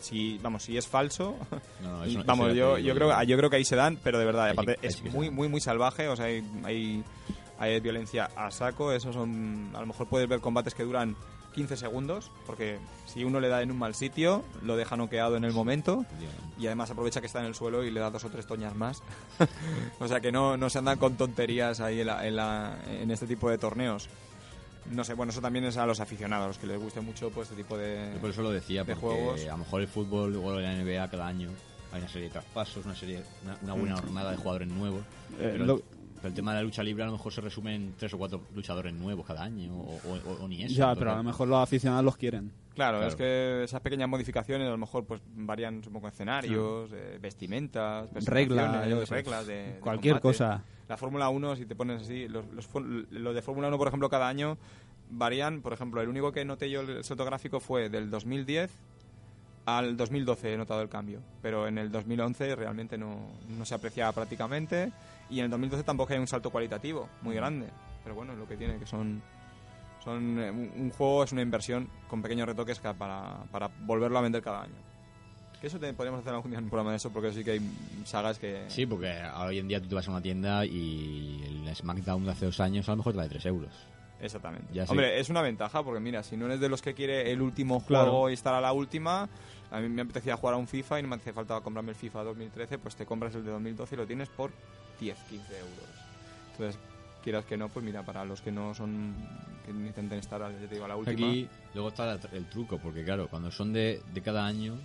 si, 0.00 0.38
vamos, 0.42 0.62
si 0.62 0.76
es 0.76 0.86
falso, 0.86 1.36
No, 1.82 2.04
no, 2.14 2.24
vamos, 2.24 2.54
yo, 2.54 2.78
yo, 2.78 2.94
creo, 2.94 3.22
yo 3.24 3.36
creo 3.36 3.50
que 3.50 3.56
ahí 3.56 3.64
se 3.64 3.76
dan, 3.76 3.98
pero 4.02 4.18
de 4.18 4.24
verdad, 4.24 4.50
aparte 4.50 4.78
es 4.82 5.02
muy, 5.12 5.30
muy, 5.30 5.48
muy 5.48 5.60
salvaje, 5.60 6.08
o 6.08 6.16
sea, 6.16 6.26
hay, 6.26 6.42
hay, 6.64 7.04
hay 7.58 7.80
violencia 7.80 8.30
a 8.36 8.50
saco, 8.50 8.92
eso 8.92 9.12
son, 9.12 9.70
a 9.74 9.80
lo 9.80 9.86
mejor 9.86 10.06
puedes 10.08 10.28
ver 10.28 10.40
combates 10.40 10.74
que 10.74 10.82
duran 10.84 11.16
15 11.54 11.76
segundos, 11.76 12.32
porque 12.46 12.78
si 13.06 13.22
uno 13.22 13.38
le 13.38 13.46
da 13.48 13.62
en 13.62 13.70
un 13.70 13.78
mal 13.78 13.94
sitio, 13.94 14.42
lo 14.62 14.76
deja 14.76 14.96
noqueado 14.96 15.36
en 15.36 15.44
el 15.44 15.52
momento 15.52 16.04
y 16.58 16.66
además 16.66 16.90
aprovecha 16.90 17.20
que 17.20 17.28
está 17.28 17.38
en 17.38 17.46
el 17.46 17.54
suelo 17.54 17.84
y 17.84 17.92
le 17.92 18.00
da 18.00 18.10
dos 18.10 18.24
o 18.24 18.28
tres 18.30 18.44
toñas 18.46 18.74
más. 18.74 19.04
o 20.00 20.08
sea 20.08 20.20
que 20.20 20.32
no, 20.32 20.56
no 20.56 20.68
se 20.68 20.78
andan 20.78 20.98
con 20.98 21.16
tonterías 21.16 21.78
ahí 21.80 22.00
en, 22.00 22.06
la- 22.08 22.26
en, 22.26 22.34
la- 22.36 22.76
en 22.88 23.08
este 23.12 23.26
tipo 23.28 23.48
de 23.50 23.58
torneos. 23.58 24.08
No 24.90 25.02
sé, 25.04 25.14
bueno, 25.14 25.30
eso 25.32 25.40
también 25.40 25.64
es 25.64 25.76
a 25.76 25.86
los 25.86 26.00
aficionados, 26.00 26.58
que 26.58 26.66
les 26.66 26.78
guste 26.78 27.00
mucho 27.00 27.30
pues 27.30 27.50
este 27.50 27.62
tipo 27.62 27.76
de... 27.78 28.10
Yo 28.14 28.20
por 28.20 28.30
eso 28.30 28.42
lo 28.42 28.50
decía, 28.50 28.84
de 28.84 28.94
porque 28.94 29.16
juegos. 29.16 29.44
a 29.44 29.52
lo 29.52 29.58
mejor 29.58 29.80
el 29.80 29.88
fútbol 29.88 30.36
o 30.36 30.60
la 30.60 30.74
NBA 30.74 31.08
cada 31.10 31.26
año 31.26 31.50
hay 31.92 32.00
una 32.00 32.08
serie 32.08 32.28
de 32.28 32.32
traspasos, 32.32 32.84
una 32.84 32.94
serie, 32.94 33.22
una, 33.44 33.56
una 33.62 33.72
buena 33.74 33.96
jornada 33.96 34.30
de 34.32 34.36
jugadores 34.36 34.68
nuevos. 34.68 35.02
pero, 35.38 35.64
Mm. 35.64 35.66
lo- 35.66 35.74
el, 35.76 35.82
pero 36.16 36.28
el 36.28 36.34
tema 36.34 36.52
de 36.52 36.58
la 36.58 36.62
lucha 36.64 36.82
libre 36.82 37.02
a 37.02 37.06
lo 37.06 37.12
mejor 37.12 37.32
se 37.32 37.40
resume 37.40 37.74
en 37.74 37.94
tres 37.98 38.12
o 38.14 38.18
cuatro 38.18 38.40
luchadores 38.54 38.92
nuevos 38.94 39.26
cada 39.26 39.42
año, 39.42 39.72
o, 39.74 39.94
o- 40.06 40.30
o- 40.32 40.44
o 40.44 40.48
ni 40.48 40.62
eso. 40.64 40.74
Ya, 40.74 40.94
pero 40.94 41.12
a 41.12 41.16
lo 41.16 41.22
mejor 41.22 41.48
los 41.48 41.62
aficionados 41.62 42.04
los 42.04 42.16
quieren. 42.16 42.50
Claro, 42.74 42.98
Claro. 42.98 43.06
es 43.08 43.14
que 43.16 43.62
esas 43.64 43.80
pequeñas 43.80 44.08
modificaciones 44.08 44.66
a 44.66 44.70
lo 44.70 44.78
mejor 44.78 45.04
pues 45.06 45.20
varían 45.34 45.76
un 45.76 45.92
poco 45.92 46.08
escenarios, 46.08 46.90
eh, 46.92 47.18
vestimentas, 47.22 48.08
Reglas, 48.24 49.08
reglas 49.08 49.46
de, 49.46 49.78
Cualquier 49.80 50.20
cosa. 50.20 50.64
La 50.88 50.96
Fórmula 50.96 51.28
1, 51.28 51.56
si 51.56 51.66
te 51.66 51.74
pones 51.74 52.02
así, 52.02 52.28
los, 52.28 52.44
los, 52.52 52.68
los 53.10 53.34
de 53.34 53.42
Fórmula 53.42 53.68
1, 53.68 53.78
por 53.78 53.88
ejemplo, 53.88 54.08
cada 54.08 54.28
año 54.28 54.58
varían. 55.10 55.62
Por 55.62 55.72
ejemplo, 55.72 56.00
el 56.00 56.08
único 56.08 56.32
que 56.32 56.44
noté 56.44 56.70
yo 56.70 56.80
el 56.80 57.04
salto 57.04 57.24
gráfico 57.24 57.60
fue 57.60 57.88
del 57.88 58.10
2010 58.10 58.70
al 59.66 59.96
2012 59.96 60.52
he 60.52 60.56
notado 60.56 60.82
el 60.82 60.88
cambio, 60.88 61.20
pero 61.40 61.66
en 61.66 61.78
el 61.78 61.90
2011 61.90 62.54
realmente 62.56 62.98
no, 62.98 63.16
no 63.48 63.64
se 63.64 63.74
apreciaba 63.74 64.12
prácticamente 64.12 64.92
y 65.30 65.38
en 65.38 65.46
el 65.46 65.50
2012 65.50 65.84
tampoco 65.84 66.12
hay 66.12 66.18
un 66.18 66.26
salto 66.26 66.50
cualitativo 66.50 67.08
muy 67.22 67.34
grande, 67.34 67.68
pero 68.02 68.14
bueno, 68.14 68.34
lo 68.34 68.46
que 68.46 68.56
tiene, 68.56 68.78
que 68.78 68.86
son, 68.86 69.22
son 70.02 70.38
eh, 70.38 70.50
un, 70.50 70.70
un 70.76 70.90
juego 70.90 71.24
es 71.24 71.32
una 71.32 71.42
inversión 71.42 71.88
con 72.08 72.20
pequeños 72.20 72.46
retoques 72.46 72.78
para, 72.78 73.44
para 73.50 73.70
volverlo 73.80 74.18
a 74.18 74.22
vender 74.22 74.42
cada 74.42 74.62
año. 74.62 74.93
Eso 75.64 75.78
te, 75.80 75.92
podríamos 75.94 76.20
hacer 76.20 76.34
algún 76.34 76.50
día 76.50 76.60
un 76.60 76.68
programa 76.68 76.90
de 76.90 76.98
eso 76.98 77.10
porque 77.10 77.32
sí 77.32 77.42
que 77.42 77.52
hay 77.52 77.60
sagas 78.04 78.38
que... 78.38 78.64
Sí, 78.68 78.84
porque 78.84 79.14
hoy 79.36 79.58
en 79.58 79.66
día 79.68 79.80
tú 79.80 79.88
te 79.88 79.94
vas 79.94 80.06
a 80.06 80.10
una 80.10 80.20
tienda 80.20 80.66
y 80.66 81.42
el 81.66 81.74
SmackDown 81.74 82.24
de 82.26 82.32
hace 82.32 82.44
dos 82.44 82.60
años 82.60 82.86
a 82.88 82.92
lo 82.92 82.98
mejor 82.98 83.12
te 83.14 83.16
vale 83.16 83.30
3 83.30 83.46
euros. 83.46 83.70
Exactamente. 84.20 84.66
Ya. 84.74 84.84
Hombre, 84.84 85.18
es 85.18 85.30
una 85.30 85.40
ventaja 85.40 85.82
porque 85.82 86.00
mira, 86.00 86.22
si 86.22 86.36
no 86.36 86.46
eres 86.46 86.60
de 86.60 86.68
los 86.68 86.82
que 86.82 86.92
quiere 86.92 87.30
el 87.32 87.40
último 87.40 87.84
Claro. 87.84 88.10
juego 88.10 88.30
y 88.30 88.34
estar 88.34 88.54
a 88.54 88.60
la 88.60 88.72
última, 88.72 89.28
a 89.70 89.80
mí 89.80 89.88
me 89.88 90.02
apetecía 90.02 90.36
jugar 90.36 90.54
a 90.54 90.58
un 90.58 90.68
FIFA 90.68 90.98
y 90.98 91.02
no 91.02 91.08
me 91.08 91.16
hacía 91.16 91.32
falta 91.32 91.58
comprarme 91.60 91.90
el 91.92 91.96
FIFA 91.96 92.24
2013, 92.24 92.78
pues 92.78 92.94
te 92.96 93.06
compras 93.06 93.34
el 93.34 93.44
de 93.44 93.50
2012 93.50 93.94
y 93.94 93.98
lo 93.98 94.06
tienes 94.06 94.28
por 94.28 94.52
10, 95.00 95.16
15 95.30 95.58
euros. 95.58 95.88
Entonces, 96.52 96.78
quieras 97.22 97.44
que 97.46 97.56
no, 97.56 97.70
pues 97.70 97.84
mira, 97.84 98.02
para 98.02 98.24
los 98.24 98.42
que 98.42 98.52
no 98.52 98.74
son, 98.74 99.14
que 99.64 99.70
intenten 99.72 100.18
estar, 100.18 100.40
ya 100.40 100.68
te 100.68 100.74
digo, 100.74 100.84
a 100.84 100.88
la 100.88 100.96
última. 100.96 101.26
Aquí 101.28 101.48
luego 101.72 101.88
está 101.88 102.18
el 102.32 102.44
truco, 102.50 102.78
porque 102.78 103.02
claro, 103.02 103.28
cuando 103.28 103.50
son 103.50 103.72
de, 103.72 104.02
de 104.12 104.22
cada 104.22 104.46
año, 104.46 104.78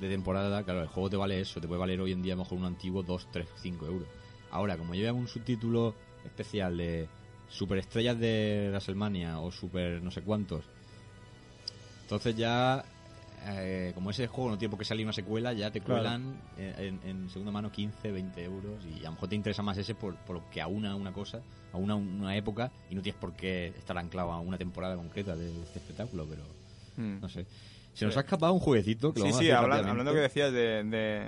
De 0.00 0.08
temporada, 0.08 0.62
claro, 0.64 0.82
el 0.82 0.88
juego 0.88 1.08
te 1.10 1.16
vale 1.16 1.40
eso, 1.40 1.60
te 1.60 1.68
puede 1.68 1.80
valer 1.80 2.00
hoy 2.00 2.12
en 2.12 2.22
día 2.22 2.32
a 2.34 2.36
lo 2.36 2.42
mejor 2.42 2.58
un 2.58 2.64
antiguo 2.64 3.02
2, 3.02 3.28
3, 3.30 3.48
5 3.62 3.86
euros. 3.86 4.08
Ahora, 4.50 4.76
como 4.76 4.94
lleva 4.94 5.12
un 5.12 5.28
subtítulo 5.28 5.94
especial 6.24 6.76
de 6.76 7.08
superestrellas 7.48 8.18
de 8.18 8.66
WrestleMania 8.70 9.38
o 9.40 9.50
super 9.52 10.02
no 10.02 10.10
sé 10.10 10.22
cuántos, 10.22 10.64
entonces 12.02 12.36
ya, 12.36 12.84
eh, 13.46 13.92
como 13.94 14.10
ese 14.10 14.26
juego 14.26 14.50
no 14.50 14.58
tiene 14.58 14.70
por 14.70 14.78
qué 14.78 14.84
salir 14.84 15.06
una 15.06 15.12
secuela, 15.12 15.52
ya 15.52 15.70
te 15.70 15.80
Claro. 15.80 16.00
cuelan 16.00 16.36
en, 16.56 17.00
en 17.04 17.30
segunda 17.30 17.52
mano 17.52 17.70
15, 17.70 18.10
20 18.12 18.42
euros 18.44 18.84
y 18.84 19.00
a 19.00 19.04
lo 19.08 19.12
mejor 19.12 19.28
te 19.28 19.36
interesa 19.36 19.62
más 19.62 19.78
ese 19.78 19.94
por, 19.94 20.16
por 20.16 20.36
lo 20.36 20.50
que 20.50 20.60
aúna 20.60 20.94
una 20.96 21.12
cosa, 21.12 21.42
aúna 21.72 21.94
una 21.94 22.36
época 22.36 22.72
y 22.90 22.94
no 22.94 23.02
tienes 23.02 23.20
por 23.20 23.32
qué 23.34 23.68
estar 23.68 23.96
anclado 23.98 24.32
a 24.32 24.40
una 24.40 24.58
temporada 24.58 24.96
concreta 24.96 25.36
de 25.36 25.48
este 25.62 25.78
espectáculo, 25.78 26.26
pero 26.28 26.42
Mm. 26.96 27.20
no 27.20 27.28
sé. 27.28 27.44
Se 27.94 28.04
nos 28.04 28.16
ha 28.16 28.20
escapado 28.20 28.52
un 28.52 28.60
jueguecito 28.60 29.12
que 29.14 29.20
lo 29.20 29.26
Sí, 29.26 29.30
a 29.30 29.34
sí, 29.34 29.38
hacer 29.46 29.54
habla- 29.56 29.76
rápidamente. 29.76 29.90
hablando 29.90 30.12
que 30.12 30.20
decías 30.20 30.52
de, 30.52 30.84
de, 30.84 31.22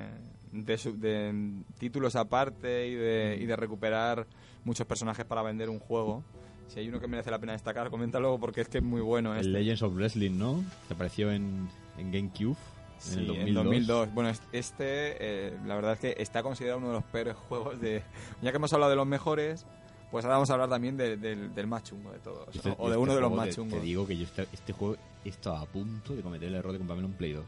de 0.52 0.78
sub- 0.78 0.96
de 0.98 1.52
títulos 1.78 2.16
aparte 2.16 2.88
y 2.88 2.94
de, 2.94 3.38
y 3.40 3.46
de 3.46 3.56
recuperar 3.56 4.26
muchos 4.64 4.86
personajes 4.86 5.24
para 5.24 5.42
vender 5.42 5.70
un 5.70 5.78
juego. 5.78 6.22
Si 6.68 6.80
hay 6.80 6.88
uno 6.88 6.98
que 6.98 7.06
merece 7.06 7.30
la 7.30 7.38
pena 7.38 7.52
destacar, 7.52 7.88
coméntalo 7.90 8.38
porque 8.38 8.60
es 8.62 8.68
que 8.68 8.78
es 8.78 8.84
muy 8.84 9.00
bueno. 9.00 9.32
El 9.34 9.40
Este. 9.40 9.50
Legends 9.52 9.82
of 9.82 9.94
Wrestling, 9.94 10.36
¿no? 10.36 10.64
Que 10.88 10.94
apareció 10.94 11.30
en, 11.30 11.68
en 11.98 12.10
GameCube 12.10 12.56
Sí, 12.98 13.12
en 13.14 13.18
el 13.20 13.26
2002. 13.26 13.48
en 13.48 13.54
2002. 13.54 14.14
Bueno, 14.14 14.30
es- 14.30 14.42
este, 14.52 14.86
eh, 15.20 15.52
la 15.66 15.74
verdad 15.76 15.92
es 15.92 15.98
que 16.00 16.16
está 16.20 16.42
considerado 16.42 16.78
uno 16.78 16.88
de 16.88 16.94
los 16.94 17.04
peores 17.04 17.36
juegos 17.48 17.80
de... 17.80 18.02
Ya 18.42 18.50
que 18.50 18.56
hemos 18.56 18.72
hablado 18.72 18.90
de 18.90 18.96
los 18.96 19.06
mejores, 19.06 19.66
pues 20.10 20.24
ahora 20.24 20.36
vamos 20.36 20.50
a 20.50 20.52
hablar 20.54 20.68
también 20.68 20.96
de- 20.96 21.16
del- 21.16 21.54
del 21.54 21.66
más 21.66 21.84
chungo 21.84 22.10
de 22.12 22.18
todos. 22.18 22.54
Este- 22.54 22.70
o 22.78 22.84
de 22.86 22.90
este 22.92 22.96
uno 22.98 23.14
de 23.14 23.20
los 23.20 23.32
más 23.32 23.48
te- 23.48 23.54
chungos. 23.54 23.78
Te 23.78 23.84
digo 23.84 24.06
que 24.06 24.16
yo 24.16 24.24
este, 24.24 24.46
este 24.52 24.72
juego 24.72 24.96
estaba 25.24 25.60
a 25.60 25.66
punto 25.66 26.14
de 26.14 26.22
cometer 26.22 26.48
el 26.48 26.54
error 26.54 26.72
de 26.72 26.78
comprarme 26.78 27.04
un 27.04 27.12
Play 27.14 27.32
2. 27.32 27.44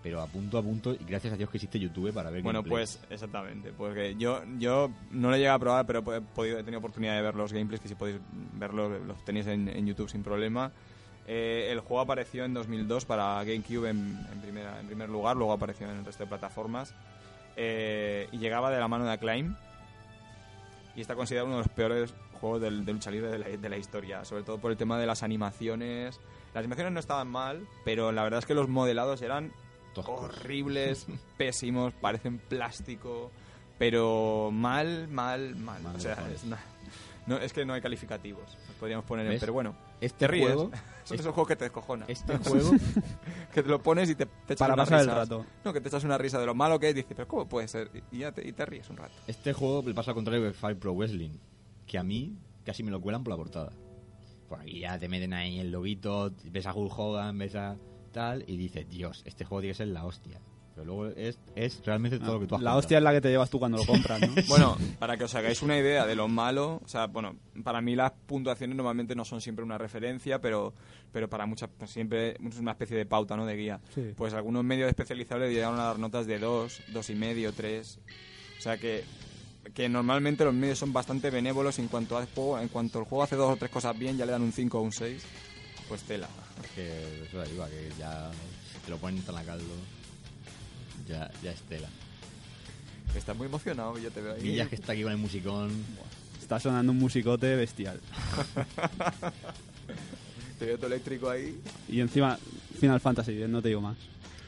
Pero 0.00 0.20
a 0.22 0.26
punto, 0.28 0.58
a 0.58 0.62
punto, 0.62 0.92
y 0.94 0.98
gracias 1.04 1.32
a 1.32 1.36
Dios 1.36 1.50
que 1.50 1.56
existe 1.56 1.78
YouTube 1.80 2.12
para 2.14 2.30
ver 2.30 2.40
Bueno, 2.42 2.62
gameplays. 2.62 2.98
pues 2.98 3.10
exactamente, 3.12 3.72
porque 3.76 4.14
yo 4.16 4.42
yo 4.58 4.90
no 5.10 5.28
lo 5.28 5.34
he 5.34 5.38
llegado 5.38 5.56
a 5.56 5.58
probar, 5.58 5.86
pero 5.86 6.14
he, 6.14 6.20
podido, 6.20 6.56
he 6.58 6.62
tenido 6.62 6.78
oportunidad 6.78 7.16
de 7.16 7.22
ver 7.22 7.34
los 7.34 7.52
gameplays, 7.52 7.80
que 7.80 7.88
si 7.88 7.96
podéis 7.96 8.20
verlos, 8.54 9.02
los 9.04 9.24
tenéis 9.24 9.48
en, 9.48 9.68
en 9.68 9.86
YouTube 9.86 10.08
sin 10.08 10.22
problema. 10.22 10.70
Eh, 11.26 11.68
el 11.72 11.80
juego 11.80 12.00
apareció 12.00 12.44
en 12.44 12.54
2002 12.54 13.04
para 13.06 13.42
GameCube 13.44 13.90
en, 13.90 14.18
en 14.32 14.40
primera, 14.40 14.78
en 14.80 14.86
primer 14.86 15.08
lugar, 15.10 15.36
luego 15.36 15.52
apareció 15.52 15.90
en 15.90 15.98
el 15.98 16.04
resto 16.04 16.22
de 16.22 16.28
plataformas. 16.28 16.94
Eh, 17.56 18.28
y 18.30 18.38
llegaba 18.38 18.70
de 18.70 18.78
la 18.78 18.86
mano 18.88 19.04
de 19.04 19.10
Acclaim. 19.12 19.56
Y 20.98 21.00
está 21.00 21.14
considerado 21.14 21.46
uno 21.46 21.58
de 21.58 21.62
los 21.62 21.72
peores 21.72 22.12
juegos 22.40 22.60
del- 22.60 22.84
de 22.84 22.92
lucha 22.92 23.08
libre 23.12 23.30
de 23.30 23.38
la, 23.38 23.46
de 23.48 23.68
la 23.68 23.76
historia, 23.76 24.24
sobre 24.24 24.42
todo 24.42 24.58
por 24.58 24.72
el 24.72 24.76
tema 24.76 24.98
de 24.98 25.06
las 25.06 25.22
animaciones. 25.22 26.18
Las 26.52 26.56
animaciones 26.62 26.92
no 26.92 26.98
estaban 26.98 27.28
mal, 27.28 27.68
pero 27.84 28.10
la 28.10 28.24
verdad 28.24 28.40
es 28.40 28.46
que 28.46 28.54
los 28.54 28.68
modelados 28.68 29.22
eran 29.22 29.52
Toscos. 29.94 30.20
horribles, 30.24 31.06
pésimos, 31.38 31.94
parecen 31.94 32.38
plástico, 32.38 33.30
pero 33.78 34.50
mal, 34.52 35.06
mal, 35.06 35.54
mal. 35.54 35.80
Mal, 35.82 35.94
o 35.96 36.00
sea, 36.00 36.14
es 36.34 36.42
No, 37.26 37.36
es 37.36 37.52
que 37.52 37.64
no 37.64 37.74
hay 37.74 37.80
calificativos. 37.80 38.58
Nos 38.66 38.76
podríamos 38.78 39.04
poner 39.04 39.30
en... 39.30 39.38
Pero 39.38 39.52
bueno, 39.52 39.76
Este 40.00 40.18
te 40.18 40.28
ríes. 40.28 40.46
juego, 40.54 40.70
Son 41.04 41.14
esos 41.20 41.32
juegos 41.34 41.48
que 41.48 41.56
te 41.56 41.64
descojonan. 41.64 42.08
este 42.10 42.36
juego, 42.48 42.70
que 43.52 43.62
te 43.62 43.68
lo 43.68 43.82
pones 43.82 44.10
y 44.10 44.14
te, 44.14 44.26
te 44.26 44.52
echas 44.54 44.58
Para 44.58 44.74
unas 44.74 44.86
pasar 44.88 45.00
el 45.00 45.06
risas. 45.06 45.18
rato. 45.28 45.46
No, 45.64 45.72
que 45.72 45.80
te 45.80 45.88
echas 45.88 46.04
una 46.04 46.18
risa 46.18 46.38
de 46.38 46.46
lo 46.46 46.54
malo 46.54 46.78
que 46.78 46.88
es. 46.90 46.94
Dices, 46.94 47.12
pero 47.16 47.26
¿cómo 47.28 47.48
puede 47.48 47.68
ser? 47.68 47.90
Y, 48.12 48.18
ya 48.18 48.32
te, 48.32 48.46
y 48.46 48.52
te 48.52 48.64
ríes 48.66 48.88
un 48.90 48.96
rato. 48.98 49.14
este 49.26 49.52
juego 49.52 49.82
le 49.86 49.94
pasa 49.94 50.10
al 50.10 50.14
contrario 50.14 50.42
que 50.44 50.52
Fire 50.52 50.78
Pro 50.78 50.92
Wrestling, 50.94 51.38
que 51.86 51.98
a 51.98 52.02
mí 52.02 52.36
casi 52.64 52.82
me 52.82 52.90
lo 52.90 53.00
cuelan 53.00 53.24
por 53.24 53.32
la 53.32 53.36
portada. 53.36 53.72
Por 54.48 54.60
aquí 54.60 54.80
ya 54.80 54.98
te 54.98 55.08
meten 55.08 55.32
ahí 55.34 55.58
el 55.58 55.70
lobito, 55.70 56.32
ves 56.44 56.66
a 56.66 56.72
Hulk 56.74 56.98
Hogan, 56.98 57.36
ves 57.38 57.54
a 57.54 57.76
tal, 58.12 58.44
y 58.46 58.56
dices, 58.56 58.88
Dios, 58.88 59.22
este 59.26 59.44
juego 59.44 59.60
tiene 59.60 59.72
que 59.72 59.76
ser 59.78 59.88
la 59.88 60.04
hostia. 60.06 60.40
Pero 60.78 60.94
luego 60.94 61.06
es, 61.16 61.36
es 61.56 61.84
realmente 61.84 62.20
todo 62.20 62.34
lo 62.34 62.40
que 62.40 62.46
tú 62.46 62.54
has 62.54 62.62
La 62.62 62.76
hostia 62.76 62.98
es 62.98 63.02
la 63.02 63.12
que 63.12 63.20
te 63.20 63.30
llevas 63.30 63.50
tú 63.50 63.58
cuando 63.58 63.78
lo 63.78 63.84
compras, 63.84 64.20
¿no? 64.20 64.28
Bueno, 64.46 64.76
para 65.00 65.16
que 65.16 65.24
os 65.24 65.34
hagáis 65.34 65.60
una 65.60 65.76
idea 65.76 66.06
de 66.06 66.14
lo 66.14 66.28
malo, 66.28 66.80
o 66.84 66.88
sea, 66.88 67.08
bueno, 67.08 67.34
para 67.64 67.80
mí 67.80 67.96
las 67.96 68.12
puntuaciones 68.12 68.76
normalmente 68.76 69.16
no 69.16 69.24
son 69.24 69.40
siempre 69.40 69.64
una 69.64 69.76
referencia, 69.76 70.40
pero, 70.40 70.72
pero 71.10 71.28
para 71.28 71.46
muchas, 71.46 71.68
pues 71.76 71.90
siempre 71.90 72.36
es 72.40 72.58
una 72.58 72.72
especie 72.72 72.96
de 72.96 73.06
pauta, 73.06 73.36
¿no? 73.36 73.44
De 73.44 73.56
guía. 73.56 73.80
Sí. 73.92 74.12
Pues 74.16 74.34
algunos 74.34 74.62
medios 74.62 74.88
especializados 74.88 75.42
le 75.42 75.52
llegaron 75.52 75.80
a 75.80 75.84
dar 75.84 75.98
notas 75.98 76.28
de 76.28 76.38
2, 76.38 76.82
dos 76.92 77.10
y 77.10 77.16
medio, 77.16 77.52
3. 77.52 77.98
O 78.58 78.62
sea 78.62 78.78
que, 78.78 79.02
que 79.74 79.88
normalmente 79.88 80.44
los 80.44 80.54
medios 80.54 80.78
son 80.78 80.92
bastante 80.92 81.30
benévolos 81.30 81.80
en 81.80 81.88
cuanto 81.88 82.16
al 82.16 82.26
juego, 82.26 82.60
en 82.60 82.68
cuanto 82.68 83.00
el 83.00 83.04
juego 83.04 83.24
hace 83.24 83.34
dos 83.34 83.52
o 83.52 83.56
tres 83.56 83.72
cosas 83.72 83.98
bien, 83.98 84.16
ya 84.16 84.26
le 84.26 84.30
dan 84.30 84.42
un 84.42 84.52
5 84.52 84.78
o 84.78 84.82
un 84.82 84.92
6. 84.92 85.24
Pues 85.88 86.02
tela. 86.02 86.28
Que 86.76 87.24
eso 87.24 87.42
que 87.42 87.90
ya 87.98 88.30
te 88.84 88.90
lo 88.92 88.98
ponen 88.98 89.22
tan 89.22 89.36
a 89.36 89.42
caldo. 89.42 89.64
Ya, 91.08 91.30
ya 91.42 91.52
es 91.52 91.60
tela. 91.62 91.88
Estás 93.14 93.36
muy 93.36 93.46
emocionado, 93.46 93.96
yo 93.98 94.10
te 94.10 94.20
veo 94.20 94.34
ahí. 94.34 94.42
Villas 94.42 94.68
que 94.68 94.74
está 94.74 94.92
aquí 94.92 95.02
con 95.02 95.12
el 95.12 95.18
musicón. 95.18 95.70
Está 96.40 96.60
sonando 96.60 96.92
un 96.92 96.98
musicote 96.98 97.56
bestial. 97.56 98.00
Te 100.58 100.66
veo 100.66 100.76
todo 100.76 100.88
eléctrico 100.88 101.30
ahí. 101.30 101.58
Y 101.88 102.00
encima, 102.00 102.36
Final 102.80 103.00
Fantasy, 103.00 103.42
eh, 103.42 103.48
no 103.48 103.62
te 103.62 103.68
digo 103.68 103.80
más. 103.80 103.96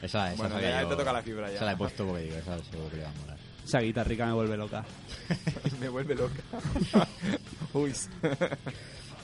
Esa, 0.01 0.33
esa 0.33 0.41
Bueno, 0.43 0.59
ya 0.59 0.81
yo- 0.81 0.89
te 0.89 0.95
toca 0.97 1.13
la 1.13 1.21
fibra 1.21 1.49
ya. 1.49 1.55
Esa 1.55 1.65
la 1.65 1.71
he 1.73 1.77
puesto 1.77 2.05
porque 2.05 2.23
digo, 2.23 2.35
esa 2.37 2.57
seguro 2.65 2.89
que 2.89 2.97
le 2.97 3.03
va 3.03 3.09
a 3.09 3.13
molar. 3.13 3.37
Esa 3.65 3.79
guitarrica 3.79 4.25
me 4.25 4.33
vuelve 4.33 4.57
loca. 4.57 4.83
Me 5.79 5.87
vuelve 5.89 6.15
loca. 6.15 6.41
Uy. 7.73 7.93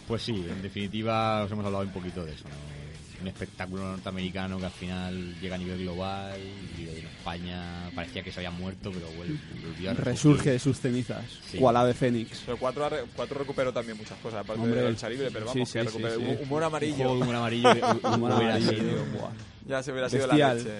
Pues 0.07 0.21
sí, 0.21 0.35
en 0.49 0.61
definitiva 0.61 1.43
os 1.43 1.51
hemos 1.51 1.65
hablado 1.65 1.83
un 1.83 1.91
poquito 1.91 2.23
de 2.23 2.31
eso, 2.33 2.45
¿no? 2.45 2.86
Un 3.21 3.27
espectáculo 3.27 3.83
norteamericano 3.83 4.59
que 4.59 4.65
al 4.65 4.71
final 4.71 5.35
llega 5.41 5.55
a 5.55 5.57
nivel 5.57 5.79
global 5.79 6.39
y 6.77 6.83
en 6.83 7.07
España 7.07 7.89
parecía 7.95 8.21
que 8.23 8.31
se 8.31 8.39
había 8.41 8.51
muerto, 8.51 8.91
pero 8.91 9.07
volvió 9.17 9.89
a 9.91 9.93
Resurge 9.95 10.51
de 10.51 10.59
sus 10.59 10.79
cenizas. 10.79 11.23
Sí. 11.49 11.57
Cual 11.57 11.77
ave 11.77 11.93
fénix. 11.95 12.41
Pero 12.45 12.57
4 12.57 12.81
cuatro, 12.89 13.07
cuatro 13.15 13.39
recuperó 13.39 13.73
también 13.73 13.97
muchas 13.97 14.17
cosas, 14.19 14.41
aparte 14.41 14.61
Hombre, 14.61 14.81
de 14.81 14.89
lucha 14.91 15.09
libre, 15.09 15.29
pero 15.31 15.45
vamos, 15.47 15.53
sí, 15.67 15.73
que 15.79 15.79
sí, 15.81 15.85
recuperó 15.87 16.15
sí, 16.19 16.25
sí. 16.37 16.43
humor 16.43 16.63
amarillo. 16.63 17.11
humor 17.13 17.35
amarillo 17.35 17.69
Humor 18.03 18.31
hubiera 18.33 18.55
amarillo. 18.55 18.93
Ya 19.67 19.81
se 19.83 19.91
hubiera 19.91 20.09
sido 20.09 20.27
Bestial. 20.27 20.49
la 20.57 20.63
leche. 20.63 20.71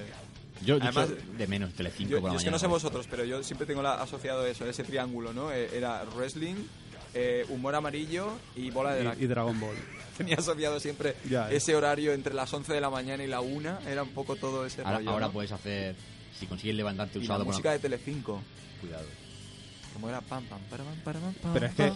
Yo, 0.65 0.77
yo 0.77 0.83
Además, 0.83 1.09
de 1.37 1.47
menos 1.47 1.73
Telecinco 1.73 2.11
Yo, 2.11 2.21
por 2.21 2.29
la 2.29 2.33
yo 2.33 2.37
es 2.37 2.43
que 2.43 2.49
no 2.49 2.55
mañana. 2.57 2.59
sé 2.59 2.67
vosotros, 2.67 3.07
pero 3.09 3.23
yo 3.25 3.43
siempre 3.43 3.67
tengo 3.67 3.81
la- 3.83 3.95
asociado 4.01 4.45
eso, 4.45 4.65
ese 4.67 4.83
triángulo, 4.83 5.31
¿no? 5.33 5.51
Eh, 5.51 5.69
Era 5.75 6.03
wrestling, 6.15 6.55
eh, 7.13 7.45
humor 7.49 7.75
amarillo 7.75 8.31
y 8.55 8.69
bola 8.71 8.93
de 8.93 9.03
drag. 9.03 9.19
Y, 9.19 9.23
y 9.23 9.27
Dragon 9.27 9.59
Ball. 9.59 9.75
Tenía 10.17 10.35
asociado 10.37 10.79
siempre 10.79 11.15
Ya, 11.29 11.51
ese 11.51 11.75
horario 11.75 12.11
entre 12.13 12.33
las 12.33 12.51
11 12.51 12.73
de 12.73 12.81
la 12.81 12.89
mañana 12.89 13.23
y 13.23 13.27
la 13.27 13.39
1. 13.41 13.79
Era 13.87 14.03
un 14.03 14.09
poco 14.09 14.35
todo 14.35 14.65
ese 14.65 14.81
Ahora, 14.81 14.97
rollo, 14.97 15.09
ahora 15.11 15.27
¿no? 15.27 15.31
puedes 15.33 15.51
hacer, 15.51 15.95
si 16.39 16.45
consigues 16.47 16.75
levantarte 16.75 17.19
un 17.19 17.23
Y 17.23 17.27
la 17.27 17.33
sábado 17.33 17.45
por 17.45 17.53
música 17.53 17.69
la... 17.69 17.73
de 17.73 17.79
Telecinco. 17.79 18.41
Cuidado. 18.81 19.05
Como 19.93 20.09
era 20.09 20.21
pam, 20.21 20.43
pam, 20.45 20.59
para, 20.69 20.83
pam, 20.83 20.95
para, 21.03 21.19
pam, 21.19 21.33
pam, 21.33 21.53
Pero 21.53 21.65
es 21.67 21.73
que 21.73 21.91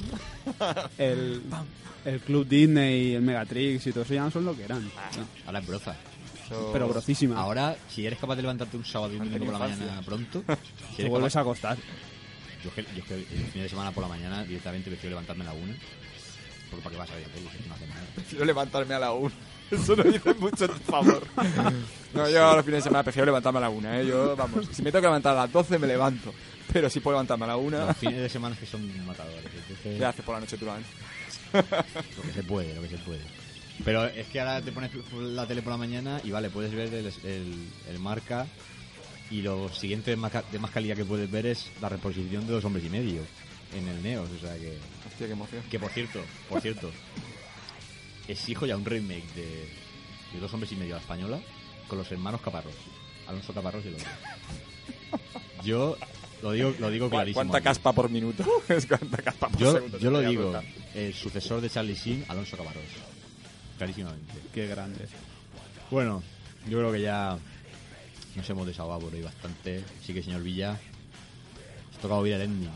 pam. 0.57 0.75
el, 0.97 1.41
el 2.05 2.19
Club 2.21 2.47
Disney, 2.47 3.13
el 3.15 3.21
Megatrix 3.21 3.87
y 3.87 3.91
todo 3.91 4.03
eso 4.03 4.13
ya 4.13 4.23
no 4.23 4.31
son 4.31 4.45
lo 4.45 4.55
que 4.55 4.63
eran. 4.63 4.89
Ah. 4.97 5.09
No. 5.17 5.27
Ahora 5.47 5.59
es 5.59 5.67
broza. 5.67 5.95
Pero 6.73 6.89
grosísima. 6.89 7.39
Ahora, 7.39 7.77
si 7.89 8.05
eres 8.05 8.19
capaz 8.19 8.35
de 8.35 8.41
levantarte 8.41 8.75
un 8.75 8.83
sábado 8.83 9.13
y 9.13 9.17
un 9.17 9.23
domingo 9.31 9.45
por 9.45 9.53
la 9.53 9.67
mañana 9.67 10.01
pronto, 10.05 10.43
si 10.95 10.97
te 11.03 11.07
vuelves 11.09 11.33
capaz- 11.33 11.37
a 11.39 11.41
acostar. 11.41 11.77
Yo 12.63 12.69
es, 12.69 12.75
que, 12.75 12.83
yo 12.93 12.99
es 12.99 13.05
que 13.05 13.13
el 13.15 13.25
fin 13.51 13.61
de 13.63 13.69
semana 13.69 13.91
por 13.91 14.03
la 14.03 14.09
mañana 14.09 14.43
directamente 14.43 14.89
prefiero 14.89 15.11
levantarme 15.11 15.43
a 15.43 15.47
la 15.47 15.53
una. 15.53 15.73
Porque 16.69 16.83
para 16.83 16.93
qué 16.93 16.99
vas 16.99 17.09
a 17.11 17.15
ver 17.15 17.27
la 17.27 17.33
tele, 17.33 17.49
si 17.61 17.67
no 17.67 17.75
hace 17.75 17.87
nada. 17.87 18.01
Prefiero 18.15 18.45
levantarme 18.45 18.93
a 18.93 18.99
la 18.99 19.11
1. 19.11 19.31
Eso 19.71 19.95
no 19.95 20.03
dice 20.03 20.33
mucho 20.35 20.65
en 20.65 20.71
tu 20.71 20.79
favor. 20.91 21.25
No, 22.13 22.29
yo 22.29 22.45
a 22.45 22.55
los 22.57 22.65
fines 22.65 22.79
de 22.83 22.89
semana 22.89 23.03
prefiero 23.03 23.25
levantarme 23.25 23.59
a 23.59 23.61
la 23.61 23.69
1, 23.69 23.93
¿eh? 23.93 24.05
Yo, 24.05 24.35
vamos, 24.35 24.67
si 24.73 24.81
me 24.81 24.91
tengo 24.91 25.01
que 25.03 25.07
levantar 25.07 25.31
a 25.37 25.43
las 25.43 25.51
12 25.53 25.79
me 25.79 25.87
levanto. 25.87 26.33
Pero 26.73 26.89
si 26.89 26.99
puedo 26.99 27.15
levantarme 27.15 27.45
a 27.45 27.47
la 27.47 27.55
1, 27.57 27.85
Los 27.87 27.95
fines 27.97 28.19
de 28.19 28.27
semana 28.27 28.53
que 28.57 28.65
son 28.65 29.05
matadores. 29.05 29.45
entonces, 29.45 29.97
¿qué 29.97 30.03
haces 30.05 30.25
por 30.25 30.35
la 30.35 30.41
noche 30.41 30.57
tú 30.57 30.65
lo 31.53 32.23
que 32.23 32.33
se 32.33 32.43
puede, 32.43 32.75
lo 32.75 32.81
que 32.81 32.89
se 32.89 32.97
puede. 32.97 33.21
Pero 33.85 34.05
es 34.07 34.27
que 34.27 34.39
ahora 34.41 34.61
te 34.61 34.71
pones 34.73 34.91
la 35.13 35.47
tele 35.47 35.61
por 35.61 35.71
la 35.71 35.77
mañana 35.77 36.19
y 36.23 36.31
vale, 36.31 36.49
puedes 36.49 36.73
ver 36.73 36.93
el, 36.93 37.05
el- 37.23 37.67
el 37.89 37.99
marca 37.99 38.45
y 39.31 39.41
lo 39.41 39.69
siguiente 39.73 40.11
de 40.11 40.17
más, 40.17 40.31
ca- 40.31 40.43
de 40.51 40.59
más 40.59 40.71
calidad 40.71 40.95
que 40.95 41.05
puedes 41.05 41.29
ver 41.31 41.45
es 41.45 41.71
la 41.81 41.89
reposición 41.89 42.45
de 42.45 42.53
dos 42.53 42.65
hombres 42.65 42.85
y 42.85 42.89
medio 42.89 43.21
en 43.73 43.87
el 43.87 44.03
Neos. 44.03 44.29
O 44.29 44.39
sea 44.39 44.55
que, 44.57 44.77
Hostia, 45.07 45.27
qué 45.27 45.31
emoción. 45.33 45.63
que 45.71 45.79
por 45.79 45.89
cierto, 45.91 46.19
por 46.49 46.61
cierto, 46.61 46.91
exijo 48.27 48.65
ya 48.65 48.75
un 48.77 48.85
remake 48.85 49.25
de, 49.35 49.67
de 50.33 50.39
dos 50.39 50.53
hombres 50.53 50.71
y 50.71 50.75
medio 50.75 50.95
a 50.95 50.97
la 50.97 51.01
española 51.01 51.39
con 51.87 51.97
los 51.97 52.11
hermanos 52.11 52.41
Caparrós, 52.41 52.75
Alonso 53.27 53.53
Caparrós 53.53 53.83
y 53.85 53.87
el 53.89 53.95
otro. 53.95 54.07
Yo 55.63 55.97
lo 56.41 56.51
digo, 56.53 56.73
lo 56.79 56.89
digo 56.89 57.05
¿Cu- 57.07 57.11
clarísimo. 57.11 57.35
¿Cuánta 57.35 57.57
aquí. 57.57 57.63
caspa 57.65 57.93
por 57.93 58.09
minuto? 58.09 58.43
es 58.69 58.85
cuánta 58.85 59.17
caspa 59.17 59.47
por 59.49 59.59
Yo, 59.59 59.73
segundo. 59.73 59.97
yo 59.99 60.11
lo 60.11 60.21
digo, 60.21 60.53
el 60.95 61.13
sucesor 61.13 61.61
de 61.61 61.69
Charlie 61.69 61.95
Sheen, 61.95 62.25
Alonso 62.27 62.57
Caparrós. 62.57 62.83
Clarísimamente. 63.77 64.33
Qué 64.53 64.67
grande. 64.67 65.07
Bueno, 65.89 66.21
yo 66.69 66.77
creo 66.79 66.91
que 66.91 67.01
ya 67.01 67.37
nos 68.35 68.49
hemos 68.49 68.65
desahogado 68.67 69.01
por 69.01 69.13
hoy 69.13 69.21
bastante. 69.21 69.83
Así 70.01 70.13
que, 70.13 70.23
señor 70.23 70.41
Villa, 70.41 70.79
os 71.91 71.97
toca 71.99 72.15
oír 72.15 72.33
el 72.33 72.41
ending. 72.41 72.69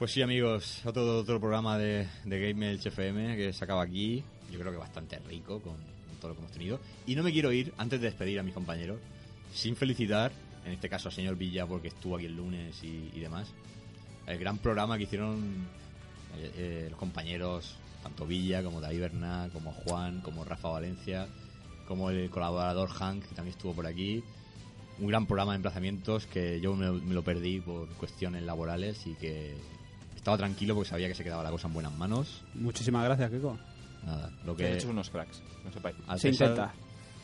Pues 0.00 0.12
sí, 0.12 0.22
amigos, 0.22 0.80
otro, 0.86 1.18
otro 1.18 1.38
programa 1.38 1.76
de, 1.76 2.08
de 2.24 2.40
Game 2.40 2.72
FM 2.72 3.36
que 3.36 3.52
se 3.52 3.62
acaba 3.62 3.82
aquí. 3.82 4.24
Yo 4.50 4.58
creo 4.58 4.72
que 4.72 4.78
bastante 4.78 5.18
rico 5.18 5.60
con, 5.60 5.74
con 5.74 6.16
todo 6.18 6.28
lo 6.30 6.34
que 6.36 6.40
hemos 6.40 6.52
tenido. 6.52 6.80
Y 7.06 7.14
no 7.14 7.22
me 7.22 7.30
quiero 7.30 7.52
ir, 7.52 7.74
antes 7.76 8.00
de 8.00 8.06
despedir 8.06 8.40
a 8.40 8.42
mis 8.42 8.54
compañeros, 8.54 8.98
sin 9.52 9.76
felicitar, 9.76 10.32
en 10.64 10.72
este 10.72 10.88
caso 10.88 11.10
al 11.10 11.14
señor 11.14 11.36
Villa 11.36 11.66
porque 11.66 11.88
estuvo 11.88 12.16
aquí 12.16 12.24
el 12.24 12.34
lunes 12.34 12.82
y, 12.82 13.10
y 13.14 13.20
demás, 13.20 13.48
el 14.26 14.38
gran 14.38 14.56
programa 14.56 14.96
que 14.96 15.02
hicieron 15.02 15.68
eh, 16.38 16.50
eh, 16.56 16.86
los 16.88 16.98
compañeros, 16.98 17.76
tanto 18.02 18.26
Villa 18.26 18.62
como 18.62 18.80
David 18.80 19.00
Bernal, 19.00 19.50
como 19.50 19.72
Juan, 19.72 20.22
como 20.22 20.46
Rafa 20.46 20.70
Valencia, 20.70 21.28
como 21.86 22.08
el 22.08 22.30
colaborador 22.30 22.88
Hank, 22.88 23.28
que 23.28 23.34
también 23.34 23.54
estuvo 23.54 23.74
por 23.74 23.86
aquí. 23.86 24.24
Un 24.98 25.08
gran 25.08 25.26
programa 25.26 25.52
de 25.52 25.56
emplazamientos 25.56 26.24
que 26.24 26.58
yo 26.58 26.74
me, 26.74 26.90
me 26.90 27.12
lo 27.12 27.22
perdí 27.22 27.60
por 27.60 27.86
cuestiones 27.96 28.42
laborales 28.44 29.06
y 29.06 29.12
que 29.12 29.58
estaba 30.20 30.36
tranquilo 30.36 30.74
porque 30.74 30.90
sabía 30.90 31.08
que 31.08 31.14
se 31.14 31.24
quedaba 31.24 31.42
la 31.42 31.50
cosa 31.50 31.66
en 31.68 31.74
buenas 31.74 31.92
manos. 31.96 32.42
Muchísimas 32.54 33.04
gracias, 33.04 33.30
Kiko. 33.30 33.58
Nada, 34.04 34.30
lo 34.44 34.54
Que 34.56 34.64
que 34.64 34.74
hecho 34.74 34.88
unos 34.90 35.10
cracks, 35.10 35.42
no 35.64 35.72
sepáis. 35.72 35.96
al 36.06 36.18
Se 36.20 36.30
César, 36.32 36.48
intenta. 36.50 36.72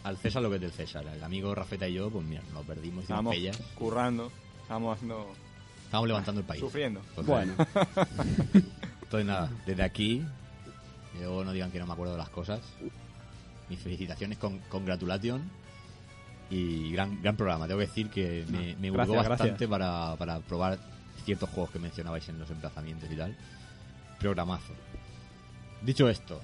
al 0.05 0.17
César 0.19 0.43
lo 0.43 0.49
que 0.51 0.57
es 0.57 0.61
del 0.63 0.73
César. 0.73 1.07
El 1.07 1.23
amigo 1.23 1.55
Rafeta 1.55 1.89
y 1.89 1.95
yo, 1.95 2.11
pues 2.11 2.25
mira, 2.27 2.43
nos 2.53 2.65
perdimos, 2.67 3.03
Estábamos 3.03 3.35
pellas. 3.35 3.57
currando, 3.75 4.31
estábamos 4.63 4.95
haciendo... 4.97 5.33
Estábamos 5.85 6.09
levantando 6.09 6.41
el 6.41 6.47
país. 6.47 6.61
Sufriendo. 6.61 7.01
Bueno, 7.25 7.55
Entonces 9.03 9.27
nada, 9.27 9.51
desde 9.65 9.83
aquí, 9.85 10.23
y 11.15 11.19
luego 11.19 11.45
no 11.45 11.53
digan 11.53 11.71
que 11.71 11.79
no 11.79 11.87
me 11.87 11.93
acuerdo 11.93 12.13
de 12.15 12.19
las 12.19 12.29
cosas. 12.31 12.61
Mis 13.69 13.79
felicitaciones 13.81 14.37
con 14.39 14.59
congratulation 14.69 15.43
y 16.51 16.91
gran 16.93 17.21
gran 17.23 17.37
programa. 17.37 17.67
Tengo 17.67 17.81
que 17.81 17.87
decir 17.87 18.11
que 18.11 18.45
me, 18.49 18.77
me 18.77 18.91
Gracias, 18.91 19.17
gustó 19.17 19.29
bastante 19.31 19.69
para, 19.69 20.17
para 20.17 20.41
probar 20.41 20.79
ciertos 21.27 21.51
juegos 21.51 21.71
que 21.73 21.79
mencionabais 21.79 22.27
en 22.31 22.39
los 22.39 22.49
emplazamientos 22.51 23.11
y 23.13 23.17
tal. 23.17 23.37
Programazo. 24.19 24.73
Dicho 25.83 26.09
esto, 26.09 26.41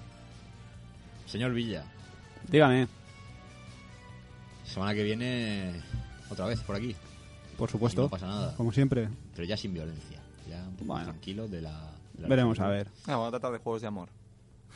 señor 1.27 1.53
Villa, 1.55 1.85
Dígame, 2.49 2.87
semana 4.65 4.93
que 4.95 5.03
viene 5.03 5.81
otra 6.29 6.47
vez 6.47 6.61
por 6.61 6.77
aquí, 6.77 6.95
por 7.57 7.71
supuesto. 7.71 8.03
No 8.03 8.09
pasa 8.11 8.27
nada. 8.27 8.55
Como 8.57 8.73
siempre. 8.73 9.09
pero 9.35 9.47
ya 9.47 9.57
sin 9.57 9.73
violencia, 9.73 10.19
ya 10.49 10.63
un 10.65 10.73
poco 10.77 10.85
Bueno. 10.93 11.05
tranquilo 11.07 11.49
de 11.49 11.63
la... 11.63 11.93
de 12.15 12.23
la- 12.23 12.29
Veremos 12.29 12.61
a 12.61 12.69
ver. 12.69 12.89
Ah, 13.07 13.13
vamos 13.13 13.29
a 13.29 13.31
tratar 13.31 13.53
de 13.53 13.59
juegos 13.59 13.81
de 13.81 13.89
amor. 13.89 14.09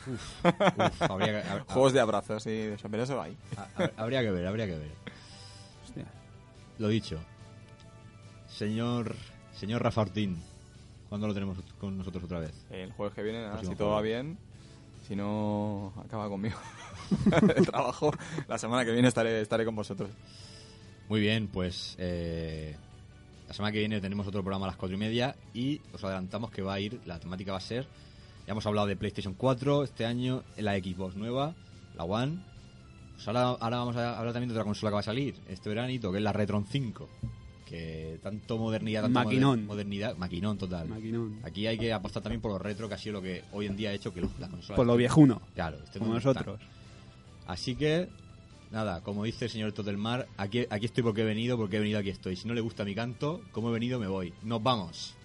Uf, 0.07 0.45
habría, 1.01 1.43
que- 1.43 1.49
hab- 1.49 1.65
Juegos 1.67 1.93
de 1.93 1.99
abrazos 1.99 2.45
y 2.47 2.49
de 2.51 2.73
eso, 2.75 2.87
pero 2.89 3.03
eso 3.03 3.21
hay. 3.21 3.37
ha- 3.57 3.67
ha- 3.83 3.91
habría 4.01 4.21
que 4.21 4.31
ver, 4.31 4.47
habría 4.47 4.65
que 4.65 4.77
ver. 4.77 4.91
Hostia. 5.85 6.05
Lo 6.79 6.87
dicho, 6.87 7.19
señor, 8.49 9.15
señor 9.57 9.81
Rafa 9.81 10.01
Ortín, 10.01 10.37
¿cuándo 11.09 11.27
lo 11.27 11.33
tenemos 11.33 11.57
con 11.79 11.97
nosotros 11.97 12.23
otra 12.23 12.39
vez? 12.39 12.53
El 12.69 12.91
jueves 12.91 13.15
que 13.15 13.23
viene, 13.23 13.39
nada, 13.39 13.53
Próximo 13.53 13.71
si 13.73 13.77
todo 13.77 13.89
va 13.91 14.01
bien, 14.01 14.37
si 15.07 15.15
no, 15.15 15.93
acaba 16.03 16.29
conmigo. 16.29 16.57
el 17.55 17.65
trabajo, 17.65 18.11
la 18.47 18.57
semana 18.57 18.85
que 18.85 18.91
viene 18.91 19.07
estaré, 19.07 19.41
estaré 19.41 19.65
con 19.65 19.75
vosotros. 19.75 20.11
Muy 21.09 21.21
bien, 21.21 21.47
pues 21.47 21.95
eh, 21.97 22.75
la 23.47 23.53
semana 23.53 23.71
que 23.71 23.79
viene 23.79 23.99
tenemos 23.99 24.27
otro 24.27 24.43
programa 24.43 24.65
a 24.65 24.69
las 24.69 24.77
cuatro 24.77 24.95
y 24.95 24.99
media 24.99 25.35
y 25.53 25.81
os 25.93 26.03
adelantamos 26.03 26.51
que 26.51 26.61
va 26.61 26.75
a 26.75 26.79
ir, 26.79 26.99
la 27.05 27.19
temática 27.19 27.53
va 27.53 27.57
a 27.57 27.61
ser, 27.61 27.87
ya 28.45 28.51
hemos 28.51 28.65
hablado 28.65 28.87
de 28.87 28.95
PlayStation 28.95 29.33
4 29.33 29.83
este 29.83 30.05
año, 30.05 30.43
la 30.57 30.75
Xbox 30.75 31.15
nueva, 31.15 31.55
la 31.95 32.03
One. 32.03 32.43
Pues 33.15 33.27
ahora, 33.27 33.45
ahora 33.45 33.77
vamos 33.77 33.95
a 33.95 34.19
hablar 34.19 34.33
también 34.33 34.49
de 34.49 34.53
otra 34.53 34.63
consola 34.63 34.91
que 34.91 34.93
va 34.93 34.99
a 34.99 35.03
salir 35.03 35.35
este 35.49 35.67
veranito, 35.69 36.11
que 36.11 36.19
es 36.19 36.23
la 36.23 36.31
Retron 36.31 36.65
5. 36.65 37.09
Que 37.67 38.17
tanto 38.23 38.57
modernidad, 38.57 39.01
tanto 39.03 39.19
Maquinón. 39.19 39.59
moder- 39.59 39.67
modernidad, 39.67 40.15
maquinón 40.17 40.57
total. 40.57 40.87
Maquinón. 40.87 41.39
Aquí 41.43 41.67
hay 41.67 41.77
que 41.77 41.91
apostar 41.91 42.23
también 42.23 42.39
por 42.41 42.51
lo 42.51 42.57
retro, 42.59 42.87
que 42.87 42.95
ha 42.95 42.97
sido 42.97 43.13
lo 43.13 43.21
que 43.21 43.43
hoy 43.51 43.65
en 43.65 43.75
día 43.75 43.89
ha 43.89 43.93
hecho 43.93 44.13
que 44.13 44.21
la 44.21 44.47
consola... 44.47 44.75
Por 44.77 44.85
lo 44.87 44.95
viejuno. 44.95 45.41
Claro, 45.53 45.77
Como 45.97 46.13
nosotros. 46.13 46.61
está. 46.61 47.51
Así 47.51 47.75
que, 47.75 48.07
nada, 48.71 49.01
como 49.01 49.25
dice 49.25 49.45
el 49.45 49.51
señor 49.51 49.73
Totelmar, 49.73 50.27
aquí, 50.37 50.65
aquí 50.69 50.85
estoy 50.85 51.03
porque 51.03 51.21
he 51.21 51.25
venido, 51.25 51.57
porque 51.57 51.75
he 51.75 51.79
venido 51.79 51.99
aquí 51.99 52.09
estoy. 52.09 52.35
Si 52.37 52.47
no 52.47 52.53
le 52.53 52.61
gusta 52.61 52.85
mi 52.85 52.95
canto, 52.95 53.41
como 53.51 53.69
he 53.69 53.73
venido 53.73 53.99
me 53.99 54.07
voy. 54.07 54.33
Nos 54.43 54.63
vamos. 54.63 55.15